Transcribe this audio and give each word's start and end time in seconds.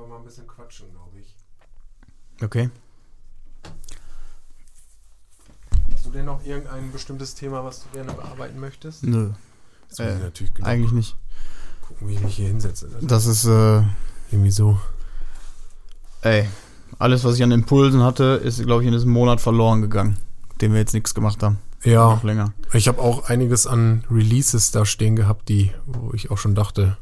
einfach 0.00 0.08
mal 0.10 0.18
ein 0.18 0.24
bisschen 0.24 0.46
quatschen, 0.46 0.90
glaube 0.90 1.18
ich. 1.20 1.36
Okay. 2.42 2.70
Hast 5.92 6.06
du 6.06 6.10
denn 6.10 6.24
noch 6.24 6.44
irgendein 6.44 6.90
bestimmtes 6.92 7.34
Thema, 7.34 7.64
was 7.64 7.82
du 7.82 7.88
gerne 7.92 8.12
bearbeiten 8.12 8.58
möchtest? 8.58 9.02
Nö, 9.04 9.30
muss 9.88 9.98
Äh, 9.98 10.14
ich 10.16 10.22
natürlich 10.22 10.54
genau 10.54 10.66
eigentlich 10.68 10.92
nicht. 10.92 11.16
gucken, 11.86 12.08
wie 12.08 12.14
ich 12.14 12.20
mich 12.20 12.36
hier 12.36 12.48
hinsetze. 12.48 12.88
Das 12.88 13.02
ist 13.02 13.10
Das 13.10 13.26
ist, 13.26 13.44
äh, 13.46 13.82
irgendwie 14.30 14.50
so. 14.50 14.78
ey, 16.22 16.48
alles, 16.98 17.24
was 17.24 17.36
ich 17.36 17.42
an 17.42 17.50
Impulsen 17.50 18.02
hatte, 18.02 18.40
ist, 18.42 18.62
glaube 18.64 18.82
ich, 18.82 18.86
in 18.86 18.92
diesem 18.92 19.10
Monat 19.10 19.40
verloren 19.40 19.82
gegangen, 19.82 20.16
dem 20.60 20.72
wir 20.72 20.80
jetzt 20.80 20.94
nichts 20.94 21.14
gemacht 21.14 21.42
haben. 21.42 21.58
Ja, 21.82 22.10
Noch 22.14 22.24
länger. 22.24 22.52
ich 22.74 22.88
habe 22.88 23.00
auch 23.00 23.28
einiges 23.30 23.66
an 23.66 24.04
Releases 24.10 24.70
da 24.70 24.84
stehen 24.84 25.16
gehabt, 25.16 25.48
die, 25.48 25.72
wo 25.86 26.12
ich 26.12 26.30
auch 26.30 26.36
schon 26.38 26.54
dachte, 26.54 26.98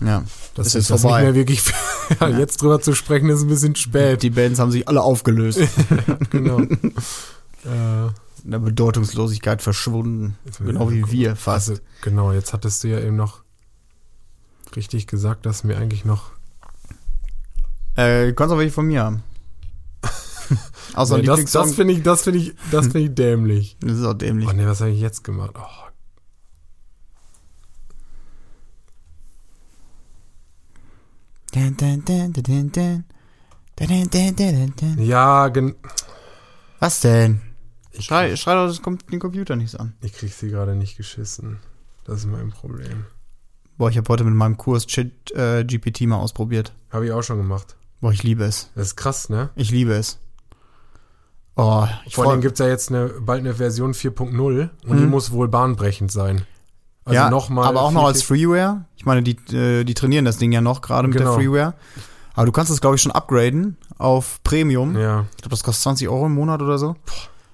Ja. 0.00 0.24
das 0.54 0.68
Ist 0.68 0.74
ist, 0.76 0.90
das 0.90 1.02
vorbei. 1.02 1.18
nicht 1.18 1.24
mehr 1.26 1.34
wirklich. 1.34 1.62
ja. 2.20 2.28
Jetzt 2.28 2.62
drüber 2.62 2.80
zu 2.80 2.94
sprechen, 2.94 3.28
ist 3.28 3.42
ein 3.42 3.48
bisschen 3.48 3.76
spät. 3.76 4.22
Die 4.22 4.30
Bands 4.30 4.58
haben 4.58 4.70
sich 4.70 4.88
alle 4.88 5.02
aufgelöst. 5.02 5.60
genau. 6.30 6.60
äh, 6.60 8.06
in 8.44 8.50
der 8.50 8.58
Bedeutungslosigkeit 8.58 9.62
verschwunden. 9.62 10.36
Genau 10.58 10.90
wie 10.90 11.10
wir 11.10 11.36
fast. 11.36 11.70
Also, 11.70 11.82
genau, 12.02 12.32
jetzt 12.32 12.52
hattest 12.52 12.82
du 12.84 12.88
ja 12.88 13.00
eben 13.00 13.16
noch 13.16 13.42
richtig 14.76 15.06
gesagt, 15.06 15.46
dass 15.46 15.64
mir 15.64 15.76
eigentlich 15.78 16.04
noch. 16.04 16.30
Äh, 17.94 18.28
du 18.28 18.34
kannst 18.34 18.54
auch 18.54 18.58
welche 18.58 18.72
von 18.72 18.86
mir 18.86 19.02
haben. 19.04 19.22
Außer 20.94 21.16
Nee, 21.16 21.22
nee, 21.22 21.26
das 21.26 21.52
das 21.52 21.74
finde 21.74 21.94
ich, 21.94 22.02
das 22.02 22.22
finde 22.22 22.38
ich, 22.40 22.54
das 22.70 22.86
finde 22.86 23.00
ich 23.00 23.10
dämlich. 23.14 23.76
das 23.80 23.98
ist 23.98 24.04
auch 24.04 24.14
dämlich. 24.14 24.48
Oh 24.48 24.52
ne, 24.52 24.66
was 24.66 24.80
habe 24.80 24.90
ich 24.90 25.00
jetzt 25.00 25.24
gemacht? 25.24 25.52
Oh, 25.54 25.91
ja, 34.98 35.48
gen 35.48 35.74
Was 36.80 37.00
denn? 37.00 37.40
ich, 37.92 38.06
Schrei, 38.06 38.34
schrei 38.36 38.54
doch 38.54 38.66
das 38.66 38.82
kommt 38.82 39.10
den 39.12 39.20
Computer 39.20 39.54
nicht 39.56 39.78
an. 39.78 39.94
ich 40.00 40.12
krieg 40.12 40.32
sie 40.32 40.48
gerade 40.50 40.74
nicht 40.74 40.96
geschissen. 40.96 41.58
Das 42.04 42.18
ist 42.20 42.26
mein 42.26 42.50
Problem. 42.50 43.06
Boah, 43.78 43.90
ich 43.90 43.96
habe 43.96 44.08
heute 44.08 44.24
mit 44.24 44.34
meinem 44.34 44.56
Kurs 44.56 44.86
Chat 44.86 45.30
äh, 45.32 45.64
GPT 45.64 46.02
mal 46.02 46.16
ausprobiert. 46.16 46.72
Habe 46.90 47.06
ich 47.06 47.12
auch 47.12 47.22
schon 47.22 47.38
gemacht. 47.38 47.76
Boah, 48.00 48.12
ich 48.12 48.22
liebe 48.22 48.44
es. 48.44 48.70
Das 48.74 48.88
ist 48.88 48.96
krass, 48.96 49.28
ne? 49.28 49.50
Ich 49.54 49.70
liebe 49.70 49.92
es. 49.92 50.18
Oh, 51.54 51.86
ich 52.06 52.14
Vor 52.14 52.30
allem 52.30 52.40
gibt 52.40 52.54
es 52.54 52.58
ja 52.60 52.68
jetzt 52.68 52.88
eine, 52.90 53.08
bald 53.08 53.40
eine 53.40 53.54
Version 53.54 53.92
4.0 53.92 54.70
und 54.86 54.96
die 54.96 55.04
Mhm. 55.04 55.10
muss 55.10 55.30
wohl 55.32 55.48
bahnbrechend 55.48 56.10
sein. 56.10 56.46
Also 57.04 57.14
ja, 57.16 57.30
nochmal. 57.30 57.66
aber 57.66 57.82
auch 57.82 57.90
noch 57.90 58.04
als 58.04 58.22
Freeware. 58.22 58.84
Ich 58.96 59.04
meine, 59.04 59.22
die, 59.22 59.36
äh, 59.54 59.84
die 59.84 59.94
trainieren 59.94 60.24
das 60.24 60.36
Ding 60.38 60.52
ja 60.52 60.60
noch 60.60 60.80
gerade 60.82 61.08
mit 61.08 61.16
Genau. 61.18 61.30
der 61.36 61.40
Freeware. 61.44 61.74
Aber 62.34 62.46
du 62.46 62.52
kannst 62.52 62.70
es, 62.70 62.80
glaube 62.80 62.96
ich, 62.96 63.02
schon 63.02 63.12
upgraden 63.12 63.76
auf 63.98 64.40
Premium. 64.44 64.96
Ja, 64.96 65.26
Ich 65.32 65.36
glaube, 65.38 65.50
das 65.50 65.62
kostet 65.64 65.82
20 65.82 66.08
Euro 66.08 66.26
im 66.26 66.34
Monat 66.34 66.62
oder 66.62 66.78
so. 66.78 66.96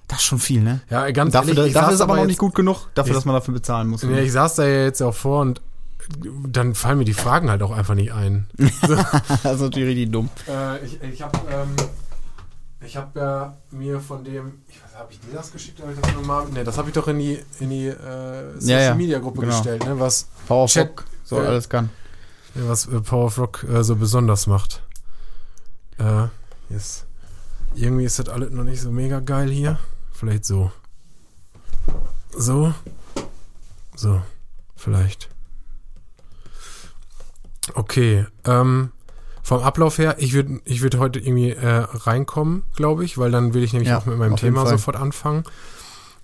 Das 0.07 0.19
ist 0.19 0.25
schon 0.25 0.39
viel, 0.39 0.61
ne? 0.61 0.81
ja 0.89 1.09
ganz 1.11 1.33
dafür 1.33 1.49
ehrlich, 1.55 1.67
ich 1.67 1.73
dafür 1.73 1.93
ist 1.93 2.01
aber 2.01 2.15
noch 2.15 2.25
nicht 2.25 2.39
gut 2.39 2.55
genug, 2.55 2.87
dafür, 2.95 3.11
ich- 3.11 3.17
dass 3.17 3.25
man 3.25 3.35
dafür 3.35 3.53
bezahlen 3.53 3.87
muss. 3.89 4.01
Ja, 4.01 4.09
ich 4.17 4.31
saß 4.31 4.55
da 4.55 4.65
ja 4.65 4.83
jetzt 4.85 5.01
auch 5.03 5.13
vor 5.13 5.41
und 5.41 5.61
dann 6.47 6.73
fallen 6.73 6.97
mir 6.97 7.05
die 7.05 7.13
Fragen 7.13 7.51
halt 7.51 7.61
auch 7.61 7.69
einfach 7.71 7.93
nicht 7.93 8.11
ein. 8.13 8.47
das 8.57 9.53
ist 9.53 9.61
natürlich 9.61 9.89
richtig 9.89 10.11
dumm. 10.11 10.29
Äh, 10.47 10.83
ich 10.83 10.99
ich 11.03 11.21
habe 11.21 11.37
ähm, 11.51 11.75
ich 12.81 12.95
hab 12.97 13.15
ja 13.15 13.57
mir 13.71 13.99
von 13.99 14.23
dem, 14.23 14.61
ich 14.67 14.81
weiß, 14.83 14.95
habe 14.95 15.11
ich 15.11 15.19
dir 15.19 15.33
das 15.33 15.51
geschickt? 15.51 15.81
Hab 15.81 15.91
ich 15.91 15.99
das 15.99 16.13
nochmal? 16.13 16.47
Ne, 16.49 16.63
das 16.63 16.77
habe 16.77 16.89
ich 16.89 16.93
doch 16.93 17.07
in 17.07 17.19
die, 17.19 17.43
in 17.59 17.69
die 17.69 17.87
äh, 17.87 18.53
Social 18.59 18.69
Ja, 18.69 18.79
ja, 18.79 18.95
Media 18.95 19.19
Gruppe 19.19 19.41
genau. 19.41 19.55
gestellt, 19.55 19.85
ne, 19.85 19.99
was, 19.99 20.27
Power 20.47 20.63
of 20.63 20.75
Rock, 20.75 21.05
so 21.23 21.41
äh, 21.41 21.45
alles 21.45 21.67
kann. 21.67 21.89
was 22.55 22.87
äh, 22.87 23.01
Power 23.01 23.25
of 23.25 23.37
Rock 23.37 23.63
äh, 23.63 23.83
so 23.83 23.95
besonders 23.95 24.47
macht. 24.47 24.81
Äh, 25.97 26.27
yes. 26.69 27.05
Irgendwie 27.75 28.05
ist 28.05 28.19
das 28.19 28.29
alles 28.29 28.51
noch 28.51 28.63
nicht 28.63 28.81
so 28.81 28.91
mega 28.91 29.19
geil 29.19 29.49
hier. 29.49 29.77
Vielleicht 30.11 30.45
so. 30.45 30.71
So. 32.35 32.73
So. 33.95 34.21
Vielleicht. 34.75 35.29
Okay. 37.73 38.25
Ähm, 38.45 38.91
vom 39.49 39.63
Ablauf 39.63 39.97
her, 39.97 40.15
ich 40.19 40.33
würde 40.33 40.59
ich 40.65 40.81
würd 40.83 40.99
heute 40.99 41.17
irgendwie 41.19 41.49
äh, 41.49 41.67
reinkommen, 41.67 42.61
glaube 42.75 43.03
ich, 43.03 43.17
weil 43.17 43.31
dann 43.31 43.55
will 43.55 43.63
ich 43.63 43.73
nämlich 43.73 43.89
Ja, 43.89 43.97
auch 43.97 44.05
mit 44.05 44.17
meinem 44.19 44.35
Thema 44.35 44.65
sofort 44.67 44.95
anfangen. 44.95 45.43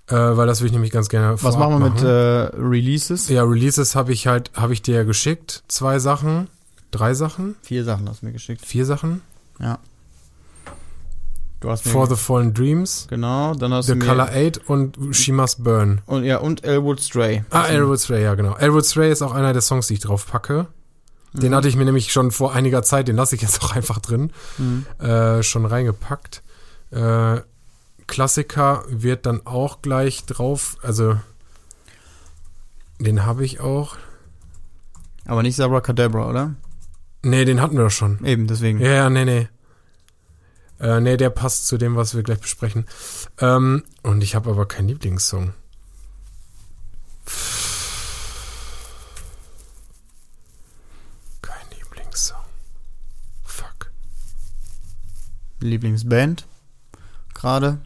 Äh, 0.08 0.13
weil 0.16 0.46
das 0.46 0.62
will 0.62 0.68
ich 0.68 0.72
nämlich 0.74 0.91
ganz 0.91 1.09
gerne 1.09 1.35
Was 1.41 1.58
machen 1.58 1.80
wir 1.80 1.90
mit 1.90 2.03
äh, 2.03 2.56
Releases? 2.62 3.28
Ja, 3.28 3.44
Releases 3.44 3.96
habe 3.96 4.14
ich 4.14 4.28
halt, 4.28 4.52
habe 4.56 4.74
ich 4.74 4.84
dir 4.84 4.94
ja 4.97 5.03
geschickt. 5.03 5.64
Zwei 5.68 5.97
Sachen, 5.97 6.47
drei 6.91 7.16
Sachen, 7.16 7.56
Vier 7.64 7.84
Sachen 7.84 8.08
hast 8.08 8.22
du 8.22 8.28
mir 8.28 8.31
geschickt. 8.31 8.64
vier 8.64 8.85
Sachen. 8.85 9.22
Du 11.62 11.72
hast 11.72 11.84
mir 11.85 11.91
For 11.91 12.08
the 12.08 12.16
Fallen 12.16 12.53
Dreams, 12.53 13.08
genau, 13.09 13.56
dann 13.56 13.74
hast 13.74 13.88
The 13.88 13.94
du 13.94 13.97
mir 13.97 14.06
Color 14.06 14.30
8 14.31 14.69
und 14.69 14.97
She 15.16 15.31
Must 15.31 15.64
Burn. 15.64 16.02
und 16.06 16.24
ja 16.25 16.38
und 16.38 16.64
Elwood 16.64 17.00
Stray. 17.02 17.44
Ah, 17.50 17.66
Elwood 17.66 18.00
Stray, 18.00 18.22
ja 18.22 18.35
genau. 18.35 18.56
Elwood 18.56 18.85
Stray 18.85 19.12
ist 19.12 19.24
auch 19.24 19.34
einer 19.34 19.52
der 19.53 19.64
Songs, 19.64 19.88
die 19.88 19.96
ich 19.96 20.02
drauf 20.02 20.28
packe. 20.28 20.68
Den 21.41 21.51
Mhm. 21.51 21.56
hatte 21.56 21.68
ich 21.68 21.75
mir 21.75 21.85
nämlich 21.85 22.12
schon 22.12 22.31
vor 22.31 22.53
einiger 22.53 22.81
Zeit, 22.84 23.07
den 23.07 23.16
lasse 23.16 23.35
ich 23.35 23.41
jetzt 23.41 23.62
auch 23.63 23.75
einfach 23.75 24.00
drin, 24.00 24.31
Mhm. 24.57 24.85
äh, 25.00 25.44
schon 25.44 25.66
reingepackt. 25.66 26.41
Äh, 26.91 27.41
Klassiker 28.07 28.84
wird 28.88 29.25
dann 29.25 29.46
auch 29.46 29.81
gleich 29.81 30.25
drauf, 30.25 30.78
also 30.81 31.19
den 33.00 33.25
habe 33.25 33.44
ich 33.44 33.59
auch. 33.59 33.97
Aber 35.25 35.41
nicht 35.44 35.56
Sabra 35.56 35.79
oder? 36.29 36.53
Nee, 37.23 37.46
den 37.46 37.59
hatten 37.62 37.75
wir 37.75 37.85
doch 37.85 37.90
schon. 37.91 38.23
Eben, 38.23 38.46
deswegen. 38.47 38.79
Ja, 38.79 38.91
ja, 38.91 39.09
nee, 39.09 39.25
nee. 39.25 39.50
Äh, 40.79 41.00
nee, 41.02 41.17
der 41.17 41.31
passt 41.31 41.66
zu 41.67 41.78
dem, 41.79 41.96
was 41.96 42.16
wir 42.16 42.22
gleich 42.22 42.40
besprechen. 42.40 42.85
Ähm, 43.40 43.84
und 44.03 44.22
ich 44.23 44.35
habe 44.35 44.52
aber 44.52 44.67
keinen 44.67 44.90
Lieblingssong. 44.90 45.53
Kein 51.41 51.66
Lieblingssong. 51.78 52.44
Fuck. 53.44 53.91
Lieblingsband. 55.68 56.46
Gerade. 57.34 57.80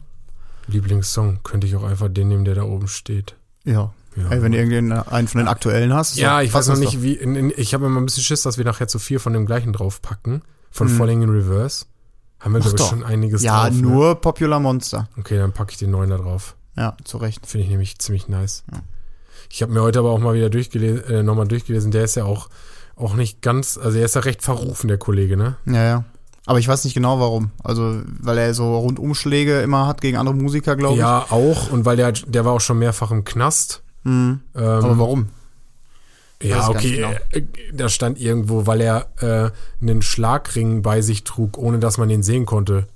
Lieblingssong 0.66 1.40
könnte 1.42 1.66
ich 1.66 1.76
auch 1.76 1.82
einfach 1.82 2.08
den 2.08 2.28
nehmen, 2.28 2.44
der 2.44 2.54
da 2.54 2.62
oben 2.62 2.88
steht. 2.88 3.34
Ja. 3.64 3.92
Ja, 4.16 4.28
Ey, 4.30 4.42
wenn 4.42 4.52
du 4.52 4.58
irgendeinen 4.58 5.28
von 5.28 5.38
den 5.38 5.46
aktuellen 5.48 5.94
hast. 5.94 6.16
ja 6.16 6.42
ich 6.42 6.52
weiß 6.52 6.66
noch 6.68 6.76
nicht, 6.76 7.00
wie. 7.00 7.12
In, 7.14 7.36
in, 7.36 7.52
ich 7.56 7.74
habe 7.74 7.86
immer 7.86 8.00
ein 8.00 8.04
bisschen 8.04 8.24
Schiss, 8.24 8.42
dass 8.42 8.58
wir 8.58 8.64
nachher 8.64 8.88
zu 8.88 8.98
viel 8.98 9.20
von 9.20 9.32
dem 9.32 9.46
gleichen 9.46 9.72
draufpacken. 9.72 10.42
Von 10.72 10.88
Hm. 10.88 10.96
Falling 10.96 11.22
in 11.22 11.30
Reverse. 11.30 11.86
Haben 12.40 12.52
wir, 12.54 12.60
glaube 12.60 12.76
ich, 12.76 12.82
doch. 12.82 12.90
schon 12.90 13.04
einiges 13.04 13.42
doch. 13.42 13.46
Ja, 13.46 13.64
drauf. 13.68 13.74
Ne? 13.76 13.82
nur 13.82 14.14
Popular 14.20 14.58
Monster. 14.60 15.08
Okay, 15.16 15.36
dann 15.36 15.52
packe 15.52 15.72
ich 15.72 15.78
den 15.78 15.90
neuen 15.92 16.10
da 16.10 16.16
drauf. 16.18 16.56
Ja, 16.76 16.96
zu 17.04 17.18
Recht. 17.18 17.46
Finde 17.46 17.64
ich 17.64 17.70
nämlich 17.70 17.98
ziemlich 17.98 18.28
nice. 18.28 18.64
Ja. 18.72 18.80
Ich 19.52 19.62
habe 19.62 19.72
mir 19.72 19.82
heute 19.82 19.98
aber 20.00 20.10
auch 20.10 20.18
mal 20.18 20.34
wieder 20.34 20.50
durchgelesen, 20.50 21.04
äh, 21.04 21.22
nochmal 21.22 21.46
durchgelesen. 21.48 21.90
Der 21.92 22.04
ist 22.04 22.14
ja 22.16 22.24
auch, 22.24 22.48
auch 22.96 23.14
nicht 23.14 23.42
ganz, 23.42 23.78
also 23.78 23.98
er 23.98 24.04
ist 24.04 24.14
ja 24.14 24.22
recht 24.22 24.42
verrufen, 24.42 24.88
der 24.88 24.98
Kollege, 24.98 25.36
ne? 25.36 25.56
Ja, 25.66 25.84
ja. 25.84 26.04
Aber 26.46 26.58
ich 26.58 26.66
weiß 26.66 26.84
nicht 26.84 26.94
genau 26.94 27.20
warum. 27.20 27.50
Also, 27.62 28.00
weil 28.20 28.38
er 28.38 28.54
so 28.54 28.78
Rundumschläge 28.78 29.60
immer 29.60 29.86
hat 29.86 30.00
gegen 30.00 30.16
andere 30.16 30.34
Musiker, 30.34 30.76
glaube 30.76 30.94
ich. 30.94 31.00
Ja, 31.00 31.26
auch. 31.30 31.70
Und 31.70 31.84
weil 31.84 31.96
der, 31.96 32.12
der 32.12 32.44
war 32.44 32.52
auch 32.52 32.60
schon 32.60 32.78
mehrfach 32.78 33.10
im 33.10 33.24
Knast. 33.24 33.82
Mhm. 34.04 34.40
Ähm, 34.56 34.62
Aber 34.62 34.98
warum? 34.98 35.28
Ja, 36.42 36.68
okay. 36.68 37.06
nicht 37.30 37.36
äh, 37.36 37.72
Da 37.74 37.88
stand 37.88 38.18
irgendwo, 38.18 38.66
weil 38.66 38.80
er 38.80 39.08
äh, 39.20 39.50
einen 39.82 40.00
Schlagring 40.00 40.82
bei 40.82 41.02
sich 41.02 41.24
trug, 41.24 41.58
ohne 41.58 41.78
dass 41.78 41.98
man 41.98 42.08
den 42.08 42.22
sehen 42.22 42.46
konnte. 42.46 42.86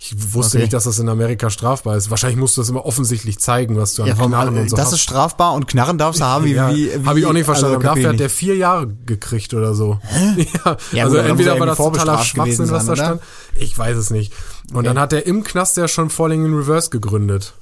Ich 0.00 0.32
wusste 0.32 0.58
Okay. 0.58 0.62
nicht, 0.62 0.72
dass 0.72 0.84
das 0.84 1.00
in 1.00 1.08
Amerika 1.08 1.50
strafbar 1.50 1.96
ist. 1.96 2.08
Wahrscheinlich 2.08 2.38
musst 2.38 2.56
du 2.56 2.60
das 2.60 2.68
immer 2.70 2.86
offensichtlich 2.86 3.40
zeigen, 3.40 3.76
was 3.76 3.94
du 3.94 4.02
an 4.02 4.08
Ja, 4.08 4.14
vom, 4.14 4.30
Knarren 4.30 4.56
und 4.56 4.70
so 4.70 4.76
das 4.76 4.86
hast. 4.86 4.92
ist 4.92 5.00
strafbar 5.00 5.54
und 5.54 5.66
Knarren 5.66 5.98
darfst 5.98 6.20
du 6.20 6.24
haben, 6.24 6.44
wie, 6.44 6.52
ja, 6.54 6.70
wie, 6.72 6.88
wie 7.02 7.04
Habe 7.06 7.18
ich 7.18 7.26
auch 7.26 7.32
nicht 7.32 7.46
verstanden. 7.46 7.76
also, 7.78 7.88
dafür 7.88 8.10
hat 8.10 8.20
der 8.20 8.30
vier 8.30 8.54
Jahre 8.56 8.86
gekriegt 9.06 9.54
oder 9.54 9.74
so. 9.74 9.98
Ja, 10.64 10.76
Ja, 10.92 11.04
also 11.04 11.16
entweder 11.16 11.54
er 11.54 11.60
war 11.60 11.66
das 11.66 11.78
totaler 11.78 12.22
Schwachsinn, 12.22 12.70
was 12.70 12.86
da 12.86 12.94
stand. 12.94 13.22
Ich 13.56 13.76
weiß 13.76 13.96
es 13.96 14.10
nicht. 14.10 14.32
Und 14.72 14.86
dann 14.86 15.00
hat 15.00 15.12
er 15.12 15.26
im 15.26 15.42
Knast 15.42 15.76
ja 15.76 15.88
schon 15.88 16.10
Falling 16.10 16.44
in 16.44 16.54
Reverse 16.54 16.90
gegründet. 16.90 17.54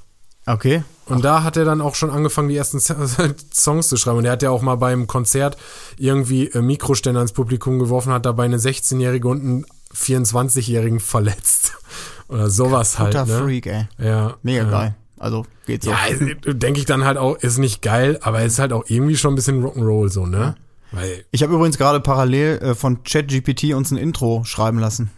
Okay. 0.45 0.83
Und 1.07 1.25
da 1.25 1.41
hat 1.43 1.57
er 1.57 1.65
dann 1.65 1.81
auch 1.81 1.95
schon 1.95 2.11
angefangen, 2.11 2.49
die 2.49 2.55
ersten 2.55 2.79
Songs 3.53 3.87
zu 3.89 3.97
schreiben. 3.97 4.19
Und 4.19 4.25
er 4.25 4.33
hat 4.33 4.43
ja 4.43 4.51
auch 4.51 4.61
mal 4.61 4.75
beim 4.75 5.07
Konzert 5.07 5.57
irgendwie 5.97 6.47
äh, 6.51 6.61
Mikroständer 6.61 7.21
ins 7.21 7.31
Publikum 7.33 7.79
geworfen, 7.79 8.13
hat 8.13 8.25
dabei 8.27 8.45
eine 8.45 8.57
16-Jährige 8.57 9.27
und 9.27 9.41
einen 9.41 9.65
24-Jährigen 9.93 10.99
verletzt. 10.99 11.73
Oder 12.29 12.49
sowas 12.49 12.99
halt. 12.99 13.13
Total 13.13 13.27
Ne? 13.27 13.43
Freak, 13.43 13.65
ey. 13.67 13.87
Ja, 13.97 14.35
Mega 14.43 14.63
ja. 14.63 14.69
geil. 14.69 14.95
Also, 15.19 15.45
geht 15.65 15.83
so. 15.83 15.91
Ja, 15.91 15.97
denke 16.53 16.79
ich 16.79 16.85
dann 16.85 17.03
halt 17.05 17.17
auch, 17.17 17.37
ist 17.37 17.57
nicht 17.57 17.81
geil, 17.81 18.19
aber 18.21 18.43
ist 18.43 18.59
halt 18.59 18.71
auch 18.73 18.83
irgendwie 18.87 19.15
schon 19.17 19.33
ein 19.33 19.35
bisschen 19.35 19.63
Rock'n'Roll 19.65 20.09
so, 20.09 20.25
ne? 20.27 20.55
Weil, 20.91 21.25
Ich 21.31 21.41
habe 21.43 21.53
übrigens 21.53 21.77
gerade 21.77 21.99
parallel 21.99 22.59
äh, 22.59 22.75
von 22.75 23.03
ChatGPT 23.03 23.73
uns 23.73 23.91
ein 23.91 23.97
Intro 23.97 24.43
schreiben 24.43 24.77
lassen. 24.79 25.09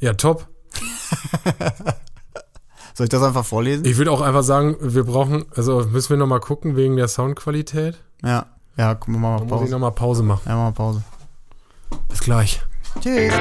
ja, 0.00 0.14
top. 0.14 0.48
Soll 2.94 3.04
ich 3.04 3.10
das 3.10 3.22
einfach 3.22 3.44
vorlesen? 3.44 3.84
Ich 3.84 3.96
würde 3.96 4.10
auch 4.10 4.20
einfach 4.20 4.42
sagen, 4.42 4.76
wir 4.80 5.04
brauchen, 5.04 5.44
also 5.54 5.86
müssen 5.92 6.10
wir 6.10 6.16
nochmal 6.16 6.40
gucken 6.40 6.74
wegen 6.76 6.96
der 6.96 7.08
Soundqualität. 7.08 7.98
ja. 8.24 8.46
Ja, 8.76 8.94
gucken 8.94 9.14
wir 9.14 9.18
mal 9.18 9.38
Da 9.38 9.44
muss 9.44 9.50
ich 9.54 9.58
Pause. 9.58 9.72
nochmal 9.72 9.90
Pause 9.90 10.22
machen. 10.22 10.42
Ja, 10.46 10.54
mal 10.54 10.70
Pause. 10.70 11.02
Bis 12.08 12.20
gleich. 12.20 12.60
Tschüss. 13.00 13.32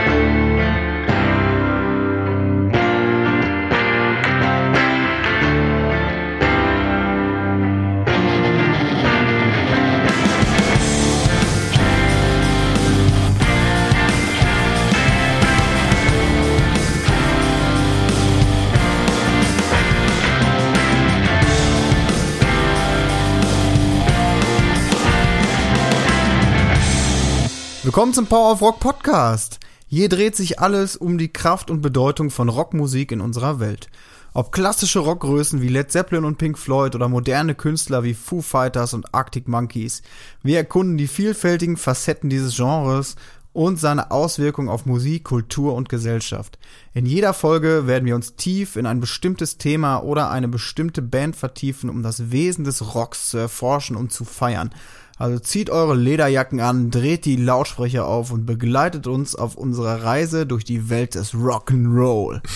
Willkommen 27.97 28.13
zum 28.13 28.27
Power 28.27 28.51
of 28.51 28.61
Rock 28.61 28.79
Podcast. 28.79 29.59
Hier 29.87 30.07
dreht 30.07 30.35
sich 30.35 30.59
alles 30.59 30.95
um 30.95 31.17
die 31.17 31.33
Kraft 31.33 31.71
und 31.71 31.81
Bedeutung 31.81 32.29
von 32.29 32.47
Rockmusik 32.47 33.11
in 33.11 33.21
unserer 33.21 33.59
Welt. 33.59 33.89
Ob 34.35 34.51
klassische 34.51 34.99
Rockgrößen 34.99 35.63
wie 35.63 35.67
Led 35.67 35.91
Zeppelin 35.91 36.23
und 36.23 36.37
Pink 36.37 36.59
Floyd 36.59 36.93
oder 36.93 37.09
moderne 37.09 37.55
Künstler 37.55 38.03
wie 38.03 38.13
Foo 38.13 38.43
Fighters 38.43 38.93
und 38.93 39.15
Arctic 39.15 39.47
Monkeys, 39.47 40.03
wir 40.43 40.57
erkunden 40.57 40.99
die 40.99 41.07
vielfältigen 41.07 41.75
Facetten 41.75 42.29
dieses 42.29 42.55
Genres 42.55 43.15
und 43.51 43.79
seine 43.79 44.11
Auswirkungen 44.11 44.69
auf 44.69 44.85
Musik, 44.85 45.23
Kultur 45.23 45.73
und 45.73 45.89
Gesellschaft. 45.89 46.59
In 46.93 47.07
jeder 47.07 47.33
Folge 47.33 47.87
werden 47.87 48.05
wir 48.05 48.13
uns 48.13 48.35
tief 48.35 48.75
in 48.75 48.85
ein 48.85 48.99
bestimmtes 48.99 49.57
Thema 49.57 50.03
oder 50.03 50.29
eine 50.29 50.47
bestimmte 50.47 51.01
Band 51.01 51.35
vertiefen, 51.35 51.89
um 51.89 52.03
das 52.03 52.29
Wesen 52.29 52.63
des 52.63 52.93
Rocks 52.93 53.31
zu 53.31 53.39
erforschen 53.39 53.95
und 53.95 54.11
zu 54.11 54.23
feiern. 54.23 54.69
Also 55.17 55.39
zieht 55.39 55.69
eure 55.69 55.95
Lederjacken 55.95 56.59
an, 56.59 56.91
dreht 56.91 57.25
die 57.25 57.37
Lautsprecher 57.37 58.05
auf 58.05 58.31
und 58.31 58.45
begleitet 58.45 59.07
uns 59.07 59.35
auf 59.35 59.55
unserer 59.55 60.03
Reise 60.03 60.45
durch 60.45 60.63
die 60.63 60.89
Welt 60.89 61.15
des 61.15 61.33
Rock'n'Roll. 61.33 62.41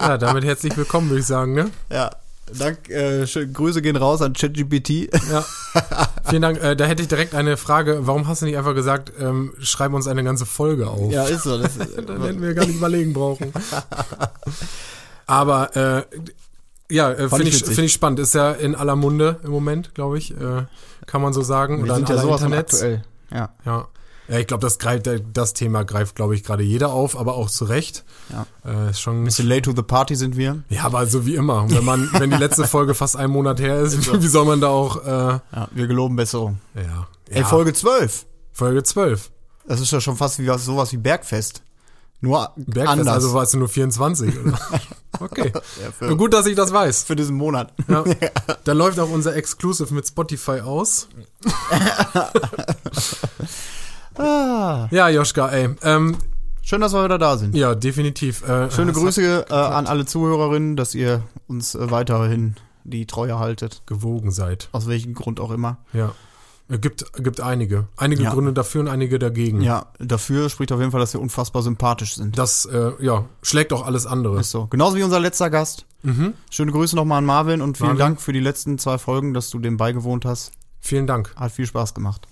Ja, 0.00 0.16
damit 0.16 0.44
herzlich 0.44 0.74
willkommen, 0.76 1.10
würde 1.10 1.20
ich 1.20 1.26
sagen, 1.26 1.52
ne? 1.54 1.70
Ja, 1.90 2.10
Dank, 2.56 2.88
äh, 2.88 3.26
Grüße 3.26 3.82
gehen 3.82 3.96
raus 3.96 4.22
an 4.22 4.32
ChatGPT. 4.32 5.10
Ja. 5.30 5.44
Vielen 6.28 6.42
Dank. 6.42 6.62
Äh, 6.62 6.76
da 6.76 6.86
hätte 6.86 7.02
ich 7.02 7.08
direkt 7.08 7.34
eine 7.34 7.56
Frage. 7.56 8.06
Warum 8.06 8.26
hast 8.26 8.42
du 8.42 8.46
nicht 8.46 8.56
einfach 8.56 8.74
gesagt, 8.74 9.12
ähm, 9.20 9.52
schreib 9.60 9.92
uns 9.92 10.06
eine 10.06 10.24
ganze 10.24 10.46
Folge 10.46 10.88
auf? 10.88 11.12
Ja, 11.12 11.24
ist 11.24 11.42
so. 11.42 11.58
Das, 11.58 11.76
Dann 12.06 12.22
hätten 12.22 12.40
wir 12.40 12.54
gar 12.54 12.66
nicht 12.66 12.76
überlegen 12.76 13.12
brauchen. 13.12 13.52
Aber 15.26 15.76
äh, 15.76 16.02
ja, 16.90 17.10
äh, 17.12 17.28
finde 17.28 17.48
ich 17.48 17.64
finde 17.64 17.84
ich 17.84 17.92
spannend. 17.92 18.18
Ist 18.20 18.34
ja 18.34 18.52
in 18.52 18.74
aller 18.74 18.96
Munde 18.96 19.40
im 19.44 19.50
Moment, 19.50 19.94
glaube 19.94 20.18
ich. 20.18 20.30
Äh, 20.32 20.66
kann 21.06 21.22
man 21.22 21.32
so 21.32 21.42
sagen. 21.42 21.78
wir 21.78 21.84
Oder 21.84 21.94
sind 21.96 22.10
in 22.10 22.16
ja 22.16 22.22
sowas 22.22 22.40
von 22.40 22.52
Internets. 22.52 22.74
aktuell. 22.74 23.04
Ja. 23.32 23.50
Ja. 23.64 23.88
Ja, 24.28 24.38
ich 24.38 24.46
glaube, 24.46 24.60
das 24.60 24.78
greift, 24.78 25.08
das 25.32 25.54
Thema 25.54 25.84
greift, 25.84 26.14
glaube 26.14 26.34
ich, 26.34 26.44
gerade 26.44 26.62
jeder 26.62 26.90
auf, 26.92 27.18
aber 27.18 27.34
auch 27.34 27.48
zu 27.48 27.64
Recht. 27.64 28.04
Ja. 28.30 28.46
Äh, 28.70 28.90
ist 28.90 29.00
schon 29.00 29.24
Bisschen 29.24 29.48
late 29.48 29.62
to 29.62 29.72
the 29.74 29.82
party 29.82 30.16
sind 30.16 30.36
wir. 30.36 30.64
ja, 30.68 30.84
aber 30.84 31.06
so 31.06 31.24
wie 31.24 31.34
immer. 31.34 31.64
Wenn 31.70 31.82
man, 31.84 32.10
wenn 32.18 32.30
die 32.30 32.36
letzte 32.36 32.64
Folge 32.66 32.94
fast 32.94 33.16
einen 33.16 33.32
Monat 33.32 33.58
her 33.58 33.80
ist, 33.80 34.12
wie 34.22 34.28
soll 34.28 34.44
man 34.44 34.60
da 34.60 34.68
auch, 34.68 35.02
äh, 35.02 35.08
ja. 35.08 35.42
Ja, 35.54 35.68
wir 35.70 35.86
geloben 35.86 36.16
Besserung. 36.16 36.58
ja. 36.74 37.06
Ey, 37.30 37.42
Folge 37.44 37.72
12. 37.72 38.26
Folge 38.52 38.82
12. 38.82 39.30
Das 39.66 39.80
ist 39.80 39.90
ja 39.92 40.00
schon 40.00 40.16
fast 40.16 40.38
wie 40.38 40.46
was, 40.46 40.64
sowas 40.64 40.92
wie 40.92 40.96
Bergfest. 40.98 41.62
Nur 42.20 42.50
Bergfest, 42.56 42.98
anders. 43.00 43.14
also 43.14 43.32
warst 43.34 43.54
du 43.54 43.58
nur 43.58 43.68
24, 43.68 44.38
oder? 44.40 44.58
Okay. 45.20 45.50
ja, 45.52 45.90
für, 45.90 46.16
gut, 46.16 46.32
dass 46.32 46.46
ich 46.46 46.54
das 46.54 46.72
weiß. 46.72 47.02
für 47.02 47.16
diesen 47.16 47.34
Monat. 47.36 47.72
Ja. 47.88 48.04
Dann 48.64 48.76
läuft 48.76 49.00
auch 49.00 49.10
unser 49.10 49.34
Exclusive 49.34 49.92
mit 49.92 50.06
Spotify 50.06 50.60
aus. 50.60 51.08
Ah, 54.16 54.88
Ja, 54.90 55.08
Joschka, 55.08 55.48
ey. 55.48 55.70
Ähm, 55.82 56.16
schön, 56.62 56.80
dass 56.80 56.92
wir 56.92 57.04
wieder 57.04 57.18
da 57.18 57.36
sind. 57.36 57.54
ja, 57.54 57.74
definitiv. 57.74 58.46
Äh, 58.48 58.70
Schöne 58.70 58.92
Grüße 58.92 59.46
äh, 59.48 59.52
an 59.54 59.86
alle 59.86 60.06
Zuhörerinnen, 60.06 60.76
dass 60.76 60.94
ihr 60.94 61.22
uns 61.46 61.74
äh, 61.74 61.90
weiterhin 61.90 62.56
die 62.84 63.06
Treue 63.06 63.38
haltet. 63.38 63.82
Gewogen 63.86 64.30
seid. 64.30 64.68
Aus 64.72 64.88
welchem 64.88 65.14
Grund 65.14 65.40
auch 65.40 65.50
immer. 65.50 65.78
Ja. 65.92 66.12
Es 66.70 66.80
gibt, 66.82 67.12
gibt 67.22 67.40
einige. 67.40 67.88
Einige 67.96 68.24
Ja. 68.24 68.32
Gründe 68.34 68.52
dafür 68.52 68.82
und 68.82 68.88
einige 68.88 69.18
dagegen. 69.18 69.62
Ja, 69.62 69.86
dafür 69.98 70.50
spricht 70.50 70.70
auf 70.70 70.80
jeden 70.80 70.90
Fall, 70.92 71.00
dass 71.00 71.14
wir 71.14 71.20
unfassbar 71.20 71.62
sympathisch 71.62 72.16
sind. 72.16 72.36
Das, 72.38 72.66
äh, 72.66 72.92
ja, 73.00 73.24
schlägt 73.42 73.72
auch 73.72 73.86
alles 73.86 74.04
andere. 74.06 74.38
Ist 74.40 74.50
so. 74.50 74.66
Genauso 74.66 74.96
wie 74.96 75.02
unser 75.02 75.18
letzter 75.18 75.48
Gast. 75.48 75.86
Mhm. 76.02 76.34
Schöne 76.50 76.72
Grüße 76.72 76.94
nochmal 76.94 77.18
an 77.18 77.24
Marvin 77.24 77.62
und 77.62 77.76
vielen 77.78 77.88
Marvin. 77.90 77.98
Dank 78.00 78.20
für 78.20 78.32
die 78.34 78.40
letzten 78.40 78.76
zwei 78.78 78.98
Folgen, 78.98 79.32
dass 79.32 79.48
du 79.50 79.58
dem 79.58 79.78
beigewohnt 79.78 80.24
hast. 80.26 80.52
Vielen 80.80 81.06
Dank. 81.06 81.32
Hat 81.36 81.52
viel 81.52 81.66
Spaß 81.66 81.94
gemacht. 81.94 82.28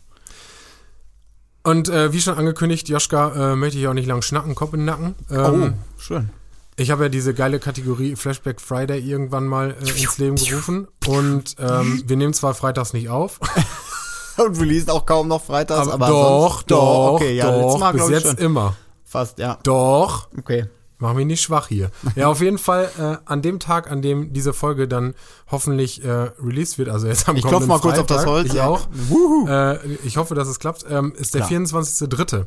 Und 1.63 1.89
äh, 1.89 2.13
wie 2.13 2.21
schon 2.21 2.35
angekündigt, 2.37 2.89
Joschka, 2.89 3.53
äh, 3.53 3.57
möchte 3.57 3.79
ich 3.79 3.89
auch 3.89 3.95
nicht 3.95 4.07
lang 4.07 4.23
schnacken, 4.23 4.55
Kopf 4.55 4.73
in 4.75 4.81
den 4.81 4.87
Nacken. 4.87 5.15
Ähm, 5.31 5.75
Oh, 5.77 6.01
schön. 6.01 6.31
Ich 6.77 6.91
habe 6.91 7.05
ja 7.05 7.09
diese 7.09 7.33
geile 7.33 7.59
Kategorie 7.59 8.17
Flashback 8.17 8.61
Friday 8.61 9.01
irgendwann 9.01 9.47
mal 9.47 9.75
äh, 9.83 10.01
ins 10.03 10.19
Leben 10.19 10.37
gerufen. 10.37 10.87
Und 11.07 11.57
ähm, 11.59 12.03
wir 12.07 12.17
nehmen 12.19 12.35
zwar 12.35 12.53
freitags 12.55 12.93
nicht 12.93 13.09
auf, 13.09 13.41
Und 14.45 14.61
lesen 14.61 14.91
auch 14.91 15.07
kaum 15.07 15.29
noch 15.29 15.43
freitags, 15.45 15.89
aber, 15.89 16.07
doch, 16.09 16.53
sonst, 16.55 16.71
doch, 16.71 17.13
okay, 17.13 17.35
ja, 17.37 17.51
doch, 17.51 17.79
Mal, 17.79 17.93
bis 17.93 18.09
jetzt 18.09 18.27
schon. 18.27 18.39
immer. 18.39 18.75
Fast, 19.05 19.39
ja. 19.39 19.59
Doch, 19.63 20.29
Okay. 20.39 20.67
mach 20.99 21.15
mich 21.15 21.27
nicht 21.27 21.41
schwach 21.41 21.69
hier. 21.69 21.91
Ja, 22.17 22.29
auf 22.29 22.41
jeden 22.41 22.59
Fall 22.59 22.91
äh, 22.99 23.17
an 23.25 23.41
dem 23.41 23.61
Tag, 23.61 23.91
an 23.91 24.03
dem 24.03 24.33
diese 24.33 24.53
Folge 24.53 24.89
dann 24.89 25.15
hoffentlich 25.51 26.03
äh, 26.05 26.11
released 26.43 26.77
wird, 26.79 26.89
also 26.89 27.07
jetzt 27.07 27.29
am 27.29 27.37
Ich 27.37 27.45
klopfe 27.45 27.67
mal 27.69 27.79
kurz 27.79 27.99
auf 27.99 28.07
das 28.07 28.25
Freitag, 28.25 28.31
Holz. 28.33 28.49
Ich 28.49 28.55
ja. 28.55 28.67
auch. 28.67 28.89
Äh, 29.49 29.95
ich 30.05 30.17
hoffe, 30.17 30.35
dass 30.35 30.49
es 30.49 30.59
klappt. 30.59 30.85
Ähm, 30.91 31.13
ist 31.17 31.35
der 31.35 31.43
Klar. 31.47 31.61
24.3. 31.63 32.47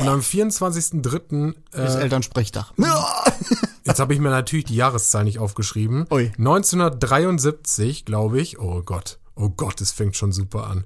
Und 0.00 0.08
am 0.08 0.20
24.3. 0.20 1.54
Ist 1.72 1.94
Äh, 1.96 2.00
Elternsprechtag. 2.00 2.72
jetzt 3.84 4.00
habe 4.00 4.14
ich 4.14 4.20
mir 4.20 4.30
natürlich 4.30 4.64
die 4.66 4.76
Jahreszahl 4.76 5.24
nicht 5.24 5.38
aufgeschrieben. 5.38 6.06
Ui. 6.10 6.32
1973, 6.38 8.04
glaube 8.04 8.40
ich. 8.40 8.58
Oh 8.58 8.82
Gott. 8.82 9.18
Oh 9.36 9.50
Gott, 9.50 9.80
es 9.80 9.92
fängt 9.92 10.16
schon 10.16 10.32
super 10.32 10.66
an. 10.66 10.84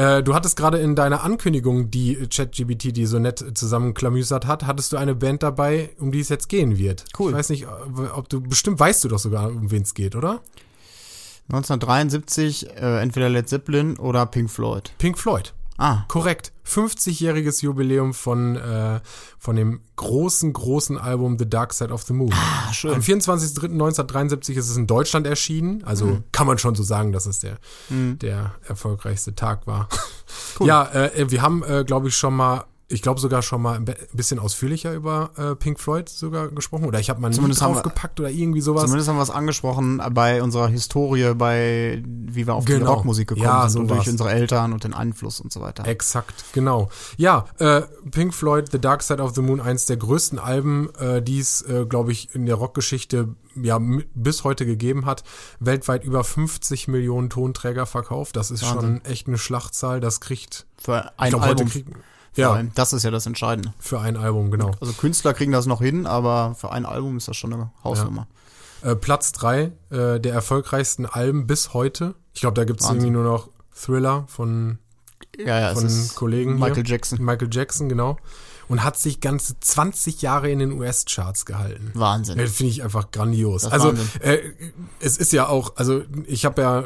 Äh, 0.00 0.22
du 0.22 0.34
hattest 0.34 0.56
gerade 0.56 0.78
in 0.78 0.96
deiner 0.96 1.24
Ankündigung, 1.24 1.90
die 1.90 2.26
ChatGPT, 2.26 2.96
die 2.96 3.04
so 3.04 3.18
nett 3.18 3.44
zusammenklamüsert 3.52 4.46
hat, 4.46 4.66
hattest 4.66 4.94
du 4.94 4.96
eine 4.96 5.14
Band 5.14 5.42
dabei, 5.42 5.90
um 5.98 6.10
die 6.10 6.20
es 6.20 6.30
jetzt 6.30 6.48
gehen 6.48 6.78
wird. 6.78 7.04
Cool. 7.18 7.32
Ich 7.32 7.36
weiß 7.36 7.50
nicht, 7.50 7.66
ob 8.14 8.30
du, 8.30 8.40
bestimmt 8.40 8.80
weißt 8.80 9.04
du 9.04 9.08
doch 9.08 9.18
sogar, 9.18 9.50
um 9.50 9.70
wen 9.70 9.82
es 9.82 9.92
geht, 9.92 10.16
oder? 10.16 10.40
1973, 11.48 12.76
äh, 12.76 13.02
entweder 13.02 13.28
Led 13.28 13.50
Zeppelin 13.50 13.98
oder 13.98 14.24
Pink 14.24 14.50
Floyd. 14.50 14.90
Pink 14.96 15.18
Floyd. 15.18 15.52
Ah, 15.80 16.04
Korrekt. 16.08 16.52
50-jähriges 16.66 17.62
Jubiläum 17.62 18.12
von, 18.12 18.54
äh, 18.56 19.00
von 19.38 19.56
dem 19.56 19.80
großen, 19.96 20.52
großen 20.52 20.98
Album 20.98 21.38
The 21.38 21.48
Dark 21.48 21.72
Side 21.72 21.90
of 21.90 22.02
the 22.02 22.12
Moon. 22.12 22.32
ah 22.32 22.72
schön. 22.72 22.92
Am 22.94 23.00
24.03.1973 23.00 24.52
ist 24.52 24.68
es 24.68 24.76
in 24.76 24.86
Deutschland 24.86 25.26
erschienen. 25.26 25.82
Also 25.84 26.22
kann 26.32 26.46
man 26.46 26.58
schon 26.58 26.74
so 26.74 26.82
sagen, 26.82 27.12
dass 27.12 27.24
es 27.24 27.38
der, 27.38 27.58
der 27.88 28.52
erfolgreichste 28.68 29.34
Tag 29.34 29.66
war. 29.66 29.88
Cool. 30.58 30.68
Ja, 30.68 30.86
äh, 30.92 31.30
wir 31.30 31.42
haben, 31.42 31.64
äh, 31.64 31.82
glaube 31.84 32.08
ich, 32.08 32.16
schon 32.16 32.36
mal, 32.36 32.64
ich 32.90 33.02
glaube 33.02 33.20
sogar 33.20 33.40
schon 33.42 33.62
mal 33.62 33.76
ein 33.76 33.84
bisschen 34.12 34.38
ausführlicher 34.38 34.92
über 34.92 35.30
äh, 35.36 35.54
Pink 35.54 35.78
Floyd 35.80 36.08
sogar 36.08 36.48
gesprochen. 36.48 36.84
Oder 36.84 36.98
ich 37.00 37.08
habe 37.08 37.20
mal 37.20 37.32
Zumindest 37.32 37.62
haben 37.62 37.70
wir- 37.74 37.82
draufgepackt 37.82 38.18
oder 38.20 38.30
irgendwie 38.30 38.60
sowas. 38.60 38.82
Zumindest 38.84 39.08
haben 39.08 39.16
wir 39.16 39.22
es 39.22 39.30
angesprochen 39.30 40.02
bei 40.12 40.42
unserer 40.42 40.68
Historie, 40.68 41.32
bei 41.34 42.02
wie 42.04 42.46
wir 42.46 42.54
auf 42.54 42.64
die 42.64 42.72
Genau. 42.72 42.94
Rockmusik 42.94 43.28
gekommen 43.28 43.44
Ja, 43.46 43.62
sind 43.68 43.72
so 43.72 43.78
und 43.80 43.88
durch 43.98 44.08
unsere 44.08 44.30
Eltern 44.30 44.72
und 44.72 44.84
den 44.84 44.92
Einfluss 44.92 45.40
und 45.40 45.52
so 45.52 45.60
weiter. 45.60 45.86
Exakt, 45.86 46.44
genau. 46.52 46.88
Ja, 47.16 47.46
äh, 47.58 47.82
Pink 48.10 48.34
Floyd, 48.34 48.70
The 48.72 48.80
Dark 48.80 49.02
Side 49.02 49.22
of 49.22 49.34
the 49.34 49.40
Moon, 49.40 49.60
eins 49.60 49.86
der 49.86 49.96
größten 49.96 50.38
Alben, 50.38 50.90
äh, 50.96 51.22
die 51.22 51.38
es, 51.38 51.62
äh, 51.62 51.86
glaube 51.88 52.12
ich, 52.12 52.34
in 52.34 52.46
der 52.46 52.56
Rockgeschichte 52.56 53.28
ja 53.60 53.80
bis 54.14 54.44
heute 54.44 54.66
gegeben 54.66 55.06
hat. 55.06 55.24
Weltweit 55.58 56.04
über 56.04 56.22
50 56.24 56.88
Millionen 56.88 57.30
Tonträger 57.30 57.86
verkauft. 57.86 58.36
Das 58.36 58.50
ist 58.50 58.62
Wahnsinn. 58.62 58.80
schon 58.80 59.04
echt 59.04 59.26
eine 59.28 59.38
Schlachtzahl. 59.38 60.00
Das 60.00 60.20
kriegt, 60.20 60.66
Für 60.76 61.10
ich 61.14 61.20
ein 61.20 61.30
glaube, 61.30 61.44
heute 61.46 61.50
Album. 61.62 61.68
kriegen, 61.68 61.92
vor 61.92 62.02
ja, 62.36 62.52
allem. 62.52 62.70
Das 62.74 62.92
ist 62.92 63.02
ja 63.02 63.10
das 63.10 63.26
Entscheidende. 63.26 63.74
für 63.78 64.00
ein 64.00 64.16
Album, 64.16 64.50
genau. 64.50 64.72
Also 64.80 64.92
Künstler 64.92 65.34
kriegen 65.34 65.52
das 65.52 65.66
noch 65.66 65.80
hin, 65.80 66.06
aber 66.06 66.54
für 66.54 66.72
ein 66.72 66.86
Album 66.86 67.16
ist 67.16 67.28
das 67.28 67.36
schon 67.36 67.52
eine 67.52 67.70
Hausnummer. 67.82 68.26
Äh, 68.82 68.96
Platz 68.96 69.32
drei 69.32 69.72
äh, 69.90 70.20
der 70.20 70.32
erfolgreichsten 70.32 71.06
Alben 71.06 71.46
bis 71.46 71.74
heute. 71.74 72.14
Ich 72.32 72.40
glaube, 72.40 72.54
da 72.54 72.64
gibt 72.64 72.80
es 72.80 72.88
irgendwie 72.88 73.10
nur 73.10 73.24
noch 73.24 73.50
Thriller 73.74 74.24
von 74.28 74.78
Ja, 75.38 75.60
ja, 75.60 75.74
Von 75.74 75.88
Kollegen 76.14 76.56
hier. 76.56 76.66
Michael 76.66 76.86
Jackson. 76.86 77.22
Michael 77.22 77.48
Jackson, 77.50 77.88
genau. 77.88 78.16
Und 78.68 78.84
hat 78.84 78.96
sich 78.96 79.20
ganze 79.20 79.58
20 79.58 80.22
Jahre 80.22 80.48
in 80.48 80.60
den 80.60 80.72
US-Charts 80.72 81.44
gehalten. 81.44 81.90
Wahnsinn. 81.94 82.38
Ja, 82.38 82.46
Finde 82.46 82.70
ich 82.70 82.84
einfach 82.84 83.10
grandios. 83.10 83.62
Das 83.62 83.72
also 83.72 83.92
äh, 84.20 84.38
es 85.00 85.16
ist 85.16 85.32
ja 85.32 85.48
auch, 85.48 85.76
also 85.76 86.02
ich 86.26 86.44
habe 86.44 86.62
ja, 86.62 86.84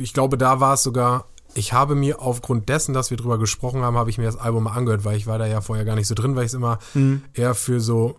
ich 0.00 0.12
glaube, 0.12 0.36
da 0.36 0.58
war 0.58 0.74
es 0.74 0.82
sogar, 0.82 1.26
ich 1.54 1.72
habe 1.72 1.94
mir 1.94 2.20
aufgrund 2.22 2.68
dessen, 2.68 2.92
dass 2.94 3.10
wir 3.10 3.16
drüber 3.16 3.38
gesprochen 3.38 3.82
haben, 3.82 3.96
habe 3.96 4.10
ich 4.10 4.18
mir 4.18 4.24
das 4.24 4.36
Album 4.36 4.64
mal 4.64 4.72
angehört, 4.72 5.04
weil 5.04 5.16
ich 5.16 5.26
war 5.26 5.38
da 5.38 5.46
ja 5.46 5.60
vorher 5.60 5.84
gar 5.84 5.96
nicht 5.96 6.06
so 6.06 6.14
drin, 6.14 6.36
weil 6.36 6.44
ich 6.44 6.50
es 6.50 6.54
immer 6.54 6.78
Mhm. 6.94 7.22
eher 7.34 7.54
für 7.54 7.80
so 7.80 8.16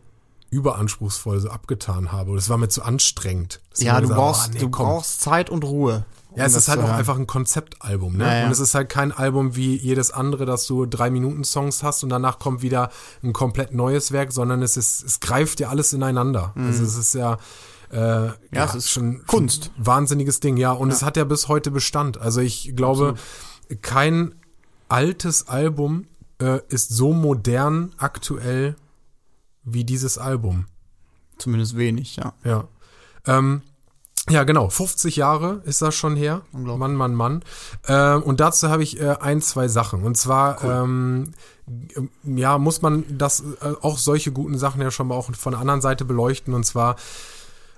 überanspruchsvoll 0.52 1.40
so 1.40 1.50
abgetan 1.50 2.12
habe. 2.12 2.32
Und 2.32 2.38
es 2.38 2.50
war 2.50 2.58
mir 2.58 2.68
zu 2.70 2.84
anstrengend. 2.84 3.62
Ich 3.78 3.84
Ja, 3.86 3.96
du 3.96 4.02
gesagt 4.02 4.20
brauchst, 4.20 4.48
oh, 4.50 4.54
nee, 4.54 4.60
du 4.60 4.70
komm. 4.70 4.86
brauchst 4.86 5.22
Zeit 5.22 5.50
und 5.50 5.64
Ruhe. 5.64 6.06
um 6.30 6.38
Ja, 6.40 6.46
es 6.46 6.56
ist 6.56 6.68
halt 6.68 6.80
auch 6.82 6.88
hören. 6.88 6.96
einfach 6.96 7.18
ein 7.18 7.28
Konzeptalbum, 7.28 8.18
ne? 8.18 8.26
Ja, 8.26 8.36
ja. 8.40 8.46
Und 8.46 8.52
es 8.52 8.60
ist 8.60 8.74
halt 8.76 8.90
kein 8.90 9.12
Album 9.12 9.56
wie 9.56 9.76
jedes 9.78 10.12
andere, 10.12 10.46
dass 10.46 10.68
du 10.68 10.86
drei 10.86 11.10
Minuten 11.10 11.44
Songs 11.46 11.84
hast 11.84 12.04
und 12.04 12.10
danach 12.10 12.38
kommt 12.40 12.62
wieder 12.62 12.90
ein 13.24 13.32
komplett 13.34 13.74
neues 13.74 14.12
Werk, 14.12 14.32
sondern 14.34 14.62
es 14.62 14.76
ist, 14.78 15.04
es 15.04 15.20
greift 15.22 15.60
ja 15.62 15.70
alles 15.70 15.94
ineinander. 15.94 16.54
Also 16.56 16.84
es 16.84 16.96
ist 16.98 17.14
ja, 17.16 17.38
äh, 17.92 17.98
ja, 18.28 18.34
Mhm. 18.52 18.62
es 18.64 18.76
ist 18.76 18.90
schon 18.90 19.26
Kunst. 19.28 19.72
wahnsinniges 19.78 20.40
Ding, 20.40 20.58
ja. 20.58 20.72
Und 20.72 20.92
es 20.92 21.04
hat 21.04 21.18
ja 21.18 21.24
bis 21.24 21.48
heute 21.48 21.72
Bestand. 21.72 22.18
Also 22.20 22.42
ich 22.42 22.76
glaube, 22.76 23.16
kein 23.82 24.36
altes 24.90 25.48
Album 25.48 26.08
äh, 26.42 26.60
ist 26.70 26.90
so 26.90 27.14
modern 27.14 27.94
aktuell 27.98 28.76
wie 29.64 29.84
dieses 29.84 30.18
Album. 30.18 30.66
Zumindest 31.38 31.78
wenig, 31.78 32.16
ja. 32.18 32.34
Ja. 32.44 32.68
Ähm, 33.26 33.62
ja, 34.30 34.44
genau. 34.44 34.70
50 34.70 35.16
Jahre 35.16 35.62
ist 35.66 35.82
das 35.82 35.96
schon 35.96 36.16
her. 36.16 36.42
Mann, 36.52 36.96
Mann, 36.96 37.16
Mann. 37.16 37.44
Ähm, 37.88 38.22
und 38.24 38.40
dazu 38.40 38.70
habe 38.70 38.84
ich 38.84 39.00
äh, 39.00 39.16
ein, 39.20 39.42
zwei 39.42 39.68
Sachen. 39.68 40.04
Und 40.04 40.16
zwar, 40.16 40.64
ähm, 40.64 41.32
g- 41.68 42.08
ja, 42.24 42.58
muss 42.60 42.82
man 42.82 43.04
das 43.18 43.42
äh, 43.62 43.74
auch 43.82 43.98
solche 43.98 44.32
guten 44.32 44.58
Sachen 44.58 44.82
ja 44.82 44.92
schon 44.92 45.08
mal 45.08 45.16
auch 45.16 45.34
von 45.36 45.52
der 45.54 45.60
anderen 45.62 45.82
Seite 45.82 46.06
beleuchten. 46.06 46.54
Und 46.54 46.66
zwar 46.66 46.96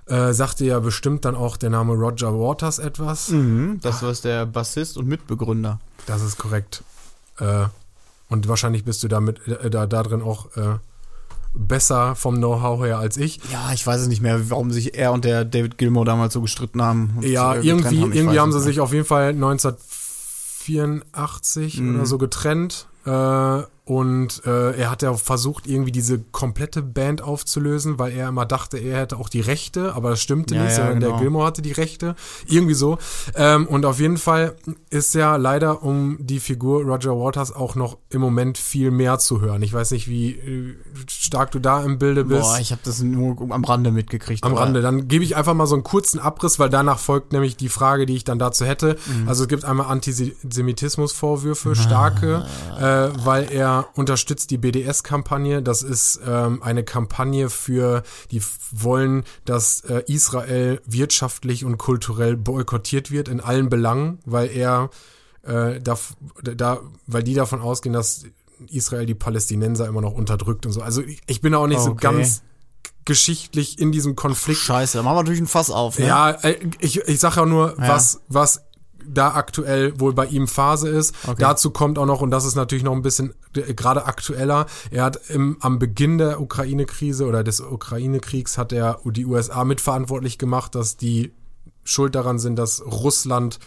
äh, 0.06 0.32
sagte 0.32 0.64
ja 0.66 0.78
bestimmt 0.80 1.24
dann 1.24 1.34
auch 1.34 1.56
der 1.56 1.70
Name 1.70 1.94
Roger 1.94 2.32
Waters 2.32 2.78
etwas. 2.78 3.30
Mhm, 3.30 3.78
das 3.82 4.02
war 4.02 4.12
der 4.12 4.44
Bassist 4.46 4.96
und 4.98 5.06
Mitbegründer. 5.06 5.80
Das 6.06 6.22
ist 6.22 6.36
korrekt. 6.38 6.82
Äh, 7.38 7.64
und 8.28 8.48
wahrscheinlich 8.48 8.84
bist 8.84 9.02
du 9.02 9.08
damit 9.08 9.46
äh, 9.48 9.70
da, 9.70 9.86
da 9.86 10.02
drin 10.02 10.20
auch 10.22 10.54
äh, 10.56 10.76
besser 11.54 12.14
vom 12.16 12.36
Know-how 12.36 12.84
her 12.84 12.98
als 12.98 13.16
ich. 13.16 13.40
Ja, 13.52 13.72
ich 13.72 13.86
weiß 13.86 14.00
es 14.00 14.08
nicht 14.08 14.20
mehr, 14.22 14.50
warum 14.50 14.72
sich 14.72 14.98
er 14.98 15.12
und 15.12 15.24
der 15.24 15.44
David 15.44 15.78
Gilmour 15.78 16.04
damals 16.04 16.34
so 16.34 16.40
gestritten 16.42 16.82
haben. 16.82 17.16
Ja, 17.22 17.54
irgendwie, 17.54 18.00
haben. 18.02 18.12
Irgendwie 18.12 18.40
haben 18.40 18.52
sie 18.52 18.60
sich 18.60 18.80
auf 18.80 18.92
jeden 18.92 19.06
Fall 19.06 19.28
1984 19.30 21.80
Mhm. 21.80 21.94
oder 21.96 22.06
so 22.06 22.18
getrennt. 22.18 22.86
Äh, 23.06 23.62
und 23.86 24.40
äh, 24.46 24.72
er 24.78 24.90
hat 24.90 25.02
ja 25.02 25.12
versucht, 25.12 25.66
irgendwie 25.66 25.92
diese 25.92 26.18
komplette 26.18 26.80
Band 26.80 27.20
aufzulösen, 27.20 27.98
weil 27.98 28.12
er 28.14 28.30
immer 28.30 28.46
dachte, 28.46 28.78
er 28.78 29.00
hätte 29.00 29.18
auch 29.18 29.28
die 29.28 29.40
Rechte, 29.42 29.94
aber 29.94 30.08
das 30.10 30.22
stimmte 30.22 30.54
Ja, 30.54 30.62
nicht, 30.62 30.70
ja, 30.70 30.76
sondern 30.76 31.00
der 31.00 31.08
genau. 31.10 31.20
Gilmore 31.20 31.46
hatte 31.46 31.60
die 31.60 31.72
Rechte. 31.72 32.14
Irgendwie 32.46 32.72
so. 32.72 32.96
Ähm, 33.34 33.66
und 33.66 33.84
auf 33.84 34.00
jeden 34.00 34.16
Fall 34.16 34.56
ist 34.88 35.14
ja 35.14 35.36
leider 35.36 35.82
um 35.82 36.16
die 36.18 36.40
Figur 36.40 36.82
Roger 36.82 37.10
Waters 37.18 37.52
auch 37.54 37.74
noch 37.74 37.98
im 38.08 38.22
Moment 38.22 38.56
viel 38.56 38.90
mehr 38.90 39.18
zu 39.18 39.42
hören. 39.42 39.60
Ich 39.60 39.74
weiß 39.74 39.90
nicht, 39.90 40.08
wie 40.08 40.30
äh, 40.30 40.76
stark 41.10 41.50
du 41.50 41.58
da 41.58 41.82
im 41.84 41.98
Bilde 41.98 42.24
bist. 42.24 42.40
Boah, 42.40 42.58
ich 42.58 42.70
habe 42.72 42.80
das 42.84 43.02
nur 43.02 43.36
am 43.52 43.64
Rande 43.64 43.90
mitgekriegt. 43.90 44.44
Am 44.44 44.52
aber- 44.52 44.62
Rande. 44.62 44.80
Dann 44.80 45.08
gebe 45.08 45.24
ich 45.24 45.36
einfach 45.36 45.52
mal 45.52 45.66
so 45.66 45.74
einen 45.74 45.84
kurzen 45.84 46.20
Abriss, 46.20 46.58
weil 46.58 46.70
danach 46.70 46.98
folgt 46.98 47.34
nämlich 47.34 47.58
die 47.58 47.68
Frage, 47.68 48.06
die 48.06 48.16
ich 48.16 48.24
dann 48.24 48.38
dazu 48.38 48.64
hätte. 48.64 48.96
Mhm. 49.06 49.28
Also 49.28 49.42
es 49.42 49.48
gibt 49.48 49.66
einmal 49.66 49.88
Antisemitismusvorwürfe, 49.88 51.74
starke, 51.76 52.46
Ah. 52.78 53.06
äh, 53.06 53.10
weil 53.26 53.52
er 53.52 53.73
unterstützt 53.94 54.50
die 54.50 54.58
BDS-Kampagne. 54.58 55.62
Das 55.62 55.82
ist 55.82 56.20
ähm, 56.26 56.62
eine 56.62 56.84
Kampagne 56.84 57.50
für, 57.50 58.02
die 58.30 58.42
wollen, 58.70 59.24
dass 59.44 59.80
äh, 59.82 60.02
Israel 60.06 60.80
wirtschaftlich 60.86 61.64
und 61.64 61.78
kulturell 61.78 62.36
boykottiert 62.36 63.10
wird 63.10 63.28
in 63.28 63.40
allen 63.40 63.68
Belangen, 63.68 64.18
weil 64.24 64.48
er 64.50 64.90
äh, 65.42 65.80
da, 65.80 65.98
da, 66.42 66.80
weil 67.06 67.22
die 67.22 67.34
davon 67.34 67.60
ausgehen, 67.60 67.92
dass 67.92 68.24
Israel 68.68 69.04
die 69.06 69.14
Palästinenser 69.14 69.86
immer 69.86 70.00
noch 70.00 70.12
unterdrückt 70.14 70.64
und 70.64 70.72
so. 70.72 70.80
Also 70.80 71.02
ich, 71.02 71.20
ich 71.26 71.40
bin 71.40 71.54
auch 71.54 71.66
nicht 71.66 71.80
so 71.80 71.90
Okay. 71.90 72.00
ganz 72.02 72.42
geschichtlich 73.04 73.78
in 73.78 73.92
diesem 73.92 74.16
Konflikt. 74.16 74.60
Scheiße, 74.60 74.96
da 74.96 75.02
machen 75.02 75.16
wir 75.16 75.22
natürlich 75.22 75.42
ein 75.42 75.46
Fass 75.46 75.70
auf. 75.70 75.98
Ne? 75.98 76.06
Ja, 76.06 76.30
äh, 76.30 76.56
ich, 76.80 76.98
ich 77.06 77.20
sage 77.20 77.36
ja 77.40 77.46
nur, 77.46 77.70
Ja. 77.78 77.88
was, 77.88 78.20
was 78.28 78.62
da 79.06 79.34
aktuell 79.34 79.98
wohl 80.00 80.12
bei 80.12 80.26
ihm 80.26 80.48
Phase 80.48 80.88
ist. 80.88 81.14
Okay. 81.24 81.36
Dazu 81.38 81.70
kommt 81.70 81.98
auch 81.98 82.06
noch, 82.06 82.20
und 82.20 82.30
das 82.30 82.44
ist 82.44 82.54
natürlich 82.54 82.84
noch 82.84 82.92
ein 82.92 83.02
bisschen 83.02 83.34
äh, 83.56 83.74
gerade 83.74 84.06
aktueller, 84.06 84.66
er 84.90 85.04
hat 85.04 85.20
im, 85.28 85.56
am 85.60 85.78
Beginn 85.78 86.18
der 86.18 86.40
Ukraine-Krise 86.40 87.26
oder 87.26 87.44
des 87.44 87.60
Ukraine-Kriegs 87.60 88.58
hat 88.58 88.72
er 88.72 89.00
die 89.04 89.26
USA 89.26 89.64
mitverantwortlich 89.64 90.38
gemacht, 90.38 90.74
dass 90.74 90.96
die 90.96 91.32
schuld 91.84 92.14
daran 92.14 92.38
sind, 92.38 92.56
dass 92.56 92.84
Russland 92.84 93.58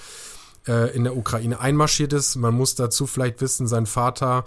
äh, 0.67 0.95
in 0.95 1.03
der 1.03 1.15
Ukraine 1.15 1.59
einmarschiert 1.59 2.13
ist. 2.13 2.35
Man 2.35 2.53
muss 2.53 2.75
dazu 2.75 3.07
vielleicht 3.07 3.41
wissen, 3.41 3.67
sein 3.67 3.85
Vater 3.85 4.45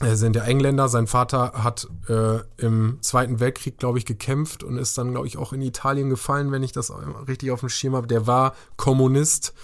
äh, 0.00 0.14
sind 0.14 0.36
ja 0.36 0.44
Engländer. 0.44 0.88
Sein 0.88 1.06
Vater 1.06 1.52
hat 1.64 1.88
äh, 2.08 2.38
im 2.56 2.98
Zweiten 3.00 3.40
Weltkrieg, 3.40 3.78
glaube 3.78 3.98
ich, 3.98 4.06
gekämpft 4.06 4.62
und 4.62 4.78
ist 4.78 4.96
dann, 4.96 5.10
glaube 5.10 5.26
ich, 5.26 5.38
auch 5.38 5.52
in 5.52 5.62
Italien 5.62 6.08
gefallen, 6.08 6.52
wenn 6.52 6.62
ich 6.62 6.72
das 6.72 6.92
richtig 7.26 7.50
auf 7.50 7.60
dem 7.60 7.68
Schirm 7.68 7.96
habe. 7.96 8.06
Der 8.06 8.26
war 8.26 8.54
Kommunist 8.76 9.54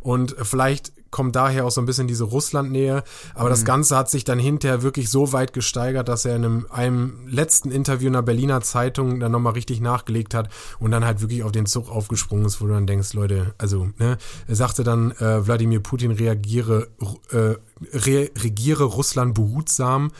und 0.00 0.34
vielleicht 0.42 0.92
kommt 1.12 1.36
daher 1.36 1.64
auch 1.66 1.70
so 1.70 1.80
ein 1.80 1.86
bisschen 1.86 2.08
diese 2.08 2.24
Russlandnähe. 2.24 3.04
Aber 3.34 3.48
das 3.48 3.64
Ganze 3.64 3.96
hat 3.96 4.10
sich 4.10 4.24
dann 4.24 4.40
hinterher 4.40 4.82
wirklich 4.82 5.10
so 5.10 5.32
weit 5.32 5.52
gesteigert, 5.52 6.08
dass 6.08 6.24
er 6.24 6.34
in 6.34 6.44
einem, 6.44 6.66
einem 6.70 7.28
letzten 7.28 7.70
Interview 7.70 8.08
in 8.08 8.14
der 8.14 8.22
Berliner 8.22 8.62
Zeitung 8.62 9.20
dann 9.20 9.30
nochmal 9.30 9.52
richtig 9.52 9.80
nachgelegt 9.80 10.34
hat 10.34 10.48
und 10.80 10.90
dann 10.90 11.04
halt 11.04 11.20
wirklich 11.20 11.44
auf 11.44 11.52
den 11.52 11.66
Zug 11.66 11.88
aufgesprungen 11.88 12.46
ist, 12.46 12.60
wo 12.60 12.66
du 12.66 12.72
dann 12.72 12.86
denkst, 12.86 13.12
Leute, 13.12 13.54
also, 13.58 13.90
ne, 13.98 14.16
er 14.48 14.56
sagte 14.56 14.82
dann, 14.82 15.12
äh, 15.12 15.46
Wladimir 15.46 15.80
Putin 15.80 16.10
reagiere, 16.10 16.88
äh, 17.30 17.54
re 17.92 18.30
regiere 18.38 18.84
Russland 18.84 19.34
behutsam. 19.34 20.10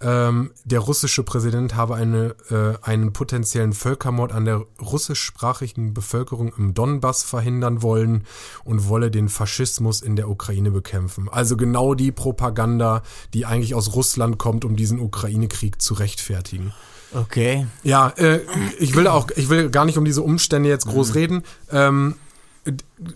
Ähm, 0.00 0.52
der 0.64 0.80
russische 0.80 1.22
Präsident 1.24 1.74
habe 1.74 1.96
eine, 1.96 2.36
äh, 2.50 2.74
einen 2.82 3.12
potenziellen 3.12 3.72
Völkermord 3.72 4.32
an 4.32 4.44
der 4.44 4.64
russischsprachigen 4.80 5.92
Bevölkerung 5.94 6.52
im 6.56 6.74
Donbass 6.74 7.22
verhindern 7.22 7.82
wollen 7.82 8.24
und 8.64 8.88
wolle 8.88 9.10
den 9.10 9.28
Faschismus 9.28 10.02
in 10.02 10.16
der 10.16 10.28
Ukraine 10.28 10.70
bekämpfen. 10.70 11.28
Also 11.28 11.56
genau 11.56 11.94
die 11.94 12.12
Propaganda, 12.12 13.02
die 13.34 13.46
eigentlich 13.46 13.74
aus 13.74 13.94
Russland 13.94 14.38
kommt, 14.38 14.64
um 14.64 14.76
diesen 14.76 15.00
Ukraine-Krieg 15.00 15.82
zu 15.82 15.94
rechtfertigen. 15.94 16.72
Okay. 17.14 17.66
Ja, 17.82 18.10
äh, 18.16 18.40
ich 18.78 18.94
will 18.94 19.06
auch, 19.06 19.28
ich 19.34 19.48
will 19.48 19.70
gar 19.70 19.84
nicht 19.84 19.98
um 19.98 20.04
diese 20.04 20.22
Umstände 20.22 20.68
jetzt 20.68 20.86
groß 20.86 21.14
reden. 21.14 21.42
Ähm, 21.70 22.14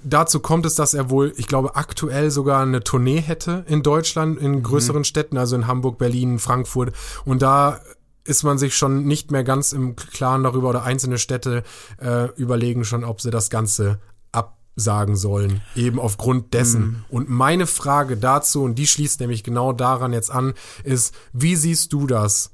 dazu 0.04 0.40
kommt 0.40 0.66
es, 0.66 0.74
dass 0.74 0.94
er 0.94 1.10
wohl, 1.10 1.32
ich 1.36 1.46
glaube, 1.46 1.76
aktuell 1.76 2.30
sogar 2.30 2.62
eine 2.62 2.82
Tournee 2.82 3.20
hätte 3.20 3.64
in 3.68 3.82
Deutschland, 3.82 4.38
in 4.38 4.62
größeren 4.62 5.04
Städten, 5.04 5.36
also 5.36 5.56
in 5.56 5.66
Hamburg, 5.66 5.98
Berlin, 5.98 6.38
Frankfurt. 6.38 6.94
Und 7.24 7.42
da 7.42 7.80
ist 8.24 8.44
man 8.44 8.56
sich 8.58 8.76
schon 8.76 9.04
nicht 9.04 9.30
mehr 9.30 9.44
ganz 9.44 9.72
im 9.72 9.96
Klaren 9.96 10.44
darüber 10.44 10.68
oder 10.70 10.84
einzelne 10.84 11.18
Städte 11.18 11.64
äh, 12.00 12.28
überlegen 12.36 12.84
schon, 12.84 13.04
ob 13.04 13.20
sie 13.20 13.30
das 13.30 13.50
Ganze 13.50 13.98
absagen 14.30 15.16
sollen, 15.16 15.60
eben 15.74 15.98
aufgrund 15.98 16.54
dessen. 16.54 17.04
Und 17.10 17.28
meine 17.28 17.66
Frage 17.66 18.16
dazu, 18.16 18.62
und 18.62 18.76
die 18.76 18.86
schließt 18.86 19.20
nämlich 19.20 19.42
genau 19.42 19.72
daran 19.72 20.12
jetzt 20.12 20.30
an, 20.30 20.54
ist, 20.84 21.14
wie 21.32 21.56
siehst 21.56 21.92
du 21.92 22.06
das? 22.06 22.52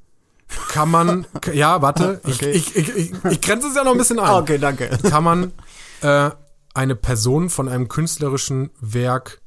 Kann 0.71 0.91
man, 0.91 1.27
ja, 1.53 1.83
warte, 1.83 2.21
Okay. 2.25 2.51
ich, 2.53 2.75
ich, 2.75 2.89
ich, 2.89 2.97
ich, 2.97 3.25
ich 3.31 3.41
grenze 3.43 3.69
es 3.69 3.77
ja 3.77 3.85
noch 3.85 3.93
ein 3.93 3.99
bisschen 3.99 4.19
ein. 4.19 4.31
Okay, 4.43 4.57
danke. 4.59 4.89
Kann 5.11 5.23
man 5.23 5.53
äh, 6.01 6.31
eine 6.79 6.95
Person 6.95 7.51
von 7.51 7.69
einem 7.69 7.89
künstlerischen 7.89 8.71
Werk 8.81 9.41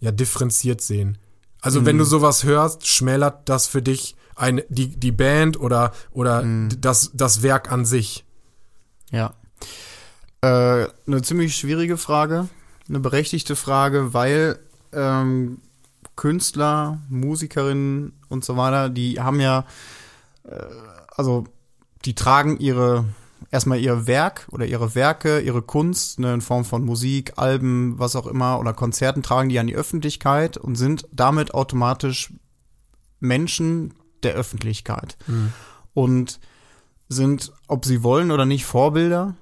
ja 0.00 0.10
differenziert 0.10 0.80
sehen? 0.80 1.18
Also 1.60 1.86
wenn 1.86 1.96
du 1.96 2.04
sowas 2.04 2.44
hörst, 2.44 2.86
schmälert 2.86 3.48
das 3.48 3.66
für 3.68 3.80
dich 3.80 4.16
eine, 4.36 4.64
die, 4.68 4.88
die 4.88 5.12
Band 5.12 5.58
oder, 5.58 5.92
oder 6.10 6.42
d- 6.42 6.76
das, 6.78 7.12
das 7.14 7.42
Werk 7.42 7.72
an 7.72 7.84
sich? 7.84 8.24
Ja. 9.10 9.34
Äh, 10.42 10.88
eine 11.06 11.22
ziemlich 11.22 11.56
schwierige 11.56 11.96
Frage, 11.96 12.48
eine 12.88 13.00
berechtigte 13.00 13.56
Frage, 13.56 14.12
weil 14.12 14.58
ähm, 14.92 15.60
Künstler, 16.16 16.98
Musikerinnen 17.08 18.12
und 18.28 18.44
so 18.44 18.56
weiter, 18.56 18.90
die 18.90 19.20
haben 19.20 19.40
ja, 19.40 19.64
äh, 20.46 20.56
also 21.16 21.44
die 22.04 22.14
tragen 22.14 22.58
ihre 22.58 23.06
erstmal 23.50 23.80
ihr 23.80 24.06
Werk 24.06 24.46
oder 24.50 24.66
ihre 24.66 24.94
Werke, 24.94 25.40
ihre 25.40 25.62
Kunst, 25.62 26.18
ne, 26.18 26.34
in 26.34 26.40
Form 26.40 26.64
von 26.64 26.84
Musik, 26.84 27.34
Alben, 27.36 27.98
was 27.98 28.16
auch 28.16 28.26
immer 28.26 28.58
oder 28.58 28.72
Konzerten 28.72 29.22
tragen 29.22 29.48
die 29.48 29.58
an 29.58 29.66
die 29.66 29.76
Öffentlichkeit 29.76 30.56
und 30.56 30.76
sind 30.76 31.06
damit 31.12 31.54
automatisch 31.54 32.32
Menschen 33.20 33.94
der 34.22 34.34
Öffentlichkeit. 34.34 35.16
Und 35.94 36.40
sind, 37.08 37.52
ob 37.68 37.84
sie 37.84 38.02
wollen 38.02 38.30
oder 38.30 38.46
nicht, 38.46 38.64
Vorbilder 38.64 39.34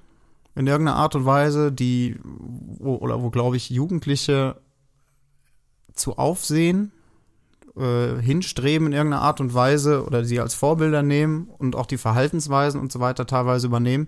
in 0.55 0.67
irgendeiner 0.67 0.97
Art 0.97 1.15
und 1.15 1.25
Weise, 1.25 1.71
die 1.71 2.19
wo, 2.23 2.95
oder 2.95 3.21
wo 3.21 3.29
glaube 3.29 3.57
ich 3.57 3.69
Jugendliche 3.69 4.61
zu 5.93 6.17
Aufsehen 6.17 6.91
äh, 7.77 8.21
hinstreben 8.21 8.87
in 8.87 8.93
irgendeiner 8.93 9.23
Art 9.23 9.39
und 9.41 9.53
Weise 9.53 10.05
oder 10.05 10.23
sie 10.25 10.39
als 10.39 10.53
Vorbilder 10.53 11.03
nehmen 11.03 11.47
und 11.57 11.75
auch 11.75 11.85
die 11.85 11.97
Verhaltensweisen 11.97 12.79
und 12.79 12.91
so 12.91 12.99
weiter 12.99 13.25
teilweise 13.25 13.67
übernehmen. 13.67 14.07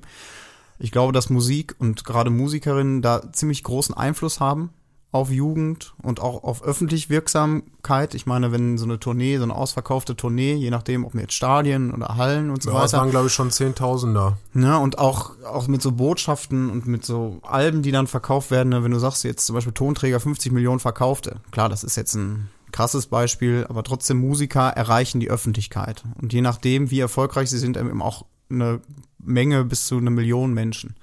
Ich 0.78 0.92
glaube, 0.92 1.14
dass 1.14 1.30
Musik 1.30 1.76
und 1.80 2.04
gerade 2.06 2.30
Musikerinnen 2.30 3.02
da 3.02 3.32
ziemlich 3.32 3.64
großen 3.64 3.96
Einfluss 3.96 4.40
haben 4.40 4.72
auf 5.12 5.32
Jugend 5.32 5.94
und 6.02 6.20
auch 6.20 6.44
auf 6.44 6.62
öffentlich 6.62 7.10
Wirksamkeit. 7.10 8.14
Ich 8.16 8.26
meine, 8.26 8.52
wenn 8.52 8.78
so 8.78 8.84
eine 8.84 9.00
Tournee, 9.00 9.38
so 9.38 9.44
eine 9.44 9.56
ausverkaufte 9.56 10.18
Tournee, 10.18 10.56
je 10.56 10.70
nachdem, 10.70 11.06
ob 11.06 11.14
mit 11.14 11.32
Stadien 11.32 11.94
oder 11.94 12.18
Hallen 12.18 12.50
und 12.50 12.62
so 12.62 12.72
Ja, 12.72 12.82
weiter. 12.82 12.98
waren, 12.98 13.12
glaube 13.12 13.28
ich, 13.28 13.34
schon 13.34 13.50
10.000 13.50 14.34
Ne, 14.54 14.78
und 14.78 15.00
auch, 15.00 15.32
auch 15.46 15.68
mit 15.70 15.82
so 15.82 15.94
Botschaften 15.94 16.70
und 16.70 16.86
mit 16.86 17.06
so 17.06 17.40
Alben, 17.44 17.82
die 17.82 17.92
dann 17.94 18.08
verkauft 18.08 18.52
werden. 18.52 18.68
Ne, 18.70 18.84
wenn 18.84 18.92
du 18.92 19.00
sagst, 19.00 19.24
jetzt 19.24 19.46
zum 19.46 19.56
Beispiel 19.56 19.72
Tonträger 19.72 20.20
50 20.20 20.52
Millionen 20.52 20.82
verkaufte. 20.82 21.38
Klar, 21.52 21.70
das 21.70 21.86
ist 21.86 21.96
jetzt 21.96 22.16
ein 22.16 22.50
krasses 22.76 23.08
Beispiel, 23.08 23.66
aber 23.70 23.84
trotzdem 23.84 24.18
Musiker 24.18 24.68
erreichen 24.68 25.22
die 25.22 25.30
Öffentlichkeit. 25.30 26.04
Und 26.22 26.34
je 26.34 26.42
nachdem, 26.42 26.92
wie 26.92 27.00
erfolgreich 27.00 27.50
sie 27.50 27.58
sind, 27.58 27.78
eben 27.78 28.02
auch 28.02 28.26
eine 28.50 28.82
Menge 29.18 29.64
bis 29.64 29.88
zu 29.88 29.98
eine 29.98 30.10
Million 30.10 30.54
Menschen. 30.54 30.96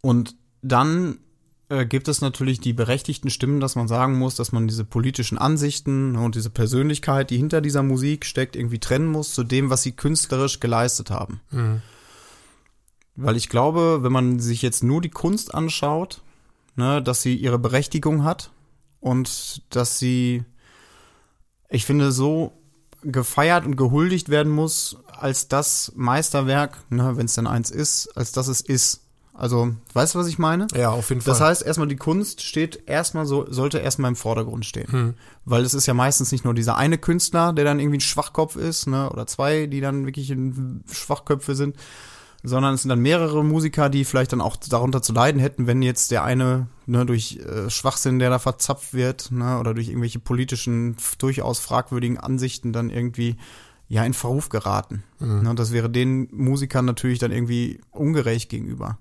Und 0.00 0.36
dann 0.62 1.18
äh, 1.68 1.84
gibt 1.84 2.06
es 2.06 2.20
natürlich 2.20 2.60
die 2.60 2.72
berechtigten 2.72 3.28
Stimmen, 3.28 3.58
dass 3.58 3.74
man 3.74 3.88
sagen 3.88 4.16
muss, 4.16 4.36
dass 4.36 4.52
man 4.52 4.68
diese 4.68 4.84
politischen 4.84 5.36
Ansichten 5.36 6.14
und 6.14 6.36
diese 6.36 6.50
Persönlichkeit, 6.50 7.30
die 7.30 7.36
hinter 7.36 7.60
dieser 7.60 7.82
Musik 7.82 8.24
steckt, 8.24 8.54
irgendwie 8.54 8.78
trennen 8.78 9.08
muss 9.08 9.34
zu 9.34 9.42
dem, 9.42 9.68
was 9.68 9.82
sie 9.82 9.92
künstlerisch 9.92 10.60
geleistet 10.60 11.10
haben. 11.10 11.40
Mhm. 11.50 11.82
Weil 13.16 13.36
ich 13.36 13.48
glaube, 13.48 14.04
wenn 14.04 14.12
man 14.12 14.38
sich 14.38 14.62
jetzt 14.62 14.84
nur 14.84 15.00
die 15.00 15.10
Kunst 15.10 15.52
anschaut, 15.52 16.22
ne, 16.76 17.02
dass 17.02 17.20
sie 17.20 17.34
ihre 17.34 17.58
Berechtigung 17.58 18.22
hat 18.22 18.52
und 19.00 19.62
dass 19.70 19.98
sie, 19.98 20.44
ich 21.68 21.84
finde, 21.84 22.12
so 22.12 22.52
gefeiert 23.02 23.64
und 23.64 23.76
gehuldigt 23.76 24.28
werden 24.28 24.52
muss 24.52 24.96
als 25.06 25.48
das 25.48 25.92
Meisterwerk, 25.94 26.78
ne, 26.90 27.16
wenn 27.16 27.26
es 27.26 27.34
denn 27.34 27.46
eins 27.46 27.70
ist, 27.70 28.08
als 28.16 28.32
das 28.32 28.48
es 28.48 28.60
ist. 28.60 29.02
Also, 29.34 29.72
weißt 29.92 30.14
du, 30.16 30.18
was 30.18 30.26
ich 30.26 30.40
meine? 30.40 30.66
Ja, 30.74 30.90
auf 30.90 31.10
jeden 31.10 31.20
Fall. 31.20 31.32
Das 31.32 31.40
heißt, 31.40 31.62
erstmal 31.62 31.86
die 31.86 31.94
Kunst 31.94 32.42
steht 32.42 32.88
erstmal 32.88 33.24
so, 33.24 33.46
sollte 33.48 33.78
erstmal 33.78 34.10
im 34.10 34.16
Vordergrund 34.16 34.66
stehen. 34.66 34.90
Hm. 34.90 35.14
Weil 35.44 35.62
es 35.62 35.74
ist 35.74 35.86
ja 35.86 35.94
meistens 35.94 36.32
nicht 36.32 36.44
nur 36.44 36.54
dieser 36.54 36.76
eine 36.76 36.98
Künstler, 36.98 37.52
der 37.52 37.64
dann 37.64 37.78
irgendwie 37.78 37.98
ein 37.98 38.00
Schwachkopf 38.00 38.56
ist, 38.56 38.88
ne, 38.88 39.08
oder 39.10 39.28
zwei, 39.28 39.66
die 39.66 39.80
dann 39.80 40.06
wirklich 40.06 40.34
Schwachköpfe 40.90 41.54
sind, 41.54 41.76
sondern 42.42 42.74
es 42.74 42.82
sind 42.82 42.90
dann 42.90 43.00
mehrere 43.00 43.44
Musiker, 43.44 43.88
die 43.88 44.04
vielleicht 44.04 44.32
dann 44.32 44.40
auch 44.40 44.56
darunter 44.56 45.02
zu 45.02 45.12
leiden 45.12 45.40
hätten, 45.40 45.66
wenn 45.66 45.82
jetzt 45.82 46.10
der 46.10 46.24
eine 46.24 46.68
ne, 46.86 47.04
durch 47.04 47.38
äh, 47.38 47.68
Schwachsinn, 47.68 48.18
der 48.18 48.30
da 48.30 48.38
verzapft 48.38 48.94
wird, 48.94 49.30
ne, 49.32 49.58
oder 49.58 49.74
durch 49.74 49.88
irgendwelche 49.88 50.20
politischen, 50.20 50.96
durchaus 51.18 51.58
fragwürdigen 51.58 52.18
Ansichten 52.18 52.72
dann 52.72 52.90
irgendwie 52.90 53.36
ja 53.88 54.04
in 54.04 54.14
Verruf 54.14 54.50
geraten. 54.50 55.02
Mhm. 55.18 55.42
Ne, 55.42 55.54
das 55.54 55.72
wäre 55.72 55.90
den 55.90 56.28
Musikern 56.30 56.84
natürlich 56.84 57.18
dann 57.18 57.32
irgendwie 57.32 57.80
ungerecht 57.90 58.48
gegenüber. 58.48 58.98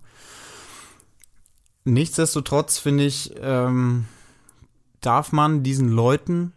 Nichtsdestotrotz 1.83 2.79
finde 2.79 3.05
ich, 3.05 3.33
ähm, 3.39 4.05
darf 4.99 5.31
man 5.31 5.63
diesen 5.63 5.89
Leuten 5.89 6.53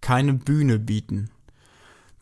keine 0.00 0.34
Bühne 0.34 0.78
bieten. 0.78 1.30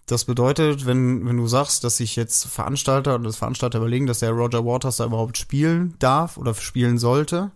Das 0.08 0.24
bedeutet, 0.24 0.86
wenn, 0.86 1.26
wenn 1.26 1.36
du 1.36 1.46
sagst, 1.46 1.84
dass 1.84 1.98
sich 1.98 2.16
jetzt 2.16 2.46
Veranstalter 2.46 3.16
oder 3.16 3.24
das 3.24 3.36
Veranstalter 3.36 3.78
überlegen, 3.78 4.06
dass 4.06 4.20
der 4.20 4.30
Roger 4.30 4.64
Waters 4.64 4.96
da 4.96 5.04
überhaupt 5.04 5.36
spielen 5.36 5.94
darf 5.98 6.38
oder 6.38 6.54
spielen 6.54 6.98
sollte, 6.98 7.50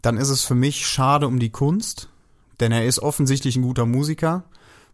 dann 0.00 0.16
ist 0.16 0.30
es 0.30 0.42
für 0.42 0.54
mich 0.54 0.86
schade 0.86 1.26
um 1.26 1.38
die 1.38 1.50
Kunst, 1.50 2.08
denn 2.60 2.72
er 2.72 2.86
ist 2.86 2.98
offensichtlich 2.98 3.56
ein 3.56 3.62
guter 3.62 3.84
Musiker. 3.84 4.44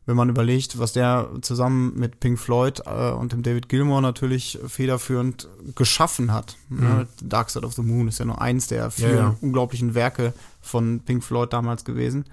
Wenn 0.07 0.17
man 0.17 0.29
überlegt, 0.29 0.81
was 0.81 0.93
der 0.93 1.31
zusammen 1.41 1.93
mit 1.95 2.19
Pink 2.19 2.39
Floyd 2.39 2.81
äh, 2.87 3.11
und 3.13 3.33
dem 3.33 3.45
David 3.45 3.69
Gilmour 3.69 4.01
natürlich 4.01 4.59
federführend 4.67 5.49
geschaffen 5.77 6.33
hat. 6.33 6.57
Ne? 6.69 7.07
Dark 7.23 7.51
Side 7.51 7.65
of 7.65 7.75
the 7.75 7.83
Moon 7.83 8.09
ist 8.09 8.19
ja 8.19 8.25
nur 8.25 8.41
eins 8.41 8.67
der 8.67 8.91
vielen 8.91 9.11
Ja, 9.11 9.17
ja. 9.17 9.37
unglaublichen 9.41 9.95
Werke 9.95 10.33
von 10.61 11.01
Pink 11.01 11.23
Floyd 11.23 11.53
damals 11.53 11.85
gewesen. 11.85 12.25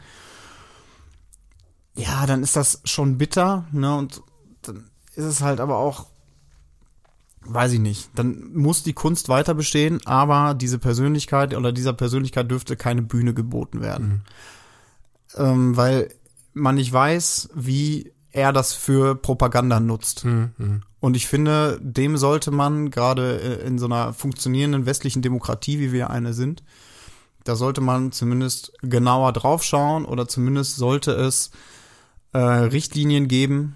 Ja, 1.96 2.26
dann 2.26 2.42
ist 2.44 2.56
das 2.56 2.82
schon 2.86 3.18
bitter, 3.18 3.66
ne? 3.72 3.96
Und 3.96 4.22
ist 5.16 5.26
es 5.26 5.42
halt 5.42 5.60
aber 5.60 5.78
auch, 5.78 6.08
weiß 7.46 7.74
ich 7.74 7.80
nicht, 7.80 8.10
dann 8.16 8.54
muss 8.54 8.84
die 8.84 8.94
Kunst 8.94 9.30
weiter 9.30 9.54
bestehen, 9.54 10.02
aber 10.06 10.54
diese 10.54 10.80
Persönlichkeit 10.80 11.56
oder 11.56 11.72
dieser 11.72 11.94
Persönlichkeit 11.94 12.50
dürfte 12.50 12.76
keine 12.76 13.02
Bühne 13.02 13.34
geboten 13.34 13.82
werden. 13.82 14.24
Ähm, 15.36 15.76
weil 15.76 16.14
man 16.54 16.76
nicht 16.76 16.92
weiß, 16.92 17.50
wie 17.54 18.14
er 18.32 18.52
das 18.52 18.74
für 18.74 19.16
Propaganda 19.16 19.80
nutzt. 19.80 20.24
Hm, 20.24 20.52
hm. 20.58 20.82
Und 21.00 21.16
ich 21.16 21.28
finde, 21.28 21.80
dem 21.82 22.18
sollte 22.18 22.52
man 22.52 22.90
gerade 22.90 23.40
äh, 23.40 23.68
in 23.68 23.80
so 23.80 23.86
einer 23.86 24.14
funktionierenden 24.14 24.86
westlichen 24.86 25.22
Demokratie, 25.22 25.80
wie 25.80 25.92
wir 25.92 26.10
eine 26.10 26.34
sind, 26.34 26.64
da 27.46 27.56
sollte 27.56 27.80
man 27.80 28.12
zumindest 28.12 28.74
genauer 28.82 29.32
draufschauen 29.32 30.04
oder 30.04 30.28
zumindest 30.28 30.78
sollte 30.78 31.12
es 31.12 31.52
äh, 32.34 32.40
Richtlinien 32.40 33.28
geben, 33.28 33.76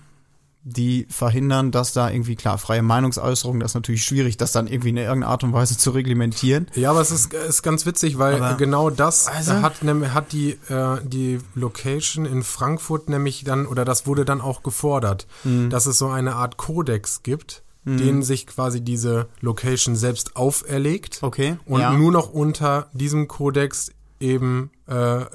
die 0.63 1.07
verhindern, 1.09 1.71
dass 1.71 1.93
da 1.93 2.09
irgendwie, 2.09 2.35
klar, 2.35 2.57
freie 2.57 2.81
Meinungsäußerung, 2.81 3.59
das 3.59 3.71
ist 3.71 3.75
natürlich 3.75 4.03
schwierig, 4.03 4.37
das 4.37 4.51
dann 4.51 4.67
irgendwie 4.67 4.89
in 4.89 4.97
irgendeiner 4.97 5.31
Art 5.31 5.43
und 5.43 5.53
Weise 5.53 5.77
zu 5.77 5.91
reglementieren. 5.91 6.67
Ja, 6.75 6.91
aber 6.91 7.01
es 7.01 7.11
ist, 7.11 7.33
ist 7.33 7.63
ganz 7.63 7.85
witzig, 7.85 8.17
weil 8.17 8.35
Aber- 8.35 8.55
genau 8.57 8.89
das 8.89 9.27
Also- 9.27 9.61
hat, 9.61 9.81
hat 9.81 10.31
die, 10.33 10.51
äh, 10.69 10.97
die 11.03 11.39
Location 11.55 12.25
in 12.25 12.43
Frankfurt 12.43 13.09
nämlich 13.09 13.43
dann, 13.45 13.65
oder 13.67 13.85
das 13.85 14.05
wurde 14.05 14.25
dann 14.25 14.41
auch 14.41 14.61
gefordert, 14.63 15.27
Mhm. 15.45 15.69
dass 15.69 15.85
es 15.85 15.97
so 15.97 16.07
eine 16.09 16.35
Art 16.35 16.57
Kodex 16.57 17.23
gibt, 17.23 17.63
den 17.85 18.21
sich 18.21 18.45
quasi 18.45 18.81
diese 18.81 19.29
Location 19.41 19.95
selbst 19.95 20.35
auferlegt 20.35 21.19
Okay. 21.23 21.57
und 21.65 21.81
ja. 21.81 21.91
nur 21.93 22.11
noch 22.11 22.29
unter 22.31 22.87
diesem 22.93 23.27
Kodex 23.27 23.89
eben 24.19 24.71
äh, 24.87 25.25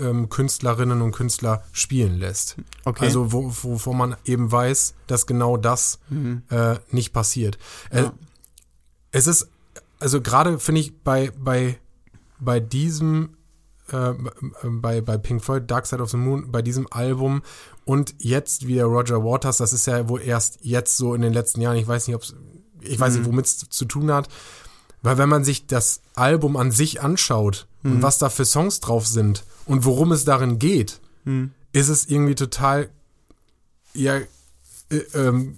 ähm, 0.00 0.28
Künstlerinnen 0.28 1.00
und 1.02 1.12
Künstler 1.12 1.64
spielen 1.72 2.18
lässt. 2.18 2.56
Okay. 2.84 3.04
Also 3.04 3.32
wo, 3.32 3.52
wo, 3.62 3.80
wo 3.84 3.92
man 3.92 4.16
eben 4.24 4.50
weiß, 4.50 4.94
dass 5.06 5.26
genau 5.26 5.56
das 5.56 6.00
äh, 6.50 6.76
nicht 6.90 7.12
passiert. 7.12 7.58
Äh, 7.90 8.00
Mhm. 8.00 8.04
Ja. 8.06 8.12
Es 9.12 9.26
ist, 9.26 9.48
also 9.98 10.20
gerade 10.20 10.58
finde 10.58 10.80
ich 10.80 11.02
bei, 11.02 11.32
bei, 11.36 11.78
bei 12.38 12.60
diesem, 12.60 13.36
äh, 13.90 14.12
bei, 14.62 15.00
bei 15.00 15.18
Pink 15.18 15.42
Floyd, 15.42 15.68
Dark 15.70 15.86
Side 15.86 16.02
of 16.02 16.10
the 16.10 16.16
Moon, 16.16 16.50
bei 16.52 16.62
diesem 16.62 16.86
Album 16.92 17.42
und 17.84 18.14
jetzt 18.18 18.66
wieder 18.66 18.84
Roger 18.84 19.24
Waters, 19.24 19.56
das 19.58 19.72
ist 19.72 19.86
ja 19.86 20.08
wohl 20.08 20.22
erst 20.22 20.58
jetzt 20.62 20.96
so 20.96 21.14
in 21.14 21.22
den 21.22 21.32
letzten 21.32 21.60
Jahren, 21.60 21.76
ich 21.76 21.88
weiß 21.88 22.06
nicht, 22.06 22.16
ob 22.16 22.22
ich 22.82 22.98
weiß 22.98 23.16
nicht, 23.16 23.26
womit 23.26 23.46
es 23.46 23.58
zu 23.58 23.84
tun 23.84 24.10
hat, 24.10 24.28
weil 25.02 25.18
wenn 25.18 25.28
man 25.28 25.44
sich 25.44 25.66
das 25.66 26.00
Album 26.14 26.56
an 26.56 26.70
sich 26.70 27.02
anschaut 27.02 27.66
und 27.82 28.02
was 28.02 28.18
da 28.18 28.28
für 28.28 28.44
Songs 28.44 28.80
drauf 28.80 29.06
sind 29.06 29.44
und 29.66 29.84
worum 29.84 30.12
es 30.12 30.24
darin 30.24 30.58
geht, 30.58 31.00
ist 31.72 31.88
es 31.88 32.06
irgendwie 32.08 32.34
total, 32.34 32.88
ja, 33.94 34.16
äh, 34.16 34.96
ähm, 35.14 35.56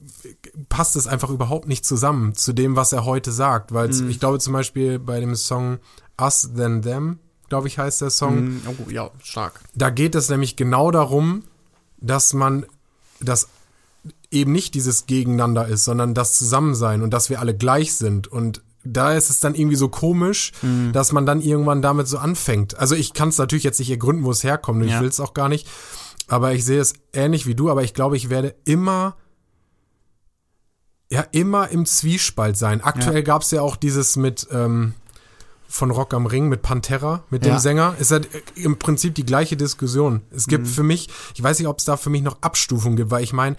passt 0.68 0.96
es 0.96 1.06
einfach 1.06 1.30
überhaupt 1.30 1.66
nicht 1.66 1.84
zusammen 1.86 2.34
zu 2.34 2.52
dem, 2.52 2.76
was 2.76 2.92
er 2.92 3.04
heute 3.04 3.32
sagt, 3.32 3.72
weil 3.72 3.90
ich 4.08 4.20
glaube 4.20 4.38
zum 4.38 4.52
Beispiel 4.52 4.98
bei 4.98 5.18
dem 5.20 5.34
Song 5.34 5.78
Us 6.20 6.50
Then 6.54 6.82
Them, 6.82 7.18
glaube 7.48 7.68
ich 7.68 7.78
heißt 7.78 8.00
der 8.02 8.10
Song, 8.10 8.44
Mhm. 8.44 8.60
Oh, 8.66 8.90
ja, 8.90 9.10
stark. 9.22 9.60
da 9.74 9.90
geht 9.90 10.14
es 10.14 10.28
nämlich 10.28 10.56
genau 10.56 10.90
darum, 10.90 11.44
dass 11.98 12.34
man 12.34 12.66
das 13.20 13.48
eben 14.30 14.52
nicht 14.52 14.74
dieses 14.74 15.06
Gegeneinander 15.06 15.66
ist, 15.68 15.84
sondern 15.84 16.14
das 16.14 16.36
Zusammensein 16.38 17.02
und 17.02 17.10
dass 17.10 17.30
wir 17.30 17.40
alle 17.40 17.56
gleich 17.56 17.94
sind. 17.94 18.26
Und 18.28 18.62
da 18.84 19.12
ist 19.14 19.30
es 19.30 19.40
dann 19.40 19.54
irgendwie 19.54 19.76
so 19.76 19.88
komisch, 19.88 20.52
Mhm. 20.62 20.92
dass 20.92 21.12
man 21.12 21.24
dann 21.26 21.40
irgendwann 21.40 21.82
damit 21.82 22.08
so 22.08 22.18
anfängt. 22.18 22.76
Also 22.78 22.94
ich 22.94 23.12
kann 23.14 23.28
es 23.28 23.38
natürlich 23.38 23.64
jetzt 23.64 23.78
nicht 23.78 23.90
ergründen, 23.90 24.24
wo 24.24 24.30
es 24.30 24.42
herkommt. 24.44 24.80
und 24.82 24.86
Ich 24.88 24.94
Ja. 24.94 25.00
will 25.00 25.08
es 25.08 25.20
auch 25.20 25.34
gar 25.34 25.48
nicht. 25.48 25.68
Aber 26.28 26.52
ich 26.52 26.64
sehe 26.64 26.80
es 26.80 26.94
ähnlich 27.12 27.46
wie 27.46 27.54
du, 27.54 27.70
aber 27.70 27.82
ich 27.82 27.94
glaube, 27.94 28.16
ich 28.16 28.30
werde 28.30 28.54
immer 28.64 29.16
ja 31.10 31.20
immer 31.32 31.68
im 31.68 31.84
Zwiespalt 31.84 32.56
sein. 32.56 32.80
Aktuell 32.80 33.16
Ja. 33.16 33.22
gab 33.22 33.42
es 33.42 33.50
ja 33.50 33.60
auch 33.60 33.76
dieses 33.76 34.16
mit 34.16 34.46
ähm, 34.50 34.94
von 35.68 35.90
Rock 35.90 36.12
am 36.14 36.26
Ring 36.26 36.48
mit 36.48 36.60
Pantera, 36.62 37.22
mit 37.30 37.44
dem 37.44 37.52
Ja. 37.54 37.58
Sänger, 37.58 37.94
ist 37.98 38.10
halt 38.10 38.28
im 38.56 38.78
Prinzip 38.78 39.14
die 39.14 39.24
gleiche 39.24 39.56
Diskussion. 39.56 40.20
Es 40.30 40.46
gibt 40.46 40.68
für 40.68 40.82
mich, 40.82 41.08
ich 41.34 41.42
weiß 41.42 41.58
nicht, 41.58 41.68
ob 41.68 41.78
es 41.78 41.84
da 41.86 41.96
für 41.96 42.10
mich 42.10 42.22
noch 42.22 42.42
Abstufungen 42.42 42.96
gibt, 42.96 43.10
weil 43.10 43.24
ich 43.24 43.32
meine, 43.32 43.56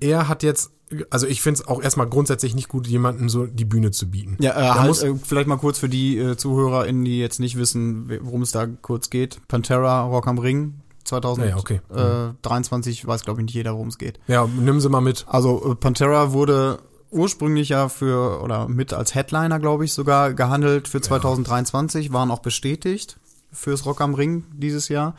er 0.00 0.28
hat 0.28 0.42
jetzt, 0.44 0.70
also 1.10 1.26
ich 1.26 1.42
finde 1.42 1.60
es 1.60 1.68
auch 1.68 1.82
erstmal 1.82 2.08
grundsätzlich 2.08 2.54
nicht 2.54 2.68
gut, 2.68 2.86
jemandem 2.86 3.28
so 3.28 3.46
die 3.46 3.64
Bühne 3.64 3.90
zu 3.90 4.08
bieten. 4.10 4.36
Ja, 4.40 4.52
äh, 4.52 4.54
Da 4.60 4.74
halt, 4.76 4.88
muss- 4.88 5.02
äh, 5.02 5.14
vielleicht 5.24 5.48
mal 5.48 5.56
kurz 5.56 5.78
für 5.78 5.88
die 5.88 6.16
äh, 6.18 6.36
ZuhörerInnen, 6.36 7.04
die 7.04 7.18
jetzt 7.18 7.40
nicht 7.40 7.56
wissen, 7.56 8.08
worum 8.22 8.42
es 8.42 8.52
da 8.52 8.66
kurz 8.66 9.10
geht. 9.10 9.40
Pantera, 9.48 10.02
Rock 10.04 10.28
am 10.28 10.38
Ring, 10.38 10.74
2023, 11.04 11.80
Ja, 11.90 11.96
ja, 11.96 12.06
okay. 12.20 12.30
äh, 12.30 12.34
23, 12.42 13.06
weiß 13.06 13.22
glaube 13.24 13.40
ich 13.40 13.46
nicht 13.46 13.54
jeder, 13.54 13.72
worum 13.74 13.88
es 13.88 13.98
geht. 13.98 14.18
Ja, 14.28 14.46
nimm 14.46 14.80
sie 14.80 14.88
mal 14.88 15.00
mit. 15.00 15.24
Also 15.28 15.72
äh, 15.72 15.74
Pantera 15.74 16.32
wurde 16.32 16.78
ursprünglich 17.10 17.68
ja 17.70 17.88
für, 17.88 18.42
oder 18.42 18.68
mit 18.68 18.92
als 18.92 19.14
Headliner, 19.14 19.58
glaube 19.58 19.84
ich, 19.84 19.92
sogar 19.92 20.34
gehandelt 20.34 20.88
für 20.88 21.00
2023, 21.00 22.12
waren 22.12 22.30
auch 22.30 22.40
bestätigt 22.40 23.18
fürs 23.52 23.86
Rock 23.86 24.00
am 24.00 24.14
Ring 24.14 24.44
dieses 24.52 24.88
Jahr. 24.88 25.14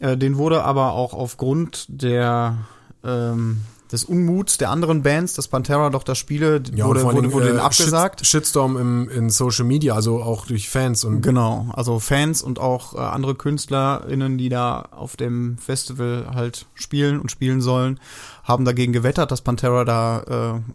Äh, 0.00 0.16
den 0.16 0.36
wurde 0.36 0.64
aber 0.64 0.92
auch 0.92 1.14
aufgrund 1.14 1.86
der, 1.88 2.58
ähm, 3.04 3.60
des 3.94 4.04
Unmuts 4.04 4.58
der 4.58 4.70
anderen 4.70 5.02
Bands, 5.02 5.34
dass 5.34 5.48
Pantera 5.48 5.88
doch 5.88 6.02
das 6.02 6.18
Spiele, 6.18 6.60
Ja, 6.74 6.86
wurde, 6.86 7.02
wurde, 7.04 7.32
wurde 7.32 7.46
äh, 7.46 7.48
denen 7.50 7.60
abgesagt. 7.60 8.20
Shit, 8.20 8.26
Shitstorm 8.26 8.76
im, 8.76 9.08
in 9.08 9.30
Social 9.30 9.64
Media, 9.64 9.94
also 9.94 10.20
auch 10.20 10.46
durch 10.46 10.68
Fans 10.68 11.04
und 11.04 11.22
Genau, 11.22 11.70
also 11.72 12.00
Fans 12.00 12.42
und 12.42 12.58
auch 12.58 12.94
äh, 12.94 12.98
andere 12.98 13.36
KünstlerInnen, 13.36 14.36
die 14.36 14.48
da 14.48 14.88
auf 14.90 15.16
dem 15.16 15.56
Festival 15.58 16.26
halt 16.34 16.66
spielen 16.74 17.20
und 17.20 17.30
spielen 17.30 17.60
sollen, 17.60 18.00
haben 18.42 18.64
dagegen 18.64 18.92
gewettert, 18.92 19.30
dass 19.30 19.42
Pantera 19.42 19.84
da 19.84 20.56
äh, 20.56 20.72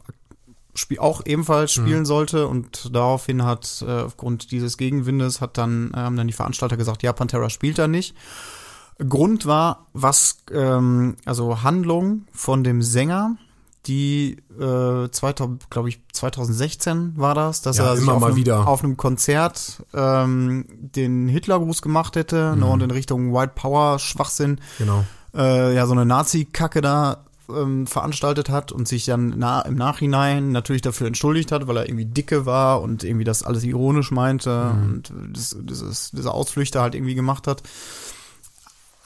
spiel 0.73 0.99
auch 0.99 1.25
ebenfalls 1.25 1.73
spielen 1.73 2.05
sollte 2.05 2.47
und 2.47 2.95
daraufhin 2.95 3.43
hat 3.43 3.84
äh, 3.86 3.91
aufgrund 3.91 4.51
dieses 4.51 4.77
Gegenwindes 4.77 5.41
hat 5.41 5.58
dann 5.58 5.91
äh, 5.93 5.97
haben 5.97 6.15
dann 6.15 6.27
die 6.27 6.34
Veranstalter 6.34 6.77
gesagt, 6.77 7.03
ja, 7.03 7.12
Pantera 7.12 7.49
spielt 7.49 7.77
da 7.77 7.88
nicht. 7.88 8.15
Grund 9.08 9.46
war, 9.46 9.88
was 9.94 10.40
ähm, 10.52 11.16
also 11.26 11.64
Handlung 11.64 12.26
von 12.34 12.64
dem 12.64 12.82
Sänger, 12.82 13.38
die 13.86 14.38
äh, 14.60 15.10
2000, 15.10 15.70
glaube 15.70 15.90
ich 15.90 16.02
2016 16.12 17.14
war 17.16 17.34
das, 17.34 17.62
dass 17.62 17.78
Ja, 17.78 17.86
er 17.86 17.96
sich 17.96 18.04
immer 18.04 18.16
auf, 18.16 18.22
mal 18.22 18.28
einem, 18.28 18.36
wieder. 18.36 18.68
auf 18.68 18.84
einem 18.84 18.98
Konzert 18.98 19.84
ähm, 19.94 20.66
den 20.70 21.28
Hitlergruß 21.30 21.82
gemacht 21.82 22.16
hätte 22.18 22.56
ne, 22.58 22.66
und 22.66 22.84
in 22.84 22.92
Richtung 22.92 23.34
White 23.34 23.54
Power 23.56 23.98
Schwachsinn 24.00 24.60
genau. 24.78 25.06
äh, 25.34 25.74
ja 25.74 25.86
so 25.88 25.94
eine 25.94 26.06
Nazi-Kacke 26.06 26.82
da 26.82 27.24
ähm, 27.50 27.88
veranstaltet 27.88 28.50
hat 28.50 28.72
und 28.74 28.88
sich 28.88 29.06
dann 29.06 29.34
na, 29.38 29.62
im 29.62 29.76
Nachhinein 29.76 30.52
natürlich 30.52 30.82
dafür 30.82 31.08
entschuldigt 31.08 31.52
hat, 31.52 31.68
weil 31.68 31.78
er 31.78 31.88
irgendwie 31.88 32.06
dicke 32.06 32.46
war 32.46 32.82
und 32.82 33.04
irgendwie 33.06 33.24
das 33.24 33.44
alles 33.44 33.64
ironisch 33.64 34.12
meinte 34.12 34.72
und 34.72 35.14
das, 35.34 35.56
dieses, 35.60 36.12
diese 36.12 36.32
Ausflüchte 36.32 36.82
halt 36.82 36.96
irgendwie 36.96 37.16
gemacht 37.16 37.48
hat. 37.48 37.64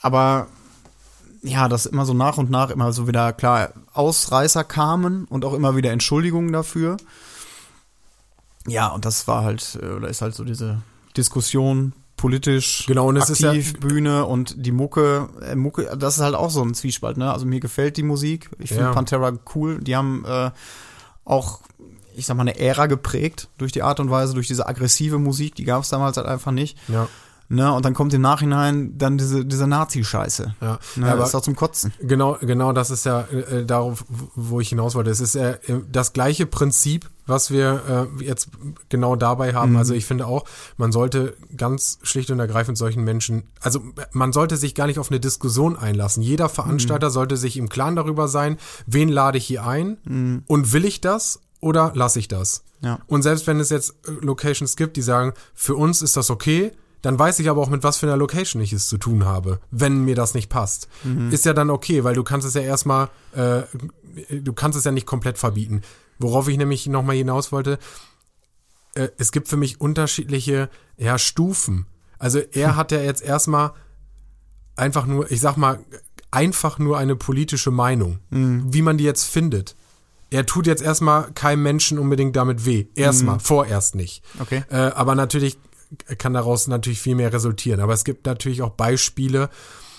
Aber 0.03 0.47
ja, 1.41 1.67
dass 1.67 1.85
immer 1.85 2.05
so 2.05 2.13
nach 2.13 2.37
und 2.37 2.49
nach 2.51 2.69
immer 2.69 2.93
so 2.93 3.07
wieder, 3.07 3.33
klar, 3.33 3.69
Ausreißer 3.93 4.63
kamen 4.63 5.25
und 5.25 5.43
auch 5.43 5.53
immer 5.53 5.75
wieder 5.75 5.91
Entschuldigungen 5.91 6.53
dafür. 6.53 6.97
Ja, 8.67 8.87
und 8.89 9.05
das 9.05 9.27
war 9.27 9.43
halt, 9.43 9.77
äh, 9.81 9.87
oder 9.87 10.07
ist 10.07 10.21
halt 10.21 10.35
so 10.35 10.43
diese 10.43 10.81
Diskussion 11.17 11.93
politisch 12.15 12.85
Genau, 12.87 13.07
und 13.07 13.17
es 13.17 13.29
ist 13.29 13.43
aktiv, 13.43 13.79
Bühne 13.79 14.25
und 14.25 14.65
die 14.65 14.71
Mucke, 14.71 15.27
äh, 15.41 15.55
Mucke, 15.55 15.97
das 15.97 16.17
ist 16.17 16.23
halt 16.23 16.35
auch 16.35 16.49
so 16.49 16.61
ein 16.61 16.73
Zwiespalt, 16.73 17.17
ne? 17.17 17.31
Also 17.33 17.45
mir 17.45 17.59
gefällt 17.59 17.97
die 17.97 18.03
Musik. 18.03 18.49
Ich 18.59 18.69
finde 18.69 18.85
Ja. 18.85 18.93
Pantera 18.93 19.33
cool. 19.55 19.79
Die 19.79 19.95
haben 19.95 20.23
äh, 20.25 20.51
auch, 21.25 21.59
ich 22.15 22.25
sag 22.25 22.37
mal, 22.37 22.41
eine 22.41 22.57
Ära 22.57 22.85
geprägt 22.85 23.49
durch 23.57 23.71
die 23.73 23.83
Art 23.83 23.99
und 23.99 24.09
Weise, 24.09 24.33
durch 24.33 24.47
diese 24.47 24.67
aggressive 24.67 25.19
Musik, 25.19 25.55
die 25.55 25.65
gab 25.65 25.83
es 25.83 25.89
damals 25.89 26.15
halt 26.15 26.27
einfach 26.27 26.51
nicht. 26.51 26.77
Ja. 26.87 27.09
Ne? 27.53 27.71
Und 27.71 27.85
dann 27.85 27.93
kommt 27.93 28.13
im 28.13 28.21
Nachhinein 28.21 28.97
dann 28.97 29.17
diese, 29.17 29.45
diese 29.45 29.67
Nazi-Scheiße. 29.67 30.55
Ja. 30.59 30.79
Ne? 30.95 31.07
aber 31.07 31.19
das 31.19 31.29
ist 31.29 31.35
auch 31.35 31.41
zum 31.41 31.55
Kotzen. 31.55 31.93
Genau, 32.01 32.37
genau, 32.41 32.73
das 32.73 32.89
ist 32.89 33.05
ja 33.05 33.21
äh, 33.21 33.65
darauf, 33.65 34.05
wo 34.35 34.59
ich 34.59 34.69
hinaus 34.69 34.95
wollte. 34.95 35.11
Es 35.11 35.19
ist 35.19 35.35
ja 35.35 35.51
äh, 35.51 35.59
das 35.91 36.13
gleiche 36.13 36.45
Prinzip, 36.45 37.09
was 37.25 37.51
wir 37.51 38.09
äh, 38.19 38.23
jetzt 38.23 38.49
genau 38.89 39.15
dabei 39.15 39.53
haben. 39.53 39.71
Mhm. 39.71 39.77
Also 39.77 39.93
ich 39.93 40.05
finde 40.05 40.25
auch, 40.25 40.45
man 40.77 40.91
sollte 40.91 41.35
ganz 41.55 41.99
schlicht 42.01 42.31
und 42.31 42.39
ergreifend 42.39 42.77
solchen 42.77 43.03
Menschen, 43.03 43.43
also 43.61 43.81
man 44.11 44.33
sollte 44.33 44.57
sich 44.57 44.73
gar 44.75 44.87
nicht 44.87 44.99
auf 44.99 45.11
eine 45.11 45.19
Diskussion 45.19 45.77
einlassen. 45.77 46.23
Jeder 46.23 46.49
Veranstalter 46.49 47.09
Mhm. 47.09 47.13
sollte 47.13 47.37
sich 47.37 47.57
im 47.57 47.69
Klaren 47.69 47.95
darüber 47.95 48.27
sein, 48.27 48.57
wen 48.87 49.09
lade 49.09 49.37
ich 49.37 49.45
hier 49.45 49.65
ein 49.65 50.43
und 50.47 50.73
will 50.73 50.85
ich 50.85 51.01
das 51.01 51.39
oder 51.59 51.91
lasse 51.95 52.19
ich 52.19 52.27
das? 52.27 52.63
Mhm. 52.81 52.87
Ja. 52.87 52.99
Und 53.07 53.21
selbst 53.21 53.47
wenn 53.47 53.59
es 53.59 53.69
jetzt 53.69 53.91
äh, 54.07 54.11
Locations 54.21 54.75
gibt, 54.75 54.97
die 54.97 55.01
sagen, 55.01 55.33
für 55.53 55.75
uns 55.75 56.01
ist 56.01 56.17
das 56.17 56.29
okay, 56.29 56.73
dann 57.03 57.19
weiß 57.19 57.39
ich 57.39 57.49
aber 57.49 57.61
auch, 57.61 57.69
mit 57.69 57.83
was 57.83 57.97
für 57.97 58.07
einer 58.07 58.15
Location 58.15 58.61
ich 58.61 58.71
es 58.71 58.87
zu 58.87 58.97
tun 58.97 59.25
habe, 59.25 59.59
wenn 59.71 60.05
mir 60.05 60.15
das 60.15 60.33
nicht 60.33 60.49
passt. 60.49 60.87
Ist 61.31 61.45
ja 61.45 61.53
dann 61.53 61.69
okay, 61.69 62.05
weil 62.05 62.15
du 62.15 62.23
kannst 62.23 62.47
es 62.47 62.53
ja 62.53 62.61
erstmal, 62.61 63.09
äh, 63.33 63.63
du 64.31 64.53
kannst 64.53 64.77
es 64.77 64.85
ja 64.85 64.91
nicht 64.91 65.05
komplett 65.05 65.37
verbieten. 65.37 65.81
Worauf 66.17 66.47
ich 66.47 66.57
nämlich 66.57 66.87
nochmal 66.87 67.17
hinaus 67.17 67.51
wollte, 67.51 67.77
äh, 68.95 69.09
es 69.17 69.33
gibt 69.33 69.49
für 69.49 69.57
mich 69.57 69.81
unterschiedliche 69.81 70.69
ja, 70.95 71.19
Stufen. 71.19 71.87
Also 72.19 72.39
er 72.39 72.75
hat 72.77 72.93
ja 72.93 73.01
jetzt 73.01 73.21
erstmal 73.21 73.73
einfach 74.77 75.05
nur, 75.05 75.29
ich 75.29 75.41
sag 75.41 75.57
mal, 75.57 75.79
einfach 76.31 76.79
nur 76.79 76.97
eine 76.97 77.17
politische 77.17 77.69
Meinung, 77.69 78.19
wie 78.31 78.81
man 78.81 78.97
die 78.97 79.03
jetzt 79.03 79.25
findet. 79.25 79.75
Er 80.31 80.47
tut 80.47 80.65
jetzt 80.65 80.81
erstmal 80.81 81.31
keinem 81.33 81.61
Menschen 81.61 81.99
unbedingt 81.99 82.35
damit 82.35 82.65
weh. 82.65 82.87
Erstmal, 82.95 83.39
vorerst 83.39 83.93
nicht. 83.93 84.23
Okay. 84.39 84.63
Äh, 84.71 84.77
aber 84.77 85.13
natürlich 85.13 85.59
kann 86.17 86.33
daraus 86.33 86.67
natürlich 86.67 87.01
viel 87.01 87.15
mehr 87.15 87.33
resultieren. 87.33 87.79
Aber 87.79 87.93
es 87.93 88.03
gibt 88.03 88.25
natürlich 88.25 88.61
auch 88.61 88.71
Beispiele, 88.71 89.49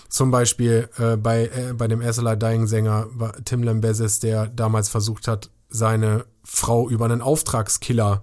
zum 0.09 0.31
Beispiel 0.31 0.89
äh, 0.99 1.17
bei, 1.17 1.47
äh, 1.47 1.73
bei 1.75 1.89
dem 1.89 2.01
As 2.01 2.17
Dying 2.17 2.67
Sänger 2.67 3.09
Tim 3.45 3.63
Lambesis, 3.63 4.21
der 4.21 4.47
damals 4.47 4.89
versucht 4.89 5.29
hat, 5.29 5.51
seine 5.69 6.25
Frau 6.45 6.89
über 6.89 7.07
einen 7.07 7.21
Auftragskiller 7.21 8.23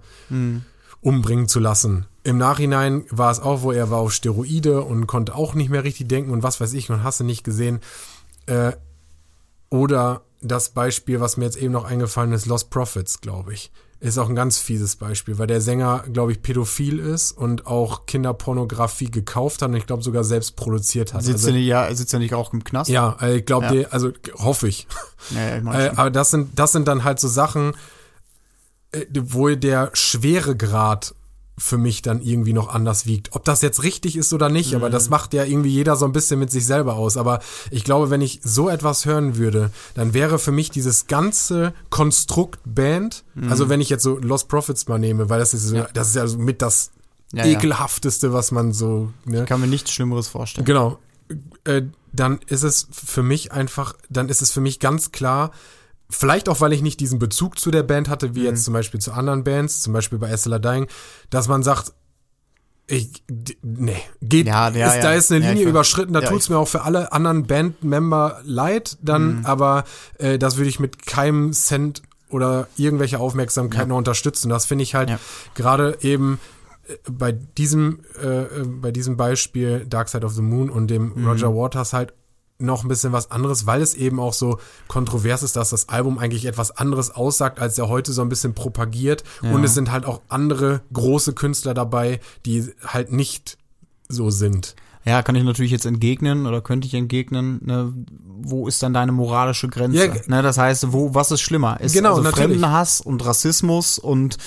umbringen 1.02 1.48
zu 1.48 1.60
lassen. 1.60 2.06
Im 2.24 2.38
Nachhinein 2.38 3.04
war 3.10 3.30
es 3.30 3.40
auch, 3.40 3.62
wo 3.62 3.72
er 3.72 3.90
war 3.90 3.98
auf 3.98 4.12
Steroide 4.12 4.82
und 4.82 5.06
konnte 5.06 5.34
auch 5.34 5.54
nicht 5.54 5.68
mehr 5.68 5.84
richtig 5.84 6.08
denken 6.08 6.30
und 6.30 6.42
was 6.42 6.60
weiß 6.60 6.72
ich 6.72 6.88
und 6.88 7.02
hasse 7.02 7.24
nicht 7.24 7.42
gesehen. 7.42 7.80
Äh, 8.46 8.72
oder 9.68 10.22
das 10.40 10.70
Beispiel, 10.70 11.20
was 11.20 11.36
mir 11.36 11.44
jetzt 11.46 11.56
eben 11.56 11.72
noch 11.72 11.84
eingefallen 11.84 12.32
ist, 12.32 12.46
Lost 12.46 12.70
Profits, 12.70 13.20
glaube 13.20 13.54
ich. 13.54 13.72
Ist 14.02 14.18
auch 14.18 14.28
ein 14.28 14.34
ganz 14.34 14.58
fieses 14.58 14.96
Beispiel, 14.96 15.38
weil 15.38 15.46
der 15.46 15.60
Sänger, 15.60 16.02
glaube 16.12 16.32
ich, 16.32 16.42
pädophil 16.42 16.98
ist 16.98 17.30
und 17.30 17.68
auch 17.68 18.04
Kinderpornografie 18.06 19.10
gekauft 19.12 19.62
hat 19.62 19.68
und 19.70 19.76
ich 19.76 19.86
glaube 19.86 20.02
sogar 20.02 20.24
selbst 20.24 20.56
produziert 20.56 21.14
hat. 21.14 21.22
Sitzt 21.22 21.36
Also, 21.36 21.48
er 21.50 21.54
nicht, 21.54 21.66
ja, 21.66 21.94
sitzt 21.94 22.12
er 22.12 22.18
nicht 22.18 22.34
auch 22.34 22.52
im 22.52 22.64
Knast? 22.64 22.90
ja, 22.90 23.16
äh, 23.22 23.36
ich 23.36 23.46
glaube, 23.46 23.82
Ja. 23.82 23.88
also 23.90 24.10
hoffe 24.38 24.66
ich. 24.66 24.88
ja, 25.30 25.58
ich 25.58 25.64
Äh, 25.64 25.92
aber 25.94 26.10
das 26.10 26.32
sind, 26.32 26.58
das 26.58 26.72
sind 26.72 26.88
dann 26.88 27.04
halt 27.04 27.20
so 27.20 27.28
Sachen, 27.28 27.74
äh, 28.90 29.06
wo 29.12 29.48
der 29.50 29.90
Schweregrad 29.92 31.14
für 31.62 31.78
mich 31.78 32.02
dann 32.02 32.20
irgendwie 32.20 32.52
noch 32.52 32.68
anders 32.74 33.06
wiegt. 33.06 33.30
Ob 33.36 33.44
das 33.44 33.62
jetzt 33.62 33.84
richtig 33.84 34.16
ist 34.16 34.32
oder 34.32 34.48
nicht, 34.48 34.74
aber 34.74 34.88
Mhm. 34.88 34.92
das 34.92 35.10
macht 35.10 35.32
ja 35.32 35.44
irgendwie 35.44 35.70
jeder 35.70 35.94
so 35.94 36.04
ein 36.04 36.12
bisschen 36.12 36.40
mit 36.40 36.50
sich 36.50 36.66
selber 36.66 36.94
aus. 36.94 37.16
Aber 37.16 37.38
ich 37.70 37.84
glaube, 37.84 38.10
wenn 38.10 38.20
ich 38.20 38.40
so 38.42 38.68
etwas 38.68 39.04
hören 39.06 39.36
würde, 39.36 39.70
dann 39.94 40.12
wäre 40.12 40.40
für 40.40 40.50
mich 40.50 40.70
dieses 40.70 41.06
ganze 41.06 41.72
Konstrukt 41.88 42.58
Band, 42.64 43.22
also 43.48 43.68
wenn 43.68 43.80
ich 43.80 43.88
jetzt 43.90 44.02
so 44.02 44.18
Lost 44.18 44.48
Profits 44.48 44.88
mal 44.88 44.98
nehme, 44.98 45.30
weil 45.30 45.38
das 45.38 45.54
ist, 45.54 45.62
so, 45.62 45.74
Mhm. 45.76 45.80
Ja. 45.82 45.88
das 45.94 46.08
ist 46.08 46.16
ja 46.16 46.26
so 46.26 46.38
mit 46.38 46.62
das 46.62 46.90
ja. 47.32 47.44
ekelhafteste, 47.46 48.32
was 48.32 48.50
man 48.50 48.72
so, 48.72 49.10
ne? 49.24 49.40
Ich 49.42 49.46
kann 49.46 49.60
mir 49.60 49.66
nichts 49.68 49.92
Schlimmeres 49.92 50.26
vorstellen. 50.28 50.64
Genau. 50.64 50.98
Äh, 51.64 51.82
dann 52.12 52.40
ist 52.46 52.62
es 52.64 52.88
für 52.92 53.22
mich 53.22 53.52
einfach, 53.52 53.94
dann 54.10 54.28
ist 54.28 54.42
es 54.42 54.50
für 54.50 54.60
mich 54.60 54.80
ganz 54.80 55.12
klar, 55.12 55.52
vielleicht 56.12 56.48
auch, 56.48 56.60
weil 56.60 56.72
ich 56.72 56.82
nicht 56.82 57.00
diesen 57.00 57.18
Bezug 57.18 57.58
zu 57.58 57.70
der 57.70 57.82
Band 57.82 58.08
hatte, 58.08 58.34
wie 58.34 58.40
Mhm. 58.40 58.46
jetzt 58.46 58.64
zum 58.64 58.74
Beispiel 58.74 59.00
zu 59.00 59.12
anderen 59.12 59.44
Bands, 59.44 59.82
zum 59.82 59.92
Beispiel 59.92 60.18
bei 60.18 60.28
Estella 60.30 60.58
Dying, 60.58 60.86
dass 61.30 61.48
man 61.48 61.62
sagt, 61.62 61.92
ich, 62.88 63.22
nee, 63.62 63.96
geht, 64.20 64.46
Ja, 64.48 64.68
ja, 64.70 64.88
ist, 64.88 64.96
ja. 64.96 65.02
da 65.02 65.12
ist 65.14 65.32
eine 65.32 65.48
Linie 65.48 65.68
überschritten, 65.68 66.12
da 66.12 66.20
ja, 66.20 66.28
tut's 66.28 66.48
mir 66.48 66.58
auch 66.58 66.68
für 66.68 66.82
alle 66.82 67.12
anderen 67.12 67.46
Bandmember 67.46 68.40
leid, 68.44 68.98
dann, 69.02 69.38
Mhm. 69.38 69.46
aber 69.46 69.84
äh, 70.18 70.38
das 70.38 70.56
würde 70.56 70.68
ich 70.68 70.80
mit 70.80 71.06
keinem 71.06 71.52
Cent 71.52 72.02
oder 72.28 72.66
irgendwelche 72.76 73.18
Aufmerksamkeit 73.18 73.88
noch 73.88 73.96
unterstützen. 73.98 74.48
Das 74.48 74.66
finde 74.66 74.82
ich 74.82 74.94
halt 74.94 75.10
gerade 75.54 75.96
eben 76.02 76.40
äh, 76.88 76.96
bei 77.10 77.30
diesem, 77.32 78.00
äh, 78.20 78.26
äh, 78.42 78.64
bei 78.66 78.90
diesem 78.90 79.16
Beispiel 79.16 79.86
Dark 79.86 80.08
Side 80.08 80.26
of 80.26 80.32
the 80.34 80.42
Moon 80.42 80.68
und 80.68 80.88
dem 80.88 81.12
Mhm. 81.14 81.26
Roger 81.28 81.54
Waters 81.54 81.92
halt 81.92 82.12
noch 82.62 82.84
ein 82.84 82.88
bisschen 82.88 83.12
was 83.12 83.30
anderes, 83.30 83.66
weil 83.66 83.82
es 83.82 83.94
eben 83.94 84.20
auch 84.20 84.32
so 84.32 84.58
kontrovers 84.88 85.42
ist, 85.42 85.56
dass 85.56 85.70
das 85.70 85.88
Album 85.88 86.18
eigentlich 86.18 86.46
etwas 86.46 86.70
anderes 86.76 87.10
aussagt, 87.10 87.60
als 87.60 87.78
er 87.78 87.88
heute 87.88 88.12
so 88.12 88.22
ein 88.22 88.28
bisschen 88.28 88.54
propagiert. 88.54 89.24
Und 89.42 89.64
es 89.64 89.74
sind 89.74 89.90
halt 89.90 90.04
auch 90.06 90.20
andere 90.28 90.82
große 90.92 91.32
Künstler 91.34 91.74
dabei, 91.74 92.20
die 92.46 92.72
halt 92.86 93.12
nicht 93.12 93.58
so 94.08 94.30
sind. 94.30 94.74
Ja, 95.04 95.22
kann 95.22 95.34
ich 95.34 95.42
natürlich 95.42 95.72
jetzt 95.72 95.86
entgegnen 95.86 96.46
oder 96.46 96.60
könnte 96.60 96.86
ich 96.86 96.94
entgegnen, 96.94 97.60
ne, 97.64 97.92
wo 98.40 98.68
ist 98.68 98.82
dann 98.82 98.94
deine 98.94 99.10
moralische 99.10 99.68
Grenze? 99.68 100.06
Ja, 100.06 100.14
ne, 100.26 100.42
das 100.42 100.58
heißt, 100.58 100.92
wo, 100.92 101.14
was 101.14 101.32
ist 101.32 101.40
schlimmer? 101.40 101.80
Ist 101.80 101.92
Genau, 101.92 102.16
also. 102.16 102.30
Fremdenhass 102.30 103.00
und 103.00 103.24
Rassismus 103.24 103.98
und 103.98 104.38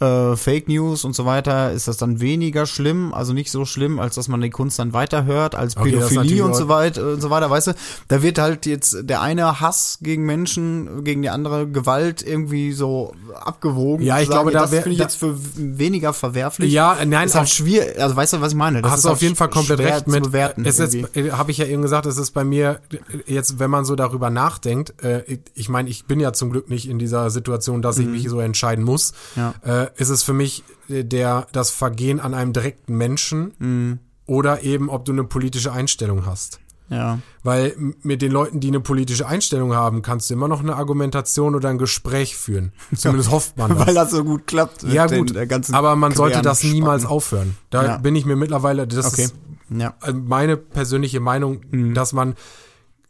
äh, 0.00 0.34
Fake 0.36 0.68
News 0.68 1.04
und 1.04 1.14
so 1.14 1.26
weiter, 1.26 1.72
ist 1.72 1.86
das 1.86 1.98
dann 1.98 2.20
weniger 2.20 2.64
schlimm, 2.66 3.12
also 3.12 3.32
nicht 3.34 3.50
so 3.50 3.64
schlimm, 3.66 3.98
als 4.00 4.14
dass 4.14 4.28
man 4.28 4.40
die 4.40 4.50
Kunst 4.50 4.78
dann 4.78 4.92
weiterhört, 4.92 5.54
als 5.54 5.76
Okay, 5.76 5.90
Pädophilie 5.92 6.42
und 6.44 6.56
so 6.56 6.68
weiter 6.68 7.12
und 7.12 7.20
so 7.20 7.28
weiter, 7.30 7.50
weißt 7.50 7.68
du? 7.68 7.72
Da 8.08 8.22
wird 8.22 8.38
halt 8.38 8.64
jetzt 8.66 8.96
der 9.02 9.20
eine 9.20 9.60
Hass 9.60 9.98
gegen 10.00 10.24
Menschen, 10.24 11.04
gegen 11.04 11.22
die 11.22 11.28
andere 11.30 11.68
Gewalt 11.68 12.22
irgendwie 12.26 12.72
so 12.72 13.12
abgewogen. 13.44 14.04
Ja, 14.04 14.20
ich 14.20 14.28
sagen, 14.28 14.36
glaube, 14.36 14.52
da 14.52 14.60
das 14.62 14.72
wär- 14.72 14.82
finde 14.82 14.92
ich 14.94 14.98
da- 14.98 15.04
jetzt 15.04 15.16
für 15.16 15.36
weniger 15.56 16.12
verwerflich. 16.12 16.72
Ja, 16.72 16.96
nein, 17.06 17.26
ist 17.26 17.34
halt 17.34 17.48
schwierig, 17.50 18.00
also 18.00 18.16
weißt 18.16 18.32
du, 18.34 18.40
was 18.40 18.52
ich 18.52 18.58
meine? 18.58 18.82
Das 18.82 18.92
hast 18.92 18.98
ist 18.98 19.04
du 19.04 19.08
halt 19.10 19.16
auf 19.16 19.22
jeden 19.22 19.36
Fall 19.36 19.50
komplett 19.50 19.80
recht 19.80 20.06
mit. 20.08 20.24
Zu 20.24 20.30
bewerten, 20.30 20.64
es 20.64 20.78
ist, 20.78 20.94
irgendwie. 20.94 21.32
habe 21.32 21.50
ich 21.50 21.58
ja 21.58 21.66
eben 21.66 21.82
gesagt, 21.82 22.06
es 22.06 22.16
ist 22.16 22.30
bei 22.32 22.44
mir 22.44 22.80
äh, 22.92 23.32
jetzt, 23.34 23.58
wenn 23.58 23.70
man 23.70 23.84
so 23.84 23.96
darüber 23.96 24.30
nachdenkt, 24.30 24.94
äh, 25.02 25.38
ich 25.54 25.68
meine, 25.68 25.88
ich 25.90 26.06
bin 26.06 26.20
ja 26.20 26.32
zum 26.32 26.50
Glück 26.50 26.70
nicht 26.70 26.88
in 26.88 26.98
dieser 26.98 27.30
Situation, 27.30 27.82
dass 27.82 27.98
ich 27.98 28.06
mich 28.06 28.28
so 28.28 28.40
entscheiden 28.40 28.84
muss. 28.84 29.12
Ja. 29.36 29.54
Äh, 29.62 29.88
ist 29.96 30.08
es 30.08 30.22
für 30.22 30.32
mich 30.32 30.64
äh, 30.88 31.04
der 31.04 31.46
das 31.52 31.70
Vergehen 31.70 32.20
an 32.20 32.34
einem 32.34 32.52
direkten 32.52 32.96
Menschen 32.96 33.98
oder 34.26 34.62
eben, 34.62 34.88
ob 34.90 35.04
du 35.04 35.12
eine 35.12 35.24
politische 35.24 35.72
Einstellung 35.72 36.26
hast. 36.26 36.60
Ja. 36.88 37.20
Weil 37.44 37.74
mit 38.02 38.20
den 38.20 38.32
Leuten, 38.32 38.58
die 38.58 38.66
eine 38.68 38.80
politische 38.80 39.26
Einstellung 39.28 39.74
haben, 39.74 40.02
kannst 40.02 40.28
du 40.28 40.34
immer 40.34 40.48
noch 40.48 40.58
eine 40.60 40.74
Argumentation 40.74 41.54
oder 41.54 41.68
ein 41.68 41.78
Gespräch 41.78 42.36
führen. 42.36 42.72
Zumindest 42.96 43.30
hofft 43.30 43.56
man 43.56 43.70
das. 43.76 43.86
Weil 43.86 43.94
das 43.94 44.10
so 44.10 44.24
gut 44.24 44.46
klappt. 44.48 44.82
ja 44.82 45.06
gut, 45.06 45.32
aber 45.72 45.94
man 45.94 46.12
sollte 46.14 46.42
das 46.42 46.64
niemals 46.64 47.04
aufhören. 47.06 47.56
Da 47.70 47.84
Ja. 47.84 47.96
bin 47.98 48.16
ich 48.16 48.26
mir 48.26 48.34
mittlerweile, 48.36 48.88
das 48.88 49.06
Okay. 49.12 49.22
ist 49.24 49.34
Ja. 49.68 49.94
äh, 50.02 50.12
meine 50.12 50.56
persönliche 50.56 51.20
Meinung, 51.20 51.60
Mhm. 51.70 51.94
dass 51.94 52.12
man 52.12 52.34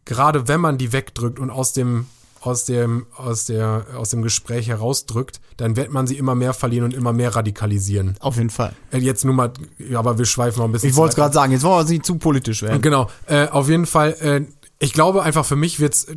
gerade 0.04 0.46
wenn 0.48 0.60
man 0.60 0.76
die 0.76 0.92
wegdrückt 0.92 1.38
und 1.38 1.50
aus 1.50 1.72
dem 1.72 2.06
aus 2.40 2.64
dem 2.64 3.06
aus 3.16 3.44
der 3.44 3.86
aus 3.96 4.10
dem 4.10 4.22
Gespräch 4.22 4.68
herausdrückt, 4.68 5.40
dann 5.58 5.76
wird 5.76 5.90
man 5.92 6.06
sie 6.06 6.16
immer 6.16 6.34
mehr 6.34 6.54
verlieren 6.54 6.84
und 6.86 6.94
immer 6.94 7.12
mehr 7.12 7.34
radikalisieren. 7.36 8.16
Auf 8.20 8.36
jeden 8.36 8.50
Fall. 8.50 8.72
Äh, 8.92 8.98
Jetzt 8.98 9.24
nur 9.24 9.34
mal, 9.34 9.52
aber 9.94 10.18
wir 10.18 10.24
schweifen 10.24 10.58
noch 10.60 10.66
ein 10.66 10.72
bisschen. 10.72 10.90
Ich 10.90 10.96
wollte 10.96 11.10
es 11.10 11.16
gerade 11.16 11.34
sagen, 11.34 11.52
jetzt 11.52 11.62
wollen 11.62 11.74
wir 11.74 11.80
uns 11.80 11.90
nicht 11.90 12.06
zu 12.06 12.16
politisch 12.16 12.62
werden. 12.62 12.80
Genau, 12.82 13.08
äh, 13.26 13.46
auf 13.48 13.68
jeden 13.68 13.86
Fall. 13.86 14.12
Äh, 14.20 14.46
ich 14.82 14.94
glaube 14.94 15.22
einfach 15.22 15.44
für 15.44 15.56
mich 15.56 15.80
wird's. 15.80 16.04
äh, 16.04 16.16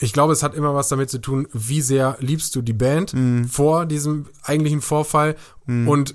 Ich 0.00 0.14
glaube, 0.14 0.32
es 0.32 0.42
hat 0.42 0.54
immer 0.54 0.74
was 0.74 0.88
damit 0.88 1.10
zu 1.10 1.18
tun, 1.18 1.46
wie 1.52 1.82
sehr 1.82 2.16
liebst 2.20 2.54
du 2.56 2.62
die 2.62 2.72
Band 2.72 3.12
Mhm. 3.12 3.48
vor 3.48 3.84
diesem 3.84 4.26
eigentlichen 4.42 4.80
Vorfall 4.80 5.36
und 5.66 6.14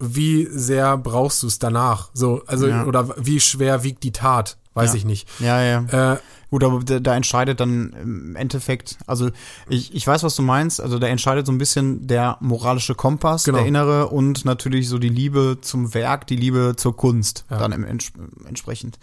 wie 0.00 0.48
sehr 0.50 0.96
brauchst 0.98 1.42
du 1.44 1.46
es 1.46 1.60
danach. 1.60 2.10
So, 2.14 2.42
also 2.46 2.66
Ja. 2.66 2.84
oder 2.86 3.14
wie 3.18 3.38
schwer 3.38 3.84
wiegt 3.84 4.02
die 4.02 4.10
Tat, 4.10 4.56
weiß 4.74 4.90
Ja. 4.90 4.96
ich 4.96 5.04
nicht. 5.04 5.28
Ja, 5.38 5.62
ja. 5.62 6.14
Äh, 6.14 6.18
Gut, 6.52 6.64
aber 6.64 6.80
da, 6.84 7.00
da 7.00 7.16
entscheidet 7.16 7.60
dann 7.60 7.94
im 8.02 8.36
Endeffekt, 8.36 8.98
also 9.06 9.30
ich, 9.70 9.94
ich 9.94 10.06
weiß, 10.06 10.22
was 10.22 10.36
du 10.36 10.42
meinst, 10.42 10.82
also 10.82 10.98
da 10.98 11.06
entscheidet 11.06 11.46
so 11.46 11.52
ein 11.52 11.56
bisschen 11.56 12.06
der 12.06 12.36
moralische 12.40 12.94
Kompass, 12.94 13.44
Genau. 13.44 13.56
der 13.56 13.66
innere 13.66 14.08
und 14.08 14.44
natürlich 14.44 14.86
so 14.90 14.98
die 14.98 15.08
Liebe 15.08 15.56
zum 15.62 15.94
Werk, 15.94 16.26
die 16.26 16.36
Liebe 16.36 16.74
zur 16.76 16.94
Kunst 16.94 17.46
Ja. 17.50 17.56
dann 17.58 17.72
im, 17.72 17.84
ents 17.84 18.12
entsprechend. 18.46 18.98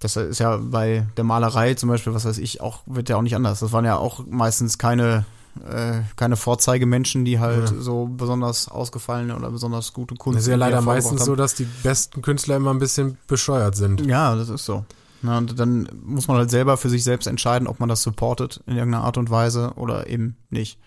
Das 0.00 0.16
ist 0.16 0.40
ja 0.40 0.56
bei 0.56 1.06
der 1.16 1.22
Malerei 1.22 1.74
zum 1.74 1.88
Beispiel, 1.88 2.12
was 2.14 2.24
weiß 2.24 2.38
ich, 2.38 2.60
auch, 2.60 2.80
wird 2.86 3.08
ja 3.10 3.16
auch 3.16 3.22
nicht 3.22 3.36
anders. 3.36 3.60
Das 3.60 3.70
waren 3.70 3.84
ja 3.84 3.96
auch 3.96 4.26
meistens 4.28 4.76
keine, 4.76 5.24
äh, 5.70 6.00
keine 6.16 6.34
Vorzeigemenschen, 6.36 7.24
die 7.24 7.38
halt 7.38 7.70
Ja. 7.70 7.76
so 7.80 8.06
besonders 8.06 8.66
ausgefallene 8.68 9.36
oder 9.36 9.52
besonders 9.52 9.92
gute 9.92 10.16
Kunst. 10.16 10.38
es 10.40 10.46
ist 10.46 10.50
ja 10.50 10.56
leider 10.56 10.80
meistens 10.82 11.24
so, 11.24 11.36
dass 11.36 11.54
die 11.54 11.68
besten 11.84 12.22
Künstler 12.22 12.56
immer 12.56 12.72
ein 12.74 12.80
bisschen 12.80 13.18
bescheuert 13.28 13.76
sind. 13.76 14.04
Ja, 14.04 14.34
das 14.34 14.48
ist 14.48 14.64
so. 14.64 14.84
Na, 15.22 15.38
und 15.38 15.58
dann 15.58 15.88
muss 16.04 16.28
man 16.28 16.36
halt 16.36 16.50
selber 16.50 16.76
für 16.76 16.90
sich 16.90 17.04
selbst 17.04 17.26
entscheiden, 17.26 17.68
ob 17.68 17.80
man 17.80 17.88
das 17.88 18.02
supportet 18.02 18.62
in 18.66 18.76
irgendeiner 18.76 19.04
Art 19.04 19.16
und 19.18 19.30
Weise 19.30 19.72
oder 19.76 20.08
eben 20.08 20.36
nicht. 20.50 20.78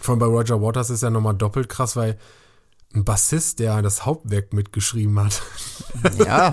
Vor 0.00 0.12
allem 0.12 0.20
bei 0.20 0.26
Roger 0.26 0.60
Waters 0.60 0.90
ist 0.90 1.02
ja 1.02 1.10
nochmal 1.10 1.34
doppelt 1.34 1.68
krass, 1.68 1.96
weil 1.96 2.18
ein 2.94 3.04
Bassist, 3.04 3.58
der 3.58 3.82
das 3.82 4.06
Hauptwerk 4.06 4.52
mitgeschrieben 4.52 5.18
hat. 5.20 5.42
Ja. 6.18 6.52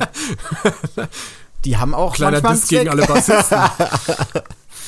Die 1.65 1.77
haben 1.77 1.93
auch 1.93 2.15
Kleiner 2.15 2.41
manchmal 2.41 2.55
Diss 2.55 2.67
gegen 2.67 2.89
alle 2.89 3.05
Bassisten. 3.05 3.57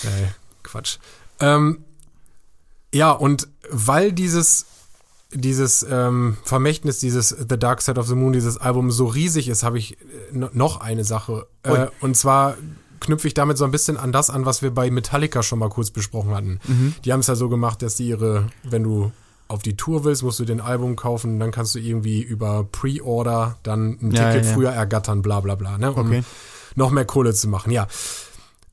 Ey, 0.03 0.27
Quatsch. 0.63 0.97
Ähm, 1.39 1.83
ja, 2.93 3.11
und 3.11 3.47
weil 3.69 4.11
dieses 4.11 4.65
dieses 5.33 5.85
ähm, 5.89 6.37
Vermächtnis, 6.43 6.99
dieses 6.99 7.29
The 7.29 7.57
Dark 7.59 7.81
Side 7.81 7.99
of 7.99 8.07
the 8.07 8.15
Moon, 8.15 8.33
dieses 8.33 8.57
Album 8.57 8.91
so 8.91 9.05
riesig 9.07 9.49
ist, 9.49 9.63
habe 9.63 9.77
ich 9.77 9.93
äh, 10.01 10.05
no- 10.31 10.49
noch 10.53 10.79
eine 10.81 11.03
Sache. 11.03 11.47
Äh, 11.63 11.87
und 12.01 12.15
zwar 12.15 12.55
knüpfe 12.99 13.27
ich 13.27 13.33
damit 13.33 13.57
so 13.57 13.65
ein 13.65 13.71
bisschen 13.71 13.97
an 13.97 14.11
das 14.11 14.29
an, 14.29 14.45
was 14.45 14.61
wir 14.61 14.71
bei 14.71 14.89
Metallica 14.89 15.43
schon 15.43 15.59
mal 15.59 15.69
kurz 15.69 15.91
besprochen 15.91 16.33
hatten. 16.33 16.59
Mhm. 16.67 16.95
Die 17.05 17.13
haben 17.13 17.19
es 17.19 17.27
ja 17.27 17.35
so 17.35 17.49
gemacht, 17.49 17.81
dass 17.81 17.95
die 17.95 18.07
ihre, 18.07 18.47
wenn 18.63 18.83
du 18.83 19.11
auf 19.49 19.61
die 19.61 19.77
Tour 19.77 20.03
willst, 20.03 20.23
musst 20.23 20.39
du 20.39 20.45
den 20.45 20.59
Album 20.59 20.95
kaufen, 20.95 21.39
dann 21.39 21.51
kannst 21.51 21.75
du 21.75 21.79
irgendwie 21.79 22.21
über 22.21 22.65
Pre-Order 22.71 23.57
dann 23.63 23.97
ein 24.01 24.11
Ja, 24.11 24.29
Ticket 24.31 24.43
ja, 24.45 24.49
ja. 24.49 24.55
früher 24.55 24.71
ergattern, 24.71 25.21
bla 25.21 25.39
bla 25.41 25.55
bla, 25.55 25.77
ne? 25.77 25.91
Um 25.93 26.07
Okay. 26.07 26.23
noch 26.75 26.91
mehr 26.91 27.05
Kohle 27.05 27.33
zu 27.33 27.47
machen, 27.47 27.71
ja. 27.71 27.87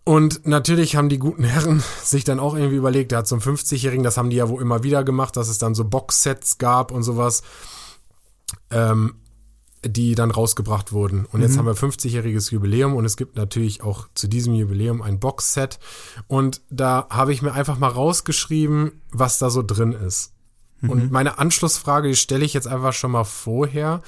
Und 0.05 0.47
natürlich 0.47 0.97
haben 0.97 1.09
die 1.09 1.19
guten 1.19 1.45
Herren 1.45 1.83
sich 2.03 2.25
dann 2.25 2.39
auch 2.39 2.55
irgendwie 2.55 2.77
überlegt, 2.77 3.13
der 3.13 3.21
hat 3.21 3.27
zum 3.27 3.41
50-Jährigen, 3.41 4.05
das 4.05 4.17
haben 4.17 4.31
die 4.31 4.37
ja 4.37 4.49
wohl 4.49 4.63
immer 4.63 4.83
wieder 4.83 5.03
gemacht, 5.03 5.37
dass 5.37 5.49
es 5.49 5.59
dann 5.59 5.75
so 5.75 5.85
Boxsets 5.85 6.59
gab 6.59 6.91
und 6.91 7.03
sowas, 7.03 7.43
ähm, 8.71 9.17
die 9.85 10.15
dann 10.15 10.31
rausgebracht 10.31 10.93
wurden. 10.93 11.27
Und 11.27 11.43
jetzt 11.43 11.59
haben 11.59 11.67
wir 11.67 11.75
50-jähriges 11.75 12.53
Jubiläum 12.53 12.95
und 12.95 13.05
es 13.05 13.19
gibt 13.19 13.37
natürlich 13.37 13.83
auch 13.83 14.09
zu 14.15 14.29
diesem 14.29 14.55
Jubiläum 14.55 15.03
ein 15.03 15.21
Boxset. 15.21 15.79
Und 16.27 16.63
da 16.71 17.07
habe 17.11 17.35
ich 17.35 17.43
mir 17.43 17.53
einfach 17.53 17.79
mal 17.79 17.89
rausgeschrieben, 17.89 19.03
was 19.11 19.39
da 19.39 19.51
so 19.51 19.63
drin 19.63 19.93
ist. 19.93 20.33
Und 20.89 21.11
meine 21.11 21.39
Anschlussfrage, 21.39 22.09
die 22.09 22.17
stelle 22.17 22.45
ich 22.45 22.55
jetzt 22.55 22.67
einfach 22.67 22.93
schon 22.93 23.11
mal 23.11 23.25
vorher. 23.25 24.03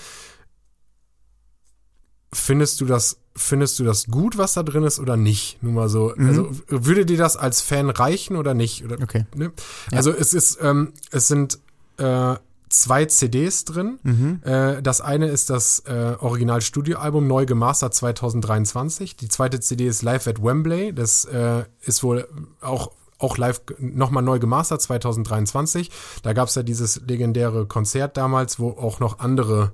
Findest 2.32 2.80
du 2.80 2.86
das, 2.86 3.18
findest 3.34 3.78
du 3.78 3.84
das 3.84 4.06
gut, 4.06 4.36
was 4.36 4.54
da 4.54 4.62
drin 4.62 4.82
ist 4.82 4.98
oder 4.98 5.16
nicht? 5.16 5.62
Nur 5.62 5.72
mal 5.72 5.88
so. 5.88 6.12
Also 6.18 6.50
würde 6.68 7.06
dir 7.06 7.16
das 7.18 7.36
als 7.36 7.60
Fan 7.60 7.88
reichen 7.90 8.36
oder 8.36 8.52
nicht? 8.54 8.84
Oder, 8.84 9.00
Okay. 9.02 9.26
ne? 9.34 9.52
Also 9.92 10.10
es 10.10 10.34
ist, 10.34 10.58
ähm, 10.60 10.92
es 11.10 11.28
sind 11.28 11.58
äh, 11.98 12.34
zwei 12.68 13.04
CDs 13.06 13.64
drin. 13.64 13.98
Mhm. 14.02 14.40
Äh, 14.44 14.82
das 14.82 15.00
eine 15.00 15.28
ist 15.28 15.50
das 15.50 15.80
äh, 15.86 16.16
Original-Studioalbum, 16.18 17.26
neu 17.26 17.46
gemastert 17.46 17.94
2023. 17.94 19.16
Die 19.16 19.28
zweite 19.28 19.60
CD 19.60 19.86
ist 19.86 20.02
Live 20.02 20.26
at 20.26 20.42
Wembley. 20.42 20.92
Das 20.92 21.24
äh, 21.26 21.64
ist 21.82 22.02
wohl 22.02 22.26
auch 22.60 22.90
auch 23.18 23.38
live 23.38 23.62
nochmal 23.78 24.22
neu 24.22 24.38
gemastert 24.38 24.82
2023. 24.82 25.90
Da 26.22 26.34
gab 26.34 26.48
es 26.48 26.54
ja 26.54 26.62
dieses 26.62 27.00
legendäre 27.06 27.64
Konzert 27.64 28.18
damals, 28.18 28.58
wo 28.58 28.70
auch 28.72 29.00
noch 29.00 29.20
andere 29.20 29.72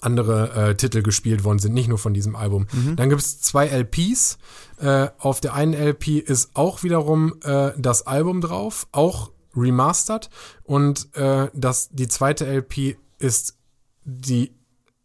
andere 0.00 0.70
äh, 0.70 0.74
Titel 0.74 1.02
gespielt 1.02 1.44
worden 1.44 1.58
sind, 1.58 1.74
nicht 1.74 1.88
nur 1.88 1.98
von 1.98 2.12
diesem 2.12 2.36
Album. 2.36 2.66
Dann 2.96 3.08
gibt 3.08 3.22
es 3.22 3.40
zwei 3.40 3.66
LPs. 3.68 4.38
Äh, 4.80 5.08
auf 5.18 5.40
der 5.40 5.54
einen 5.54 5.74
LP 5.74 6.18
ist 6.18 6.50
auch 6.54 6.82
wiederum 6.82 7.34
äh, 7.44 7.70
das 7.78 8.06
Album 8.06 8.40
drauf, 8.40 8.88
auch 8.92 9.30
remastered. 9.54 10.28
Und 10.64 11.08
äh, 11.14 11.48
das, 11.54 11.88
die 11.90 12.08
zweite 12.08 12.46
LP 12.46 12.96
ist 13.18 13.56
die, 14.04 14.52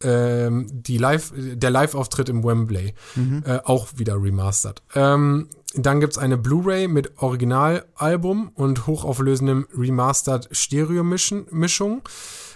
ähm, 0.02 0.66
die 0.70 0.98
Live, 0.98 1.32
der 1.36 1.70
Live-Auftritt 1.70 2.28
im 2.28 2.44
Wembley, 2.44 2.94
äh, 3.46 3.58
auch 3.64 3.88
wieder 3.96 4.20
remastered. 4.20 4.82
Ähm, 4.94 5.48
dann 5.74 6.00
gibt's 6.00 6.18
eine 6.18 6.36
Blu-ray 6.36 6.86
mit 6.86 7.22
Originalalbum 7.22 8.50
und 8.54 8.86
hochauflösendem 8.86 9.66
Remastered 9.74 10.48
Stereo-Mischung. 10.50 12.02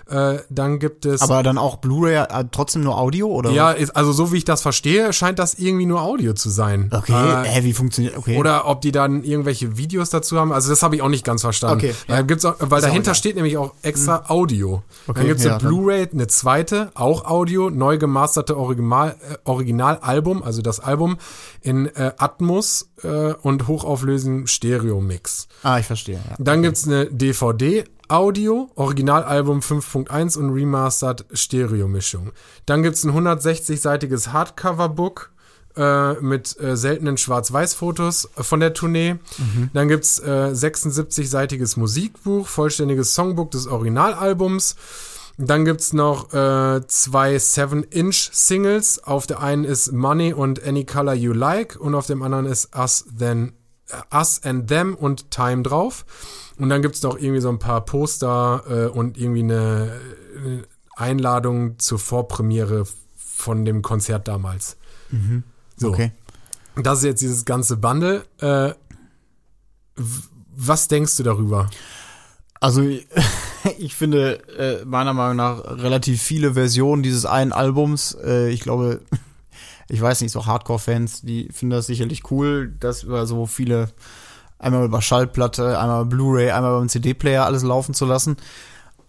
Äh, 0.09 0.39
dann 0.51 0.79
gibt 0.79 1.05
es 1.05 1.21
Aber 1.21 1.43
dann 1.43 1.59
auch 1.59 1.77
Blu-ray 1.77 2.15
äh, 2.17 2.45
trotzdem 2.53 2.83
nur 2.83 2.97
Audio 2.97 3.27
oder? 3.27 3.51
ja, 3.51 3.73
ist, 3.73 3.97
also 3.97 4.13
so 4.13 4.33
wie 4.33 4.37
ich 4.37 4.45
das 4.45 4.63
verstehe, 4.63 5.13
scheint 5.13 5.39
das 5.41 5.55
irgendwie 5.55 5.87
nur 5.87 6.01
Audio 6.03 6.33
zu 6.33 6.49
sein. 6.49 6.91
Okay, 6.93 7.13
Äh, 7.13 7.65
wie 7.65 7.73
funktioniert? 7.73 8.17
Okay. 8.17 8.39
oder 8.39 8.69
ob 8.69 8.81
die 8.83 8.93
dann 8.93 9.25
irgendwelche 9.25 9.77
Videos 9.77 10.11
dazu 10.11 10.39
haben. 10.39 10.53
Also 10.53 10.71
das 10.71 10.83
habe 10.85 10.95
ich 10.95 11.03
auch 11.03 11.09
nicht 11.09 11.25
ganz 11.25 11.41
verstanden. 11.41 11.79
Okay, 11.85 11.95
Weil, 12.07 12.17
ja. 12.19 12.23
gibt's 12.23 12.45
auch, 12.45 12.55
weil 12.61 12.79
Ist 12.79 12.85
auch 12.85 12.89
dahinter 12.89 13.11
egal. 13.11 13.15
steht 13.17 13.35
nämlich 13.35 13.57
auch 13.57 13.75
extra 13.83 14.25
Audio. 14.29 14.83
Okay, 15.09 15.19
dann 15.19 15.27
gibt's 15.27 15.43
ja, 15.45 15.57
eine 15.57 15.69
Blu-ray, 15.69 16.09
eine 16.13 16.29
zweite, 16.29 16.93
auch 16.95 17.25
Audio, 17.25 17.71
neu 17.71 17.99
gemasterte 17.99 18.57
Original, 18.57 19.17
äh, 19.29 19.37
Originalalbum, 19.45 20.43
also 20.45 20.63
das 20.63 20.79
Album 20.79 21.17
in 21.63 21.87
äh, 21.97 22.13
Atmos 22.17 22.91
äh, 23.03 23.33
und 23.43 23.67
hochauflösendem 23.67 24.47
Stereo-Mix. 24.47 25.49
ah, 25.65 25.79
ich 25.79 25.87
verstehe. 25.87 26.17
Ja. 26.17 26.37
Dann 26.39 26.63
gibt's 26.63 26.87
eine 26.87 27.07
DVD, 27.07 27.85
Audio, 28.09 28.71
Originalalbum 28.75 29.61
5.1 29.61 30.39
und 30.39 30.51
Remastered 30.51 31.25
Stereo-Mischung. 31.33 32.33
Dann 32.67 32.83
gibt's 32.83 33.05
ein 33.05 33.13
160-seitiges 33.13 34.29
Hardcover-Book 34.29 35.31
äh, 35.77 36.15
mit 36.15 36.59
äh, 36.61 36.77
seltenen 36.77 37.17
Schwarz-Weiß-Fotos 37.17 38.31
von 38.37 38.61
der 38.61 38.75
Tournee. 38.75 39.17
Dann 39.73 39.89
gibt's 39.89 40.19
äh, 40.19 40.51
76-seitiges 40.53 41.79
Musikbuch, 41.79 42.47
vollständiges 42.47 43.15
Songbook 43.15 43.51
des 43.51 43.67
Originalalbums. 43.67 44.77
Dann 45.39 45.67
gibt's 45.67 45.93
noch 45.93 46.33
äh, 46.33 46.87
zwei 46.87 47.37
7-Inch-Singles. 47.37 49.05
Auf 49.05 49.27
der 49.27 49.41
einen 49.43 49.65
ist 49.65 49.93
Money 49.93 50.33
und 50.33 50.67
Any 50.67 50.85
Color 50.85 51.15
You 51.15 51.33
Like 51.35 51.77
und 51.79 51.95
auf 51.95 52.07
dem 52.07 52.23
anderen 52.23 52.47
ist 52.47 52.75
Us 52.75 53.05
Then 53.19 53.53
äh, 53.91 54.17
Us 54.17 54.41
and 54.43 54.69
Them 54.69 54.95
und 54.95 55.31
Time 55.31 55.63
drauf. 55.63 56.07
Und 56.59 56.69
dann 56.71 56.81
gibt's 56.83 57.03
noch 57.03 57.19
irgendwie 57.19 57.41
so 57.41 57.49
ein 57.51 57.59
paar 57.59 57.85
Poster 57.85 58.63
äh, 58.69 58.87
und 58.87 59.19
irgendwie 59.19 59.41
eine, 59.43 60.01
eine 60.37 60.63
Einladung 60.97 61.79
zur 61.79 61.99
Vorpremiere 61.99 62.87
von 63.17 63.65
dem 63.65 63.83
Konzert 63.83 64.27
damals. 64.29 64.77
So, 65.77 65.89
Okay. 65.91 66.13
das 66.83 66.99
ist 66.99 67.05
jetzt 67.05 67.21
dieses 67.23 67.45
ganze 67.45 67.77
Bundle. 67.77 68.25
Äh, 68.41 68.73
was 70.57 70.89
denkst 70.89 71.17
du 71.19 71.23
darüber? 71.23 71.69
Also 72.61 72.83
ich 73.79 73.95
finde 73.95 74.43
äh, 74.59 74.85
meiner 74.85 75.13
Meinung 75.13 75.37
nach 75.37 75.59
relativ 75.65 76.23
viele 76.23 76.55
Versionen 76.55 77.03
dieses 77.03 77.27
einen 77.27 77.53
Albums. 77.53 78.17
Äh, 78.25 78.49
ich 78.49 78.61
glaube, 78.61 79.01
ich 79.89 80.01
weiß 80.01 80.23
nicht, 80.23 80.33
so 80.33 80.47
Hardcore-Fans, 80.47 81.23
die 81.23 81.49
finden 81.53 81.71
das 81.75 81.87
sicherlich 81.87 82.31
cool, 82.31 82.75
dass 82.81 83.03
über 83.03 83.27
so 83.27 83.47
viele 83.47 83.91
einmal 84.59 84.85
über 84.85 85.03
Schallplatte, 85.03 85.79
einmal 85.79 86.07
Blu-ray, 86.07 86.51
einmal 86.51 86.79
beim 86.79 86.89
CD-Player 86.89 87.45
alles 87.45 87.63
laufen 87.63 87.95
zu 87.95 88.05
lassen. 88.05 88.37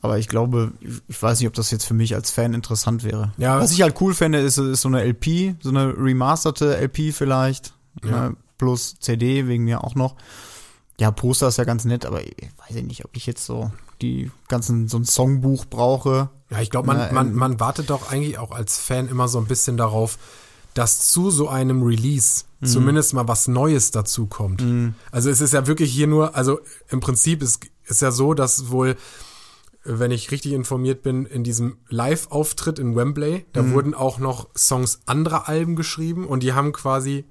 Aber 0.02 0.20
ich 0.20 0.28
glaube, 0.28 0.74
ich 1.08 1.22
weiß 1.22 1.40
nicht, 1.40 1.48
ob 1.48 1.56
das 1.56 1.72
jetzt 1.72 1.86
für 1.86 1.94
mich 1.94 2.14
als 2.14 2.30
Fan 2.30 2.54
interessant 2.54 3.04
wäre. 3.04 3.34
Ja. 3.38 3.60
Was 3.60 3.72
ich 3.72 3.82
halt 3.82 4.00
cool 4.00 4.14
fände, 4.14 4.40
ist, 4.40 4.58
ist 4.58 4.82
so 4.82 4.90
eine 4.90 5.04
LP, 5.04 5.56
so 5.62 5.70
eine 5.70 5.98
remasterte 5.98 6.78
LP 6.78 7.14
vielleicht. 7.14 7.74
Ja. 8.04 8.30
Ne, 8.30 8.38
plus 8.58 9.00
CD 9.00 9.48
wegen 9.48 9.64
mir 9.64 9.84
auch 9.84 9.96
noch. 9.96 10.16
Ja, 11.00 11.12
Poster 11.12 11.48
ist 11.48 11.58
ja 11.58 11.64
ganz 11.64 11.86
nett, 11.86 12.06
aber 12.06 12.22
ich 12.22 12.34
weiß 12.58 12.76
ja 12.76 12.82
nicht, 12.82 13.06
ob 13.06 13.16
ich 13.16 13.26
jetzt 13.26 13.46
so 13.46 13.72
die 14.02 14.32
ganzen, 14.48 14.88
so 14.88 14.98
ein 14.98 15.06
Songbuch 15.06 15.66
brauche. 15.66 16.30
Ja, 16.50 16.62
ich 16.62 16.70
glaube, 16.70 16.88
man, 16.88 16.98
Na, 16.98 17.12
man, 17.12 17.34
man 17.34 17.60
wartet 17.60 17.90
doch 17.90 18.12
eigentlich 18.12 18.38
auch 18.38 18.52
als 18.52 18.78
Fan 18.78 19.08
immer 19.08 19.28
so 19.28 19.40
ein 19.40 19.46
bisschen 19.46 19.78
darauf, 19.78 20.18
dass 20.78 21.10
zu 21.12 21.32
so 21.32 21.48
einem 21.50 21.82
Release 21.84 22.44
Mhm. 22.60 22.66
zumindest 22.68 23.14
mal 23.14 23.28
was 23.28 23.48
Neues 23.48 23.92
dazu 23.92 24.26
kommt. 24.26 24.64
Also 25.12 25.30
es 25.30 25.42
ist 25.42 25.54
ja 25.54 25.68
wirklich 25.68 25.92
hier 25.92 26.08
nur, 26.08 26.36
also 26.36 26.60
im 26.90 27.00
Prinzip 27.00 27.42
ist, 27.44 27.62
ist 27.86 28.02
ja 28.02 28.10
so, 28.12 28.34
dass 28.34 28.70
wohl, 28.72 28.96
wenn 29.84 30.10
ich 30.12 30.32
richtig 30.32 30.54
informiert 30.54 31.02
bin, 31.04 31.26
in 31.28 31.44
diesem 31.44 31.78
Live-Auftritt 31.90 32.80
in 32.80 32.96
Wembley, 32.96 33.46
da 33.54 33.62
Mhm. 33.62 33.74
wurden 33.74 33.94
auch 33.94 34.18
noch 34.20 34.50
Songs 34.58 35.02
anderer 35.06 35.48
Alben 35.48 35.76
geschrieben 35.76 36.26
und 36.28 36.42
die 36.44 36.54
haben 36.54 36.74
quasi 36.74 37.26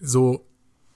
so 0.00 0.44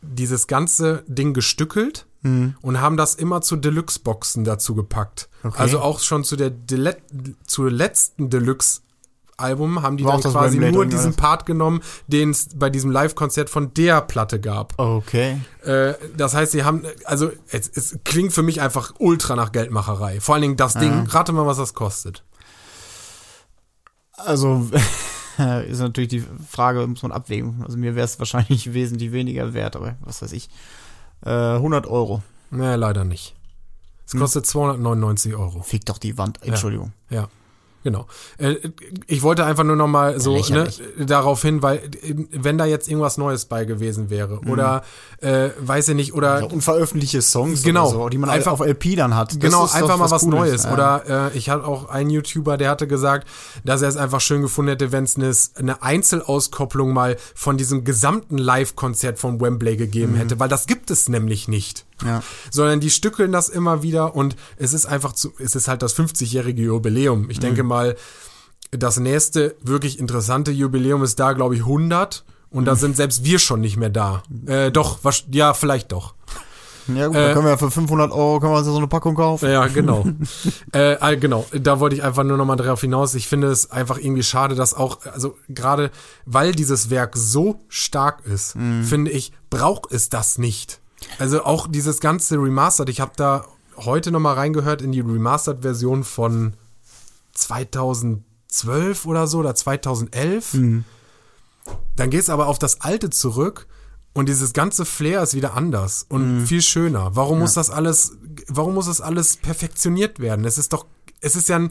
dieses 0.03 0.47
ganze 0.47 1.05
Ding 1.07 1.35
gestückelt 1.35 2.07
und 2.23 2.81
haben 2.83 2.99
das 2.99 3.15
immer 3.15 3.41
zu 3.41 3.57
Deluxe-Boxen 3.57 4.45
dazu 4.45 4.75
gepackt. 4.75 5.31
Okay. 5.43 5.57
Also 5.59 5.81
auch 5.81 6.01
schon 6.01 6.23
zu 6.23 6.37
der 6.37 6.51
Dele 6.51 6.99
zur 7.47 7.71
letzten 7.71 8.29
Deluxe-Album 9.41 9.83
haben 9.83 9.97
die 9.97 10.05
War 10.05 10.21
dann 10.21 10.33
quasi 10.33 10.59
nur 10.59 10.87
diesen? 10.87 11.15
Part 11.15 11.47
genommen, 11.47 11.81
den 12.07 12.31
es 12.31 12.49
bei 12.55 12.71
diesem 12.71 12.91
Live-Konzert 12.91 13.51
von 13.51 13.73
der 13.75 14.01
Platte 14.03 14.41
gab. 14.41 14.79
Okay. 14.79 15.41
Äh, 15.65 15.95
das 16.17 16.35
heißt, 16.35 16.53
sie 16.53 16.65
haben, 16.65 16.85
also 17.05 17.31
es, 17.51 17.69
es 17.69 17.99
klingt 18.05 18.33
für 18.33 18.43
mich 18.43 18.61
einfach 18.61 18.95
ultra 18.99 19.37
nach 19.37 19.53
Geldmacherei. 19.53 20.21
Vor 20.21 20.35
allen 20.35 20.43
Dingen 20.43 20.57
das 20.57 20.75
Ding, 20.75 21.07
rate 21.09 21.33
mal, 21.33 21.47
was 21.47 21.57
das 21.59 21.75
kostet. 21.75 22.25
Also 24.17 24.69
ist 25.69 25.81
natürlich 25.81 26.11
die 26.11 26.25
Frage, 26.49 26.87
muss 26.87 27.03
man 27.03 27.13
abwägen. 27.13 27.63
Also 27.65 27.79
mir 27.79 27.95
wäre 27.95 28.05
es 28.05 28.19
wahrscheinlich 28.19 28.73
wesentlich 28.75 29.13
weniger 29.13 29.55
wert, 29.55 29.77
aber 29.77 29.97
was 30.01 30.23
weiß 30.23 30.33
ich. 30.33 30.49
Äh, 31.25 31.31
100 31.31 31.87
Euro. 31.87 32.23
Nee, 32.51 32.75
leider 32.77 33.05
nicht. 33.05 33.35
Es 34.07 34.13
Hm. 34.15 34.21
kostet 34.21 34.47
299 34.47 35.35
Euro. 35.37 35.63
Fick 35.63 35.85
doch 35.87 35.99
die 35.99 36.19
Wand. 36.19 36.43
Entschuldigung. 36.43 36.93
Ja, 37.11 37.29
genau. 37.83 38.07
Äh, 38.39 38.57
ich 39.07 39.23
wollte 39.23 39.45
einfach 39.45 39.65
nur 39.65 39.77
noch 39.77 39.89
mal 39.89 40.21
so 40.21 40.37
ne, 40.37 40.69
darauf 40.99 41.43
hin, 41.43 41.63
weil 41.63 41.83
wenn 42.33 42.59
da 42.59 42.65
jetzt 42.65 42.89
irgendwas 42.89 43.19
Neues 43.19 43.45
bei 43.47 43.65
gewesen 43.65 44.11
wäre 44.11 44.41
oder 44.49 44.83
äh, 45.21 45.51
weiß 45.61 45.89
ich 45.89 45.95
nicht 45.95 46.15
oder 46.15 46.41
Ja, 46.41 46.47
unveröffentlichte 46.47 47.23
Songs 47.23 47.63
Genau. 47.63 47.89
oder 47.89 47.91
so, 47.99 48.09
die 48.09 48.19
man 48.19 48.31
Einfach- 48.31 48.53
auf 48.53 48.61
LP 48.61 48.97
dann 48.97 49.15
hat. 49.17 49.39
Genau, 49.41 49.65
einfach 49.65 49.97
mal 49.99 50.11
was 50.11 50.23
Cooles. 50.23 50.35
Neues. 50.41 50.65
Ja. 50.65 50.73
Oder 50.73 51.31
äh, 51.33 51.37
ich 51.39 51.51
hatte 51.51 51.65
auch 51.67 51.89
einen 51.89 52.11
YouTuber, 52.11 52.57
der 52.57 52.71
hatte 52.71 52.87
gesagt, 52.87 53.29
dass 53.65 53.83
er 53.83 53.89
es 53.89 53.97
einfach 53.97 54.21
schön 54.21 54.43
gefunden 54.43 54.71
hätte, 54.71 54.93
wenn 54.93 55.05
es 55.05 55.17
eine, 55.17 55.33
eine 55.57 55.83
Einzelauskopplung 55.83 56.93
mal 56.93 57.17
von 57.35 57.57
diesem 57.57 57.85
gesamten 57.85 58.39
Live-Konzert 58.39 59.19
von 59.19 59.41
Wembley 59.41 59.77
gegeben 59.77 60.15
hätte, 60.15 60.39
weil 60.41 60.49
das 60.49 60.67
gibt 60.67 60.91
es 60.91 61.09
nämlich 61.09 61.49
nicht. 61.49 61.85
Mhm. 62.03 62.09
Ja. 62.09 62.23
Sondern 62.51 62.81
die 62.81 62.91
stückeln 62.91 63.33
das 63.33 63.49
immer 63.49 63.83
wieder 63.83 64.15
und 64.15 64.37
es 64.57 64.73
ist 64.73 64.87
einfach 64.87 65.13
zu, 65.13 65.33
es 65.39 65.55
ist 65.55 65.69
halt 65.69 65.83
das 65.83 65.95
50-jährige 65.97 66.63
Jubiläum. 66.63 67.31
Ich 67.31 67.39
Mhm. 67.39 67.43
denke 67.43 67.63
mal, 67.63 67.97
das 68.71 68.99
nächste 68.99 69.57
wirklich 69.63 69.99
interessante 69.99 70.51
Jubiläum 70.53 71.03
ist 71.03 71.19
da, 71.19 71.33
glaube 71.33 71.57
ich, 71.57 71.63
100 71.65 72.25
und 72.51 72.63
Mhm. 72.63 72.67
da 72.67 72.77
sind 72.77 72.97
selbst 72.97 73.25
wir 73.25 73.39
schon 73.39 73.61
nicht 73.61 73.77
mehr 73.77 73.91
da. 73.91 74.23
Äh, 74.47 74.71
doch, 74.71 74.99
was, 75.03 75.25
ja, 75.33 75.55
vielleicht 75.55 75.93
doch. 75.93 76.15
Ja 76.93 77.07
gut, 77.07 77.17
Äh, 77.17 77.29
da 77.29 77.33
können 77.35 77.45
wir 77.45 77.51
ja 77.51 77.57
für 77.57 77.71
500 77.71 78.11
Euro 78.11 78.41
können 78.41 78.53
wir 78.53 78.59
uns 78.59 78.67
so 78.67 78.77
eine 78.77 78.89
Packung 78.89 79.15
kaufen. 79.15 79.49
Ja, 79.49 79.67
genau. 79.69 80.05
äh, 80.73 81.17
genau, 81.19 81.47
da 81.53 81.79
wollte 81.79 81.95
ich 81.95 82.03
einfach 82.03 82.25
nur 82.25 82.37
noch 82.37 82.47
mal 82.47 82.57
darauf 82.57 82.81
hinaus. 82.81 83.15
Ich 83.15 83.29
finde 83.29 83.49
es 83.49 83.71
einfach 83.71 83.99
irgendwie 83.99 84.23
schade, 84.25 84.55
dass 84.57 84.75
auch, 84.75 84.99
also 85.13 85.37
gerade 85.49 85.91
weil 86.27 86.53
dieses 86.53 86.91
Werk 86.91 87.17
so 87.17 87.61
stark 87.69 88.25
ist, 88.27 88.57
finde 88.83 89.11
ich, 89.13 89.33
braucht 89.51 89.93
es 89.93 90.09
das 90.09 90.39
nicht. 90.39 90.80
Also 91.19 91.45
auch 91.45 91.67
dieses 91.67 92.01
ganze 92.01 92.37
Remastered, 92.37 92.89
ich 92.89 93.01
habe 93.01 93.13
da 93.17 93.45
heute 93.77 94.11
noch 94.11 94.21
mal 94.21 94.35
reingehört 94.35 94.83
in 94.83 94.93
die 94.93 95.01
Remastered-Version 95.01 96.05
von 96.05 96.55
2012 97.33 99.07
oder 99.07 99.27
so 99.27 99.39
oder 99.39 99.55
2011. 99.55 100.85
Dann 101.97 102.11
gehst 102.11 102.31
aber 102.31 102.47
auf 102.47 102.59
das 102.59 102.81
alte 102.81 103.11
zurück 103.11 103.67
und 104.13 104.29
dieses 104.29 104.53
ganze 104.53 104.85
Flair 104.85 105.23
ist 105.23 105.35
wieder 105.35 105.55
anders 105.55 106.05
und 106.09 106.47
viel 106.47 106.63
schöner. 106.63 107.15
Warum 107.15 107.39
muss 107.41 107.55
das 107.55 107.71
alles, 107.71 108.13
warum 108.49 108.75
muss 108.75 108.87
das 108.87 109.01
alles 109.01 109.37
perfektioniert 109.37 110.19
werden? 110.19 110.45
Es 110.45 110.59
ist 110.59 110.73
doch, 110.73 110.87
es 111.21 111.37
ist 111.37 111.49
ja 111.49 111.69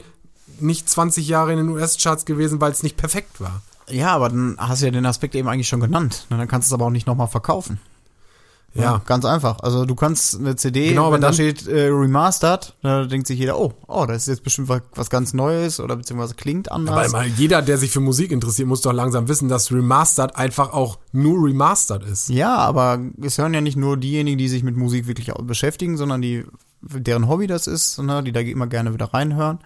nicht 0.58 0.88
20 0.88 1.28
Jahre 1.28 1.52
in 1.52 1.58
den 1.58 1.68
US-Charts 1.68 2.24
gewesen, 2.24 2.60
weil 2.60 2.72
es 2.72 2.82
nicht 2.82 2.96
perfekt 2.96 3.40
war. 3.40 3.62
Ja, 3.88 4.14
aber 4.14 4.28
dann 4.28 4.56
hast 4.58 4.82
du 4.82 4.86
ja 4.86 4.92
den 4.92 5.06
Aspekt 5.06 5.34
eben 5.34 5.48
eigentlich 5.48 5.68
schon 5.68 5.80
genannt. 5.80 6.26
Na, 6.30 6.36
Dann 6.36 6.48
kannst 6.48 6.68
du 6.68 6.70
es 6.70 6.74
aber 6.74 6.86
auch 6.86 6.90
nicht 6.90 7.06
nochmal 7.06 7.28
verkaufen. 7.28 7.80
Ja. 8.74 9.02
Ganz 9.06 9.24
einfach. 9.24 9.58
Also 9.60 9.84
du 9.84 9.94
kannst 9.94 10.38
eine 10.38 10.54
CD, 10.56 10.90
Genau, 10.90 11.12
wenn 11.12 11.20
da 11.20 11.32
steht 11.32 11.66
äh, 11.66 11.88
remastered, 11.88 12.76
da 12.82 13.04
denkt 13.04 13.26
sich 13.26 13.38
jeder, 13.38 13.58
oh, 13.58 13.72
oh, 13.88 14.06
das 14.06 14.18
ist 14.18 14.26
jetzt 14.28 14.44
bestimmt 14.44 14.68
was, 14.68 14.82
was 14.94 15.10
ganz 15.10 15.34
Neues 15.34 15.80
oder 15.80 15.96
beziehungsweise 15.96 16.34
klingt 16.34 16.70
anders. 16.70 16.96
Aber 16.96 17.08
mal 17.08 17.26
jeder, 17.26 17.62
der 17.62 17.78
sich 17.78 17.90
für 17.90 18.00
Musik 18.00 18.30
interessiert, 18.30 18.68
muss 18.68 18.82
doch 18.82 18.92
langsam 18.92 19.28
wissen, 19.28 19.48
dass 19.48 19.72
Remastered 19.72 20.36
einfach 20.36 20.72
auch 20.72 20.98
nur 21.12 21.44
Remastered 21.44 22.04
ist. 22.04 22.28
Ja, 22.28 22.56
aber 22.56 23.00
es 23.20 23.38
hören 23.38 23.54
ja 23.54 23.60
nicht 23.60 23.76
nur 23.76 23.96
diejenigen, 23.96 24.38
die 24.38 24.48
sich 24.48 24.62
mit 24.62 24.76
Musik 24.76 25.06
wirklich 25.08 25.32
beschäftigen, 25.42 25.96
sondern 25.96 26.22
die, 26.22 26.44
deren 26.80 27.28
Hobby 27.28 27.46
das 27.48 27.66
ist, 27.66 27.98
ne, 27.98 28.22
die 28.22 28.32
da 28.32 28.40
immer 28.40 28.68
gerne 28.68 28.94
wieder 28.94 29.06
reinhören. 29.06 29.58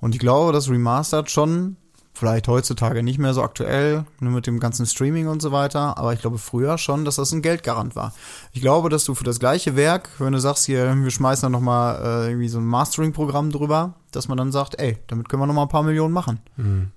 Und 0.00 0.14
ich 0.14 0.20
glaube, 0.20 0.52
dass 0.52 0.68
Remastered 0.68 1.30
schon, 1.30 1.76
vielleicht 2.14 2.46
heutzutage 2.46 3.02
nicht 3.02 3.18
mehr 3.18 3.34
so 3.34 3.42
aktuell, 3.42 4.04
nur 4.20 4.32
mit 4.32 4.46
dem 4.46 4.60
ganzen 4.60 4.86
Streaming 4.86 5.26
und 5.26 5.42
so 5.42 5.50
weiter, 5.50 5.98
aber 5.98 6.12
ich 6.12 6.20
glaube 6.20 6.38
früher 6.38 6.78
schon, 6.78 7.04
dass 7.04 7.16
das 7.16 7.32
ein 7.32 7.42
Geldgarant 7.42 7.96
war. 7.96 8.14
Ich 8.52 8.60
glaube, 8.60 8.88
dass 8.88 9.04
du 9.04 9.14
für 9.14 9.24
das 9.24 9.40
gleiche 9.40 9.74
Werk, 9.74 10.08
wenn 10.18 10.32
du 10.32 10.38
sagst, 10.40 10.64
hier, 10.64 10.94
wir 10.94 11.10
schmeißen 11.10 11.42
da 11.42 11.50
nochmal 11.50 12.00
äh, 12.02 12.28
irgendwie 12.30 12.48
so 12.48 12.58
ein 12.58 12.66
Mastering-Programm 12.66 13.50
drüber, 13.50 13.94
dass 14.12 14.28
man 14.28 14.38
dann 14.38 14.52
sagt, 14.52 14.78
ey, 14.78 14.96
damit 15.08 15.28
können 15.28 15.42
wir 15.42 15.46
nochmal 15.46 15.66
ein 15.66 15.70
paar 15.70 15.82
Millionen 15.82 16.14
machen. 16.14 16.40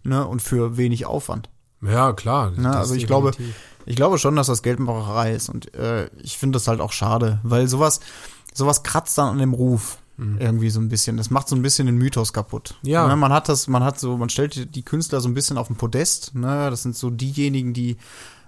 Ne, 0.04 0.26
und 0.26 0.42
für 0.42 0.78
wenig 0.78 1.08
Aufwand. 1.08 1.50
Ja, 1.82 2.14
klar. 2.14 2.52
Ne, 2.52 2.76
also 2.76 2.94
ich 2.94 3.08
glaube, 3.08 3.32
ich 3.86 3.96
glaube 3.96 4.20
schon, 4.20 4.36
dass 4.36 4.48
das 4.48 4.62
Geldmacherei 4.62 5.34
ist 5.34 5.50
und 5.50 5.74
äh, 5.74 6.10
ich 6.22 6.38
finde 6.38 6.58
das 6.58 6.68
halt 6.68 6.80
auch 6.80 6.92
schade, 6.92 7.40
weil 7.42 7.68
sowas, 7.68 8.02
sowas 8.54 8.84
kratzt 8.84 9.18
dann 9.18 9.30
an 9.30 9.40
dem 9.40 9.54
Ruf 9.54 9.98
irgendwie 10.18 10.70
so 10.72 10.80
ein 10.80 10.90
bisschen. 10.90 11.16
Das 11.18 11.30
macht 11.30 11.48
so 11.48 11.56
ein 11.56 11.62
bisschen 11.62 11.86
den 11.86 11.98
Mythos 11.98 12.34
kaputt. 12.34 12.76
Ja. 12.82 13.08
Ne, 13.08 13.16
man 13.16 13.32
hat 13.32 13.50
das, 13.50 13.68
man 13.68 13.84
hat 13.84 14.00
so, 14.00 14.18
man 14.18 14.30
stellt 14.30 14.76
die 14.76 14.84
Künstler 14.84 15.22
so 15.22 15.30
ein 15.30 15.36
bisschen 15.36 15.58
auf 15.58 15.68
den 15.68 15.76
Podest. 15.76 16.34
Ne, 16.34 16.70
das 16.72 16.84
sind 16.84 16.96
so 16.96 17.12
diejenigen, 17.12 17.74
die 17.74 17.98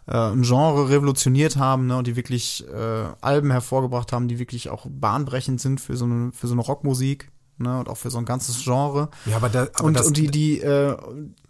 äh, 0.08 0.18
ein 0.18 0.42
Genre 0.42 0.90
revolutioniert 0.90 1.58
haben 1.58 1.88
ne, 1.88 1.98
und 1.98 2.08
die 2.08 2.16
wirklich 2.16 2.66
äh, 2.68 3.06
Alben 3.22 3.52
hervorgebracht 3.52 4.12
haben, 4.12 4.28
die 4.28 4.40
wirklich 4.40 4.70
auch 4.70 4.88
bahnbrechend 4.90 5.62
sind 5.62 5.80
für 5.80 5.96
so 5.96 6.06
eine, 6.06 6.32
für 6.32 6.48
so 6.48 6.54
eine 6.54 6.62
Rockmusik. 6.62 7.32
Ne, 7.58 7.80
und 7.80 7.90
auch 7.90 7.98
für 7.98 8.10
so 8.10 8.18
ein 8.18 8.26
ganzes 8.26 8.64
Genre. 8.64 9.10
Ja, 9.26 9.36
aber, 9.36 9.50
da, 9.50 9.68
aber 9.74 9.84
Und, 9.84 9.94
das, 9.96 10.08
und 10.08 10.18
die, 10.18 10.28
die, 10.28 10.62
äh, 10.62 10.96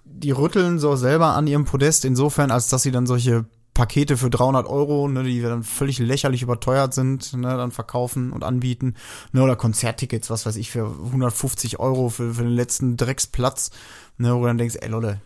die 0.03 0.31
rütteln 0.31 0.79
so 0.79 0.95
selber 0.95 1.35
an 1.35 1.45
ihrem 1.47 1.65
Podest 1.65 2.03
insofern, 2.03 2.49
als 2.51 2.67
dass 2.67 2.81
sie 2.81 2.91
dann 2.91 3.05
solche 3.05 3.45
Pakete 3.79 4.17
für 4.17 4.29
300 4.29 4.67
Euro, 4.67 5.07
ne, 5.07 5.23
die 5.23 5.41
dann 5.41 5.63
völlig 5.63 5.99
lächerlich 5.99 6.41
überteuert 6.41 6.93
sind, 6.93 7.33
ne, 7.33 7.55
dann 7.57 7.71
verkaufen 7.71 8.31
und 8.33 8.43
anbieten. 8.43 8.95
Ne, 9.31 9.41
oder 9.41 9.55
Konzerttickets, 9.55 10.29
was 10.29 10.45
weiß 10.45 10.57
ich, 10.57 10.69
für 10.69 10.85
150 11.05 11.79
Euro 11.79 12.09
für, 12.09 12.33
für 12.33 12.43
den 12.43 12.51
letzten 12.51 12.97
Drecksplatz. 12.97 13.71
Ne, 14.17 14.35
wo 14.35 14.41
du 14.41 14.47
dann 14.47 14.57
denkst, 14.57 14.75
ey 14.81 14.89
Leute, 14.89 15.21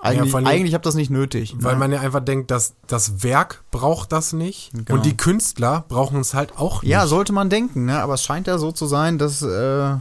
eigentlich, 0.00 0.34
allem- 0.34 0.46
eigentlich 0.46 0.74
habt 0.74 0.86
das 0.86 0.94
nicht 0.94 1.10
nötig. 1.10 1.54
Weil 1.58 1.72
ne? 1.74 1.78
man 1.80 1.92
ja 1.92 2.00
einfach 2.00 2.20
denkt, 2.20 2.50
dass 2.50 2.74
das 2.86 3.22
Werk 3.22 3.64
braucht 3.70 4.12
das 4.12 4.32
nicht 4.32 4.70
Genau. 4.72 4.94
und 4.94 5.04
die 5.06 5.16
Künstler 5.16 5.84
brauchen 5.88 6.20
es 6.20 6.34
halt 6.34 6.58
auch 6.58 6.82
nicht. 6.82 6.90
Ja, 6.90 7.06
sollte 7.06 7.32
man 7.32 7.48
denken, 7.50 7.86
ne? 7.86 8.00
aber 8.02 8.14
es 8.14 8.22
scheint 8.22 8.46
ja 8.46 8.58
so 8.58 8.70
zu 8.70 8.86
sein, 8.86 9.18
dass 9.18 9.42
äh, 9.42 9.94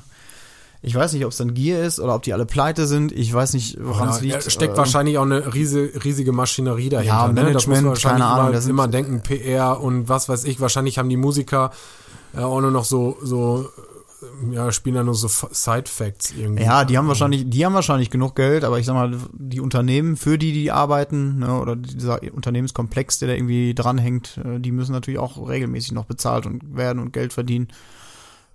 ich 0.86 0.93
weiß 0.93 1.13
nicht, 1.13 1.24
ob 1.24 1.32
es 1.32 1.38
dann 1.38 1.54
Gier 1.54 1.82
ist 1.82 2.00
oder 2.02 2.13
ob 2.13 2.24
die 2.24 2.34
alle 2.34 2.46
pleite 2.46 2.86
sind. 2.88 3.13
Ich 3.13 3.34
weiß 3.34 3.54
nicht, 3.54 3.78
woran 3.82 4.10
es 4.10 4.17
Ja, 4.22 4.36
liegt. 4.36 4.52
steckt 4.52 4.74
Äh, 4.74 4.78
wahrscheinlich 4.78 5.17
auch 5.17 5.24
eine 5.24 5.54
riesige, 5.54 6.04
riesige 6.04 6.34
Maschinerie 6.34 6.89
dahinter. 6.89 7.13
Ja, 7.15 7.28
ne? 7.30 7.34
Das 7.54 7.67
muss 7.67 7.78
Management, 7.78 7.84
man 7.84 7.89
wahrscheinlich 7.91 8.22
keine 8.22 8.26
Ahnung, 8.26 8.46
Immer, 8.48 8.52
das 8.56 8.67
immer 8.67 8.88
denken, 8.89 9.22
PR 9.24 9.80
und 9.82 10.10
was 10.10 10.28
weiß 10.28 10.43
ich. 10.43 10.60
Wahrscheinlich 10.60 10.98
haben 11.00 11.08
die 11.08 11.15
Musiker 11.17 11.72
äh, 12.36 12.41
auch 12.41 12.60
nur 12.60 12.72
noch 12.72 12.84
so, 12.84 13.17
so 13.24 13.69
äh, 14.52 14.56
ja, 14.56 14.74
spielen 14.74 14.96
da 14.96 15.04
nur 15.04 15.15
so 15.15 15.30
Side-Facts 15.30 16.34
irgendwie. 16.38 16.63
Ja, 16.63 16.84
die 16.84 16.98
haben 16.98 17.08
wahrscheinlich, 17.08 17.50
die 17.50 17.65
haben 17.65 17.74
wahrscheinlich 17.76 18.10
genug 18.10 18.36
Geld, 18.36 18.65
aber 18.65 18.78
ich 18.78 18.86
sag 18.86 18.93
mal, 18.96 19.15
die 19.32 19.62
Unternehmen, 19.62 20.17
für 20.17 20.38
die 20.38 20.52
die 20.52 20.69
arbeiten, 20.72 21.39
ne, 21.39 21.60
oder 21.62 21.78
dieser 21.78 22.19
Unternehmenskomplex, 22.34 23.19
der 23.19 23.30
da 23.30 23.34
irgendwie 23.36 23.74
dranhängt, 23.74 24.38
äh, 24.43 24.60
die 24.60 24.72
müssen 24.74 24.91
natürlich 24.91 25.19
auch 25.19 25.48
regelmäßig 25.48 25.93
noch 25.93 26.06
bezahlt 26.06 26.46
und 26.46 26.76
werden 26.76 27.00
und 27.00 27.13
Geld 27.13 27.32
verdienen. 27.32 27.69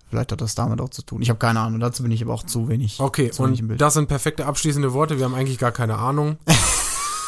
Vielleicht 0.09 0.31
hat 0.31 0.41
das 0.41 0.55
damit 0.55 0.81
auch 0.81 0.89
zu 0.89 1.03
tun. 1.03 1.21
Ich 1.21 1.29
habe 1.29 1.39
keine 1.39 1.59
Ahnung, 1.59 1.79
dazu 1.79 2.03
bin 2.03 2.11
ich 2.11 2.23
aber 2.23 2.33
auch 2.33 2.43
zu 2.43 2.67
wenig. 2.67 2.99
Okay, 2.99 3.29
zu 3.29 3.45
wenig 3.45 3.61
und 3.61 3.79
das 3.79 3.93
sind 3.93 4.07
perfekte 4.07 4.45
abschließende 4.45 4.93
Worte. 4.93 5.17
Wir 5.17 5.25
haben 5.25 5.35
eigentlich 5.35 5.59
gar 5.59 5.71
keine 5.71 5.97
Ahnung. 5.97 6.37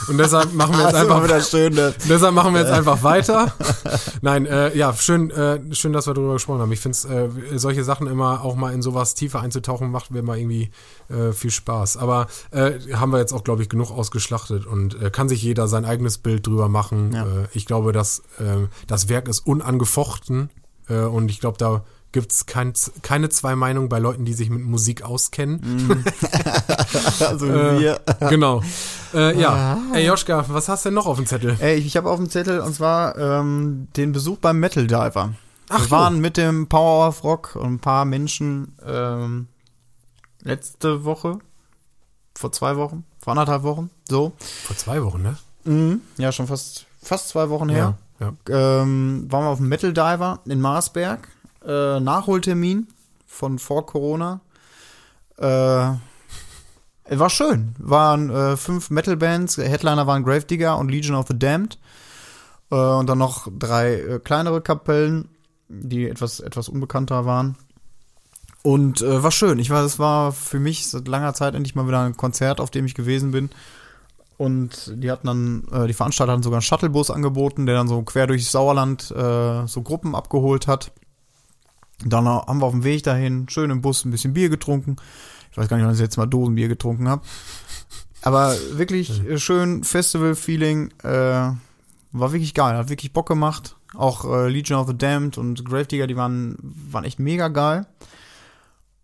Und 0.07 0.17
deshalb 0.17 0.53
machen 0.55 0.75
wir 0.75 0.85
jetzt 0.85 0.95
Also 0.95 1.13
einfach 1.13 1.23
wieder 1.23 1.41
schön, 1.41 1.73
ne? 1.73 1.93
Deshalb 2.09 2.33
machen 2.33 2.53
wir 2.53 2.61
jetzt 2.61 2.71
einfach 2.71 3.03
weiter. 3.03 3.53
Nein, 4.21 4.45
äh, 4.45 4.75
ja, 4.75 4.93
schön, 4.93 5.29
äh, 5.29 5.59
schön, 5.73 5.93
dass 5.93 6.07
wir 6.07 6.13
darüber 6.13 6.33
gesprochen 6.33 6.59
haben. 6.59 6.71
Ich 6.71 6.79
finde 6.79 7.29
äh, 7.53 7.57
solche 7.57 7.83
Sachen 7.83 8.07
immer 8.07 8.43
auch 8.43 8.55
mal 8.55 8.73
in 8.73 8.81
sowas 8.81 9.13
tiefer 9.13 9.41
einzutauchen, 9.41 9.91
macht 9.91 10.11
mir 10.11 10.19
immer 10.19 10.37
irgendwie 10.37 10.71
äh, 11.09 11.33
viel 11.33 11.51
Spaß. 11.51 11.97
Aber 11.97 12.27
äh, 12.51 12.79
haben 12.93 13.11
wir 13.11 13.19
jetzt 13.19 13.33
auch, 13.33 13.43
glaube 13.43 13.61
ich, 13.61 13.69
genug 13.69 13.91
ausgeschlachtet 13.91 14.65
und 14.65 14.99
äh, 15.01 15.09
kann 15.09 15.29
sich 15.29 15.41
jeder 15.41 15.67
sein 15.67 15.85
eigenes 15.85 16.17
Bild 16.17 16.47
drüber 16.47 16.69
machen. 16.69 17.11
Ja. 17.13 17.23
Äh, 17.25 17.47
ich 17.53 17.65
glaube, 17.65 17.91
dass 17.91 18.19
äh, 18.39 18.67
das 18.87 19.09
Werk 19.09 19.27
ist 19.27 19.45
unangefochten 19.45 20.49
äh, 20.89 21.01
und 21.01 21.29
ich 21.29 21.39
glaube, 21.39 21.57
da 21.57 21.83
gibt's 22.11 22.45
kein, 22.45 22.73
keine 23.01 23.29
zwei 23.29 23.55
Meinungen 23.55 23.89
bei 23.89 23.99
Leuten, 23.99 24.25
die 24.25 24.33
sich 24.33 24.49
mit 24.49 24.61
Musik 24.61 25.03
auskennen. 25.03 26.03
Also 27.21 27.47
Äh, 27.47 27.79
wir. 27.79 28.01
genau. 28.29 28.61
Äh, 29.13 29.39
ja. 29.39 29.79
Ey, 29.93 30.05
Joschka, 30.05 30.45
was 30.49 30.67
hast 30.67 30.83
du 30.85 30.89
denn 30.89 30.95
noch 30.95 31.05
auf 31.05 31.15
dem 31.17 31.25
Zettel? 31.25 31.55
Ey, 31.59 31.75
ich 31.77 31.95
habe 31.95 32.09
auf 32.09 32.17
dem 32.17 32.29
Zettel 32.29 32.59
und 32.59 32.73
zwar 32.75 33.17
ähm, 33.17 33.87
den 33.95 34.11
Besuch 34.11 34.37
beim 34.39 34.59
Metal 34.59 34.85
Diver. 34.87 35.33
Ach 35.69 35.79
wir 35.79 35.85
so. 35.85 35.91
waren 35.91 36.19
mit 36.19 36.35
dem 36.37 36.67
Power 36.67 37.07
of 37.07 37.23
Rock 37.23 37.55
und 37.55 37.73
ein 37.75 37.79
paar 37.79 38.03
Menschen 38.05 38.75
ähm, 38.85 39.47
letzte 40.43 41.05
Woche, 41.05 41.39
vor 42.35 42.51
zwei 42.51 42.75
Wochen, 42.75 43.05
vor 43.19 43.31
anderthalb 43.31 43.63
Wochen, 43.63 43.89
so. 44.09 44.33
Vor 44.65 44.75
zwei 44.75 45.01
Wochen, 45.03 45.21
ne? 45.21 45.37
Mhm. 45.63 46.01
Ja, 46.17 46.31
schon 46.31 46.47
fast 46.47 46.87
fast 47.01 47.29
zwei 47.29 47.49
Wochen 47.49 47.69
her. 47.69 47.95
Ja. 48.19 48.33
ja. 48.49 48.81
ähm, 48.81 49.27
waren 49.29 49.45
wir 49.45 49.49
auf 49.49 49.59
dem 49.59 49.69
Metal 49.69 49.93
Diver 49.93 50.39
in 50.45 50.59
Marsberg. 50.59 51.27
Äh, 51.65 51.99
Nachholtermin 51.99 52.87
von 53.25 53.59
vor 53.59 53.85
Corona. 53.85 54.41
Äh, 55.37 55.43
war 55.43 57.29
schön. 57.29 57.75
Waren 57.77 58.29
äh, 58.29 58.57
fünf 58.57 58.89
Metal-Bands. 58.89 59.57
Headliner 59.57 60.07
waren 60.07 60.23
Gravedigger 60.23 60.77
und 60.77 60.89
Legion 60.89 61.15
of 61.15 61.27
the 61.27 61.37
Damned. 61.37 61.77
Äh, 62.71 62.75
und 62.75 63.07
dann 63.07 63.17
noch 63.17 63.47
drei 63.57 63.95
äh, 63.95 64.19
kleinere 64.19 64.61
Kapellen, 64.61 65.29
die 65.67 66.07
etwas, 66.07 66.39
etwas 66.39 66.69
unbekannter 66.69 67.25
waren. 67.25 67.55
Und 68.63 69.01
äh, 69.01 69.23
war 69.23 69.31
schön. 69.31 69.59
Ich 69.59 69.69
war, 69.69 69.83
es 69.83 69.99
war 69.99 70.31
für 70.31 70.59
mich 70.59 70.87
seit 70.87 71.07
langer 71.07 71.33
Zeit 71.33 71.55
endlich 71.55 71.75
mal 71.75 71.87
wieder 71.87 72.01
ein 72.01 72.17
Konzert, 72.17 72.59
auf 72.59 72.69
dem 72.69 72.85
ich 72.85 72.93
gewesen 72.93 73.31
bin. 73.31 73.49
Und 74.37 74.93
die 74.95 75.11
hatten 75.11 75.27
dann, 75.27 75.63
äh, 75.71 75.87
die 75.87 75.93
Veranstalter 75.93 76.33
hatten 76.33 76.43
sogar 76.43 76.57
einen 76.57 76.63
Shuttlebus 76.63 77.11
angeboten, 77.11 77.65
der 77.65 77.75
dann 77.75 77.87
so 77.87 78.01
quer 78.03 78.27
durch 78.27 78.49
Sauerland 78.49 79.11
äh, 79.11 79.67
so 79.67 79.81
Gruppen 79.81 80.15
abgeholt 80.15 80.67
hat. 80.67 80.91
Dann 82.05 82.27
haben 82.27 82.59
wir 82.59 82.65
auf 82.65 82.73
dem 82.73 82.83
Weg 82.83 83.03
dahin 83.03 83.47
schön 83.49 83.69
im 83.69 83.81
Bus 83.81 84.05
ein 84.05 84.11
bisschen 84.11 84.33
Bier 84.33 84.49
getrunken. 84.49 84.95
Ich 85.51 85.57
weiß 85.57 85.67
gar 85.67 85.77
nicht, 85.77 85.85
wann 85.85 85.93
ich 85.93 85.99
das 85.99 86.05
letzte 86.05 86.19
Mal 86.21 86.27
Dosenbier 86.27 86.67
getrunken 86.67 87.09
habe. 87.09 87.23
Aber 88.21 88.55
wirklich 88.73 89.25
äh, 89.27 89.37
schön 89.37 89.83
Festival-Feeling. 89.83 90.91
Äh, 91.03 91.51
war 92.13 92.33
wirklich 92.33 92.53
geil, 92.53 92.75
hat 92.75 92.89
wirklich 92.89 93.13
Bock 93.13 93.27
gemacht. 93.27 93.77
Auch 93.95 94.25
äh, 94.25 94.49
Legion 94.49 94.79
of 94.79 94.87
the 94.87 94.97
Damned 94.97 95.37
und 95.37 95.65
Gravedigger, 95.65 96.07
die 96.07 96.15
waren, 96.15 96.57
waren 96.61 97.03
echt 97.03 97.19
mega 97.19 97.47
geil. 97.47 97.85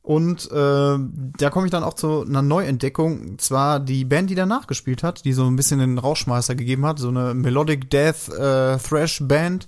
Und 0.01 0.49
äh, 0.51 0.97
da 0.97 1.49
komme 1.49 1.65
ich 1.65 1.71
dann 1.71 1.83
auch 1.83 1.93
zu 1.93 2.21
einer 2.21 2.41
Neuentdeckung. 2.41 3.19
Und 3.19 3.41
zwar 3.41 3.81
die 3.81 4.05
Band, 4.05 4.29
die 4.29 4.35
danach 4.35 4.67
gespielt 4.67 5.03
hat, 5.03 5.25
die 5.25 5.33
so 5.33 5.45
ein 5.45 5.57
bisschen 5.57 5.79
den 5.79 5.97
Rauschmeister 5.97 6.55
gegeben 6.55 6.85
hat. 6.85 6.99
So 6.99 7.09
eine 7.09 7.33
Melodic 7.33 7.89
Death 7.89 8.29
äh, 8.29 8.77
Thrash 8.77 9.19
Band. 9.23 9.67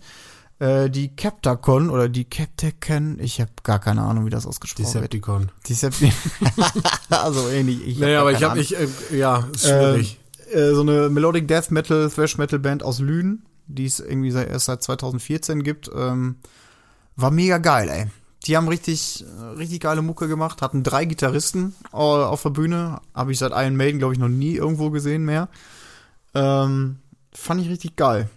Äh, 0.60 0.90
die 0.90 1.16
Captacon 1.16 1.90
oder 1.90 2.10
die 2.10 2.26
Captacon. 2.26 3.18
Ich 3.20 3.40
habe 3.40 3.52
gar 3.64 3.80
keine 3.80 4.02
Ahnung, 4.02 4.26
wie 4.26 4.30
das 4.30 4.46
ausgesprochen 4.46 4.94
wird. 4.94 5.14
Decepticon. 5.14 5.52
Decepticon. 5.68 6.14
also 7.10 7.50
ähnlich. 7.50 7.88
Ich 7.88 7.96
hab 7.96 8.02
Naja, 8.02 8.22
aber 8.22 8.32
ich 8.34 8.44
habe, 8.44 8.60
ich, 8.60 8.76
äh, 8.78 8.88
ja, 9.12 9.48
ist 9.54 9.62
schwierig. 9.62 10.20
Äh, 10.52 10.74
so 10.74 10.82
eine 10.82 11.10
Melodic 11.10 11.48
Death 11.48 11.72
Metal, 11.72 12.10
Thrash 12.10 12.38
Metal 12.38 12.60
Band 12.60 12.84
aus 12.84 13.00
Lünen, 13.00 13.46
die 13.68 13.86
es 13.86 14.02
irgendwie 14.02 14.32
seit, 14.32 14.50
erst 14.50 14.66
seit 14.66 14.84
2014 14.84 15.64
gibt. 15.64 15.90
Ähm, 15.96 16.38
war 17.16 17.32
mega 17.32 17.58
geil, 17.58 17.90
ey. 17.90 18.08
Die 18.46 18.58
haben 18.58 18.68
richtig, 18.68 19.26
richtig 19.58 19.82
geile 19.82 20.02
Mucke 20.02 20.28
gemacht, 20.28 20.62
hatten 20.62 20.82
drei 20.82 21.04
Gitarristen 21.04 21.76
auf 21.92 22.42
der 22.42 22.50
Bühne. 22.50 23.02
Habe 23.14 23.34
ich 23.34 23.40
seit 23.40 23.52
Iron 23.52 23.76
Maiden, 23.76 24.00
glaube 24.00 24.14
ich, 24.14 24.20
noch 24.20 24.30
nie 24.30 24.56
irgendwo 24.56 24.90
gesehen 24.92 25.26
mehr. 25.26 25.50
Ähm, 26.34 27.00
fand 27.34 27.62
ich 27.62 27.70
richtig 27.70 27.98
geil. 27.98 28.30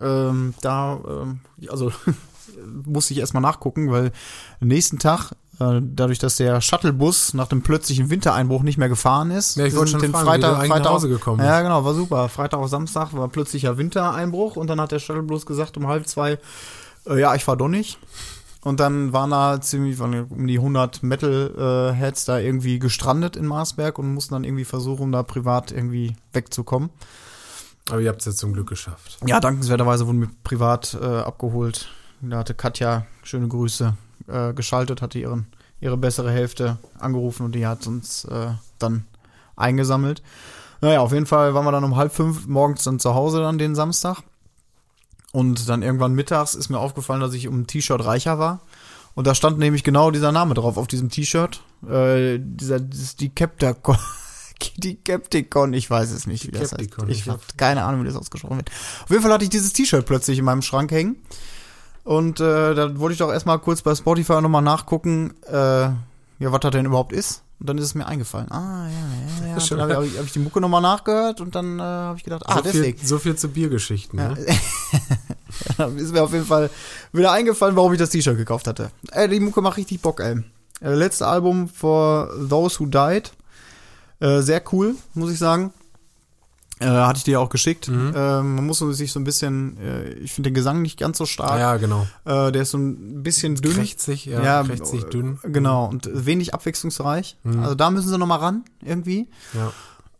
Ähm, 0.00 0.54
da, 0.60 0.98
ähm, 1.06 1.40
also 1.68 1.92
musste 2.84 3.14
ich 3.14 3.20
erstmal 3.20 3.42
nachgucken, 3.42 3.90
weil 3.90 4.12
am 4.60 4.68
nächsten 4.68 4.98
Tag, 4.98 5.32
äh, 5.60 5.80
dadurch, 5.82 6.18
dass 6.18 6.36
der 6.36 6.60
Shuttlebus 6.60 7.34
nach 7.34 7.48
dem 7.48 7.62
plötzlichen 7.62 8.10
Wintereinbruch 8.10 8.62
nicht 8.62 8.78
mehr 8.78 8.88
gefahren 8.88 9.30
ist, 9.30 9.56
Ja, 9.56 9.66
ich 9.66 9.74
wollte 9.74 9.92
sind 9.92 10.00
schon 10.00 10.08
den 10.08 10.12
fragen, 10.12 10.26
Freitag, 10.26 10.56
Freitag 10.66 10.84
nach 10.84 10.90
Hause 10.90 11.08
gekommen 11.08 11.44
Ja, 11.44 11.62
genau, 11.62 11.84
war 11.84 11.94
super. 11.94 12.28
Freitag 12.28 12.60
auf 12.60 12.68
Samstag 12.68 13.12
war 13.12 13.28
plötzlicher 13.28 13.78
Wintereinbruch 13.78 14.56
und 14.56 14.68
dann 14.68 14.80
hat 14.80 14.92
der 14.92 14.98
Shuttlebus 14.98 15.46
gesagt 15.46 15.76
um 15.76 15.86
halb 15.86 16.06
zwei, 16.08 16.38
äh, 17.06 17.20
ja, 17.20 17.34
ich 17.34 17.44
fahr 17.44 17.56
doch 17.56 17.68
nicht. 17.68 17.98
Und 18.64 18.80
dann 18.80 19.12
waren 19.12 19.30
da 19.30 19.60
ziemlich 19.60 19.98
waren 19.98 20.24
um 20.30 20.46
die 20.46 20.56
100 20.56 21.02
Metal-Heads 21.02 22.24
da 22.24 22.38
irgendwie 22.38 22.78
gestrandet 22.78 23.36
in 23.36 23.46
Marsberg 23.46 23.98
und 23.98 24.14
mussten 24.14 24.32
dann 24.32 24.44
irgendwie 24.44 24.64
versuchen, 24.64 25.12
da 25.12 25.22
privat 25.22 25.70
irgendwie 25.70 26.16
wegzukommen. 26.32 26.88
Aber 27.90 28.00
ihr 28.00 28.08
habt 28.08 28.20
es 28.20 28.26
ja 28.26 28.32
zum 28.32 28.52
Glück 28.52 28.68
geschafft. 28.68 29.18
Ja, 29.26 29.40
dankenswerterweise 29.40 30.06
wurden 30.06 30.22
wir 30.22 30.30
privat 30.42 30.96
äh, 31.00 31.04
abgeholt. 31.04 31.88
Da 32.22 32.38
hatte 32.38 32.54
Katja, 32.54 33.06
schöne 33.22 33.48
Grüße, 33.48 33.94
äh, 34.26 34.54
geschaltet, 34.54 35.02
hatte 35.02 35.18
ihren, 35.18 35.46
ihre 35.80 35.96
bessere 35.96 36.30
Hälfte 36.30 36.78
angerufen 36.98 37.44
und 37.44 37.54
die 37.54 37.66
hat 37.66 37.86
uns 37.86 38.24
äh, 38.24 38.52
dann 38.78 39.04
eingesammelt. 39.56 40.22
Naja, 40.80 41.00
auf 41.00 41.12
jeden 41.12 41.26
Fall 41.26 41.54
waren 41.54 41.64
wir 41.64 41.72
dann 41.72 41.84
um 41.84 41.96
halb 41.96 42.12
fünf 42.12 42.46
morgens 42.46 42.84
dann 42.84 42.98
zu 42.98 43.14
Hause 43.14 43.40
dann 43.40 43.58
den 43.58 43.74
Samstag. 43.74 44.22
Und 45.32 45.68
dann 45.68 45.82
irgendwann 45.82 46.14
mittags 46.14 46.54
ist 46.54 46.68
mir 46.68 46.78
aufgefallen, 46.78 47.20
dass 47.20 47.34
ich 47.34 47.48
um 47.48 47.60
ein 47.60 47.66
T-Shirt 47.66 48.04
reicher 48.04 48.38
war. 48.38 48.60
Und 49.14 49.26
da 49.26 49.34
stand 49.34 49.58
nämlich 49.58 49.84
genau 49.84 50.10
dieser 50.10 50.32
Name 50.32 50.54
drauf 50.54 50.76
auf 50.76 50.86
diesem 50.86 51.10
T-Shirt. 51.10 51.60
Äh, 51.88 52.38
dieser, 52.40 52.80
die 52.80 53.30
Captacon. 53.30 53.98
Die 54.76 54.96
Capticon, 54.96 55.72
ich 55.74 55.90
weiß 55.90 56.10
es 56.10 56.26
nicht, 56.26 56.46
wie 56.46 56.50
das 56.50 56.62
heißt. 56.62 56.72
Capticon, 56.72 57.10
Ich 57.10 57.20
ich 57.20 57.28
habe 57.28 57.40
keine 57.56 57.84
Ahnung, 57.84 58.02
wie 58.02 58.06
das 58.06 58.16
ausgesprochen 58.16 58.56
wird. 58.56 58.70
Auf 59.02 59.10
jeden 59.10 59.22
Fall 59.22 59.32
hatte 59.32 59.44
ich 59.44 59.50
dieses 59.50 59.72
T-Shirt 59.72 60.06
plötzlich 60.06 60.38
in 60.38 60.44
meinem 60.44 60.62
Schrank 60.62 60.90
hängen. 60.90 61.16
Und 62.04 62.40
äh, 62.40 62.74
da 62.74 62.98
wollte 62.98 63.14
ich 63.14 63.18
doch 63.18 63.32
erstmal 63.32 63.58
kurz 63.58 63.82
bei 63.82 63.94
Spotify 63.94 64.40
nochmal 64.40 64.62
nachgucken, 64.62 65.34
äh, 65.50 65.54
ja, 65.54 65.96
was 66.38 66.60
das 66.60 66.72
denn 66.72 66.84
überhaupt 66.84 67.12
ist. 67.12 67.42
Und 67.60 67.68
dann 67.68 67.78
ist 67.78 67.84
es 67.84 67.94
mir 67.94 68.06
eingefallen. 68.06 68.50
Ah, 68.50 68.88
ja, 68.88 69.46
ja, 69.46 69.56
ja. 69.56 69.76
Dann 69.76 69.92
habe 69.92 70.06
ich, 70.06 70.18
hab 70.18 70.24
ich 70.24 70.32
die 70.32 70.40
Mucke 70.40 70.60
nochmal 70.60 70.82
nachgehört 70.82 71.40
und 71.40 71.54
dann 71.54 71.78
äh, 71.78 71.82
habe 71.82 72.18
ich 72.18 72.24
gedacht, 72.24 72.42
ah, 72.46 72.56
so, 72.56 72.62
deswegen. 72.62 72.98
viel, 72.98 73.08
so 73.08 73.18
viel 73.18 73.36
zu 73.36 73.48
Biergeschichten. 73.48 74.18
Ja. 74.18 74.30
Ne? 74.30 74.46
Dann 75.78 75.96
ist 75.96 76.12
mir 76.12 76.22
auf 76.22 76.32
jeden 76.32 76.44
Fall 76.44 76.68
wieder 77.12 77.32
eingefallen, 77.32 77.76
warum 77.76 77.92
ich 77.92 77.98
das 77.98 78.10
T-Shirt 78.10 78.36
gekauft 78.36 78.66
hatte. 78.66 78.90
Ey, 79.12 79.28
die 79.28 79.40
Mucke 79.40 79.62
macht 79.62 79.76
richtig 79.76 80.02
Bock, 80.02 80.20
ey. 80.20 80.42
Äh, 80.80 80.94
letzte 80.94 81.26
Album 81.26 81.68
for 81.68 82.28
Those 82.48 82.80
Who 82.80 82.86
Died. 82.86 83.32
Äh, 84.24 84.40
sehr 84.40 84.62
cool, 84.72 84.94
muss 85.12 85.30
ich 85.30 85.38
sagen. 85.38 85.72
Äh, 86.80 86.86
hatte 86.86 87.18
ich 87.18 87.24
dir 87.24 87.40
auch 87.40 87.50
geschickt. 87.50 87.88
Mhm. 87.88 88.12
Äh, 88.14 88.42
man 88.42 88.66
muss 88.66 88.78
sich 88.78 89.12
so 89.12 89.20
ein 89.20 89.24
bisschen, 89.24 89.76
äh, 89.78 90.08
ich 90.14 90.32
finde 90.32 90.50
den 90.50 90.54
Gesang 90.54 90.82
nicht 90.82 90.98
ganz 90.98 91.18
so 91.18 91.26
stark. 91.26 91.58
Ja, 91.58 91.76
genau. 91.76 92.06
Äh, 92.24 92.50
der 92.50 92.62
ist 92.62 92.70
so 92.70 92.78
ein 92.78 93.22
bisschen 93.22 93.54
dünn. 93.56 93.74
Krächzig, 93.74 94.24
ja, 94.24 94.42
Ja, 94.42 94.62
krächzig, 94.64 95.04
äh, 95.04 95.10
dünn. 95.10 95.38
Genau, 95.44 95.86
und 95.86 96.08
wenig 96.12 96.54
abwechslungsreich. 96.54 97.36
Mhm. 97.44 97.60
Also 97.62 97.74
da 97.74 97.90
müssen 97.90 98.08
sie 98.08 98.18
noch 98.18 98.26
mal 98.26 98.36
ran, 98.36 98.64
irgendwie. 98.82 99.28
Ja. 99.52 99.72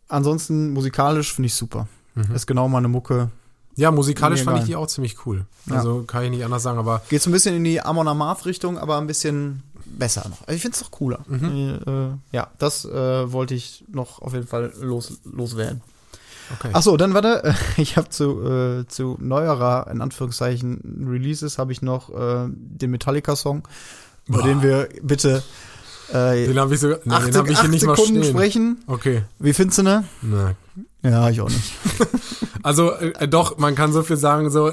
Ansonsten 0.07 0.71
musikalisch 0.71 1.33
finde 1.33 1.47
ich 1.47 1.55
super. 1.55 1.87
Mhm. 2.13 2.35
Ist 2.35 2.45
genau 2.45 2.69
meine 2.69 2.87
Mucke. 2.87 3.31
Ja, 3.75 3.91
musikalisch 3.91 4.43
fand 4.43 4.59
ich 4.59 4.65
die 4.65 4.75
auch 4.75 4.87
ziemlich 4.87 5.25
cool. 5.25 5.45
Ja. 5.65 5.77
Also 5.77 6.03
kann 6.03 6.23
ich 6.23 6.29
nicht 6.29 6.45
anders 6.45 6.63
sagen, 6.63 6.79
aber 6.79 7.01
Geht 7.09 7.21
so 7.21 7.29
ein 7.29 7.33
bisschen 7.33 7.55
in 7.55 7.63
die 7.63 7.81
Amon 7.81 8.07
Amarth-Richtung, 8.07 8.77
aber 8.77 8.97
ein 8.97 9.07
bisschen 9.07 9.63
besser 9.97 10.27
noch. 10.29 10.41
Also 10.41 10.53
ich 10.53 10.61
finde 10.61 10.75
es 10.75 10.81
doch 10.81 10.91
cooler. 10.91 11.19
Mhm. 11.27 11.79
Äh, 12.31 12.35
ja, 12.35 12.47
das 12.57 12.85
äh, 12.85 13.31
wollte 13.31 13.53
ich 13.55 13.85
noch 13.91 14.21
auf 14.21 14.33
jeden 14.33 14.47
Fall 14.47 14.73
los, 14.79 15.19
loswerden. 15.23 15.81
okay. 16.53 16.69
Ach 16.73 16.81
so, 16.81 16.97
dann 16.97 17.13
warte. 17.13 17.55
Ich 17.77 17.97
habe 17.97 18.09
zu, 18.09 18.41
äh, 18.43 18.87
zu 18.87 19.17
neuerer, 19.19 19.87
in 19.91 20.01
Anführungszeichen, 20.01 21.07
Releases 21.09 21.57
habe 21.57 21.71
ich 21.71 21.81
noch 21.81 22.09
äh, 22.09 22.47
den 22.49 22.91
Metallica-Song, 22.91 23.67
bei 24.27 24.37
Boah. 24.39 24.43
dem 24.43 24.61
wir 24.61 24.89
bitte 25.01 25.43
äh, 26.13 26.45
den 26.47 26.59
habe 26.59 26.73
ich 26.73 26.79
sogar, 26.79 26.99
nee, 27.03 27.13
acht, 27.13 27.27
den 27.27 27.35
habe 27.35 27.51
ich 27.51 27.59
hier 27.59 27.69
nicht 27.69 27.85
mal 27.85 27.95
Sekunden 27.95 28.21
stehen. 28.23 28.35
sprechen. 28.35 28.83
Okay. 28.87 29.23
Wie 29.39 29.53
findest 29.53 29.79
du 29.79 29.83
ne? 29.83 30.03
Na. 30.21 30.55
Ja, 31.01 31.29
ich 31.29 31.41
auch 31.41 31.49
nicht. 31.49 31.73
Also 32.63 32.93
äh, 32.93 33.27
doch, 33.27 33.59
man 33.59 33.75
kann 33.75 33.93
so 33.93 34.01
viel 34.01 34.17
sagen, 34.17 34.49
so 34.49 34.71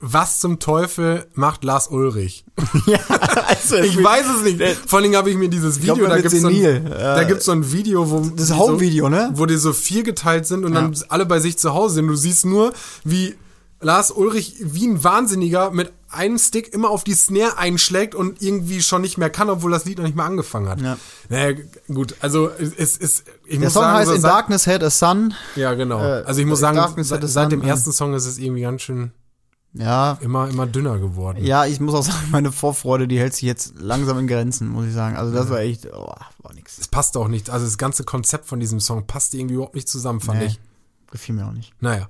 was 0.00 0.40
zum 0.40 0.58
Teufel 0.58 1.26
macht 1.34 1.62
Lars 1.62 1.88
Ulrich? 1.88 2.44
ja, 2.86 2.98
also 3.46 3.76
Ich 3.76 4.02
weiß 4.02 4.26
es 4.36 4.42
nicht. 4.42 4.60
Vor 4.86 4.96
allen 4.98 5.04
Dingen 5.04 5.16
habe 5.16 5.30
ich 5.30 5.36
mir 5.36 5.50
dieses 5.50 5.78
glaub, 5.80 5.98
Video, 5.98 6.08
man 6.08 6.16
da 6.16 6.22
gibt's 6.22 6.40
so 6.40 6.48
ein, 6.48 6.84
da 6.86 7.20
Äh, 7.20 7.26
gibt's 7.26 7.44
so 7.44 7.52
ein 7.52 7.70
Video, 7.70 8.10
wo 8.10 8.20
Das 8.34 8.48
die 8.48 8.54
Home-Video, 8.54 9.08
ne? 9.10 9.30
wo 9.34 9.44
die 9.46 9.56
so 9.56 9.72
vier 9.74 10.02
geteilt 10.02 10.46
sind 10.46 10.64
und 10.64 10.72
Ja. 10.74 10.80
dann 10.80 10.96
alle 11.10 11.26
bei 11.26 11.38
sich 11.38 11.58
zu 11.58 11.74
Hause 11.74 11.96
sind. 11.96 12.06
Du 12.08 12.16
siehst 12.16 12.46
nur, 12.46 12.72
wie 13.04 13.34
Lars 13.82 14.10
Ulrich 14.10 14.56
wie 14.60 14.86
ein 14.86 15.04
Wahnsinniger 15.04 15.70
mit 15.70 15.92
einem 16.10 16.38
Stick 16.38 16.72
immer 16.74 16.90
auf 16.90 17.04
die 17.04 17.14
Snare 17.14 17.56
einschlägt 17.56 18.14
und 18.14 18.42
irgendwie 18.42 18.82
schon 18.82 19.00
nicht 19.02 19.16
mehr 19.16 19.30
kann, 19.30 19.48
obwohl 19.48 19.70
das 19.70 19.84
Lied 19.84 19.98
noch 19.98 20.04
nicht 20.04 20.16
mal 20.16 20.26
angefangen 20.26 20.68
hat. 20.68 20.80
Ja. 20.80 20.96
Naja, 21.28 21.56
gut, 21.92 22.14
also 22.20 22.50
es 22.58 22.96
ist, 22.96 23.24
ich 23.44 23.52
Der 23.58 23.60
muss 23.60 23.74
Song 23.74 23.82
sagen, 23.84 23.98
heißt 23.98 24.08
so 24.08 24.14
In 24.16 24.22
Darkness 24.22 24.66
Had 24.66 24.82
a 24.82 24.90
Sun. 24.90 25.34
ja, 25.56 25.72
genau. 25.74 25.98
äh, 26.00 26.22
also 26.26 26.40
ich 26.40 26.46
muss 26.46 26.58
sagen, 26.60 26.78
seit, 27.04 27.22
seit 27.28 27.52
dem 27.52 27.60
Sun, 27.60 27.68
ersten 27.68 27.92
Song 27.92 28.14
ist 28.14 28.26
es 28.26 28.38
irgendwie 28.38 28.62
ganz 28.62 28.82
schön 28.82 29.12
Ja, 29.72 30.18
immer, 30.20 30.48
immer 30.48 30.66
dünner 30.66 30.98
geworden. 30.98 31.44
ja, 31.44 31.64
ich 31.64 31.78
muss 31.78 31.94
auch 31.94 32.02
sagen, 32.02 32.26
meine 32.32 32.50
Vorfreude, 32.50 33.06
die 33.06 33.18
hält 33.20 33.34
sich 33.34 33.42
jetzt 33.42 33.74
langsam 33.78 34.18
in 34.18 34.26
Grenzen, 34.26 34.68
muss 34.68 34.86
ich 34.86 34.92
sagen. 34.92 35.16
Also 35.16 35.32
das 35.32 35.48
war 35.48 35.60
echt, 35.60 35.86
oh, 35.92 36.12
war 36.38 36.54
nix. 36.54 36.78
Es 36.78 36.88
passt 36.88 37.16
auch 37.16 37.28
nicht. 37.28 37.50
Also 37.50 37.66
das 37.66 37.78
ganze 37.78 38.02
Konzept 38.04 38.46
von 38.46 38.58
diesem 38.58 38.80
Song 38.80 39.06
passt 39.06 39.32
irgendwie 39.34 39.54
überhaupt 39.54 39.76
nicht 39.76 39.88
zusammen, 39.88 40.20
fand 40.20 40.40
Nee. 40.40 40.46
ich. 40.46 40.60
Gefiel 41.12 41.34
mir 41.36 41.46
auch 41.46 41.52
nicht. 41.52 41.72
Naja, 41.80 42.08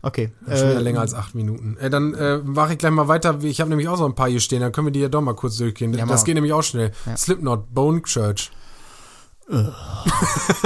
Okay. 0.00 0.30
schon 0.46 0.54
wieder 0.54 0.76
äh, 0.76 0.82
länger 0.82 1.00
als 1.00 1.12
acht 1.12 1.34
Minuten. 1.34 1.76
Äh, 1.78 1.90
dann 1.90 2.14
äh, 2.14 2.38
mache 2.38 2.72
ich 2.72 2.78
gleich 2.78 2.92
mal 2.92 3.08
weiter. 3.08 3.38
Ich 3.42 3.60
habe 3.60 3.68
nämlich 3.68 3.88
auch 3.88 3.96
so 3.98 4.06
ein 4.06 4.14
paar 4.14 4.28
hier 4.28 4.40
stehen, 4.40 4.60
dann 4.60 4.70
können 4.72 4.86
wir 4.86 4.92
die 4.92 5.00
ja 5.00 5.08
doch 5.08 5.20
mal 5.20 5.34
kurz 5.34 5.56
durchgehen. 5.56 5.92
Ja, 5.92 6.06
das 6.06 6.24
geht 6.24 6.34
nämlich 6.36 6.52
auch 6.52 6.62
schnell. 6.62 6.92
Slipknot, 7.16 7.74
Bone 7.74 8.00
Church. 8.02 8.50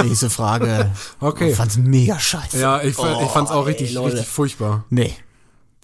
Nächste 0.03 0.29
Frage. 0.29 0.91
Okay. 1.19 1.51
Ich 1.51 1.55
fand's 1.57 1.77
mega 1.77 2.19
scheiße. 2.19 2.59
Ja, 2.59 2.81
ich, 2.81 2.95
fa- 2.95 3.21
ich 3.21 3.29
fand's 3.29 3.49
auch 3.51 3.63
Oh, 3.63 3.67
ey, 3.67 3.73
richtig, 3.73 3.97
richtig 3.97 4.27
furchtbar. 4.27 4.83
Nee. 4.89 5.13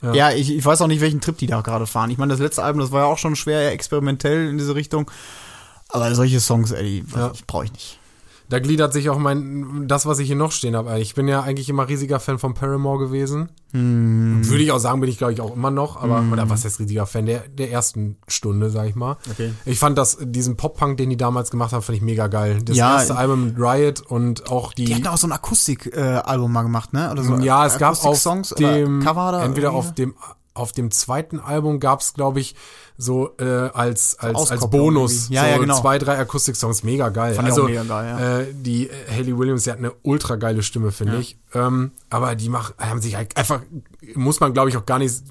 Ja. 0.02 0.14
Ja, 0.14 0.32
ich, 0.32 0.52
ich 0.56 0.66
weiß 0.66 0.82
auch 0.82 0.88
nicht, 0.88 1.02
welchen 1.02 1.22
Trip 1.22 1.38
die 1.38 1.47
da 1.47 1.62
gerade 1.62 1.86
fahren. 1.86 2.10
Ich 2.10 2.18
meine, 2.18 2.32
das 2.32 2.39
letzte 2.39 2.64
Album, 2.64 2.82
das 2.82 2.91
war 2.91 3.02
ja 3.02 3.08
auch 3.08 3.18
schon 3.18 3.36
schwer 3.36 3.72
experimentell 3.72 4.50
in 4.50 4.58
diese 4.58 4.76
Richtung. 4.76 5.10
Aber 5.89 6.14
solche 6.16 6.39
Songs, 6.39 6.72
ey, 6.72 6.84
die 7.04 7.06
Ja. 7.16 7.32
brauche 7.47 7.66
ich 7.66 7.74
nicht. 7.74 7.99
Da 8.50 8.58
gliedert 8.60 8.93
sich 8.93 9.12
auch 9.12 9.20
mein, 9.20 9.88
das, 9.88 10.08
was 10.08 10.18
ich 10.18 10.28
hier 10.28 10.36
noch 10.36 10.52
stehen 10.52 10.76
habe. 10.76 11.00
Ich 11.00 11.14
bin 11.14 11.28
ja 11.28 11.41
eigentlich 11.41 11.70
immer 11.70 11.88
riesiger 11.88 12.20
Fan 12.20 12.39
von 12.39 12.56
Paramore 12.56 12.97
gewesen. 12.97 13.50
Hm. 13.74 14.39
Würde 14.50 14.64
ich 14.64 14.72
auch 14.72 14.80
sagen, 14.80 15.00
bin 15.02 15.10
ich 15.10 15.20
glaube 15.20 15.34
ich 15.34 15.41
auch 15.41 15.56
immer 15.56 15.70
noch, 15.70 16.02
aber, 16.02 16.24
oder 16.32 16.50
was 16.50 16.66
heißt 16.66 16.80
riesiger 16.80 17.06
Fan? 17.06 17.28
Der, 17.28 17.47
der 17.47 17.72
ersten 17.72 18.18
Stunde, 18.28 18.72
sag 18.72 18.88
ich 18.88 18.95
mal. 18.95 19.18
Okay. 19.30 19.54
Ich 19.66 19.78
fand 19.78 20.00
das, 20.00 20.18
diesen 20.20 20.58
Pop-Punk, 20.58 20.97
den 20.97 21.12
die 21.12 21.18
damals 21.18 21.52
gemacht 21.52 21.74
haben, 21.74 21.84
fand 21.84 21.95
ich 21.97 22.02
mega 22.02 22.26
geil. 22.26 22.60
Das 22.64 22.76
Ja, 22.76 22.95
erste 22.95 23.16
Album 23.16 23.45
mit 23.45 23.60
Riot 23.60 24.02
und 24.02 24.52
auch 24.52 24.74
die, 24.74 24.86
Die 24.86 24.95
hatten 24.95 25.08
auch 25.08 25.18
so 25.18 25.28
ein 25.28 25.32
Akustik-Album 25.32 26.52
mal 26.52 26.64
gemacht, 26.64 26.91
ne? 26.91 27.12
Oder 27.12 27.24
so 27.24 27.36
ja, 27.38 27.68
es 27.68 27.78
gab 27.78 28.04
auf 28.04 28.26
oder 28.26 28.43
dem, 28.56 29.02
Cover 29.02 29.32
da 29.32 29.43
entweder 29.43 29.68
irgendwie? 29.68 29.88
auf 29.88 29.93
dem, 29.93 30.16
auf 30.60 30.72
dem 30.72 30.91
zweiten 30.91 31.39
Album 31.39 31.80
gab's, 31.80 32.14
glaube 32.14 32.39
ich, 32.39 32.55
so 32.97 33.32
äh, 33.39 33.45
als 33.45 34.20
als 34.20 34.51
als 34.51 34.70
Bonus. 34.70 35.30
Ja, 35.30 35.43
so 35.43 35.47
ja, 35.47 35.57
genau. 35.57 35.80
zwei 35.80 35.97
drei 35.97 36.18
Akustik-Songs 36.18 36.84
mega 36.84 37.10
geil. 37.10 37.34
Fand 37.34 37.47
also 37.47 37.64
mega 37.64 37.84
geil, 37.84 38.05
ja. 38.05 38.39
äh, 38.41 38.53
die 38.53 38.89
äh, 38.89 38.93
Hayley 39.10 39.38
Williams, 39.38 39.64
die 39.64 39.72
hat 39.72 39.78
eine 39.78 39.93
ultra 40.03 40.36
geile 40.36 40.62
Stimme, 40.64 40.91
finde 40.91 41.18
ich. 41.18 41.38
Ähm, 41.53 41.91
aber 42.10 42.36
die 42.36 42.49
mach, 42.49 42.78
haben 42.78 43.01
sich 43.01 43.16
halt 43.16 43.38
einfach 43.38 43.62
muss 44.16 44.39
man 44.39 44.53
glaube 44.53 44.70
ich 44.70 44.78
auch 44.78 44.86
gar 44.86 44.99
nicht 44.99 45.24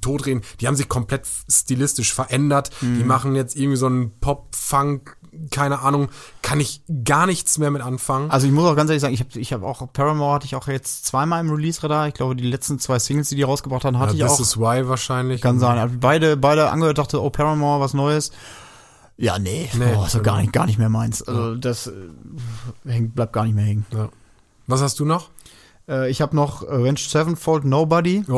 totreden. 0.00 0.42
Die 0.60 0.66
haben 0.66 0.76
sich 0.76 0.88
komplett 0.88 1.26
stilistisch 1.48 2.14
verändert. 2.14 2.70
Die 2.80 2.86
Mhm. 2.86 3.06
machen 3.06 3.36
jetzt 3.36 3.56
irgendwie 3.56 3.76
so 3.76 3.86
einen 3.86 4.10
Pop 4.20 4.54
Funk 4.54 5.16
keine 5.50 5.80
Ahnung, 5.80 6.08
kann 6.42 6.60
ich 6.60 6.82
gar 7.04 7.26
nichts 7.26 7.58
mehr 7.58 7.70
mit 7.70 7.82
anfangen. 7.82 8.30
Also 8.30 8.46
ich 8.46 8.52
muss 8.52 8.64
auch 8.64 8.76
ganz 8.76 8.90
ehrlich 8.90 9.00
sagen, 9.02 9.14
ich 9.14 9.20
habe 9.20 9.38
ich 9.38 9.52
hab 9.52 9.62
auch 9.62 9.92
Paramore 9.92 10.34
hatte 10.34 10.46
ich 10.46 10.54
auch 10.56 10.68
jetzt 10.68 11.06
zweimal 11.06 11.40
im 11.40 11.50
Release-Radar. 11.50 12.08
Ich 12.08 12.14
glaube, 12.14 12.36
die 12.36 12.44
letzten 12.46 12.78
zwei 12.78 12.98
Singles, 12.98 13.28
die 13.28 13.36
die 13.36 13.42
rausgebracht 13.42 13.84
haben, 13.84 13.98
hatte 13.98 14.16
Ja, 14.16 14.26
ich 14.26 14.32
This 14.32 14.40
auch. 14.40 14.42
is 14.42 14.56
Why 14.58 14.88
wahrscheinlich. 14.88 15.40
Kann 15.40 15.58
sein. 15.58 15.78
Hab 15.78 16.00
Beide, 16.00 16.36
beide 16.36 16.70
angehört, 16.70 16.98
dachte, 16.98 17.22
oh, 17.22 17.30
Paramore, 17.30 17.80
was 17.80 17.94
Neues. 17.94 18.30
Ja, 19.18 19.38
nee, 19.38 19.68
Nee, 19.74 19.94
oh, 19.96 20.04
so 20.06 20.18
genau. 20.18 20.32
gar 20.32 20.40
nicht, 20.40 20.52
gar 20.52 20.66
nicht 20.66 20.78
mehr 20.78 20.90
meins. 20.90 21.22
Also 21.22 21.54
das 21.54 21.86
äh, 21.86 21.92
hängt, 22.86 23.14
bleibt 23.14 23.32
gar 23.32 23.44
nicht 23.44 23.54
mehr 23.54 23.64
hängen. 23.64 23.86
Ja. 23.92 24.10
Was 24.66 24.82
hast 24.82 25.00
du 25.00 25.04
noch? 25.06 25.30
Äh, 25.88 26.10
ich 26.10 26.20
habe 26.20 26.34
noch 26.34 26.66
Avenged 26.66 27.08
Sevenfold, 27.10 27.64
Nobody. 27.64 28.24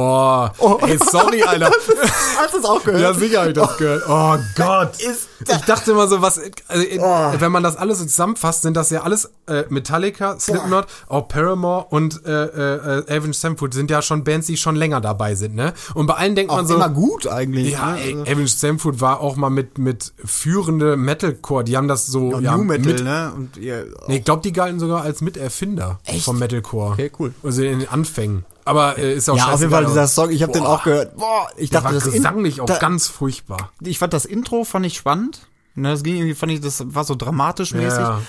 Oh, 0.61 0.78
ey, 0.86 0.99
sorry, 1.11 1.42
Alter. 1.42 1.70
Hast 2.38 2.55
du 2.55 2.59
es 2.59 2.64
auch 2.64 2.84
Ja, 2.86 3.14
sicher 3.14 3.40
habe 3.40 3.49
ich 3.51 3.57
das 3.57 3.76
gehört. 3.78 4.05
Oh 4.09 4.36
Gott. 4.57 4.90
Ist 5.01 5.28
Ich 5.40 5.64
dachte 5.64 5.92
immer 5.92 6.07
so, 6.09 6.20
was, 6.22 6.38
also, 6.68 6.84
Oh. 7.01 7.32
wenn 7.38 7.51
man 7.53 7.62
das 7.62 7.76
alles 7.76 7.99
zusammenfasst, 7.99 8.62
sind 8.62 8.76
das 8.76 8.90
ja 8.90 9.03
alles 9.03 9.30
äh, 9.46 9.64
Metallica, 9.70 10.38
Slipknot, 10.38 10.86
auch 11.09 11.26
Paramore 11.28 11.86
und 11.90 12.24
äh, 12.26 12.44
äh, 12.44 12.99
äh, 13.09 13.16
Avenged 13.16 13.34
Sevenfold 13.34 13.72
sind 13.74 13.90
ja 13.90 14.03
schon 14.03 14.24
Bands, 14.24 14.46
die 14.46 14.57
schon 14.57 14.76
länger 14.76 15.01
dabei 15.01 15.34
sind, 15.34 15.55
ne? 15.55 15.72
Und 15.94 16.07
bei 16.07 16.14
allen 16.14 16.34
denkt 16.34 16.53
auch 16.53 16.57
man 16.57 16.66
so, 16.66 16.74
immer 16.74 16.90
gut 16.90 17.26
eigentlich. 17.26 17.72
ja, 17.72 17.92
ne? 17.92 18.01
ey, 18.03 18.12
Also- 18.12 18.22
Avenged 18.32 18.59
Sevenfold 18.59 19.01
war 19.01 19.20
auch 19.20 19.36
mal 19.36 19.51
mit 19.51 19.78
mit 19.78 20.12
führende 20.24 20.96
Metalcore, 20.96 21.64
die 21.64 21.76
haben 21.76 21.88
das 21.88 22.07
so 22.07 22.28
Und 22.28 22.44
ja, 22.44 22.57
New 22.57 22.64
Metal, 22.64 22.92
mit, 22.92 23.05
ne? 23.05 23.32
Und 23.34 23.57
ihr, 23.57 23.86
Nee, 24.07 24.18
ich 24.18 24.24
glaube, 24.24 24.42
die 24.42 24.53
galten 24.53 24.78
sogar 24.80 25.03
als 25.03 25.20
Miterfinder 25.22 25.99
Echt? 26.05 26.24
vom 26.24 26.38
Metalcore. 26.38 26.92
Okay, 26.92 27.11
cool. 27.18 27.32
Also 27.43 27.62
in 27.62 27.80
den 27.80 27.89
Anfängen. 27.89 28.45
Aber 28.64 28.99
äh, 28.99 29.14
ist 29.14 29.28
auch 29.30 29.36
ja, 29.36 29.53
auf 29.53 29.61
jeden 29.61 29.72
Fall 29.72 29.86
dieser 29.86 30.07
Song, 30.07 30.30
ich 30.30 30.43
habe 30.43 30.53
den 30.53 30.64
auch 30.64 30.82
gehört. 30.84 31.16
Boah, 31.16 31.49
ich 31.57 31.70
dachte, 31.70 31.86
war 31.86 31.93
das 31.93 32.05
gesanglich 32.11 32.61
auch 32.61 32.66
da, 32.66 32.78
ganz 32.78 33.07
furchtbar. 33.09 33.70
Ich 33.80 33.99
fand 33.99 34.12
das 34.12 34.24
Intro 34.24 34.64
fand 34.64 34.84
ich 34.86 34.97
spannend. 34.97 35.47
Ne, 35.74 35.91
das 35.93 36.03
ging 36.03 36.16
irgendwie, 36.16 36.34
fand 36.34 36.53
ich, 36.53 36.61
das 36.61 36.82
war 36.95 37.05
so 37.05 37.14
dramatisch 37.14 37.72
mäßig. 37.72 37.99
Ja, 38.01 38.20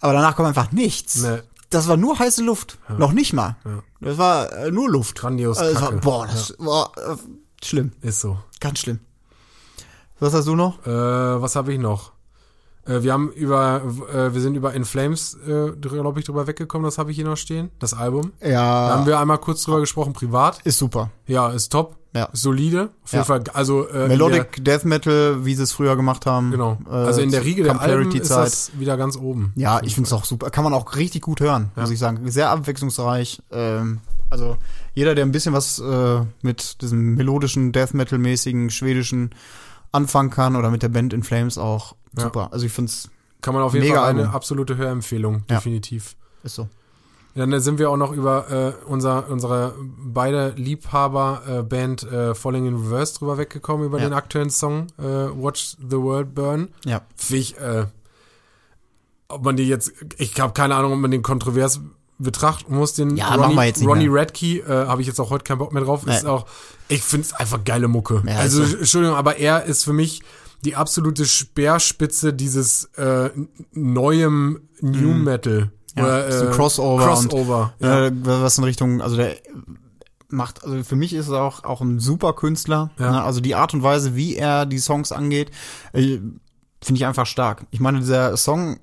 Aber 0.00 0.12
danach 0.12 0.36
kommt 0.36 0.48
einfach 0.48 0.70
nichts. 0.72 1.16
ne, 1.22 1.42
Das 1.70 1.88
war 1.88 1.96
nur 1.96 2.18
heiße 2.18 2.42
Luft. 2.42 2.78
Noch 2.96 3.12
nicht 3.12 3.32
mal. 3.32 3.56
Das 4.00 4.16
war 4.18 4.52
äh, 4.52 4.70
nur 4.70 4.88
Luft. 4.88 5.18
Grandios 5.18 5.58
Also, 5.58 5.80
war, 5.80 5.92
boah, 5.92 6.26
das 6.26 6.54
war 6.58 6.92
äh, 6.96 7.16
schlimm. 7.64 7.92
ist 8.02 8.20
so. 8.20 8.38
Ganz 8.60 8.78
schlimm. 8.78 9.00
Was 10.20 10.32
hast 10.32 10.46
du 10.46 10.54
noch? 10.54 10.86
Äh, 10.86 10.90
was 11.42 11.56
habe 11.56 11.72
ich 11.74 11.78
noch? 11.78 12.12
Äh, 12.86 13.02
wir 13.02 13.12
haben 13.12 13.30
über, 13.32 13.82
äh, 14.12 14.32
wir 14.34 14.40
sind 14.40 14.54
über 14.54 14.72
In 14.74 14.84
Flames, 14.84 15.36
äh, 15.46 15.72
glaube 15.80 16.20
ich, 16.20 16.26
drüber 16.26 16.46
weggekommen. 16.46 16.84
Das 16.84 16.98
habe 16.98 17.10
ich 17.10 17.16
hier 17.16 17.24
noch 17.26 17.36
stehen. 17.36 17.70
Das 17.78 17.94
Album. 17.94 18.32
Da 18.40 18.48
Ja, 18.48 18.60
haben 18.94 19.06
wir 19.06 19.18
einmal 19.18 19.38
kurz 19.38 19.62
drüber 19.64 19.80
gesprochen, 19.80 20.12
privat. 20.12 20.60
ist 20.64 20.78
super. 20.78 21.10
Ja, 21.26 21.48
ist 21.50 21.70
top. 21.70 21.96
Ja. 22.14 22.30
Solide. 22.32 22.90
Auf 23.04 23.12
jeden 23.12 23.20
Ja. 23.20 23.24
Fall, 23.24 23.44
also 23.52 23.86
äh, 23.88 24.08
Melodic 24.08 24.64
Death 24.64 24.86
Metal, 24.86 25.44
wie 25.44 25.54
sie 25.54 25.64
es 25.64 25.72
früher 25.72 25.96
gemacht 25.96 26.24
haben. 26.24 26.50
Der, 26.50 26.58
genau. 26.58 26.78
Äh, 26.88 26.94
Also 27.06 27.20
in 27.20 27.30
der 27.30 27.44
Riege 27.44 27.62
der 27.62 27.78
Alben 27.78 28.10
ist 28.12 28.30
das 28.30 28.70
wieder 28.78 28.96
ganz 28.96 29.18
oben. 29.18 29.52
Ja, 29.54 29.82
ich 29.82 29.94
finde 29.94 30.06
es 30.06 30.14
auch 30.14 30.24
super. 30.24 30.48
Kann 30.48 30.64
man 30.64 30.72
auch 30.72 30.96
richtig 30.96 31.20
gut 31.22 31.40
hören, 31.40 31.70
muss 31.76 31.90
ich 31.90 31.98
sagen. 31.98 32.20
Sehr 32.30 32.48
abwechslungsreich. 32.48 33.42
Ähm, 33.50 33.98
also 34.30 34.56
jeder, 34.94 35.14
der 35.14 35.26
ein 35.26 35.32
bisschen 35.32 35.52
was 35.52 35.78
äh, 35.78 36.20
mit 36.40 36.80
diesem 36.80 37.16
melodischen, 37.16 37.72
Death 37.72 37.92
Metal-mäßigen, 37.92 38.70
schwedischen 38.70 39.30
anfangen 39.96 40.30
kann 40.30 40.54
oder 40.56 40.70
mit 40.70 40.82
der 40.82 40.88
Band 40.90 41.12
In 41.12 41.22
Flames 41.22 41.58
auch 41.58 41.94
Ja. 42.16 42.24
super. 42.24 42.48
Also 42.52 42.66
ich 42.66 42.72
finde 42.72 42.90
es 42.90 43.08
Kann 43.40 43.54
man 43.54 43.62
auf 43.62 43.74
jeden 43.74 43.88
Fall 43.88 43.98
eine 44.04 44.20
Album. 44.22 44.34
absolute 44.34 44.76
Hörempfehlung, 44.76 45.44
Ja. 45.50 45.56
definitiv. 45.56 46.16
ist 46.42 46.54
so. 46.54 46.68
Dann 47.34 47.60
sind 47.60 47.78
wir 47.78 47.90
auch 47.90 47.98
noch 47.98 48.12
über 48.12 48.50
äh, 48.50 48.72
unser, 48.86 49.28
unsere 49.28 49.74
beide 49.98 50.54
Liebhaber-Band 50.56 52.02
äh, 52.04 52.34
Falling 52.34 52.66
in 52.66 52.76
Reverse 52.76 53.18
drüber 53.18 53.36
weggekommen, 53.36 53.84
über 53.86 53.98
Ja. 53.98 54.04
den 54.08 54.14
aktuellen 54.14 54.48
Song 54.50 54.86
äh, 54.98 55.02
Watch 55.02 55.76
the 55.78 55.98
World 55.98 56.34
Burn. 56.34 56.68
Ja. 56.86 57.02
Ich, 57.28 57.58
äh, 57.58 57.86
ob 59.28 59.44
man 59.44 59.56
die 59.56 59.64
jetzt, 59.68 59.92
ich 60.18 60.38
habe 60.40 60.52
keine 60.54 60.76
Ahnung, 60.76 60.92
ob 60.94 60.98
man 60.98 61.10
den 61.10 61.22
kontrovers 61.22 61.80
betrachten 62.18 62.74
muss, 62.74 62.94
den 62.94 63.16
Ja, 63.16 63.36
nicht 63.36 63.82
Ronnie. 63.86 64.08
Radke, 64.08 64.46
äh, 64.60 64.86
habe 64.86 65.02
ich 65.02 65.06
jetzt 65.06 65.20
auch 65.20 65.28
heute 65.30 65.44
keinen 65.44 65.58
Bock 65.58 65.72
mehr 65.72 65.82
drauf, 65.82 66.06
ist 66.06 66.22
Nee. 66.24 66.28
auch, 66.30 66.46
ich 66.88 67.02
finde 67.02 67.26
es 67.26 67.32
einfach 67.32 67.64
geile 67.64 67.88
Mucke. 67.88 68.22
Ja, 68.26 68.36
also, 68.36 68.62
ist 68.62 68.70
so. 68.72 68.76
Entschuldigung, 68.78 69.16
aber 69.16 69.36
er 69.38 69.64
ist 69.64 69.84
für 69.84 69.92
mich 69.92 70.22
die 70.64 70.76
absolute 70.76 71.26
Speerspitze 71.26 72.32
dieses 72.32 72.84
äh, 72.96 73.30
neuem 73.72 74.60
New 74.80 75.14
Metal. 75.14 75.66
Mhm. 75.66 75.70
Ja, 75.96 76.04
Oder, 76.04 76.28
äh, 76.28 76.50
Crossover 76.52 77.06
Crossover. 77.06 77.74
ja. 77.80 78.06
Äh, 78.06 78.12
was 78.14 78.58
in 78.58 78.64
Richtung, 78.64 79.00
also 79.00 79.16
der 79.16 79.36
macht, 80.28 80.64
also 80.64 80.82
für 80.82 80.96
mich 80.96 81.12
ist 81.12 81.28
er 81.28 81.42
auch, 81.42 81.64
auch 81.64 81.80
ein 81.80 82.00
super 82.00 82.32
Künstler. 82.32 82.90
Ja. 82.98 83.12
Ne? 83.12 83.22
Also 83.22 83.40
die 83.40 83.54
Art 83.54 83.74
und 83.74 83.82
Weise, 83.82 84.16
wie 84.16 84.36
er 84.36 84.66
die 84.66 84.78
Songs 84.78 85.12
angeht, 85.12 85.50
äh, 85.92 86.18
finde 86.82 86.98
ich 86.98 87.06
einfach 87.06 87.26
stark. 87.26 87.66
Ich 87.70 87.80
meine, 87.80 88.00
dieser 88.00 88.36
Song 88.36 88.78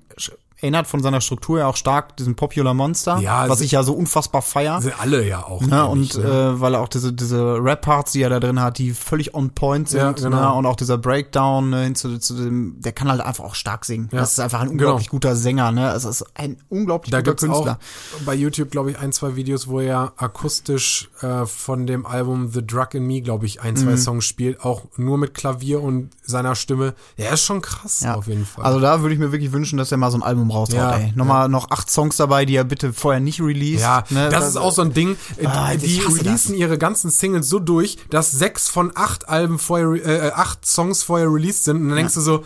erinnert 0.60 0.86
von 0.86 1.02
seiner 1.02 1.20
Struktur 1.20 1.58
ja 1.58 1.66
auch 1.66 1.76
stark 1.76 2.16
diesen 2.16 2.36
Popular 2.36 2.72
Monster, 2.74 3.18
Ja, 3.18 3.48
was 3.48 3.60
ich 3.60 3.72
ja 3.72 3.82
so 3.82 3.92
unfassbar 3.92 4.40
feier. 4.40 4.80
Sind 4.80 4.98
alle 5.00 5.26
ja 5.26 5.44
auch. 5.44 5.60
Ne, 5.60 5.84
und 5.86 6.02
ich, 6.02 6.16
ne? 6.16 6.24
äh, 6.24 6.60
weil 6.60 6.74
er 6.74 6.80
auch 6.80 6.88
diese, 6.88 7.12
diese 7.12 7.56
Rap-Parts, 7.62 8.12
die 8.12 8.22
er 8.22 8.30
da 8.30 8.40
drin 8.40 8.60
hat, 8.60 8.78
die 8.78 8.92
völlig 8.92 9.34
on 9.34 9.50
point 9.50 9.88
sind. 9.88 10.00
Ja, 10.00 10.12
genau. 10.12 10.40
ne, 10.40 10.52
und 10.54 10.66
auch 10.66 10.76
dieser 10.76 10.96
Breakdown 10.96 11.70
ne, 11.70 11.82
hin 11.84 11.94
zu, 11.94 12.18
zu 12.18 12.34
dem, 12.34 12.76
der 12.80 12.92
kann 12.92 13.08
halt 13.08 13.20
einfach 13.20 13.44
auch 13.44 13.54
stark 13.54 13.84
singen. 13.84 14.08
Ja, 14.12 14.20
Das 14.20 14.32
ist 14.32 14.40
einfach 14.40 14.60
ein 14.60 14.68
unglaublich 14.68 15.08
genau. 15.08 15.16
guter 15.20 15.36
Sänger. 15.36 15.70
Ne? 15.72 15.90
Es 15.92 16.04
ist 16.04 16.24
ein 16.34 16.56
unglaublich 16.70 17.10
Da 17.10 17.18
guter 17.20 17.34
Künstler. 17.34 17.78
auch 18.16 18.24
bei 18.24 18.34
YouTube, 18.34 18.70
glaube 18.70 18.90
ich, 18.92 18.98
ein, 18.98 19.12
zwei 19.12 19.36
Videos, 19.36 19.68
wo 19.68 19.80
er 19.80 20.12
akustisch 20.16 21.08
äh, 21.20 21.46
von 21.46 21.86
dem 21.86 22.06
Album 22.06 22.50
The 22.50 22.66
Drug 22.66 22.88
in 22.94 23.06
Me, 23.06 23.20
glaube 23.22 23.46
ich, 23.46 23.60
ein, 23.60 23.76
zwei 23.76 23.92
Mhm. 23.92 23.96
Songs 23.98 24.24
spielt, 24.24 24.60
auch 24.64 24.82
nur 24.96 25.18
mit 25.18 25.34
Klavier 25.34 25.82
und 25.82 26.10
seiner 26.24 26.54
Stimme. 26.54 26.94
Er 27.16 27.32
ist 27.32 27.42
schon 27.44 27.60
krass, 27.60 28.00
Ja. 28.00 28.14
auf 28.14 28.26
jeden 28.28 28.44
Fall. 28.46 28.64
Also 28.64 28.80
da 28.80 29.00
würde 29.02 29.14
ich 29.14 29.20
mir 29.20 29.32
wirklich 29.32 29.52
wünschen, 29.52 29.76
dass 29.78 29.90
er 29.92 29.98
mal 29.98 30.10
so 30.10 30.18
ein 30.18 30.22
Album 30.22 30.43
raushaut, 30.50 30.74
Ja, 30.76 30.96
ey. 30.96 31.12
Nochmal 31.14 31.48
noch 31.48 31.70
acht 31.70 31.90
Songs 31.90 32.16
dabei, 32.16 32.44
die 32.44 32.56
er 32.56 32.64
bitte 32.64 32.92
vorher 32.92 33.20
nicht 33.20 33.40
released. 33.40 33.82
ja, 33.82 34.04
ne? 34.10 34.28
das 34.30 34.48
ist 34.48 34.56
auch 34.56 34.72
so 34.72 34.82
ein 34.82 34.92
Ding. 34.92 35.16
äh, 35.38 35.46
Ah, 35.46 35.74
die 35.74 36.00
releasen 36.00 36.54
ihre 36.54 36.78
ganzen 36.78 37.10
Singles 37.10 37.48
so 37.48 37.58
durch, 37.58 37.96
dass 38.10 38.30
sechs 38.32 38.68
von 38.68 38.92
acht 38.94 39.28
Alben 39.28 39.58
vorher, 39.58 40.06
äh, 40.06 40.30
acht 40.32 40.64
Songs 40.66 41.02
vorher 41.02 41.28
released 41.32 41.64
sind. 41.64 41.76
Und 41.78 41.88
dann 41.88 41.96
denkst 41.96 42.14
du 42.14 42.20
so, 42.20 42.44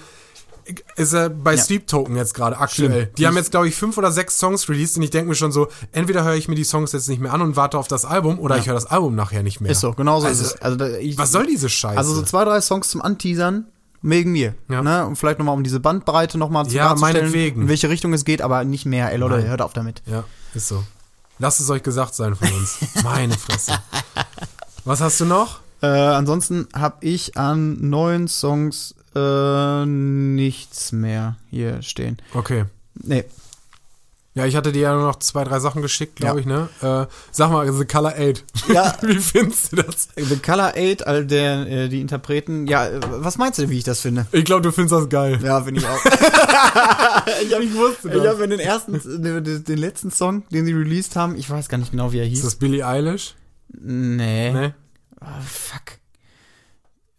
ist 0.97 1.15
er 1.15 1.31
bei 1.31 1.55
Ja. 1.55 1.63
Sleep 1.63 1.87
Token 1.87 2.15
jetzt 2.17 2.35
gerade 2.35 2.59
aktuell. 2.59 2.91
Stimmt. 3.05 3.19
Die 3.19 3.27
haben 3.27 3.37
jetzt, 3.37 3.51
glaube 3.53 3.69
ich, 3.69 3.75
fünf 3.75 3.97
oder 3.97 4.13
sechs 4.13 4.39
Songs 4.39 4.69
released 4.69 4.99
und 4.99 5.03
ich 5.03 5.09
denke 5.09 5.31
mir 5.31 5.35
schon 5.35 5.51
so, 5.51 5.69
entweder 5.93 6.25
höre 6.25 6.35
ich 6.35 6.47
mir 6.47 6.57
die 6.57 6.65
Songs 6.65 6.93
jetzt 6.93 7.09
nicht 7.09 7.23
mehr 7.23 7.33
an 7.33 7.41
und 7.41 7.57
warte 7.57 7.79
auf 7.79 7.89
das 7.89 8.05
Album 8.05 8.39
oder 8.39 8.59
ich 8.59 8.67
höre 8.67 8.75
das 8.75 8.85
Album 8.85 9.15
nachher 9.15 9.43
nicht 9.43 9.63
mehr. 9.63 9.73
Ist 9.73 9.81
so, 9.81 9.93
genau 9.93 10.21
so 10.21 10.27
Also, 10.27 10.43
ist 10.45 10.55
es. 10.57 10.61
Also, 10.63 10.85
ich, 10.85 11.17
Was 11.17 11.33
soll 11.33 11.47
diese 11.47 11.71
Scheiße? 11.71 11.97
Also 11.97 12.13
so 12.15 12.21
zwei, 12.23 12.45
drei 12.45 12.61
Songs 12.61 12.91
zum 12.91 13.01
Anteasern, 13.01 13.65
wegen 14.03 14.33
mir. 14.33 14.55
Ja. 14.71 14.83
Ne? 14.83 15.07
Und 15.07 15.17
vielleicht 15.17 15.39
nochmal 15.39 15.55
um 15.55 15.65
diese 15.65 15.81
Bandbreite 15.81 16.39
nochmal 16.39 16.67
zu 16.67 16.75
Ja, 16.77 16.95
meinetwegen. 16.95 17.63
in 17.63 17.69
welche 17.69 17.89
Richtung 17.89 18.13
es 18.13 18.25
geht, 18.25 18.43
aber 18.43 18.65
nicht 18.65 18.87
mehr. 18.87 19.11
Ey 19.11 19.19
Leute, 19.19 19.39
Nein. 19.39 19.49
hört 19.49 19.63
auf 19.63 19.73
damit. 19.73 20.03
ja, 20.07 20.25
ist 20.55 20.69
so. 20.69 20.85
Lasst 21.41 21.61
es 21.61 21.71
euch 21.71 21.83
gesagt 21.83 22.15
sein 22.15 22.35
von 22.35 22.49
uns. 22.53 22.79
Meine 23.05 23.37
Fresse. 23.39 23.79
Was 24.85 25.01
hast 25.01 25.21
du 25.21 25.25
noch? 25.25 25.61
Äh, 25.83 25.87
ansonsten 25.87 26.67
habe 26.75 26.97
ich 27.07 27.37
an 27.37 27.89
neuen 27.89 28.27
Songs 28.27 28.95
äh, 29.15 29.87
nichts 29.87 30.91
mehr 30.93 31.37
hier 31.51 31.81
stehen. 31.83 32.17
Okay. 32.35 32.65
Nee, 32.95 33.25
Ja, 34.39 34.47
ich 34.47 34.55
hatte 34.57 34.71
dir 34.73 34.83
ja 34.83 34.95
nur 34.95 35.03
noch 35.03 35.19
zwei, 35.19 35.43
drei 35.45 35.59
Sachen 35.59 35.83
geschickt, 35.83 36.17
glaube 36.17 36.37
Ja. 36.37 36.41
ich, 36.41 36.47
ne? 36.47 36.69
Äh, 36.81 37.13
sag 37.33 37.51
mal, 37.51 37.71
The 37.73 37.85
Color 37.85 38.15
8. 38.17 38.45
Ja. 38.73 38.95
Wie 39.03 39.19
findest 39.19 39.73
du 39.73 39.77
das? 39.83 40.09
The 40.17 40.37
Color 40.37 40.75
8, 40.77 41.07
all 41.07 41.27
der, 41.27 41.67
äh, 41.67 41.89
die 41.89 42.01
Interpreten, 42.01 42.67
ja, 42.69 42.87
äh, 42.87 43.01
was 43.09 43.37
meinst 43.37 43.59
du, 43.59 43.69
wie 43.69 43.79
ich 43.79 43.85
das 43.85 44.01
finde? 44.01 44.27
Ich 44.33 44.45
glaube, 44.45 44.63
du 44.63 44.71
findest 44.73 44.95
das 44.95 45.09
geil. 45.09 45.39
Ja, 45.43 45.61
finde 45.63 45.81
ich 45.81 45.87
auch. 45.89 46.05
ich, 47.43 47.51
ich 47.53 47.75
wusste 47.75 48.11
ich 48.11 48.27
habe 48.27 48.47
den 48.49 48.61
ersten, 48.61 48.93
den, 49.23 49.65
den 49.65 49.79
letzten 49.79 50.11
Song, 50.11 50.45
den 50.51 50.65
sie 50.67 50.73
released 50.73 51.17
haben, 51.17 51.35
ich 51.37 51.51
weiß 51.51 51.69
gar 51.69 51.79
nicht 51.79 51.91
genau, 51.91 52.13
wie 52.13 52.19
er 52.19 52.25
Ist 52.25 52.31
hieß. 52.31 52.43
das 52.43 52.55
Billie 52.57 52.87
Eilish? 52.87 53.35
Nee. 53.69 54.53
Ne? 54.53 54.75
Ah, 55.21 55.41
fuck. 55.45 55.99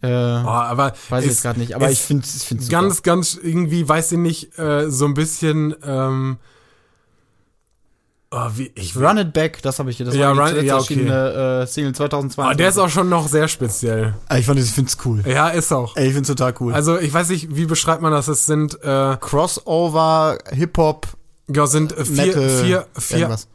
Äh, 0.02 0.08
Oh, 0.08 0.48
aber 0.48 0.94
weiß 1.10 1.26
ich 1.26 1.32
ist- 1.32 1.38
jetzt 1.38 1.44
gerade 1.44 1.60
nicht, 1.60 1.76
aber 1.76 1.90
ist 1.90 2.00
ich 2.00 2.06
finde 2.06 2.26
es 2.64 2.70
ganz, 2.70 3.04
ganz 3.04 3.38
irgendwie, 3.42 3.88
weiß 3.88 4.14
ich 4.14 4.18
nicht, 4.18 4.58
äh, 4.58 4.90
so 4.90 5.04
ein 5.06 5.14
bisschen, 5.14 5.76
ähm, 5.84 6.38
oh, 8.32 8.48
wie, 8.56 8.72
ich 8.76 8.96
Run 8.96 9.18
It 9.18 9.34
Back, 9.34 9.62
das 9.62 9.80
habe 9.80 9.90
ich 9.92 9.98
hier. 9.98 10.06
Das 10.06 10.16
Ja, 10.16 10.36
war 10.36 10.52
die 10.52 10.66
ja, 10.66 10.78
okay. 10.78 11.08
äh, 11.08 11.66
Single 11.66 11.94
2020. 11.96 12.54
oh, 12.54 12.58
der 12.58 12.70
ist 12.70 12.78
auch 12.78 12.90
schon 12.90 13.10
noch 13.10 13.28
sehr 13.28 13.48
speziell. 13.48 14.14
Ich 14.38 14.46
fand, 14.46 14.60
ich 14.60 14.72
finde 14.72 14.90
es 14.90 14.98
cool. 15.06 15.24
Ja, 15.28 15.50
ist 15.50 15.72
auch. 15.72 15.96
Ich 15.96 16.04
finde 16.14 16.22
es 16.22 16.28
total 16.28 16.54
cool. 16.60 16.74
Also, 16.74 16.98
ich 17.00 17.14
weiß 17.14 17.30
nicht, 17.30 17.56
wie 17.56 17.66
beschreibt 17.66 18.02
man 18.02 18.12
das? 18.12 18.28
Es 18.28 18.46
sind, 18.46 18.82
äh, 18.84 19.18
Crossover, 19.20 20.38
Hip-Hop, 20.52 21.08
ja, 21.48 21.66
sind 21.68 21.98
äh, 21.98 22.06
vier, 22.06 22.26
Metal, 22.26 22.50
vier, 22.50 22.88
vier, 22.98 23.18
irgendwas. 23.18 23.48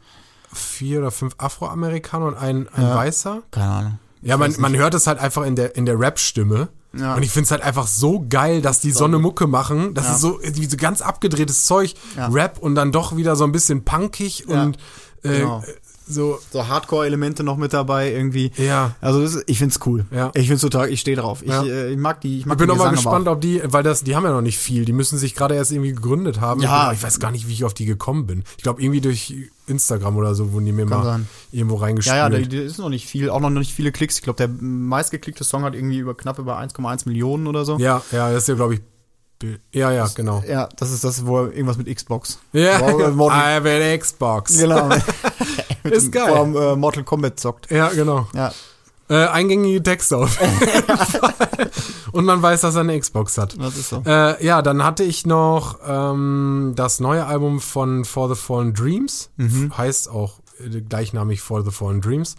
vier 0.53 0.99
oder 0.99 1.11
fünf 1.11 1.33
Afroamerikaner 1.37 2.25
und 2.25 2.35
ein, 2.35 2.67
ein 2.73 2.83
Ja. 2.83 2.95
Weißer. 2.95 3.43
Keine 3.51 3.65
Ahnung. 3.71 3.99
Ja, 4.21 4.37
man, 4.37 4.53
man 4.57 4.75
hört 4.75 4.93
es 4.95 5.05
halt 5.07 5.19
einfach 5.19 5.45
in 5.45 5.55
der, 5.55 5.75
in 5.75 5.85
der 5.85 5.99
Rap-Stimme. 5.99 6.69
Ja. 6.97 7.15
Und 7.15 7.23
ich 7.23 7.31
find's 7.31 7.51
halt 7.51 7.61
einfach 7.61 7.87
so 7.87 8.25
geil, 8.29 8.61
dass 8.61 8.79
die 8.79 8.91
so 8.91 9.05
eine 9.05 9.19
Mucke 9.19 9.47
machen. 9.47 9.93
Das 9.93 10.05
Ja. 10.05 10.13
ist 10.15 10.21
so, 10.21 10.39
wie 10.41 10.65
so 10.65 10.77
ganz 10.77 11.01
abgedrehtes 11.01 11.65
Zeug. 11.65 11.93
Ja. 12.15 12.27
Rap 12.27 12.57
und 12.59 12.75
dann 12.75 12.91
doch 12.91 13.15
wieder 13.15 13.35
so 13.35 13.43
ein 13.43 13.51
bisschen 13.51 13.83
punkig 13.85 14.47
und 14.47 14.77
äh, 15.23 15.39
Genau. 15.39 15.63
So, 16.07 16.39
So 16.51 16.67
Hardcore-Elemente 16.67 17.43
noch 17.43 17.57
mit 17.57 17.73
dabei 17.73 18.11
irgendwie. 18.11 18.51
ja. 18.57 18.95
Also 19.01 19.21
das 19.21 19.43
ich 19.47 19.57
find's 19.59 19.79
cool. 19.85 20.05
Ja. 20.11 20.31
Ich 20.35 20.47
find's 20.47 20.61
total, 20.61 20.89
ich 20.89 20.99
stehe 21.01 21.17
drauf. 21.17 21.41
Ich, 21.41 21.49
Ja. 21.49 21.63
äh, 21.63 21.91
ich 21.91 21.97
mag 21.97 22.21
die, 22.21 22.39
ich 22.39 22.45
mag 22.45 22.55
Ich 22.55 22.59
bin 22.59 22.69
auch 22.71 22.77
mal 22.77 22.91
gespannt, 22.91 23.27
ob 23.27 23.41
die, 23.41 23.61
weil 23.65 23.83
das, 23.83 24.03
die 24.03 24.15
haben 24.15 24.23
ja 24.23 24.31
noch 24.31 24.41
nicht 24.41 24.57
viel. 24.57 24.85
Die 24.85 24.93
müssen 24.93 25.17
sich 25.17 25.35
gerade 25.35 25.55
erst 25.55 25.71
irgendwie 25.71 25.93
gegründet 25.93 26.41
haben. 26.41 26.61
Ja. 26.61 26.91
Ich 26.91 27.01
weiß 27.01 27.19
gar 27.19 27.31
nicht, 27.31 27.47
wie 27.47 27.53
ich 27.53 27.63
auf 27.63 27.73
die 27.73 27.85
gekommen 27.85 28.25
bin. 28.27 28.43
Ich 28.57 28.63
glaube, 28.63 28.81
irgendwie 28.81 29.01
durch 29.01 29.33
Instagram 29.67 30.15
oder 30.17 30.35
so 30.35 30.51
wurden 30.53 30.65
die 30.65 30.71
mir 30.71 30.85
Kann 30.85 30.99
mal 30.99 31.03
sein. 31.03 31.27
irgendwo 31.51 31.75
reingespült. 31.77 32.15
Ja, 32.15 32.29
ja, 32.29 32.29
da 32.29 32.37
da 32.39 32.57
ist 32.61 32.77
noch 32.77 32.89
nicht 32.89 33.07
viel, 33.07 33.29
auch 33.31 33.39
noch 33.39 33.49
nicht 33.49 33.73
viele 33.73 33.91
Klicks. 33.91 34.17
Ich 34.17 34.21
glaube, 34.21 34.37
der 34.37 34.47
meistgeklickte 34.47 35.43
Song 35.43 35.63
hat 35.63 35.73
irgendwie 35.73 35.97
über 35.97 36.15
knapp 36.15 36.37
über 36.37 36.59
1,1 36.59 37.07
Millionen 37.07 37.47
oder 37.47 37.65
so. 37.65 37.77
ja, 37.79 38.01
ja, 38.11 38.31
das 38.31 38.43
ist 38.43 38.49
ja, 38.49 38.55
glaube 38.55 38.75
ich, 38.75 38.81
Bild- 39.39 39.61
ja, 39.71 39.91
ja, 39.91 40.07
genau. 40.15 40.43
Ja, 40.47 40.69
das 40.77 40.91
ist 40.91 41.03
das, 41.03 41.25
wo 41.25 41.39
er 41.39 41.51
irgendwas 41.51 41.77
mit 41.77 41.93
Xbox. 41.93 42.39
Ja, 42.53 42.79
er 42.79 43.09
I 43.09 43.55
have 43.55 43.69
an 43.69 43.99
Xbox. 43.99 44.57
genau. 44.57 44.89
Ist 45.83 46.11
geil. 46.11 46.33
Wo 46.53 46.57
er, 46.59 46.73
äh, 46.73 46.75
Mortal 46.75 47.03
Kombat 47.03 47.39
zockt. 47.39 47.69
Ja, 47.69 47.89
genau. 47.89 48.27
Ja. 48.33 48.51
Äh, 49.07 49.27
eingängige 49.27 49.83
Texte 49.83 50.17
auf. 50.17 50.39
Und 52.11 52.25
man 52.25 52.41
weiß, 52.41 52.61
dass 52.61 52.73
er 52.75 52.81
eine 52.81 52.99
Xbox 52.99 53.37
hat. 53.37 53.55
Das 53.59 53.77
ist 53.77 53.89
so. 53.89 54.01
Äh, 54.05 54.43
ja, 54.43 54.61
dann 54.63 54.83
hatte 54.83 55.03
ich 55.03 55.27
noch 55.27 55.77
ähm, 55.85 56.73
das 56.75 56.99
neue 56.99 57.25
Album 57.25 57.59
von 57.59 58.03
For 58.05 58.33
the 58.33 58.41
Fallen 58.41 58.73
Dreams. 58.73 59.29
Mhm. 59.37 59.77
Heißt 59.77 60.09
auch 60.09 60.39
äh, 60.59 60.81
gleichnamig 60.81 61.41
For 61.41 61.63
the 61.63 61.69
Fallen 61.71 62.01
Dreams. 62.01 62.35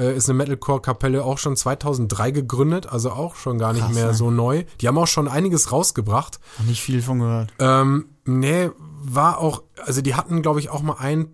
Äh, 0.00 0.16
ist 0.16 0.28
eine 0.30 0.38
Metalcore-Kapelle 0.38 1.22
auch 1.24 1.36
schon 1.38 1.56
2003 1.56 2.30
gegründet, 2.30 2.86
also 2.86 3.10
auch 3.10 3.36
schon 3.36 3.58
gar 3.58 3.72
nicht 3.74 3.84
Krass, 3.84 3.94
mehr 3.94 4.06
ne? 4.06 4.14
so 4.14 4.30
neu. 4.30 4.64
Die 4.80 4.88
haben 4.88 4.96
auch 4.98 5.06
schon 5.06 5.28
einiges 5.28 5.70
rausgebracht. 5.72 6.40
Noch 6.58 6.66
nicht 6.66 6.80
viel 6.82 7.02
von 7.02 7.18
gehört. 7.18 7.52
Ähm, 7.58 8.06
nee, 8.24 8.70
war 9.02 9.38
auch, 9.38 9.62
also 9.84 10.00
die 10.00 10.14
hatten, 10.14 10.40
glaube 10.42 10.58
ich, 10.60 10.70
auch 10.70 10.82
mal 10.82 10.96
ein, 10.98 11.28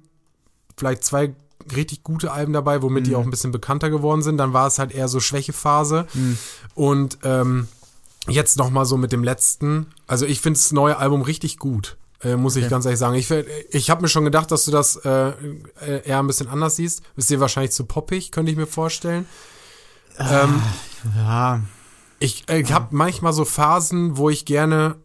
vielleicht 0.76 1.04
zwei 1.04 1.34
richtig 1.74 2.02
gute 2.02 2.32
Alben 2.32 2.52
dabei, 2.52 2.82
womit 2.82 3.04
Mhm. 3.04 3.08
die 3.08 3.16
auch 3.16 3.22
ein 3.22 3.30
bisschen 3.30 3.52
bekannter 3.52 3.88
geworden 3.90 4.22
sind. 4.22 4.36
Dann 4.36 4.52
war 4.52 4.66
es 4.66 4.78
halt 4.78 4.92
eher 4.92 5.08
so 5.08 5.20
Schwächephase. 5.20 6.06
Und 6.74 7.18
ähm, 7.24 7.68
jetzt 8.28 8.56
noch 8.58 8.70
mal 8.70 8.84
so 8.84 8.96
mit 8.96 9.12
dem 9.12 9.24
letzten. 9.24 9.86
Also 10.06 10.26
ich 10.26 10.40
finde 10.40 10.58
das 10.58 10.72
neue 10.72 10.96
Album 10.96 11.22
richtig 11.22 11.58
gut. 11.58 11.96
Äh, 12.22 12.36
muss 12.36 12.56
ich 12.56 12.64
Okay. 12.64 12.70
ganz 12.70 12.84
ehrlich 12.86 12.98
sagen. 12.98 13.14
Ich, 13.14 13.30
ich 13.70 13.90
habe 13.90 14.02
mir 14.02 14.08
schon 14.08 14.24
gedacht, 14.24 14.50
dass 14.50 14.64
du 14.64 14.70
das 14.70 14.96
äh, 14.96 15.28
äh, 15.28 16.02
eher 16.04 16.18
ein 16.18 16.26
bisschen 16.26 16.48
anders 16.48 16.76
siehst. 16.76 17.02
Ist 17.16 17.28
dir 17.30 17.40
wahrscheinlich 17.40 17.72
zu 17.72 17.84
poppig, 17.84 18.32
könnte 18.32 18.50
ich 18.50 18.56
mir 18.56 18.66
vorstellen. 18.66 19.26
Ähm, 20.18 20.62
Ja, 21.16 21.60
ich 22.18 22.44
äh, 22.48 22.60
ich 22.60 22.72
habe 22.72 22.88
manchmal 22.96 23.32
so 23.32 23.44
Phasen, 23.44 24.16
wo 24.16 24.30
ich 24.30 24.44
gerne 24.46 24.96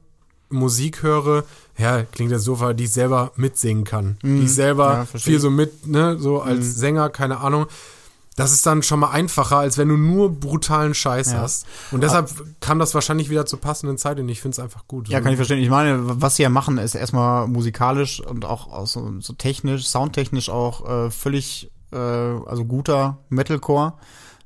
Musik 0.49 1.03
höre. 1.03 1.43
Ja, 1.77 2.03
klingt 2.03 2.37
so, 2.39 2.59
weil 2.59 2.75
die 2.75 2.85
ich 2.85 2.93
selber 2.93 3.31
mitsingen 3.35 3.83
kann. 3.83 4.17
Die 4.23 4.43
ich 4.43 4.53
selber 4.53 4.89
Mhm. 5.03 5.07
Ja, 5.13 5.19
viel 5.19 5.35
ich. 5.35 5.41
so 5.41 5.49
mit, 5.49 5.87
ne, 5.87 6.17
so 6.19 6.41
als 6.41 6.75
Sänger, 6.75 7.09
keine 7.09 7.39
Ahnung. 7.39 7.67
Das 8.41 8.51
ist 8.51 8.65
dann 8.65 8.83
schon 8.83 8.99
mal 8.99 9.11
einfacher, 9.11 9.57
als 9.57 9.77
wenn 9.77 9.87
du 9.89 9.97
nur 9.97 10.31
brutalen 10.31 10.93
Scheiß 10.93 11.31
Ja. 11.31 11.39
hast. 11.41 11.65
Und 11.91 12.01
deshalb 12.01 12.29
kam 12.59 12.79
das 12.79 12.93
wahrscheinlich 12.93 13.29
wieder 13.29 13.45
zur 13.45 13.61
passenden 13.61 13.97
Zeit 13.97 14.19
und 14.19 14.27
ich 14.29 14.41
finde 14.41 14.55
es 14.55 14.59
einfach 14.59 14.87
gut. 14.87 15.07
Ja, 15.09 15.19
So. 15.19 15.23
kann 15.23 15.33
ich 15.33 15.37
verstehen. 15.37 15.59
Ich 15.59 15.69
meine, 15.69 15.99
was 16.21 16.35
sie 16.35 16.43
ja 16.43 16.49
machen, 16.49 16.77
ist 16.77 16.95
erstmal 16.95 17.47
musikalisch 17.47 18.19
und 18.19 18.45
auch, 18.45 18.71
auch 18.71 18.87
so, 18.87 19.13
so 19.19 19.33
technisch, 19.33 19.87
soundtechnisch 19.87 20.49
auch 20.49 20.87
äh, 21.07 21.11
völlig, 21.11 21.71
äh, 21.91 21.97
also 21.97 22.65
guter 22.65 23.19
Metalcore. 23.29 23.93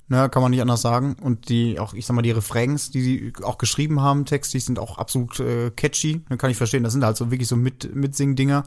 Ne, 0.07 0.29
kann 0.29 0.43
man 0.43 0.51
nicht 0.51 0.61
anders 0.61 0.83
sagen. 0.83 1.15
Und 1.19 1.49
die, 1.49 1.79
auch, 1.79 1.95
ich 1.95 2.05
sag 2.05 2.13
mal, 2.15 2.21
die 2.21 2.29
Refrains, 2.29 2.91
die 2.91 3.01
sie 3.01 3.33
auch 3.41 3.57
geschrieben 3.57 4.01
haben, 4.01 4.25
textlich, 4.25 4.63
sind 4.63 4.77
auch 4.77 4.99
absolut 4.99 5.39
äh, 5.39 5.71
catchy. 5.71 6.21
Ne, 6.29 6.37
kann 6.37 6.51
ich 6.51 6.57
verstehen. 6.57 6.83
Das 6.83 6.93
sind 6.93 7.03
halt 7.03 7.17
so 7.17 7.31
wirklich 7.31 7.47
so 7.47 7.55
mit, 7.55 7.95
Mitsing-Dinger. 7.95 8.65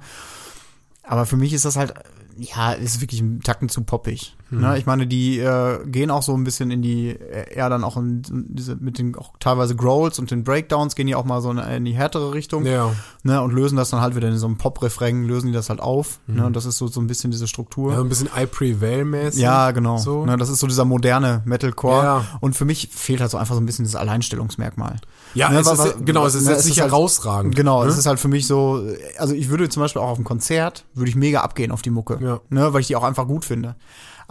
Aber 1.04 1.26
für 1.26 1.36
mich 1.36 1.52
ist 1.52 1.64
das 1.64 1.76
halt, 1.76 1.94
ja, 2.38 2.72
ist 2.72 3.00
wirklich 3.00 3.20
ein 3.20 3.40
Tacken 3.40 3.68
zu 3.68 3.82
poppig. 3.82 4.36
Hm. 4.50 4.60
Ne? 4.62 4.78
Ich 4.78 4.86
meine, 4.86 5.06
die 5.06 5.38
äh, 5.38 5.84
gehen 5.86 6.10
auch 6.10 6.22
so 6.22 6.34
ein 6.34 6.44
bisschen 6.44 6.70
in 6.70 6.80
die, 6.80 7.08
äh, 7.10 7.52
eher 7.54 7.68
dann 7.68 7.84
auch 7.84 7.96
in 7.98 8.22
diese, 8.48 8.76
mit 8.76 8.98
den 8.98 9.14
auch 9.16 9.32
teilweise 9.40 9.76
Growls 9.76 10.18
und 10.18 10.30
den 10.30 10.42
Breakdowns 10.44 10.94
gehen 10.94 11.06
die 11.06 11.14
auch 11.14 11.24
mal 11.26 11.42
so 11.42 11.50
in, 11.50 11.58
in 11.58 11.84
die 11.84 11.92
härtere 11.92 12.32
Richtung. 12.32 12.64
Ja, 12.64 12.92
Ne? 13.24 13.42
Und 13.42 13.52
lösen 13.52 13.76
das 13.76 13.90
dann 13.90 14.00
halt 14.00 14.14
wieder 14.16 14.28
in 14.28 14.38
so 14.38 14.46
einem 14.46 14.56
Pop-Refrain, 14.56 15.24
lösen 15.24 15.48
die 15.48 15.52
das 15.52 15.68
halt 15.68 15.80
auf. 15.80 16.20
Ne? 16.26 16.46
Und 16.46 16.54
das 16.56 16.64
ist 16.64 16.78
so, 16.78 16.86
so 16.86 17.00
ein 17.00 17.06
bisschen 17.08 17.30
diese 17.30 17.46
Struktur. 17.46 17.90
also 17.90 18.02
ein 18.04 18.08
bisschen 18.08 18.28
I 18.34 18.46
Prevail-mäßig. 18.46 19.40
Ja, 19.42 19.70
genau. 19.72 19.98
So. 19.98 20.24
Ne, 20.24 20.36
das 20.38 20.48
ist 20.48 20.60
so 20.60 20.66
dieser 20.66 20.84
moderne 20.86 21.42
Metalcore. 21.44 22.02
Ja. 22.04 22.24
Und 22.40 22.54
für 22.56 22.64
mich 22.64 22.88
fehlt 22.92 23.20
halt 23.20 23.30
so 23.30 23.36
einfach 23.36 23.54
so 23.54 23.60
ein 23.60 23.66
bisschen 23.66 23.84
das 23.84 23.96
Alleinstellungsmerkmal. 23.96 24.96
Ja, 25.34 25.50
Ne, 25.50 25.60
es 25.60 25.66
wa- 25.66 25.72
ist, 25.84 26.06
genau, 26.06 26.24
es 26.26 26.34
ist 26.34 26.44
ne, 26.44 26.50
jetzt 26.52 26.60
es 26.60 26.64
nicht 26.66 26.76
ist 26.76 26.82
halt- 26.82 26.92
herausragend. 26.92 27.54
Genau, 27.54 27.82
ne? 27.84 27.90
es 27.90 27.98
ist 27.98 28.06
halt 28.06 28.18
für 28.18 28.28
mich 28.28 28.46
so, 28.46 28.82
also 29.18 29.34
ich 29.34 29.48
würde 29.50 29.68
zum 29.68 29.82
Beispiel 29.82 30.00
auch 30.00 30.08
auf 30.08 30.16
dem 30.16 30.24
Konzert, 30.24 30.84
würde 30.94 31.10
ich 31.10 31.16
mega 31.16 31.40
abgehen 31.40 31.70
auf 31.70 31.82
die 31.82 31.90
Mucke. 31.90 32.18
Ja. 32.22 32.27
Ne, 32.50 32.72
weil 32.72 32.80
ich 32.80 32.86
die 32.88 32.96
auch 32.96 33.04
einfach 33.04 33.26
gut 33.26 33.44
finde. 33.44 33.76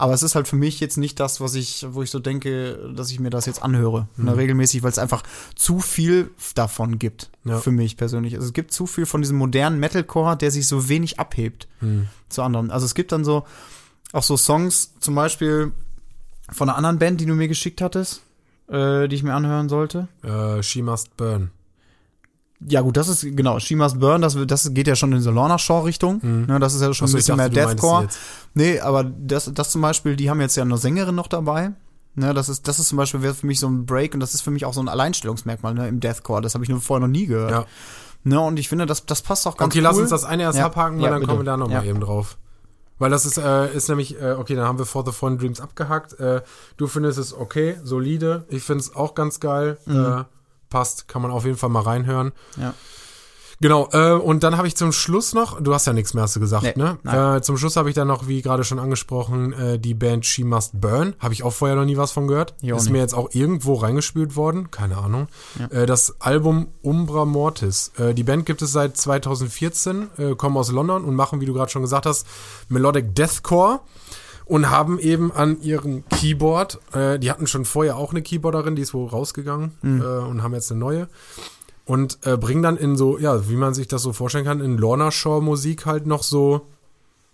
Aber 0.00 0.14
es 0.14 0.22
ist 0.22 0.36
halt 0.36 0.46
für 0.46 0.54
mich 0.54 0.78
jetzt 0.78 0.96
nicht 0.96 1.18
das, 1.18 1.40
was 1.40 1.54
ich, 1.56 1.84
wo 1.90 2.02
ich 2.04 2.10
so 2.12 2.20
denke, 2.20 2.92
dass 2.94 3.10
ich 3.10 3.18
mir 3.18 3.30
das 3.30 3.46
jetzt 3.46 3.62
anhöre. 3.62 4.06
Ne, 4.16 4.36
regelmäßig, 4.36 4.82
weil 4.84 4.90
es 4.92 4.98
einfach 4.98 5.24
zu 5.56 5.80
viel 5.80 6.30
davon 6.54 7.00
gibt. 7.00 7.30
Mhm. 7.42 7.50
Ja. 7.50 7.58
Für 7.58 7.72
mich 7.72 7.96
persönlich. 7.96 8.34
Also 8.36 8.46
es 8.46 8.52
gibt 8.52 8.72
zu 8.72 8.86
viel 8.86 9.06
von 9.06 9.22
diesem 9.22 9.36
modernen 9.36 9.80
Metalcore, 9.80 10.36
der 10.36 10.50
sich 10.52 10.66
so 10.68 10.88
wenig 10.88 11.18
abhebt 11.18 11.66
Hm. 11.80 12.06
zu 12.28 12.42
anderen. 12.42 12.70
Also 12.70 12.86
es 12.86 12.94
gibt 12.94 13.10
dann 13.10 13.24
so 13.24 13.44
auch 14.12 14.22
so 14.22 14.36
Songs, 14.36 14.94
zum 15.00 15.14
Beispiel 15.16 15.72
von 16.50 16.68
einer 16.68 16.78
anderen 16.78 16.98
Band, 16.98 17.20
die 17.20 17.26
du 17.26 17.34
mir 17.34 17.48
geschickt 17.48 17.80
hattest, 17.82 18.22
äh, 18.68 19.08
die 19.08 19.16
ich 19.16 19.22
mir 19.22 19.34
anhören 19.34 19.68
sollte. 19.68 20.08
Äh, 20.22 20.62
She 20.62 20.80
Must 20.82 21.16
Burn. 21.16 21.50
Ja 22.60 22.80
gut, 22.80 22.96
das 22.96 23.08
ist 23.08 23.22
genau 23.22 23.60
She 23.60 23.76
Must 23.76 24.00
Burn. 24.00 24.20
Das, 24.20 24.36
das 24.46 24.74
geht 24.74 24.88
ja 24.88 24.96
schon 24.96 25.12
in 25.12 25.20
so 25.20 25.30
Lorna 25.30 25.58
Shaw 25.58 25.82
Richtung. 25.84 26.20
Ne, 26.22 26.58
das 26.58 26.74
ist 26.74 26.80
ja 26.82 26.92
schon 26.92 27.04
Achso, 27.06 27.14
ein 27.16 27.18
bisschen 27.18 27.38
dachte, 27.38 27.52
mehr 27.54 27.66
Deathcore. 27.66 28.08
Nee, 28.54 28.80
aber 28.80 29.04
das, 29.04 29.50
das 29.54 29.70
zum 29.70 29.80
Beispiel, 29.80 30.16
die 30.16 30.28
haben 30.28 30.40
jetzt 30.40 30.56
ja 30.56 30.64
eine 30.64 30.76
Sängerin 30.76 31.14
noch 31.14 31.28
dabei. 31.28 31.70
Ne, 32.16 32.34
das 32.34 32.48
ist, 32.48 32.66
das 32.66 32.80
ist 32.80 32.88
zum 32.88 32.98
Beispiel 32.98 33.20
für 33.32 33.46
mich 33.46 33.60
so 33.60 33.68
ein 33.68 33.86
Break 33.86 34.12
und 34.14 34.20
das 34.20 34.34
ist 34.34 34.40
für 34.40 34.50
mich 34.50 34.64
auch 34.64 34.74
so 34.74 34.80
ein 34.80 34.88
Alleinstellungsmerkmal 34.88 35.74
ne, 35.74 35.86
im 35.88 36.00
Deathcore. 36.00 36.42
Das 36.42 36.54
habe 36.54 36.64
ich 36.64 36.70
nur 36.70 36.80
vorher 36.80 37.06
noch 37.06 37.12
nie 37.12 37.26
gehört. 37.26 37.50
Ja. 37.52 37.64
Ne, 38.24 38.40
und 38.40 38.58
ich 38.58 38.68
finde, 38.68 38.86
das, 38.86 39.06
das 39.06 39.22
passt 39.22 39.46
auch 39.46 39.56
ganz 39.56 39.70
Okay, 39.72 39.78
cool. 39.78 39.84
lass 39.84 39.98
uns 39.98 40.10
das 40.10 40.24
eine 40.24 40.42
erst 40.42 40.58
Ja. 40.58 40.66
abhaken, 40.66 40.96
weil 40.98 41.04
Ja, 41.04 41.10
dann 41.10 41.20
bitte. 41.20 41.28
kommen 41.30 41.40
wir 41.42 41.44
da 41.44 41.56
nochmal 41.56 41.84
Ja. 41.84 41.90
eben 41.90 42.00
drauf. 42.00 42.36
Weil 42.98 43.10
das 43.10 43.24
ist, 43.24 43.38
äh, 43.38 43.72
ist 43.72 43.88
nämlich, 43.88 44.20
äh, 44.20 44.32
okay, 44.32 44.56
dann 44.56 44.64
haben 44.66 44.78
wir 44.78 44.84
For 44.84 45.04
the 45.06 45.12
Fallen 45.12 45.38
Dreams 45.38 45.60
abgehakt. 45.60 46.18
Äh, 46.18 46.42
du 46.76 46.88
findest 46.88 47.20
es 47.20 47.32
okay, 47.32 47.76
solide. 47.84 48.44
Ich 48.48 48.64
finde 48.64 48.80
es 48.82 48.96
auch 48.96 49.14
ganz 49.14 49.38
geil. 49.38 49.78
Mhm. 49.86 50.24
Passt, 50.70 51.08
kann 51.08 51.22
man 51.22 51.30
auf 51.30 51.44
jeden 51.44 51.56
Fall 51.56 51.70
mal 51.70 51.82
reinhören. 51.82 52.32
Ja. 52.56 52.74
Genau, 53.60 53.88
äh, 53.90 54.12
und 54.12 54.44
dann 54.44 54.56
habe 54.56 54.68
ich 54.68 54.76
zum 54.76 54.92
Schluss 54.92 55.34
noch, 55.34 55.60
du 55.60 55.74
hast 55.74 55.84
ja 55.86 55.92
nichts 55.92 56.14
mehr, 56.14 56.22
hast 56.22 56.36
du 56.36 56.40
gesagt, 56.40 56.76
Nee, 56.76 56.84
ne? 57.02 57.36
Äh, 57.36 57.40
zum 57.40 57.56
Schluss 57.56 57.74
habe 57.74 57.88
ich 57.88 57.94
dann 57.96 58.06
noch, 58.06 58.28
wie 58.28 58.40
gerade 58.40 58.62
schon 58.62 58.78
angesprochen, 58.78 59.52
äh, 59.52 59.78
die 59.80 59.94
Band 59.94 60.24
She 60.24 60.44
Must 60.44 60.80
Burn. 60.80 61.14
Habe 61.18 61.34
ich 61.34 61.42
auch 61.42 61.52
vorher 61.52 61.76
noch 61.76 61.84
nie 61.84 61.96
was 61.96 62.12
von 62.12 62.28
gehört. 62.28 62.54
Auch 62.62 62.76
Ist 62.76 62.84
nicht. 62.84 62.92
mir 62.92 62.98
jetzt 63.00 63.14
auch 63.14 63.30
irgendwo 63.32 63.74
reingespült 63.74 64.36
worden, 64.36 64.70
keine 64.70 64.98
Ahnung. 64.98 65.26
Ja. 65.58 65.66
Äh, 65.76 65.86
das 65.86 66.20
Album 66.20 66.68
Umbra 66.82 67.24
Mortis. 67.24 67.90
Äh, 67.98 68.14
die 68.14 68.22
Band 68.22 68.46
gibt 68.46 68.62
es 68.62 68.70
seit 68.70 68.96
2014, 68.96 70.08
äh, 70.18 70.34
kommen 70.36 70.56
aus 70.56 70.70
London 70.70 71.04
und 71.04 71.16
machen, 71.16 71.40
wie 71.40 71.46
du 71.46 71.52
gerade 71.52 71.72
schon 71.72 71.82
gesagt 71.82 72.06
hast, 72.06 72.28
Melodic 72.68 73.16
Deathcore. 73.16 73.80
Und 74.48 74.70
haben 74.70 74.98
eben 74.98 75.30
an 75.30 75.60
ihrem 75.60 76.04
Keyboard, 76.08 76.80
äh, 76.94 77.18
die 77.18 77.30
hatten 77.30 77.46
schon 77.46 77.64
vorher 77.66 77.96
auch 77.98 78.10
eine 78.12 78.22
Keyboarderin, 78.22 78.74
die 78.76 78.82
ist 78.82 78.94
wohl 78.94 79.06
rausgegangen 79.08 79.72
Mhm. 79.82 80.00
äh, 80.00 80.04
und 80.04 80.42
haben 80.42 80.54
jetzt 80.54 80.70
eine 80.72 80.80
neue 80.80 81.08
und 81.84 82.18
äh, 82.24 82.36
bringen 82.38 82.62
dann 82.62 82.76
in 82.78 82.96
so, 82.96 83.18
ja, 83.18 83.48
wie 83.50 83.56
man 83.56 83.74
sich 83.74 83.88
das 83.88 84.02
so 84.02 84.12
vorstellen 84.14 84.46
kann, 84.46 84.60
in 84.60 84.78
Lorna 84.78 85.10
Shaw 85.10 85.40
Musik 85.42 85.84
halt 85.84 86.06
noch 86.06 86.22
so, 86.22 86.62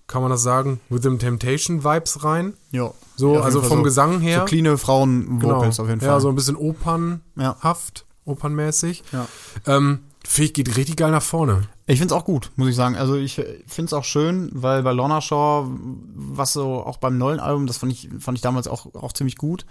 kann 0.09 0.23
man 0.23 0.31
das 0.33 0.43
sagen, 0.43 0.81
Rhythm 0.91 1.19
Temptation 1.19 1.85
Vibes 1.85 2.25
rein. 2.25 2.55
Ja. 2.73 2.91
So, 3.17 3.35
Ja, 3.37 3.41
also 3.43 3.63
vom 3.63 3.79
so, 3.79 3.83
Gesang 3.85 4.21
her. 4.21 4.41
So 4.41 4.45
cleane 4.47 4.77
Frauen-Vocals 4.77 5.79
auf 5.81 5.89
jeden 5.89 6.01
Fall. 6.01 6.09
Ja, 6.09 6.21
so 6.21 6.29
ein 6.29 6.35
bisschen 6.35 6.57
opernhaft, 6.57 8.05
Ja. 8.27 8.33
opernmäßig. 8.33 9.05
Ja. 9.13 9.27
Ähm, 9.67 10.01
ich, 10.37 10.53
geht 10.53 10.77
richtig 10.77 10.97
geil 10.97 11.11
nach 11.13 11.23
vorne. 11.23 11.69
Ich 11.87 11.99
find's 11.99 12.15
auch 12.15 12.25
gut, 12.25 12.51
muss 12.57 12.69
ich 12.69 12.77
sagen. 12.77 12.97
Also 12.97 13.15
ich 13.15 13.43
find's 13.67 13.93
auch 13.93 14.05
schön, 14.05 14.51
weil 14.55 14.83
bei 14.83 14.93
Lorna 14.93 15.21
Shaw, 15.21 15.69
was 16.15 16.55
so 16.55 16.83
auch 16.83 16.97
beim 16.97 17.19
neuen 17.19 17.41
Album, 17.41 17.67
das 17.67 17.77
fand 17.77 17.93
ich, 17.93 18.09
fand 18.21 18.39
ich 18.39 18.43
damals 18.43 18.69
auch, 18.69 18.95
auch 18.95 19.13
ziemlich 19.13 19.37
gut. 19.37 19.67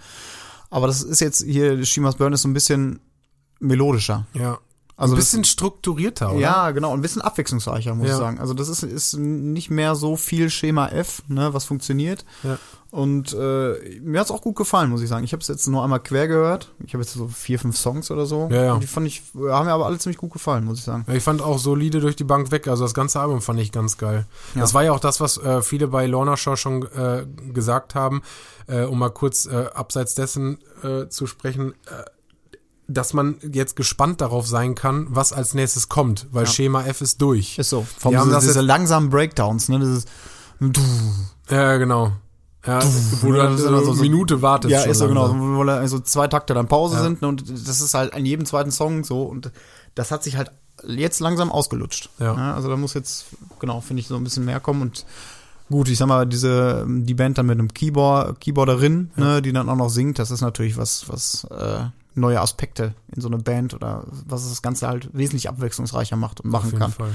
Aber 0.70 0.86
das 0.86 1.02
ist 1.02 1.20
jetzt 1.20 1.42
hier, 1.42 1.84
Shimas 1.84 2.16
Burn 2.16 2.32
ist 2.32 2.42
so 2.42 2.48
ein 2.48 2.54
bisschen 2.54 3.00
melodischer. 3.58 4.26
Ja. 4.34 4.58
Also 4.96 5.14
ein 5.14 5.16
das- 5.16 5.26
bisschen 5.26 5.44
strukturierter, 5.44 6.30
oder? 6.32 6.40
Ja, 6.40 6.70
genau, 6.70 6.92
ein 6.92 7.00
bisschen 7.02 7.22
abwechslungsreicher, 7.22 7.94
muss 7.94 8.06
Ja. 8.06 8.12
ich 8.14 8.18
sagen. 8.18 8.38
Also 8.38 8.54
das 8.54 8.68
ist, 8.68 8.82
ist 8.84 9.14
nicht 9.16 9.70
mehr 9.70 9.96
so 9.96 10.16
viel 10.16 10.50
Schema 10.50 10.88
F, 10.88 11.22
ne, 11.28 11.52
was 11.52 11.64
funktioniert. 11.64 12.24
Ja. 12.44 12.58
Und 12.92 13.32
äh, 13.32 13.98
mir 14.02 14.20
hat's 14.20 14.30
auch 14.30 14.40
gut 14.40 14.54
gefallen, 14.54 14.88
muss 14.90 15.02
ich 15.02 15.08
sagen. 15.08 15.24
Ich 15.24 15.32
habe 15.32 15.40
es 15.40 15.48
jetzt 15.48 15.66
nur 15.66 15.82
einmal 15.82 15.98
quer 15.98 16.28
gehört. 16.28 16.72
Ich 16.86 16.94
habe 16.94 17.02
jetzt 17.02 17.12
so 17.14 17.26
vier, 17.26 17.58
fünf 17.58 17.76
Songs 17.76 18.12
oder 18.12 18.24
so. 18.24 18.48
Ja, 18.52 18.64
ja. 18.66 18.72
Und 18.74 18.84
die 18.84 18.86
fand 18.86 19.08
ich, 19.08 19.20
haben 19.34 19.66
mir 19.66 19.72
aber 19.72 19.86
alle 19.86 19.98
ziemlich 19.98 20.16
gut 20.18 20.32
gefallen, 20.32 20.64
muss 20.64 20.78
ich 20.78 20.84
sagen. 20.84 21.04
Ich 21.12 21.24
fand 21.24 21.42
auch 21.42 21.58
solide 21.58 21.98
durch 21.98 22.14
die 22.14 22.22
Bank 22.22 22.52
weg. 22.52 22.68
Also 22.68 22.84
das 22.84 22.94
ganze 22.94 23.18
Album 23.18 23.40
fand 23.40 23.58
ich 23.58 23.72
ganz 23.72 23.98
geil. 23.98 24.26
Ja. 24.54 24.60
Das 24.60 24.74
war 24.74 24.84
ja 24.84 24.92
auch 24.92 25.00
das, 25.00 25.20
was 25.20 25.38
äh, 25.38 25.60
viele 25.62 25.88
bei 25.88 26.06
Lorna 26.06 26.36
Shaw 26.36 26.54
schon 26.56 26.82
äh, 26.92 27.26
gesagt 27.52 27.96
haben, 27.96 28.22
äh, 28.68 28.82
um 28.84 29.00
mal 29.00 29.10
kurz 29.10 29.46
äh, 29.46 29.66
abseits 29.74 30.14
dessen 30.14 30.58
äh, 30.84 31.08
zu 31.08 31.26
sprechen, 31.26 31.72
äh, 31.86 32.04
dass 32.86 33.14
man 33.14 33.36
jetzt 33.52 33.76
gespannt 33.76 34.20
darauf 34.20 34.46
sein 34.46 34.74
kann, 34.74 35.06
was 35.10 35.32
als 35.32 35.54
nächstes 35.54 35.88
kommt, 35.88 36.26
weil 36.32 36.44
Ja. 36.44 36.50
Schema 36.50 36.84
F 36.84 37.00
ist 37.00 37.20
durch. 37.22 37.58
Ist 37.58 37.70
so. 37.70 37.86
Vom 37.98 38.12
Die 38.12 38.18
haben 38.18 38.24
diese, 38.28 38.34
das 38.36 38.44
diese 38.44 38.60
langsamen 38.60 39.10
Breakdowns, 39.10 39.68
ne? 39.68 39.78
Dieses 39.80 40.04
Ja, 41.50 41.76
genau. 41.76 42.12
Ja, 42.66 42.80
wo 43.20 43.30
du 43.32 43.36
Ja, 43.36 43.44
dann 43.44 43.56
das 43.56 43.84
so 43.84 43.92
eine 43.92 44.00
Minute 44.00 44.40
wartest. 44.40 44.72
Ja, 44.72 44.82
ist 44.84 44.98
so 44.98 45.08
genau. 45.08 45.34
Wo 45.36 45.64
da 45.64 45.86
so 45.86 45.98
zwei 46.00 46.28
Takte 46.28 46.54
dann 46.54 46.66
Pause 46.66 46.96
Ja. 46.96 47.02
sind 47.02 47.20
ne? 47.20 47.28
und 47.28 47.48
das 47.50 47.80
ist 47.80 47.92
halt 47.94 48.14
an 48.14 48.24
jedem 48.24 48.46
zweiten 48.46 48.70
Song 48.70 49.04
so 49.04 49.22
und 49.24 49.50
das 49.94 50.10
hat 50.10 50.22
sich 50.24 50.36
halt 50.36 50.50
jetzt 50.86 51.20
langsam 51.20 51.52
ausgelutscht. 51.52 52.08
Ja. 52.18 52.34
Ne? 52.34 52.54
Also 52.54 52.68
da 52.68 52.76
muss 52.76 52.94
jetzt, 52.94 53.26
genau, 53.60 53.80
finde 53.80 54.00
ich, 54.00 54.08
so 54.08 54.16
ein 54.16 54.24
bisschen 54.24 54.44
mehr 54.46 54.60
kommen 54.60 54.80
und 54.82 55.04
gut, 55.70 55.88
ich 55.88 55.98
sag 55.98 56.06
mal, 56.08 56.26
diese, 56.26 56.86
die 56.88 57.14
Band 57.14 57.36
dann 57.38 57.46
mit 57.46 57.58
einem 57.58 57.72
Keyboard, 57.72 58.40
Keyboarderin, 58.40 59.10
ne, 59.16 59.40
die 59.42 59.52
dann 59.52 59.68
auch 59.68 59.76
noch 59.76 59.88
singt, 59.90 60.18
das 60.18 60.30
ist 60.30 60.40
natürlich 60.40 60.76
was, 60.76 61.08
was 61.08 61.44
äh, 61.50 61.84
neue 62.14 62.40
Aspekte 62.40 62.94
in 63.14 63.20
so 63.20 63.28
eine 63.28 63.38
Band 63.38 63.74
oder 63.74 64.04
was 64.26 64.48
das 64.48 64.62
Ganze 64.62 64.86
halt 64.88 65.10
wesentlich 65.12 65.48
abwechslungsreicher 65.48 66.16
macht 66.16 66.40
und 66.40 66.46
Auf 66.48 66.52
machen 66.52 66.66
jeden 66.70 66.78
kann. 66.78 66.92
Fall. 66.92 67.14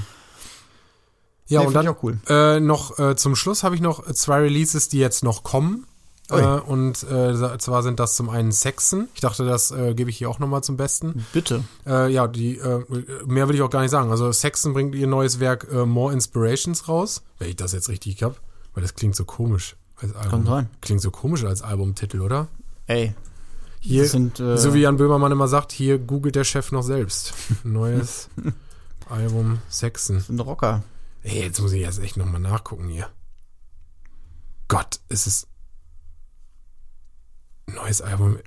Ja, 1.48 1.60
Nee, 1.60 1.66
und 1.66 1.74
dann 1.74 1.84
ich 1.84 1.90
auch 1.90 2.02
cool. 2.02 2.18
Äh, 2.28 2.60
noch 2.60 2.98
äh, 2.98 3.16
zum 3.16 3.34
Schluss 3.34 3.64
habe 3.64 3.74
ich 3.74 3.80
noch 3.80 4.10
zwei 4.12 4.40
Releases, 4.40 4.88
die 4.88 4.98
jetzt 4.98 5.24
noch 5.24 5.42
kommen. 5.42 5.86
Äh, 6.30 6.60
und 6.60 7.02
äh, 7.02 7.58
zwar 7.58 7.82
sind 7.82 7.98
das 7.98 8.14
zum 8.14 8.30
einen 8.30 8.52
Saxon. 8.52 9.08
Ich 9.14 9.20
dachte, 9.20 9.44
das 9.44 9.72
äh, 9.72 9.94
gebe 9.94 10.10
ich 10.10 10.18
hier 10.18 10.30
auch 10.30 10.38
nochmal 10.38 10.62
zum 10.62 10.76
Besten. 10.76 11.26
Bitte. 11.32 11.64
Äh, 11.86 12.12
ja, 12.12 12.28
die 12.28 12.56
äh, 12.56 12.84
mehr 13.26 13.48
will 13.48 13.56
ich 13.56 13.62
auch 13.62 13.70
gar 13.70 13.82
nicht 13.82 13.90
sagen. 13.90 14.12
Also 14.12 14.30
Saxon 14.30 14.72
bringt 14.72 14.94
ihr 14.94 15.08
neues 15.08 15.40
Werk 15.40 15.66
äh, 15.72 15.84
More 15.84 16.12
Inspirations 16.12 16.86
raus. 16.86 17.22
Wenn 17.38 17.48
ich 17.48 17.56
das 17.56 17.72
jetzt 17.72 17.88
richtig 17.88 18.22
hab, 18.22 18.40
weil 18.74 18.82
das 18.82 18.94
klingt 18.94 19.16
so 19.16 19.24
komisch 19.24 19.74
als 19.96 20.14
Album. 20.14 20.30
Kann 20.30 20.46
sein. 20.46 20.70
Klingt 20.80 21.00
so 21.00 21.10
komisch 21.10 21.44
als 21.44 21.62
Albumtitel, 21.62 22.20
oder? 22.20 22.46
Ey. 22.86 23.14
Hier, 23.80 24.06
sind, 24.06 24.38
äh, 24.40 24.58
so 24.58 24.74
wie 24.74 24.80
Jan 24.80 24.98
Böhmermann 24.98 25.32
immer 25.32 25.48
sagt, 25.48 25.72
hier 25.72 25.98
googelt 25.98 26.36
der 26.36 26.44
Chef 26.44 26.70
noch 26.70 26.82
selbst. 26.82 27.32
Neues 27.64 28.28
Album 29.08 29.58
Saxon. 29.68 30.16
das 30.16 30.26
sind 30.26 30.38
Rocker. 30.40 30.84
Ey, 31.22 31.42
jetzt 31.42 31.60
muss 31.60 31.72
ich 31.72 31.80
jetzt 31.80 31.98
echt 31.98 32.16
nochmal 32.16 32.40
nachgucken 32.40 32.88
hier. 32.88 33.08
Gott, 34.68 35.00
es 35.08 35.26
ist 35.26 35.48
neues 37.66 38.02
Album 38.02 38.38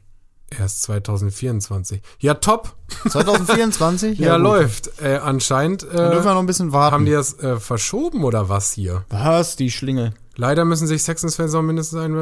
erst 0.50 0.84
2024. 0.84 2.02
Ja, 2.20 2.36
top. 2.36 2.76
2024? 3.10 4.20
Ja, 4.20 4.38
gut. 4.38 4.44
läuft. 4.44 5.02
Äh, 5.02 5.18
anscheinend 5.18 5.84
Dann 5.84 6.12
dürfen 6.12 6.26
wir 6.26 6.32
äh, 6.32 6.34
noch 6.34 6.40
ein 6.40 6.46
bisschen 6.46 6.72
warten. 6.72 6.94
haben 6.94 7.06
die 7.06 7.12
das 7.12 7.38
äh, 7.40 7.60
verschoben 7.60 8.24
oder 8.24 8.50
was 8.50 8.72
hier? 8.72 9.06
Was? 9.10 9.56
Die 9.56 9.72
Schlingel. 9.72 10.14
Leider 10.36 10.66
müssen 10.66 10.88
sich 10.88 11.04
Saxons-Fans 11.04 11.54
auch 11.54 11.62
mindestens 11.62 12.00
ein 12.00 12.16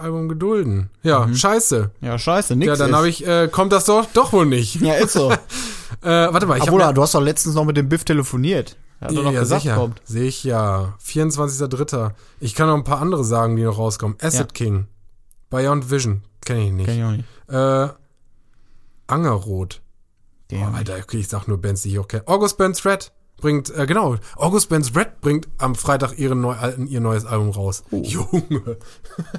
Album 0.00 0.28
gedulden. 0.28 0.90
Ja, 1.02 1.28
scheiße. 1.32 1.90
Ja, 2.00 2.16
scheiße, 2.18 2.54
nix 2.54 2.68
Ja, 2.68 2.76
dann 2.76 2.94
habe 2.94 3.08
ich, 3.08 3.26
äh, 3.26 3.48
kommt 3.50 3.72
das 3.72 3.84
doch, 3.86 4.06
doch 4.12 4.32
wohl 4.32 4.46
nicht. 4.46 4.80
Ja, 4.80 4.94
ist 4.94 5.12
so. 5.12 5.32
Äh, 6.02 6.10
warte 6.32 6.46
mal, 6.46 6.58
ich 6.58 6.64
Obwohl, 6.64 6.82
habe 6.84 6.94
du 6.94 7.02
hast 7.02 7.14
doch 7.14 7.22
letztens 7.22 7.54
noch 7.56 7.64
mit 7.64 7.76
dem 7.76 7.88
Biff 7.88 8.04
telefoniert. 8.04 8.76
Er 9.00 9.08
hat 9.08 9.16
doch 9.16 9.24
noch 9.24 9.32
ja, 9.32 9.40
gesagt, 9.40 9.62
sicher. 9.62 9.74
kommt. 9.74 10.00
Sicher. 10.04 10.94
24.3. 11.04 12.12
Ich 12.40 12.54
kann 12.54 12.68
noch 12.68 12.76
ein 12.76 12.84
paar 12.84 13.00
andere 13.00 13.24
sagen, 13.24 13.56
die 13.56 13.62
noch 13.64 13.78
rauskommen. 13.78 14.16
Acid 14.20 14.38
Ja. 14.40 14.46
King. 14.52 14.86
Beyond 15.50 15.90
Vision. 15.90 16.22
Kenne 16.44 16.66
ich 16.66 16.72
nicht. 16.72 16.86
Kenn 16.86 16.98
ich 16.98 17.04
auch 17.04 17.10
nicht. 17.12 17.24
Äh, 17.48 17.88
Angerrot. 19.08 19.80
Oh, 20.52 20.54
Ja. 20.54 20.70
Alter, 20.70 20.96
okay, 21.02 21.18
ich 21.18 21.28
sag 21.28 21.48
nur 21.48 21.58
Bands, 21.60 21.82
die 21.82 21.90
ich 21.90 21.98
auch 21.98 22.06
kenne. 22.06 22.22
August 22.26 22.58
Burns 22.58 22.84
Red 22.84 23.10
bringt, 23.40 23.70
äh, 23.70 23.86
genau, 23.86 24.16
August 24.36 24.68
Burns 24.68 24.94
Red 24.94 25.20
bringt 25.20 25.48
am 25.58 25.74
Freitag 25.74 26.18
ihren 26.18 26.40
neu, 26.40 26.54
ihr 26.86 27.00
neues 27.00 27.24
Album 27.24 27.50
raus. 27.50 27.82
Oh. 27.90 28.02
Junge. 28.02 28.76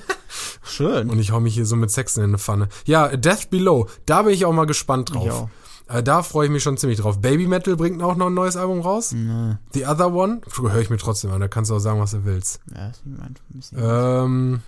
Schön. 0.64 1.10
Und 1.10 1.20
ich 1.20 1.32
hau 1.32 1.40
mich 1.40 1.54
hier 1.54 1.66
so 1.66 1.76
mit 1.76 1.92
Sexen 1.92 2.24
in 2.24 2.30
eine 2.32 2.38
Pfanne. 2.38 2.70
Ja, 2.86 3.16
Death 3.16 3.50
Below. 3.50 3.88
Da 4.06 4.22
bin 4.24 4.34
ich 4.34 4.46
auch 4.46 4.54
mal 4.54 4.66
gespannt 4.66 5.14
drauf. 5.14 5.50
Äh, 5.88 6.04
da 6.04 6.22
freue 6.22 6.46
ich 6.46 6.52
mich 6.52 6.62
schon 6.64 6.78
ziemlich 6.78 7.00
drauf. 7.00 7.20
Baby 7.20 7.48
Metal 7.48 7.76
bringt 7.76 8.02
auch 8.04 8.16
noch 8.16 8.28
ein 8.28 8.34
neues 8.34 8.56
Album 8.58 8.82
raus. 8.82 9.12
Nee. 9.12 9.56
The 9.74 9.86
Other 9.88 10.14
One. 10.14 10.42
Höre 10.56 10.78
ich 10.80 10.90
mir 10.92 10.98
trotzdem 10.98 11.32
an. 11.32 11.42
Da 11.42 11.48
kannst 11.48 11.72
du 11.72 11.76
auch 11.76 11.80
sagen, 11.80 12.00
was 12.00 12.12
du 12.12 12.26
willst. 12.26 12.60
Ja, 12.74 12.90
ist 12.90 13.02
mein- 13.06 13.36
ist 13.60 13.74
nicht 13.74 13.84
Ähm, 13.84 14.62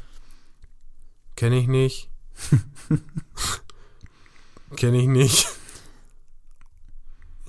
kenne 1.36 1.58
ich 1.58 1.68
nicht. 1.68 2.10
kenne 4.76 4.98
ich 5.00 5.08
nicht. 5.08 5.48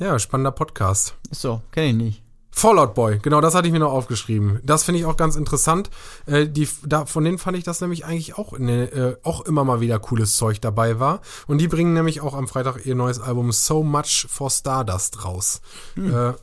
Ja, 0.03 0.19
spannender 0.19 0.51
Podcast. 0.51 1.15
Ist 1.31 1.43
so, 1.43 1.63
kenn 1.71 1.85
ich 1.85 1.95
nicht. 1.95 2.23
Fallout 2.51 2.93
Boy, 2.97 3.21
genau, 3.23 3.41
das 3.41 3.55
hatte 3.55 3.69
ich 3.69 3.73
mir 3.73 3.79
noch 3.79 3.93
aufgeschrieben. 3.93 4.59
Das 4.65 4.83
finde 4.83 4.99
ich 4.99 5.07
auch 5.07 5.17
ganz 5.17 5.37
interessant. 5.37 5.91
Äh, 6.27 6.49
die, 6.49 6.69
da, 6.85 7.07
von 7.07 7.23
denen 7.23 7.39
fand 7.39 7.57
ich, 7.57 7.63
dass 7.63 7.81
nämlich 7.81 8.05
eigentlich 8.05 8.37
auch, 8.37 8.59
ne, 8.59 8.87
äh, 8.87 9.17
auch 9.23 9.43
immer 9.43 9.63
mal 9.63 9.81
wieder 9.81 10.01
cooles 10.01 10.37
Zeug 10.37 10.61
dabei 10.61 10.99
war. 10.99 11.21
Und 11.47 11.59
die 11.59 11.69
bringen 11.69 11.95
nämlich 11.95 12.21
auch 12.21 12.35
am 12.35 12.49
Freitag 12.49 12.85
ihr 12.85 12.97
neues 12.97 13.21
Album 13.21 13.53
So 13.53 13.85
Much 13.85 14.27
for 14.29 14.51
Stardust 14.51 15.25
raus. 15.25 15.61
Äh, 15.97 16.01
äh, 16.01 16.35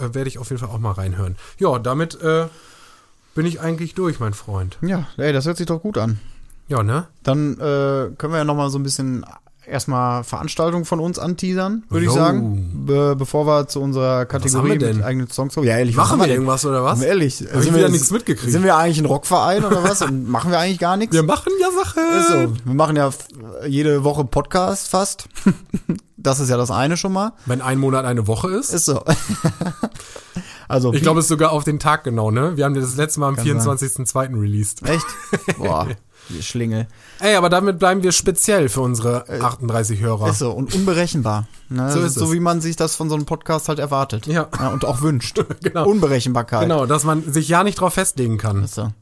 Werde 0.00 0.26
ich 0.26 0.40
auf 0.40 0.50
jeden 0.50 0.58
Fall 0.58 0.70
auch 0.70 0.80
mal 0.80 0.90
reinhören. 0.90 1.36
Ja, 1.60 1.78
damit 1.78 2.20
äh, 2.20 2.48
bin 3.36 3.46
ich 3.46 3.60
eigentlich 3.60 3.94
durch, 3.94 4.18
mein 4.18 4.34
Freund. 4.34 4.78
Ja, 4.82 5.06
ey, 5.16 5.32
das 5.32 5.46
hört 5.46 5.58
sich 5.58 5.66
doch 5.66 5.80
gut 5.80 5.96
an. 5.96 6.18
Ja, 6.66 6.82
ne? 6.82 7.06
Dann 7.22 7.52
äh, 7.52 8.10
können 8.18 8.32
wir 8.32 8.38
ja 8.38 8.44
noch 8.44 8.56
mal 8.56 8.68
so 8.68 8.80
ein 8.80 8.82
bisschen 8.82 9.24
erstmal 9.68 10.24
Veranstaltungen 10.24 10.84
von 10.84 11.00
uns 11.00 11.18
anteasern, 11.18 11.84
würde 11.88 12.06
ich 12.06 12.12
sagen. 12.12 12.84
Be 12.86 13.16
bevor 13.16 13.46
wir 13.46 13.68
zu 13.68 13.80
unserer 13.80 14.26
Kategorie 14.26 14.78
wir 14.80 14.94
mit 14.94 15.04
eigenen 15.04 15.28
Songs 15.30 15.54
kommen. 15.54 15.66
Ja, 15.66 15.76
ehrlich, 15.78 15.96
Machen 15.96 16.20
wir 16.20 16.28
irgendwas 16.28 16.64
oder 16.64 16.84
was? 16.84 16.98
Sind 16.98 17.02
wir 17.06 17.08
ehrlich? 17.08 17.44
Hab 17.52 17.62
ich 17.62 17.74
wieder 17.74 17.88
nichts 17.88 18.10
mitgekriegt. 18.10 18.52
Sind 18.52 18.62
wir 18.64 18.76
eigentlich 18.76 18.98
ein 18.98 19.06
Rockverein 19.06 19.64
oder 19.64 19.82
was? 19.82 20.02
Und 20.02 20.28
machen 20.28 20.50
wir 20.50 20.58
eigentlich 20.58 20.78
gar 20.78 20.96
nichts? 20.96 21.14
Wir 21.14 21.22
machen 21.22 21.52
ja 21.60 21.68
Sachen. 21.70 22.02
Ist 22.18 22.28
so. 22.28 22.66
Wir 22.66 22.74
machen 22.74 22.96
ja 22.96 23.10
jede 23.66 24.04
Woche 24.04 24.24
Podcast 24.24 24.88
fast. 24.88 25.28
Das 26.18 26.40
ist 26.40 26.48
ja 26.48 26.56
das 26.56 26.72
eine 26.72 26.96
schon 26.96 27.12
mal. 27.12 27.34
Wenn 27.44 27.60
ein 27.60 27.78
Monat 27.78 28.04
eine 28.04 28.26
Woche 28.26 28.48
ist. 28.48 28.72
Ist 28.72 28.86
so. 28.86 29.04
Also, 30.68 30.92
Ich 30.92 31.02
glaube, 31.02 31.20
es 31.20 31.26
ist 31.26 31.28
sogar 31.28 31.52
auf 31.52 31.62
den 31.62 31.78
Tag 31.78 32.02
genau, 32.02 32.32
ne? 32.32 32.56
Wir 32.56 32.64
haben 32.64 32.74
das 32.74 32.96
letzte 32.96 33.20
Mal 33.20 33.28
am 33.28 33.36
Kann 33.36 33.60
sein. 33.60 33.76
24.02. 33.76 34.40
released. 34.40 34.82
echt? 34.88 35.06
Boah, 35.58 35.86
Schlingel. 36.40 36.86
Ey, 37.20 37.36
aber 37.36 37.48
damit 37.48 37.78
bleiben 37.78 38.02
wir 38.02 38.12
speziell 38.12 38.68
für 38.68 38.80
unsere 38.80 39.28
38 39.42 40.00
Hörer. 40.00 40.26
Äh, 40.26 40.30
Ist 40.30 40.38
so. 40.40 40.50
Und 40.50 40.74
unberechenbar. 40.74 41.46
Ne? 41.68 41.90
So 41.92 42.00
ist 42.00 42.14
so 42.14 42.26
es. 42.26 42.32
wie 42.32 42.40
man 42.40 42.60
sich 42.60 42.76
das 42.76 42.94
von 42.96 43.08
so 43.08 43.14
einem 43.14 43.24
Podcast 43.26 43.68
halt 43.68 43.78
erwartet. 43.78 44.26
Ja. 44.26 44.42
und 44.72 44.84
auch 44.84 45.02
wünscht. 45.02 45.42
Genau. 45.62 45.86
Unberechenbarkeit. 45.88 46.62
Genau, 46.62 46.86
dass 46.86 47.04
man 47.04 47.32
sich 47.32 47.48
ja 47.48 47.64
nicht 47.64 47.80
drauf 47.80 47.94
festlegen 47.94 48.38
kann. 48.38 48.62
Ist 48.64 48.74
so. 48.74 48.92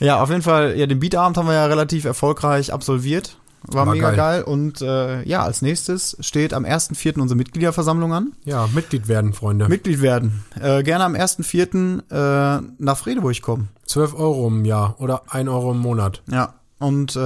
Ja, 0.00 0.22
auf 0.22 0.30
jeden 0.30 0.42
Fall, 0.42 0.76
ja, 0.78 0.86
den 0.86 1.00
Beatabend 1.00 1.36
haben 1.36 1.46
wir 1.46 1.54
ja 1.54 1.66
relativ 1.66 2.04
erfolgreich 2.04 2.72
absolviert. 2.72 3.36
War, 3.62 3.86
War 3.86 3.94
mega 3.94 4.08
geil. 4.12 4.16
geil. 4.16 4.42
Und 4.44 4.80
äh, 4.82 5.22
ja, 5.28 5.42
als 5.42 5.60
nächstes 5.62 6.16
steht 6.20 6.54
am 6.54 6.64
1.4. 6.64 7.20
unsere 7.20 7.36
Mitgliederversammlung 7.36 8.12
an. 8.12 8.32
Ja, 8.44 8.68
Mitglied 8.74 9.06
werden, 9.08 9.32
Freunde. 9.34 9.68
Mitglied 9.68 10.00
werden. 10.02 10.44
Äh, 10.60 10.82
gerne 10.82 11.04
am 11.04 11.14
1.4. 11.14 12.00
Äh, 12.10 12.62
nach 12.78 12.96
Fredeburg 12.98 13.40
kommen. 13.42 13.68
12 13.86 14.14
Euro 14.14 14.48
im 14.48 14.64
Jahr 14.64 14.96
oder 15.00 15.22
1 15.32 15.48
Euro 15.48 15.72
im 15.72 15.78
Monat. 15.78 16.22
Ja. 16.30 16.54
Und 16.78 17.14
äh, 17.16 17.18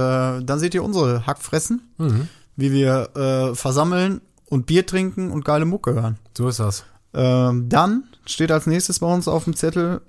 dann 0.43 0.59
seht 0.59 0.73
ihr 0.75 0.83
unsere 0.83 1.25
Hackfressen, 1.25 1.81
Mhm. 1.97 2.27
wie 2.57 2.71
wir 2.73 3.09
äh, 3.15 3.55
versammeln 3.55 4.19
und 4.49 4.65
Bier 4.65 4.85
trinken 4.85 5.31
und 5.31 5.45
geile 5.45 5.65
Mucke 5.65 5.93
hören. 5.93 6.17
So 6.37 6.49
ist 6.49 6.59
das. 6.59 6.83
Ähm, 7.13 7.69
dann 7.69 8.03
steht 8.25 8.51
als 8.51 8.67
nächstes 8.67 8.99
bei 8.99 9.07
uns 9.07 9.29
auf 9.29 9.45
dem 9.45 9.55
Zettel 9.55 10.01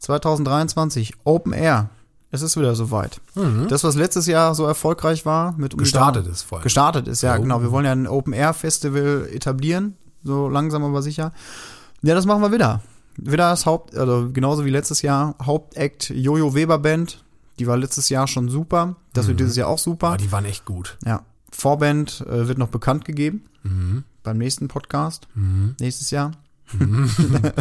12.8.2023 0.00 1.12
Open 1.24 1.52
Air. 1.52 1.90
Es 2.30 2.42
ist 2.42 2.56
wieder 2.58 2.74
soweit. 2.74 3.20
Mhm. 3.34 3.68
Das, 3.68 3.84
was 3.84 3.94
letztes 3.94 4.26
Jahr 4.26 4.54
so 4.54 4.66
erfolgreich 4.66 5.24
war, 5.24 5.54
mit 5.56 5.76
Gestartet 5.78 6.26
ist 6.26 6.42
vor 6.42 6.58
allem. 6.58 6.62
Gestartet 6.64 7.08
ist, 7.08 7.22
ja, 7.22 7.36
Oh. 7.36 7.40
genau. 7.40 7.62
Wir 7.62 7.70
wollen 7.72 7.86
ja 7.86 7.92
ein 7.92 8.06
Open 8.06 8.32
Air 8.34 8.52
Festival 8.52 9.26
etablieren, 9.32 9.96
so 10.24 10.48
langsam 10.48 10.84
aber 10.84 11.00
sicher. 11.02 11.32
Ja, 12.02 12.14
das 12.14 12.26
machen 12.26 12.42
wir 12.42 12.52
wieder. 12.52 12.82
Wieder 13.16 13.50
das 13.50 13.64
Haupt, 13.66 13.96
also 13.96 14.30
genauso 14.32 14.64
wie 14.64 14.70
letztes 14.70 15.02
Jahr, 15.02 15.34
Hauptact 15.42 16.10
Jojo 16.10 16.54
Weber 16.54 16.78
Band. 16.78 17.24
Die 17.58 17.66
war 17.66 17.76
letztes 17.76 18.08
Jahr 18.10 18.28
schon 18.28 18.48
super. 18.48 18.94
Das 19.14 19.26
wird 19.26 19.40
dieses 19.40 19.56
Jahr 19.56 19.68
auch 19.68 19.78
super. 19.78 20.10
Ah, 20.10 20.16
die 20.16 20.30
waren 20.30 20.44
echt 20.44 20.64
gut. 20.64 20.96
Ja. 21.04 21.22
Vorband 21.50 22.24
äh, 22.28 22.46
wird 22.46 22.58
noch 22.58 22.68
bekannt 22.68 23.04
gegeben 23.04 23.42
Mhm. 23.64 24.04
beim 24.22 24.38
nächsten 24.38 24.68
Podcast. 24.68 25.26
Mhm. 25.34 25.74
Nächstes 25.80 26.10
Jahr. 26.12 26.32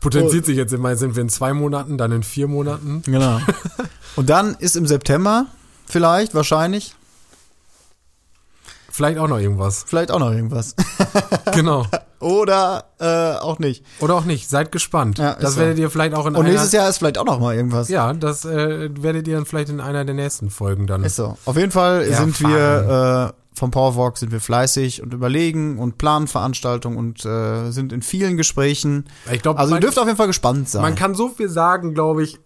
Potenziert 0.00 0.46
sich 0.46 0.56
jetzt 0.56 0.72
immer, 0.72 0.96
sind 0.96 1.16
wir 1.16 1.22
in 1.22 1.28
zwei 1.28 1.52
Monaten, 1.52 1.98
dann 1.98 2.12
in 2.12 2.22
vier 2.22 2.48
Monaten. 2.48 3.02
Genau. 3.04 3.40
Und 4.16 4.30
dann 4.30 4.54
ist 4.58 4.76
im 4.76 4.86
September 4.86 5.46
vielleicht, 5.86 6.34
wahrscheinlich, 6.34 6.94
Vielleicht 8.92 9.18
auch 9.18 9.28
noch 9.28 9.38
irgendwas. 9.38 9.84
vielleicht 9.86 10.10
auch 10.10 10.18
noch 10.18 10.32
irgendwas. 10.32 10.74
genau. 11.54 11.86
Oder 12.18 12.84
äh, 12.98 13.38
auch 13.40 13.58
nicht. 13.58 13.84
Oder 14.00 14.14
auch 14.14 14.24
nicht. 14.24 14.50
Seid 14.50 14.72
gespannt. 14.72 15.18
Ja, 15.18 15.36
das 15.40 15.54
so. 15.54 15.60
werdet 15.60 15.78
ihr 15.78 15.88
vielleicht 15.90 16.14
auch 16.14 16.26
in 16.26 16.34
Und 16.34 16.40
einer. 16.40 16.50
nächstes 16.50 16.72
Jahr 16.72 16.88
ist 16.88 16.98
vielleicht 16.98 17.16
auch 17.16 17.24
noch 17.24 17.40
mal 17.40 17.54
irgendwas. 17.54 17.88
Ja, 17.88 18.12
das 18.12 18.44
äh, 18.44 18.90
werdet 19.02 19.26
ihr 19.26 19.36
dann 19.36 19.46
vielleicht 19.46 19.70
in 19.70 19.80
einer 19.80 20.04
der 20.04 20.14
nächsten 20.14 20.50
Folgen 20.50 20.86
dann. 20.86 21.02
Ist 21.04 21.16
so. 21.16 21.38
Auf 21.46 21.56
jeden 21.56 21.70
Fall 21.70 22.06
Ja, 22.10 22.18
sind 22.18 22.38
wir 22.40 23.32
äh, 23.36 23.39
vom 23.60 23.70
Powerwalk 23.70 24.16
sind 24.18 24.32
wir 24.32 24.40
fleißig 24.40 25.02
und 25.02 25.14
überlegen 25.14 25.78
und 25.78 25.98
planen 25.98 26.26
Veranstaltungen 26.26 26.96
und 26.96 27.24
äh, 27.24 27.70
sind 27.70 27.92
in 27.92 28.02
vielen 28.02 28.36
Gesprächen. 28.36 29.04
Ich 29.30 29.42
glaube, 29.42 29.60
Also 29.60 29.74
ihr 29.74 29.80
dürft 29.80 29.98
auf 29.98 30.06
jeden 30.06 30.16
Fall 30.16 30.26
gespannt 30.26 30.68
sein. 30.68 30.82
man 30.82 30.94
kann 30.96 31.14
so 31.14 31.28
viel 31.28 31.48
sagen, 31.48 31.94
glaube 31.94 32.24
ich. 32.24 32.38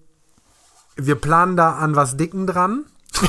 Wir 0.96 1.14
planen 1.14 1.56
da 1.56 1.72
an 1.72 1.96
was 1.96 2.16
Dicken 2.16 2.46
dran. 2.46 2.84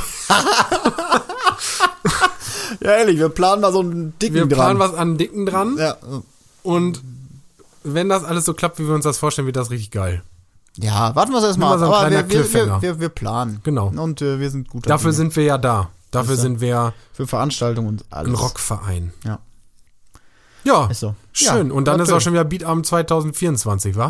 ja, 2.81 2.91
ehrlich, 2.91 3.19
wir 3.19 3.29
planen 3.29 3.61
mal 3.61 3.71
so 3.71 3.79
einen 3.79 4.17
dicken 4.19 4.35
Wir 4.35 4.47
planen 4.47 4.79
dran. 4.79 4.91
was 4.91 4.97
an 4.97 5.17
Dicken 5.17 5.45
dran. 5.45 5.77
Ja. 5.77 5.95
Und 6.63 7.01
wenn 7.83 8.09
das 8.09 8.23
alles 8.23 8.45
so 8.45 8.53
klappt, 8.53 8.79
wie 8.79 8.87
wir 8.87 8.95
uns 8.95 9.03
das 9.03 9.17
vorstellen, 9.17 9.45
wird 9.45 9.55
das 9.55 9.69
richtig 9.71 9.91
geil. 9.91 10.23
ja, 10.77 11.15
warten 11.15 11.31
wir 11.31 11.37
es 11.39 11.43
erstmal 11.45 11.73
ab. 11.73 11.79
so 11.79 11.85
Aber 11.93 12.09
wir, 12.09 12.27
wir, 12.29 12.81
wir, 12.81 12.99
wir 12.99 13.09
planen. 13.09 13.61
Genau. 13.63 13.87
Und 13.95 14.21
äh, 14.21 14.39
wir 14.39 14.49
sind 14.49 14.69
gut 14.69 14.89
Dafür 14.89 15.11
sind 15.13 15.35
wir 15.35 15.43
ja 15.43 15.57
da. 15.57 15.89
Dafür 16.15 16.35
sind 16.37 16.61
wir 16.61 16.93
für 17.13 17.27
Veranstaltungen 17.27 17.87
und 17.87 18.05
alles. 18.09 18.29
ein 18.29 18.35
Rockverein. 18.35 19.13
Ja. 19.23 19.39
Ja, 20.63 20.87
Ist 20.87 21.01
so. 21.01 21.13
schön. 21.31 21.67
Ja, 21.67 21.73
Und 21.73 21.85
dann 21.87 21.99
ist 21.99 22.11
auch 22.11 22.19
schon 22.21 22.33
wieder 22.33 22.43
Beatabend 22.43 22.85
2024, 22.87 23.95
wa? 23.95 24.09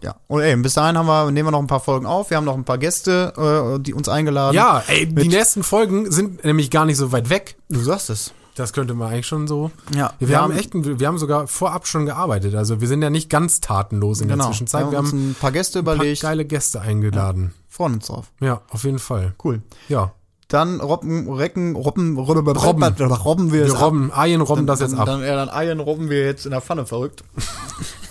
Ja. 0.00 0.14
Und 0.28 0.40
ey, 0.40 0.56
bis 0.56 0.74
dahin 0.74 0.96
haben 0.96 1.06
wir, 1.06 1.30
nehmen 1.30 1.48
wir 1.48 1.50
noch 1.50 1.58
ein 1.60 1.66
paar 1.66 1.80
Folgen 1.80 2.06
auf. 2.06 2.30
Wir 2.30 2.38
haben 2.38 2.44
noch 2.46 2.54
ein 2.54 2.64
paar 2.64 2.78
Gäste, 2.78 3.34
äh, 3.76 3.80
die 3.82 3.92
uns 3.92 4.08
eingeladen. 4.08 4.54
Ja, 4.54 4.82
ey, 4.86 5.06
die 5.06 5.28
nächsten 5.28 5.62
Folgen 5.62 6.10
sind 6.10 6.42
nämlich 6.44 6.70
gar 6.70 6.86
nicht 6.86 6.96
so 6.96 7.12
weit 7.12 7.28
weg. 7.28 7.56
Du 7.68 7.80
sagst 7.80 8.08
es. 8.08 8.32
Das 8.54 8.72
könnte 8.72 8.94
man 8.94 9.10
eigentlich 9.12 9.26
schon 9.26 9.46
so. 9.48 9.72
Ja. 9.94 10.14
Wir, 10.20 10.40
haben 10.40 10.52
echt, 10.56 10.72
ein- 10.74 11.00
wir 11.00 11.06
haben 11.06 11.18
sogar 11.18 11.48
vorab 11.48 11.86
schon 11.88 12.06
gearbeitet. 12.06 12.54
Also 12.54 12.80
wir 12.80 12.86
sind 12.88 13.02
ja 13.02 13.10
nicht 13.10 13.28
ganz 13.28 13.60
tatenlos 13.60 14.20
in 14.20 14.28
genau. 14.28 14.44
der 14.44 14.52
Zwischenzeit. 14.52 14.90
wir 14.90 14.96
haben 14.96 15.04
uns 15.06 15.12
ein 15.12 15.36
paar 15.38 15.50
Gäste 15.52 15.80
ein 15.80 15.84
paar 15.84 15.96
überlegt. 15.96 16.22
geile 16.22 16.44
Gäste 16.44 16.80
eingeladen. 16.80 17.52
Freuen 17.74 17.94
uns 17.94 18.06
drauf. 18.06 18.30
Ja. 18.38 18.60
auf 18.70 18.84
jeden 18.84 19.00
Fall. 19.00 19.34
Cool. 19.42 19.60
Ja. 19.88 20.12
Dann 20.46 20.80
Robben, 20.80 21.28
Recken, 21.28 21.74
Robben, 21.74 22.16
Robben, 22.16 22.46
Robben, 22.46 22.56
Robben. 22.56 23.12
Robben 23.12 23.52
wir 23.52 23.64
ab. 23.68 23.80
robben, 23.80 24.12
Aien 24.12 24.42
robben 24.42 24.68
das 24.68 24.78
jetzt 24.78 24.94
ab. 24.94 25.06
Dann, 25.06 25.22
ja, 25.22 25.34
dann 25.34 25.48
Eiern 25.48 25.80
robben 25.80 26.08
wir 26.08 26.24
jetzt 26.24 26.44
in 26.44 26.52
der 26.52 26.60
Pfanne 26.60 26.86
verrückt. 26.86 27.24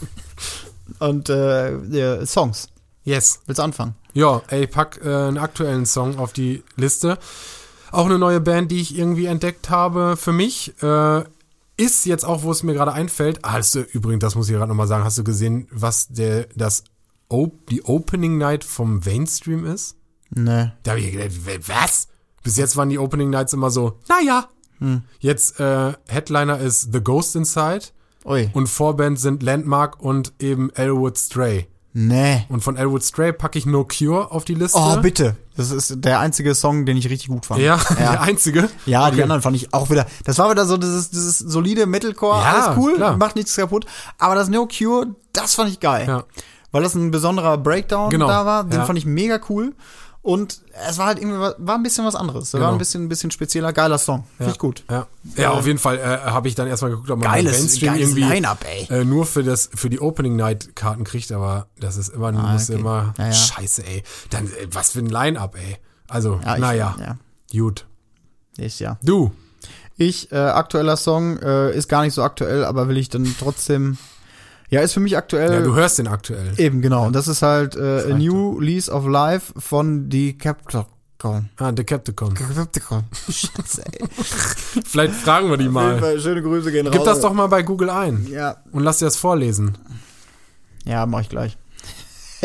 Und 0.99 1.29
äh, 1.29 2.25
Songs. 2.25 2.71
Yes. 3.05 3.39
Willst 3.45 3.59
du 3.59 3.63
anfangen? 3.63 3.95
Ja, 4.13 4.41
ey, 4.49 4.67
pack 4.67 4.99
äh, 5.01 5.07
einen 5.07 5.37
aktuellen 5.37 5.85
Song 5.85 6.19
auf 6.19 6.33
die 6.33 6.61
Liste. 6.75 7.17
Auch 7.93 8.07
eine 8.07 8.19
neue 8.19 8.41
Band, 8.41 8.69
die 8.69 8.81
ich 8.81 8.97
irgendwie 8.97 9.27
entdeckt 9.27 9.69
habe 9.69 10.17
für 10.17 10.33
mich. 10.33 10.73
Äh, 10.83 11.23
ist 11.77 12.05
jetzt 12.05 12.25
auch, 12.25 12.43
wo 12.43 12.51
es 12.51 12.63
mir 12.63 12.73
gerade 12.73 12.91
einfällt. 12.91 13.39
Ah, 13.43 13.53
hast 13.53 13.75
du, 13.75 13.79
übrigens, 13.79 14.19
das 14.23 14.35
muss 14.35 14.49
ich 14.49 14.55
gerade 14.55 14.67
nochmal 14.67 14.87
sagen, 14.87 15.05
hast 15.05 15.17
du 15.17 15.23
gesehen, 15.23 15.69
was 15.71 16.09
der, 16.09 16.47
das, 16.53 16.83
Op 17.29 17.67
die 17.69 17.83
Opening 17.83 18.37
Night 18.37 18.63
vom 18.63 18.99
Mainstream 19.05 19.65
ist? 19.65 19.95
Nee. 20.29 20.71
Da 20.83 20.91
habe 20.91 20.99
ich 20.99 21.11
gedacht, 21.11 21.67
was? 21.67 22.07
Bis 22.43 22.57
jetzt 22.57 22.75
waren 22.75 22.89
die 22.89 22.99
Opening 22.99 23.29
Nights 23.29 23.53
immer 23.53 23.69
so, 23.71 23.99
naja. 24.09 24.47
Jetzt 25.19 25.61
äh, 25.61 25.93
Headliner 26.09 26.59
ist 26.59 26.89
The 26.91 26.99
Ghost 27.01 27.37
Inside 27.37 27.85
Ui. 28.25 28.49
und 28.53 28.67
Vorband 28.67 29.17
sind 29.17 29.41
Landmark 29.41 30.01
und 30.01 30.33
eben 30.39 30.71
Elwood 30.71 31.17
Stray. 31.17 31.67
Nee. 31.93 32.43
Und 32.49 32.61
von 32.65 32.75
Elwood 32.75 33.01
Stray 33.03 33.31
packe 33.31 33.57
ich 33.59 33.65
No 33.65 33.85
Cure 33.85 34.31
auf 34.31 34.43
die 34.43 34.55
Liste. 34.55 34.77
Oh, 34.77 34.97
bitte. 34.99 35.37
Das 35.55 35.71
ist 35.71 36.03
der 36.03 36.19
einzige 36.19 36.53
Song, 36.53 36.85
den 36.85 36.97
ich 36.97 37.07
richtig 37.09 37.29
gut 37.29 37.45
fand. 37.45 37.61
Ja, 37.61 37.77
Ja. 37.91 37.95
der 37.95 38.21
einzige. 38.23 38.69
Ja, 38.85 39.05
die 39.09 39.13
Okay. 39.13 39.23
anderen 39.23 39.41
fand 39.41 39.55
ich 39.55 39.73
auch 39.73 39.89
wieder. 39.89 40.05
Das 40.25 40.37
war 40.39 40.49
wieder 40.51 40.65
so 40.65 40.75
dieses, 40.75 41.11
dieses 41.11 41.37
solide 41.37 41.85
Metalcore, 41.85 42.41
Ja, 42.41 42.51
alles 42.51 42.77
cool, 42.77 42.95
klar. 42.95 43.15
macht 43.15 43.35
nichts 43.37 43.55
kaputt. 43.55 43.85
Aber 44.17 44.35
das 44.35 44.49
No 44.49 44.67
Cure, 44.67 45.15
das 45.31 45.53
fand 45.55 45.69
ich 45.69 45.79
geil. 45.79 46.07
Ja. 46.07 46.23
Weil 46.73 46.83
das 46.83 46.93
ein 46.95 47.11
besonderer 47.11 47.57
Breakdown 47.57 48.09
Genau, 48.09 48.27
da 48.27 48.45
war. 48.45 48.63
Den 48.65 48.79
ja. 48.81 48.85
fand 48.85 48.99
ich 48.99 49.05
mega 49.05 49.39
cool. 49.47 49.73
Und 50.23 50.61
es 50.89 50.97
war 50.97 51.07
halt 51.07 51.19
irgendwie, 51.19 51.37
wa- 51.37 51.53
war 51.57 51.75
ein 51.75 51.83
bisschen 51.83 52.05
was 52.05 52.15
anderes. 52.15 52.45
Das 52.51 52.53
war 52.53 52.59
Genau. 52.61 52.71
ein 52.71 52.77
bisschen, 52.77 53.03
ein 53.03 53.09
bisschen 53.09 53.29
spezieller, 53.29 53.73
geiler 53.73 53.97
Song. 53.97 54.23
Finde 54.37 54.53
ich 54.53 54.57
gut. 54.57 54.83
Ja, 54.89 55.05
ja 55.35 55.51
auf 55.51 55.65
jeden 55.67 55.79
Fall 55.79 55.97
äh, 55.97 56.01
habe 56.31 56.47
ich 56.47 56.55
dann 56.55 56.67
erstmal 56.67 56.91
geguckt, 56.91 57.11
ob 57.11 57.19
man 57.19 57.29
Geiles- 57.29 57.79
geiles 57.81 57.99
irgendwie 58.01 58.23
Line-Up, 58.23 58.65
ey. 58.65 58.87
Äh, 59.01 59.03
nur 59.05 59.25
für 59.25 59.43
das 59.43 59.69
für 59.75 59.89
die 59.89 59.99
Opening 59.99 60.37
Night 60.37 60.75
Karten 60.77 61.03
kriegt, 61.03 61.31
aber 61.33 61.67
das 61.77 61.97
ist 61.97 62.07
immer, 62.07 62.27
Ah, 62.27 62.53
muss 62.53 62.69
okay. 62.69 62.79
immer 62.79 63.13
Ja, 63.17 63.25
ja. 63.27 63.33
Scheiße, 63.33 63.85
ey. 63.85 64.03
Dann 64.29 64.47
äh, 64.47 64.67
was 64.71 64.91
für 64.91 64.99
ein 64.99 65.07
Line-up, 65.09 65.55
ey. 65.57 65.77
Also, 66.07 66.39
Ja, 66.43 66.55
ich- 66.55 66.61
naja, 66.61 66.95
ja. 66.99 67.17
gut. 67.59 67.85
Ist 68.57 68.79
ja. 68.79 68.97
Du, 69.03 69.31
Ich, 69.97 70.31
äh, 70.31 70.35
aktueller 70.37 70.97
Song, 70.97 71.37
äh, 71.37 71.75
ist 71.77 71.87
gar 71.87 72.01
nicht 72.01 72.13
so 72.15 72.23
aktuell, 72.23 72.65
aber 72.65 72.87
will 72.87 72.97
ich 72.97 73.09
dann 73.09 73.35
trotzdem. 73.39 73.97
Ja, 74.73 74.81
ist 74.81 74.93
für 74.93 74.99
mich 74.99 75.15
aktuell. 75.17 75.51
ja, 75.53 75.61
du 75.61 75.73
hörst 75.75 75.99
den 75.99 76.07
aktuell. 76.07 76.53
Eben, 76.57 76.81
genau. 76.81 77.05
Und 77.05 77.13
das 77.13 77.27
ist 77.27 77.41
halt 77.41 77.75
äh, 77.75 78.11
A 78.11 78.15
New 78.17 78.59
Lease 78.59 78.91
of 78.91 79.07
Life 79.07 79.53
von 79.57 80.09
The 80.11 80.37
Capticon. 80.37 80.85
Ah, 81.57 81.71
Decepticon. 81.71 82.33
Capticon. 82.33 83.05
Scheiße, 83.29 83.83
ey. 83.85 84.05
Vielleicht 84.85 85.13
fragen 85.13 85.49
wir 85.49 85.55
die 85.57 85.69
mal. 85.69 85.97
Fall 85.99 86.19
schöne 86.19 86.41
Grüße 86.41 86.69
gehen 86.69 86.89
Gib 86.91 86.99
raus. 86.99 87.05
das 87.05 87.21
doch 87.21 87.31
mal 87.31 87.47
bei 87.47 87.63
Google 87.63 87.89
ein 87.89 88.27
Ja, 88.29 88.57
und 88.73 88.83
lass 88.83 88.99
dir 88.99 89.05
das 89.05 89.15
vorlesen. 89.15 89.77
ja, 90.85 91.05
mach 91.05 91.21
ich 91.21 91.29
gleich. 91.29 91.57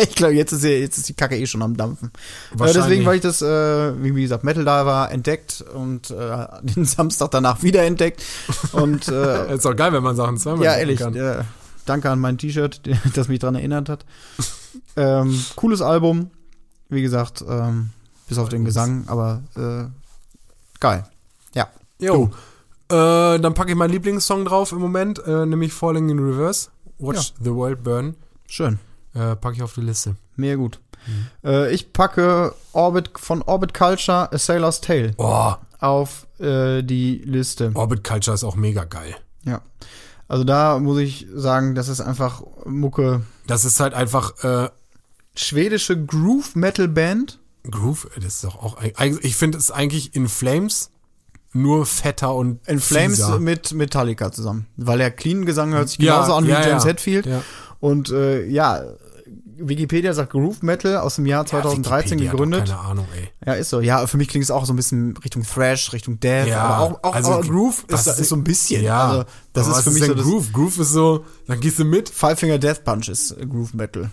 Ich 0.01 0.15
glaube, 0.15 0.35
jetzt 0.35 0.53
ist, 0.53 0.63
die- 0.63 0.69
jetzt 0.69 0.97
ist 0.97 1.09
die 1.09 1.15
Kacke 1.15 1.37
eh 1.37 1.45
schon 1.45 1.61
am 1.61 1.77
Dampfen. 1.77 2.13
Äh, 2.15 2.59
Wahrscheinlich. 2.61 2.85
deswegen, 2.85 3.05
weil 3.07 3.17
ich 3.17 3.21
das, 3.23 3.43
äh, 3.43 4.01
wie 4.01 4.13
gesagt, 4.23 4.45
Metal 4.45 4.63
Diver 4.65 5.09
entdeckt 5.11 5.65
und 5.75 6.11
äh, 6.13 6.47
den 6.63 6.85
Samstag 6.85 7.33
danach 7.33 7.65
wieder 7.65 7.83
entdeckt. 7.83 8.23
Und 8.71 9.09
äh, 9.09 9.53
ist 9.57 9.65
doch 9.65 9.75
geil, 9.75 9.93
wenn 9.93 10.05
man 10.05 10.15
Sachen 10.15 10.37
zweimal 10.39 10.67
ja, 10.67 10.77
ehrlich, 10.77 11.01
kann. 11.01 11.17
äh, 11.17 11.43
danke 11.89 12.11
an 12.11 12.19
mein 12.21 12.39
T-Shirt, 12.39 12.81
das 13.15 13.29
mich 13.29 13.39
dran 13.39 13.55
erinnert 13.55 13.89
hat. 13.89 14.05
ähm, 14.97 15.43
cooles 15.57 15.81
Album, 15.83 16.31
wie 16.89 17.03
gesagt, 17.03 17.45
ähm, 17.49 17.91
bis 18.29 18.39
auf 18.39 18.49
den 18.49 18.65
Gesang, 18.65 19.05
aber 19.09 19.43
äh, 19.57 19.87
geil. 20.81 21.05
Ja. 21.55 21.69
Jo. 21.99 22.31
Äh, 22.91 23.39
dann 23.41 23.55
packe 23.55 23.71
ich 23.71 23.77
meinen 23.77 23.91
Lieblingssong 23.93 24.45
drauf 24.45 24.73
im 24.73 24.79
Moment, 24.79 25.19
äh, 25.27 25.45
nämlich 25.47 25.73
Falling 25.73 26.09
in 26.09 26.19
Reverse. 26.19 26.71
Watch 26.99 27.35
the 27.41 27.51
World 27.55 27.83
Burn. 27.83 28.17
Schön. 28.47 28.79
Äh, 29.15 29.37
packe 29.37 29.57
ich 29.57 29.63
auf 29.63 29.75
die 29.75 29.81
Liste. 29.83 30.17
Mehr 30.37 30.57
gut. 30.57 30.81
Äh, 31.45 31.73
ich 31.73 31.93
packe 31.93 32.55
Orbit 32.73 33.11
von 33.17 33.43
Orbit 33.43 33.73
Culture 33.75 34.33
A 34.33 34.39
Sailor's 34.39 34.81
Tale 34.81 35.13
Oh, 35.17 35.55
auf 35.81 36.27
äh, 36.39 36.83
die 36.83 37.19
Liste. 37.25 37.71
Orbit 37.75 38.05
Culture 38.05 38.35
ist 38.35 38.45
auch 38.45 38.57
mega 38.57 38.85
geil. 38.85 39.17
Ja. 39.45 39.61
Also 40.29 40.45
da 40.45 40.79
muss 40.79 40.99
ich 40.99 41.27
sagen, 41.35 41.75
das 41.75 41.89
ist 41.89 42.01
einfach 42.01 42.43
Mucke. 42.67 43.23
Das 43.47 43.65
ist 43.65 43.81
halt 43.81 43.95
einfach 43.95 44.45
äh, 44.45 44.69
Schwedische 45.35 46.05
Groove 46.05 46.55
Metal 46.55 46.89
Band. 46.89 47.39
Groove. 47.71 48.09
Das 48.17 48.35
ist 48.37 48.45
doch 48.45 48.57
auch. 48.63 48.79
Ich 49.23 49.37
finde 49.37 49.59
es 49.59 49.71
eigentlich 49.71 50.15
in 50.15 50.29
Flames 50.29 50.91
nur 51.53 51.87
fetter 51.87 52.35
und 52.35 52.67
In 52.69 52.79
Flames 52.81 53.17
fieser. 53.17 53.39
mit 53.41 53.73
Metallica 53.73 54.31
zusammen. 54.33 54.67
Weil 54.77 54.99
der 54.99 55.11
Clean 55.11 55.47
Gesang 55.47 55.73
hört 55.73 55.89
sich 55.89 55.99
Ja, 55.99 56.17
genauso 56.17 56.35
an 56.35 56.47
wie 56.47 56.51
ja, 56.51 56.67
James 56.67 56.85
ja. 56.85 56.91
Hetfield. 56.91 57.27
Ja. 57.27 57.43
Und 57.81 58.11
äh, 58.11 58.45
ja, 58.47 58.83
Wikipedia 59.61 60.13
sagt 60.15 60.31
Groove 60.33 60.63
Metal 60.63 60.97
aus 60.99 61.17
dem 61.17 61.27
Jahr 61.27 61.45
2013 61.47 62.19
Wikipedia 62.19 62.29
hat 62.29 62.33
doch 62.35 62.39
gegründet. 62.39 62.69
Keine 62.69 62.81
Ahnung, 62.81 63.07
ey. 63.17 63.31
Ja, 63.47 63.53
ist 63.55 63.71
so. 63.71 63.81
Ja, 63.81 64.07
für 64.07 64.17
mich 64.17 64.29
klingt 64.29 64.45
es 64.45 64.51
auch 64.51 64.65
so 64.65 64.73
ein 64.73 64.77
bisschen 64.77 65.17
Richtung 65.19 65.43
Thrash, 65.43 65.93
Richtung 65.93 66.21
Death. 66.21 66.47
Ja, 66.49 66.63
aber 66.63 66.85
auch, 66.85 67.05
auch 67.05 67.15
also, 67.15 67.33
aber 67.33 67.43
Groove 67.43 67.85
ist, 67.89 68.07
ist 68.07 68.29
so 68.29 68.37
ein 68.37 68.45
bisschen. 68.45 68.83
Ja, 68.83 69.09
Also, 69.09 69.25
das 69.53 69.69
ist 69.69 69.81
für 69.83 69.91
mich 69.91 70.03
denn 70.03 70.17
so 70.17 70.23
Groove. 70.23 70.53
Groove 70.53 70.79
ist 70.79 70.93
so, 70.93 71.25
dann 71.47 71.61
gehst 71.61 71.79
du 71.79 71.85
mit. 71.85 72.09
Five 72.09 72.39
Finger 72.39 72.59
Death 72.59 72.85
Punch 72.85 73.09
ist 73.09 73.37
Groove 73.49 73.75
Metal. 73.75 74.11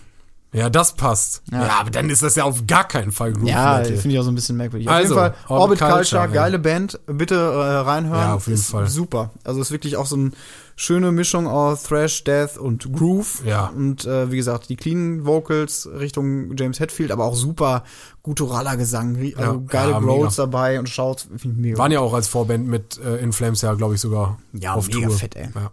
Ja, 0.52 0.70
das 0.70 0.94
passt. 0.94 1.42
Ja. 1.52 1.66
Ja, 1.66 1.80
aber 1.80 1.90
dann 1.90 2.08
ist 2.08 2.22
das 2.22 2.34
ja 2.36 2.44
auf 2.44 2.66
gar 2.66 2.88
keinen 2.88 3.12
Fall 3.12 3.32
Groove 3.32 3.48
Ja, 3.48 3.78
Metal. 3.78 3.96
finde 3.96 4.14
ich 4.14 4.20
auch 4.20 4.24
so 4.24 4.30
ein 4.30 4.34
bisschen 4.36 4.56
merkwürdig. 4.56 4.88
Also, 4.88 5.18
auf 5.18 5.22
jeden 5.24 5.34
Fall, 5.34 5.50
Orbit 5.50 5.60
Orbit 5.62 5.78
Culture, 5.80 5.96
Culture, 5.98 6.20
ja. 6.22 6.26
geile 6.28 6.58
Band. 6.58 7.00
Bitte 7.06 7.34
äh, 7.34 7.38
reinhören. 7.38 8.20
Ja, 8.20 8.34
auf 8.34 8.46
jeden 8.46 8.58
ist 8.58 8.70
Fall. 8.70 8.86
Super. 8.88 9.32
Also 9.44 9.60
ist 9.60 9.70
wirklich 9.70 9.96
auch 9.96 10.06
so 10.06 10.16
eine 10.16 10.30
schöne 10.76 11.10
Mischung 11.10 11.46
aus 11.48 11.84
Thrash, 11.84 12.22
Death 12.24 12.58
und 12.58 12.92
Groove. 12.92 13.42
Ja. 13.44 13.68
Und 13.68 14.04
äh, 14.04 14.30
wie 14.30 14.36
gesagt, 14.36 14.68
die 14.68 14.76
clean 14.76 15.24
Vocals 15.24 15.88
Richtung 15.98 16.54
James 16.56 16.78
Hetfield, 16.78 17.10
aber 17.10 17.24
auch 17.24 17.34
super 17.34 17.82
gutturaler 18.22 18.76
Gesang. 18.76 19.16
Also 19.16 19.28
Ja, 19.40 19.52
geile 19.66 19.92
ja, 19.92 19.98
Growls 20.00 20.36
mega. 20.36 20.46
dabei 20.46 20.78
und 20.78 20.88
Shouts. 20.88 21.22
Finde 21.36 21.48
ich 21.48 21.56
mega. 21.56 21.78
Waren 21.78 21.92
ja 21.92 22.00
auch 22.00 22.12
als 22.14 22.28
Vorband 22.28 22.66
mit 22.68 22.98
äh, 22.98 23.16
In 23.16 23.32
Flames 23.32 23.62
ja, 23.62 23.72
glaube 23.74 23.94
ich, 23.94 24.00
sogar 24.00 24.38
Ja, 24.52 24.74
auf 24.74 24.86
mega 24.88 25.08
Tour. 25.08 25.16
fett, 25.16 25.34
ey. 25.36 25.48
Ja. 25.54 25.70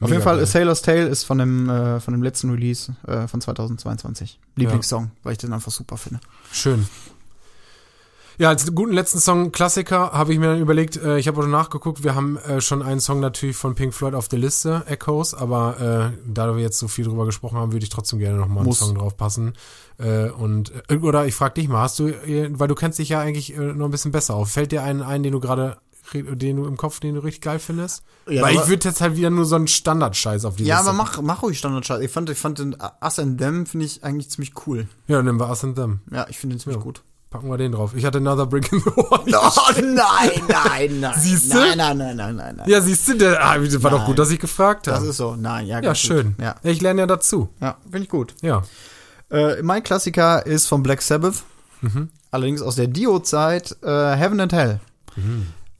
Auf 0.00 0.08
Mega 0.08 0.14
jeden 0.14 0.22
Fall, 0.24 0.34
geil. 0.36 0.42
A 0.42 0.46
Sailor's 0.46 0.82
Tale 0.82 1.06
ist 1.06 1.22
von 1.22 1.38
dem, 1.38 1.68
äh, 1.68 2.00
von 2.00 2.12
dem 2.12 2.22
letzten 2.24 2.50
Release 2.50 2.96
äh, 3.06 3.28
von 3.28 3.40
2022. 3.40 4.40
Lieblingssong, 4.56 5.12
weil 5.22 5.32
ich 5.32 5.38
den 5.38 5.52
einfach 5.52 5.70
super 5.70 5.96
finde. 5.96 6.18
Schön. 6.50 6.88
Ja, 8.38 8.48
als 8.48 8.74
guten 8.74 8.92
letzten 8.92 9.18
Song 9.20 9.52
Klassiker 9.52 10.12
habe 10.12 10.32
ich 10.32 10.38
mir 10.38 10.46
dann 10.46 10.60
überlegt, 10.60 10.96
äh, 10.96 11.18
ich 11.18 11.28
habe 11.28 11.38
auch 11.38 11.42
schon 11.42 11.50
nachgeguckt, 11.50 12.02
wir 12.02 12.14
haben 12.14 12.36
äh, 12.38 12.60
schon 12.60 12.82
einen 12.82 13.00
Song 13.00 13.20
natürlich 13.20 13.56
von 13.56 13.74
Pink 13.74 13.92
Floyd 13.94 14.14
auf 14.14 14.28
der 14.28 14.38
Liste, 14.38 14.84
Echoes, 14.86 15.34
aber 15.34 16.12
äh, 16.14 16.18
da 16.26 16.54
wir 16.56 16.62
jetzt 16.62 16.78
so 16.78 16.88
viel 16.88 17.04
drüber 17.04 17.26
gesprochen 17.26 17.58
haben, 17.58 17.72
würde 17.72 17.84
ich 17.84 17.90
trotzdem 17.90 18.18
gerne 18.18 18.38
nochmal 18.38 18.58
einen 18.58 18.66
Muss. 18.66 18.78
Song 18.80 18.94
drauf 18.96 19.16
passen. 19.16 19.52
Äh, 19.98 20.30
und 20.30 20.72
äh, 20.88 20.96
oder 20.96 21.26
ich 21.26 21.34
frage 21.34 21.54
dich 21.54 21.68
mal, 21.68 21.82
hast 21.82 21.98
du, 21.98 22.08
äh, 22.08 22.48
weil 22.52 22.68
du 22.68 22.74
kennst 22.74 22.98
dich 22.98 23.10
ja 23.10 23.20
eigentlich 23.20 23.56
noch 23.56 23.84
ein 23.86 23.90
bisschen 23.90 24.12
besser 24.12 24.34
auf, 24.34 24.50
fällt 24.50 24.72
dir 24.72 24.82
einen 24.82 25.02
ein, 25.02 25.22
den 25.22 25.32
du 25.32 25.40
gerade 25.40 25.78
den 26.14 26.56
du 26.56 26.66
im 26.66 26.76
Kopf, 26.76 26.98
den 27.00 27.14
du 27.14 27.22
richtig 27.22 27.42
geil 27.42 27.58
findest? 27.60 28.02
Ja, 28.28 28.42
weil 28.42 28.56
ich 28.56 28.66
würde 28.66 28.88
jetzt 28.88 29.00
halt 29.00 29.16
wieder 29.16 29.30
nur 29.30 29.44
so 29.44 29.54
einen 29.54 29.68
Standardscheiß 29.68 30.44
auf 30.44 30.56
die 30.56 30.64
Ja, 30.64 30.78
Liste. 30.78 30.90
aber 30.90 30.98
mach, 30.98 31.22
mach 31.22 31.42
ruhig 31.42 31.58
Standardscheiß. 31.58 32.00
Ich 32.02 32.10
fand, 32.10 32.28
ich 32.28 32.36
fand 32.38 32.58
den 32.58 32.76
Us 33.02 33.18
and 33.20 33.38
Them 33.38 33.64
finde 33.66 33.86
ich 33.86 34.02
eigentlich 34.04 34.28
ziemlich 34.28 34.52
cool. 34.66 34.88
Ja, 35.06 35.16
dann 35.18 35.26
nehmen 35.26 35.38
wir 35.40 35.48
Us 35.48 35.62
and 35.64 35.76
Them. 35.76 36.00
Ja, 36.10 36.26
ich 36.28 36.38
finde 36.38 36.56
den 36.56 36.60
ziemlich 36.60 36.78
Ja. 36.78 36.82
gut. 36.82 37.02
Packen 37.32 37.48
wir 37.50 37.56
den 37.56 37.72
drauf. 37.72 37.92
Ich 37.96 38.04
hatte 38.04 38.18
Another 38.18 38.46
Brick 38.46 38.70
in 38.72 38.78
the 38.80 38.86
Wall. 38.86 39.20
Oh, 39.26 39.80
nein, 39.80 40.42
nein, 40.48 41.00
nein. 41.00 41.14
Siehste? 41.18 41.56
Nein, 41.56 41.78
nein, 41.78 41.96
nein, 41.96 42.16
nein, 42.16 42.36
nein, 42.36 42.56
nein. 42.56 42.68
Ja, 42.68 42.80
siehst 42.82 43.08
du, 43.08 43.16
der, 43.16 43.42
ah, 43.44 43.56
war 43.58 43.90
doch 43.90 44.04
gut, 44.04 44.18
dass 44.18 44.30
ich 44.30 44.38
gefragt 44.38 44.86
Das 44.86 44.96
habe. 44.98 45.06
ist 45.06 45.16
so. 45.16 45.34
Nein, 45.34 45.66
ja, 45.66 45.80
Ja, 45.80 45.94
schön. 45.94 46.36
Ja, 46.38 46.56
Ich 46.62 46.80
lerne 46.82 47.00
ja 47.00 47.06
dazu. 47.06 47.48
ja 47.60 47.76
finde 47.84 48.00
ich 48.00 48.08
gut. 48.10 48.34
Ja. 48.42 48.62
Äh, 49.30 49.62
mein 49.62 49.82
Klassiker 49.82 50.44
ist 50.46 50.66
von 50.66 50.82
Black 50.82 51.00
Sabbath. 51.02 51.42
Mhm. 51.80 52.10
Allerdings 52.30 52.60
aus 52.62 52.76
der 52.76 52.86
Dio-Zeit, 52.86 53.76
äh, 53.82 54.14
Heaven 54.14 54.40
and 54.40 54.52
Hell. 54.52 54.80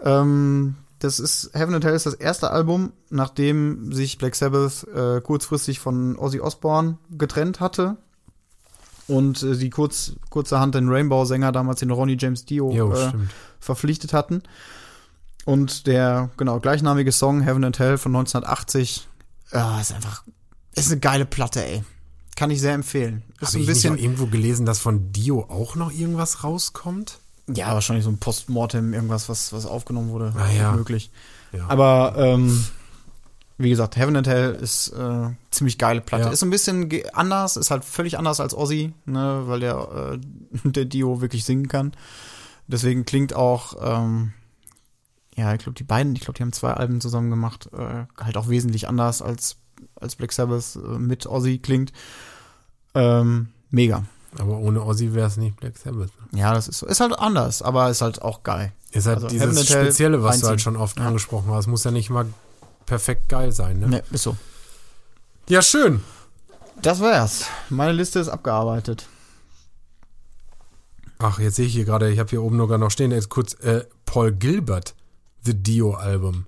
Ähm, 0.00 0.74
das 0.98 1.20
ist, 1.20 1.50
Heaven 1.53 1.74
and 1.74 1.84
Hell 1.84 1.94
ist 1.94 2.07
das 2.07 2.14
erste 2.14 2.50
Album, 2.50 2.92
nachdem 3.11 3.92
sich 3.92 4.18
Black 4.18 4.34
Sabbath 4.34 4.86
äh, 4.94 5.20
kurzfristig 5.20 5.80
von 5.80 6.16
Ozzy 6.18 6.40
Osbourne 6.40 6.98
getrennt 7.11 7.61
hatte. 7.61 7.96
Und 9.12 9.42
äh, 9.42 9.56
die 9.56 9.70
kurz, 9.70 10.12
kurzerhand 10.30 10.74
den 10.74 10.88
Rainbow-Sänger, 10.88 11.52
damals 11.52 11.80
den 11.80 11.90
Ronnie 11.90 12.16
James 12.18 12.44
Dio, 12.44 12.72
Jo, 12.72 12.92
äh, 12.94 13.12
verpflichtet 13.60 14.12
hatten. 14.12 14.42
Und 15.44 15.86
der, 15.86 16.30
genau, 16.36 16.60
gleichnamige 16.60 17.12
Song 17.12 17.40
Heaven 17.42 17.64
and 17.64 17.78
Hell 17.78 17.98
von 17.98 18.14
1980, 18.14 19.08
ja, 19.52 19.80
ist 19.80 19.92
einfach, 19.92 20.22
ist 20.74 20.90
eine 20.90 21.00
geile 21.00 21.26
Platte, 21.26 21.64
ey. 21.64 21.84
Kann 22.36 22.50
ich 22.50 22.60
sehr 22.60 22.72
empfehlen. 22.72 23.22
Ist 23.34 23.40
Habe 23.40 23.50
so 23.52 23.58
ein 23.58 23.60
ich 23.62 23.66
bisschen, 23.66 23.94
nicht 23.94 24.04
irgendwo 24.04 24.26
gelesen, 24.26 24.64
dass 24.64 24.78
von 24.78 25.12
Dio 25.12 25.42
auch 25.48 25.74
noch 25.76 25.92
irgendwas 25.92 26.44
rauskommt? 26.44 27.18
ja, 27.48 27.74
wahrscheinlich 27.74 28.04
so 28.04 28.10
ein 28.10 28.18
Postmortem, 28.18 28.94
irgendwas, 28.94 29.28
was, 29.28 29.52
was 29.52 29.66
aufgenommen 29.66 30.10
wurde. 30.10 30.32
Ah, 30.36 30.50
ja. 30.50 30.72
Möglich. 30.72 31.10
Ja. 31.52 31.66
Aber, 31.68 32.14
ähm, 32.16 32.64
wie 33.62 33.70
gesagt, 33.70 33.96
Heaven 33.96 34.16
and 34.16 34.26
Hell 34.26 34.52
ist 34.60 34.88
äh, 34.88 35.30
ziemlich 35.50 35.78
geile 35.78 36.00
Platte. 36.00 36.24
Ja. 36.24 36.30
Ist 36.30 36.42
ein 36.42 36.50
bisschen 36.50 36.90
anders, 37.12 37.56
ist 37.56 37.70
halt 37.70 37.84
völlig 37.84 38.18
anders 38.18 38.40
als 38.40 38.54
Ozzy, 38.54 38.92
ne, 39.04 39.42
weil 39.46 39.60
der, 39.60 40.14
äh, 40.14 40.18
der 40.70 40.84
Dio 40.84 41.20
wirklich 41.20 41.44
singen 41.44 41.68
kann. 41.68 41.92
Deswegen 42.66 43.04
klingt 43.04 43.34
auch, 43.34 43.74
ähm, 43.80 44.32
ja, 45.36 45.52
ich 45.54 45.60
glaube, 45.60 45.74
die 45.74 45.84
beiden, 45.84 46.14
ich 46.14 46.22
glaube, 46.22 46.36
die 46.36 46.42
haben 46.42 46.52
zwei 46.52 46.72
Alben 46.72 47.00
zusammen 47.00 47.30
gemacht, 47.30 47.68
äh, 47.76 48.04
halt 48.22 48.36
auch 48.36 48.48
wesentlich 48.48 48.88
anders 48.88 49.22
als, 49.22 49.56
als 49.96 50.16
Black 50.16 50.32
Sabbath 50.32 50.76
äh, 50.76 50.98
mit 50.98 51.26
Ozzy 51.26 51.58
klingt. 51.58 51.92
Ähm, 52.94 53.48
mega. 53.70 54.04
Aber 54.38 54.58
ohne 54.58 54.82
Ozzy 54.82 55.14
wäre 55.14 55.26
es 55.26 55.36
nicht 55.36 55.56
Black 55.56 55.76
Sabbath. 55.76 56.10
Ja, 56.34 56.54
das 56.54 56.68
ist 56.68 56.78
so. 56.78 56.86
Ist 56.86 57.00
halt 57.00 57.18
anders, 57.18 57.62
aber 57.62 57.90
ist 57.90 58.00
halt 58.02 58.22
auch 58.22 58.42
geil. 58.42 58.72
Ist 58.90 59.06
halt 59.06 59.16
Also 59.16 59.28
dieses 59.28 59.66
Spezielle, 59.68 60.22
was 60.22 60.40
du 60.40 60.48
halt 60.48 60.60
schon 60.60 60.76
oft 60.76 60.98
Ja. 60.98 61.06
angesprochen 61.06 61.50
hast. 61.50 61.66
Muss 61.66 61.84
ja 61.84 61.90
nicht 61.90 62.10
mal 62.10 62.26
perfekt 62.86 63.28
geil 63.28 63.52
sein, 63.52 63.78
ne? 63.78 63.88
Ne, 63.88 64.02
ist 64.10 64.22
so. 64.22 64.36
Ja, 65.48 65.62
schön. 65.62 66.02
Das 66.80 67.00
wär's. 67.00 67.46
Meine 67.70 67.92
Liste 67.92 68.18
ist 68.18 68.28
abgearbeitet. 68.28 69.06
Ach, 71.18 71.38
jetzt 71.38 71.56
sehe 71.56 71.66
ich 71.66 71.72
hier 71.72 71.84
gerade, 71.84 72.10
ich 72.10 72.18
habe 72.18 72.30
hier 72.30 72.42
oben 72.42 72.58
sogar 72.58 72.78
noch 72.78 72.90
stehen, 72.90 73.12
jetzt 73.12 73.28
kurz 73.28 73.54
äh, 73.54 73.84
Paul 74.04 74.32
Gilbert, 74.32 74.94
The 75.44 75.54
Dio-Album. 75.54 76.46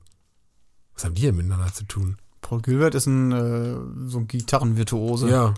Was 0.94 1.04
haben 1.04 1.14
die 1.14 1.22
denn 1.22 1.36
miteinander 1.36 1.72
zu 1.72 1.84
tun? 1.84 2.16
Paul 2.40 2.60
Gilbert 2.60 2.94
ist 2.94 3.06
ein 3.06 3.32
äh, 3.32 4.08
so 4.08 4.18
ein 4.18 4.28
Gitarrenvirtuose. 4.28 5.28
Ja. 5.28 5.54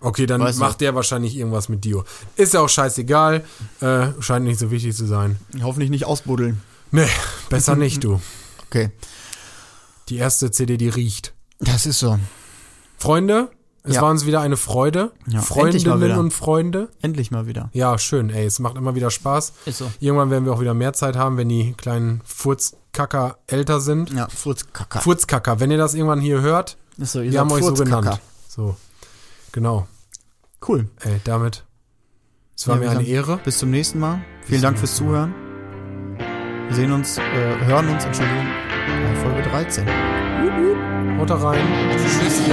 Okay, 0.00 0.26
dann 0.26 0.40
Weiß 0.40 0.58
macht 0.58 0.80
der 0.80 0.94
wahrscheinlich 0.94 1.36
irgendwas 1.36 1.68
mit 1.68 1.84
Dio. 1.84 2.04
Ist 2.36 2.54
ja 2.54 2.60
auch 2.60 2.68
scheißegal. 2.68 3.44
Äh, 3.80 4.08
scheint 4.20 4.44
nicht 4.44 4.58
so 4.58 4.70
wichtig 4.70 4.94
zu 4.94 5.06
sein. 5.06 5.36
Hoffentlich 5.62 5.90
nicht 5.90 6.04
ausbuddeln. 6.04 6.60
Nee, 6.90 7.08
besser 7.48 7.76
nicht, 7.76 8.04
du. 8.04 8.20
Okay. 8.68 8.90
Die 10.08 10.16
erste 10.16 10.50
CD, 10.50 10.76
die 10.76 10.88
riecht. 10.88 11.34
Das 11.58 11.86
ist 11.86 11.98
so. 11.98 12.18
Freunde, 12.98 13.50
es 13.82 13.96
Ja. 13.96 14.02
war 14.02 14.10
uns 14.10 14.26
wieder 14.26 14.40
eine 14.40 14.56
Freude. 14.56 15.12
Ja, 15.26 15.40
Freundinnen 15.40 16.12
und 16.18 16.32
Freunde. 16.32 16.88
Endlich 17.02 17.30
mal 17.30 17.46
wieder. 17.46 17.70
Ja, 17.72 17.98
schön, 17.98 18.30
ey. 18.30 18.44
Es 18.46 18.58
macht 18.58 18.76
immer 18.76 18.94
wieder 18.94 19.10
Spaß. 19.10 19.52
Ist 19.66 19.78
so. 19.78 19.90
Irgendwann 20.00 20.30
werden 20.30 20.44
wir 20.44 20.52
auch 20.52 20.60
wieder 20.60 20.74
mehr 20.74 20.92
Zeit 20.92 21.16
haben, 21.16 21.36
wenn 21.36 21.48
die 21.48 21.72
kleinen 21.74 22.20
Furzkacker 22.24 23.38
älter 23.46 23.80
sind. 23.80 24.10
Ja, 24.12 24.28
Furzkacker. 24.28 25.00
Furzkacker, 25.00 25.60
wenn 25.60 25.70
ihr 25.70 25.78
das 25.78 25.94
irgendwann 25.94 26.20
hier 26.20 26.40
hört, 26.40 26.76
ist 26.98 27.12
so, 27.12 27.20
ihr 27.20 27.32
wir 27.32 27.40
haben 27.40 27.50
euch 27.52 27.64
so 27.64 27.74
genannt. 27.74 28.20
So, 28.48 28.76
genau. 29.52 29.86
Cool. 30.66 30.88
Ey, 31.00 31.20
damit. 31.24 31.64
Es 32.56 32.66
war 32.68 32.76
Ja, 32.76 32.80
mir 32.82 32.90
eine 32.90 33.06
Ehre. 33.06 33.38
Bis 33.44 33.58
zum 33.58 33.70
nächsten 33.70 33.98
Mal. 33.98 34.20
Vielen 34.42 34.62
Dank 34.62 34.78
fürs. 34.78 34.96
Zuhören. 34.96 35.34
Wir 36.68 36.74
sehen 36.74 36.90
uns, 36.90 37.18
äh, 37.18 37.22
hören 37.66 37.88
uns, 37.88 38.04
Entschuldigung, 38.04 38.46
Folge 39.22 39.42
13. 39.42 39.86
Haut 41.18 41.30
rein. 41.42 41.60
Tschüsschen. 41.96 42.52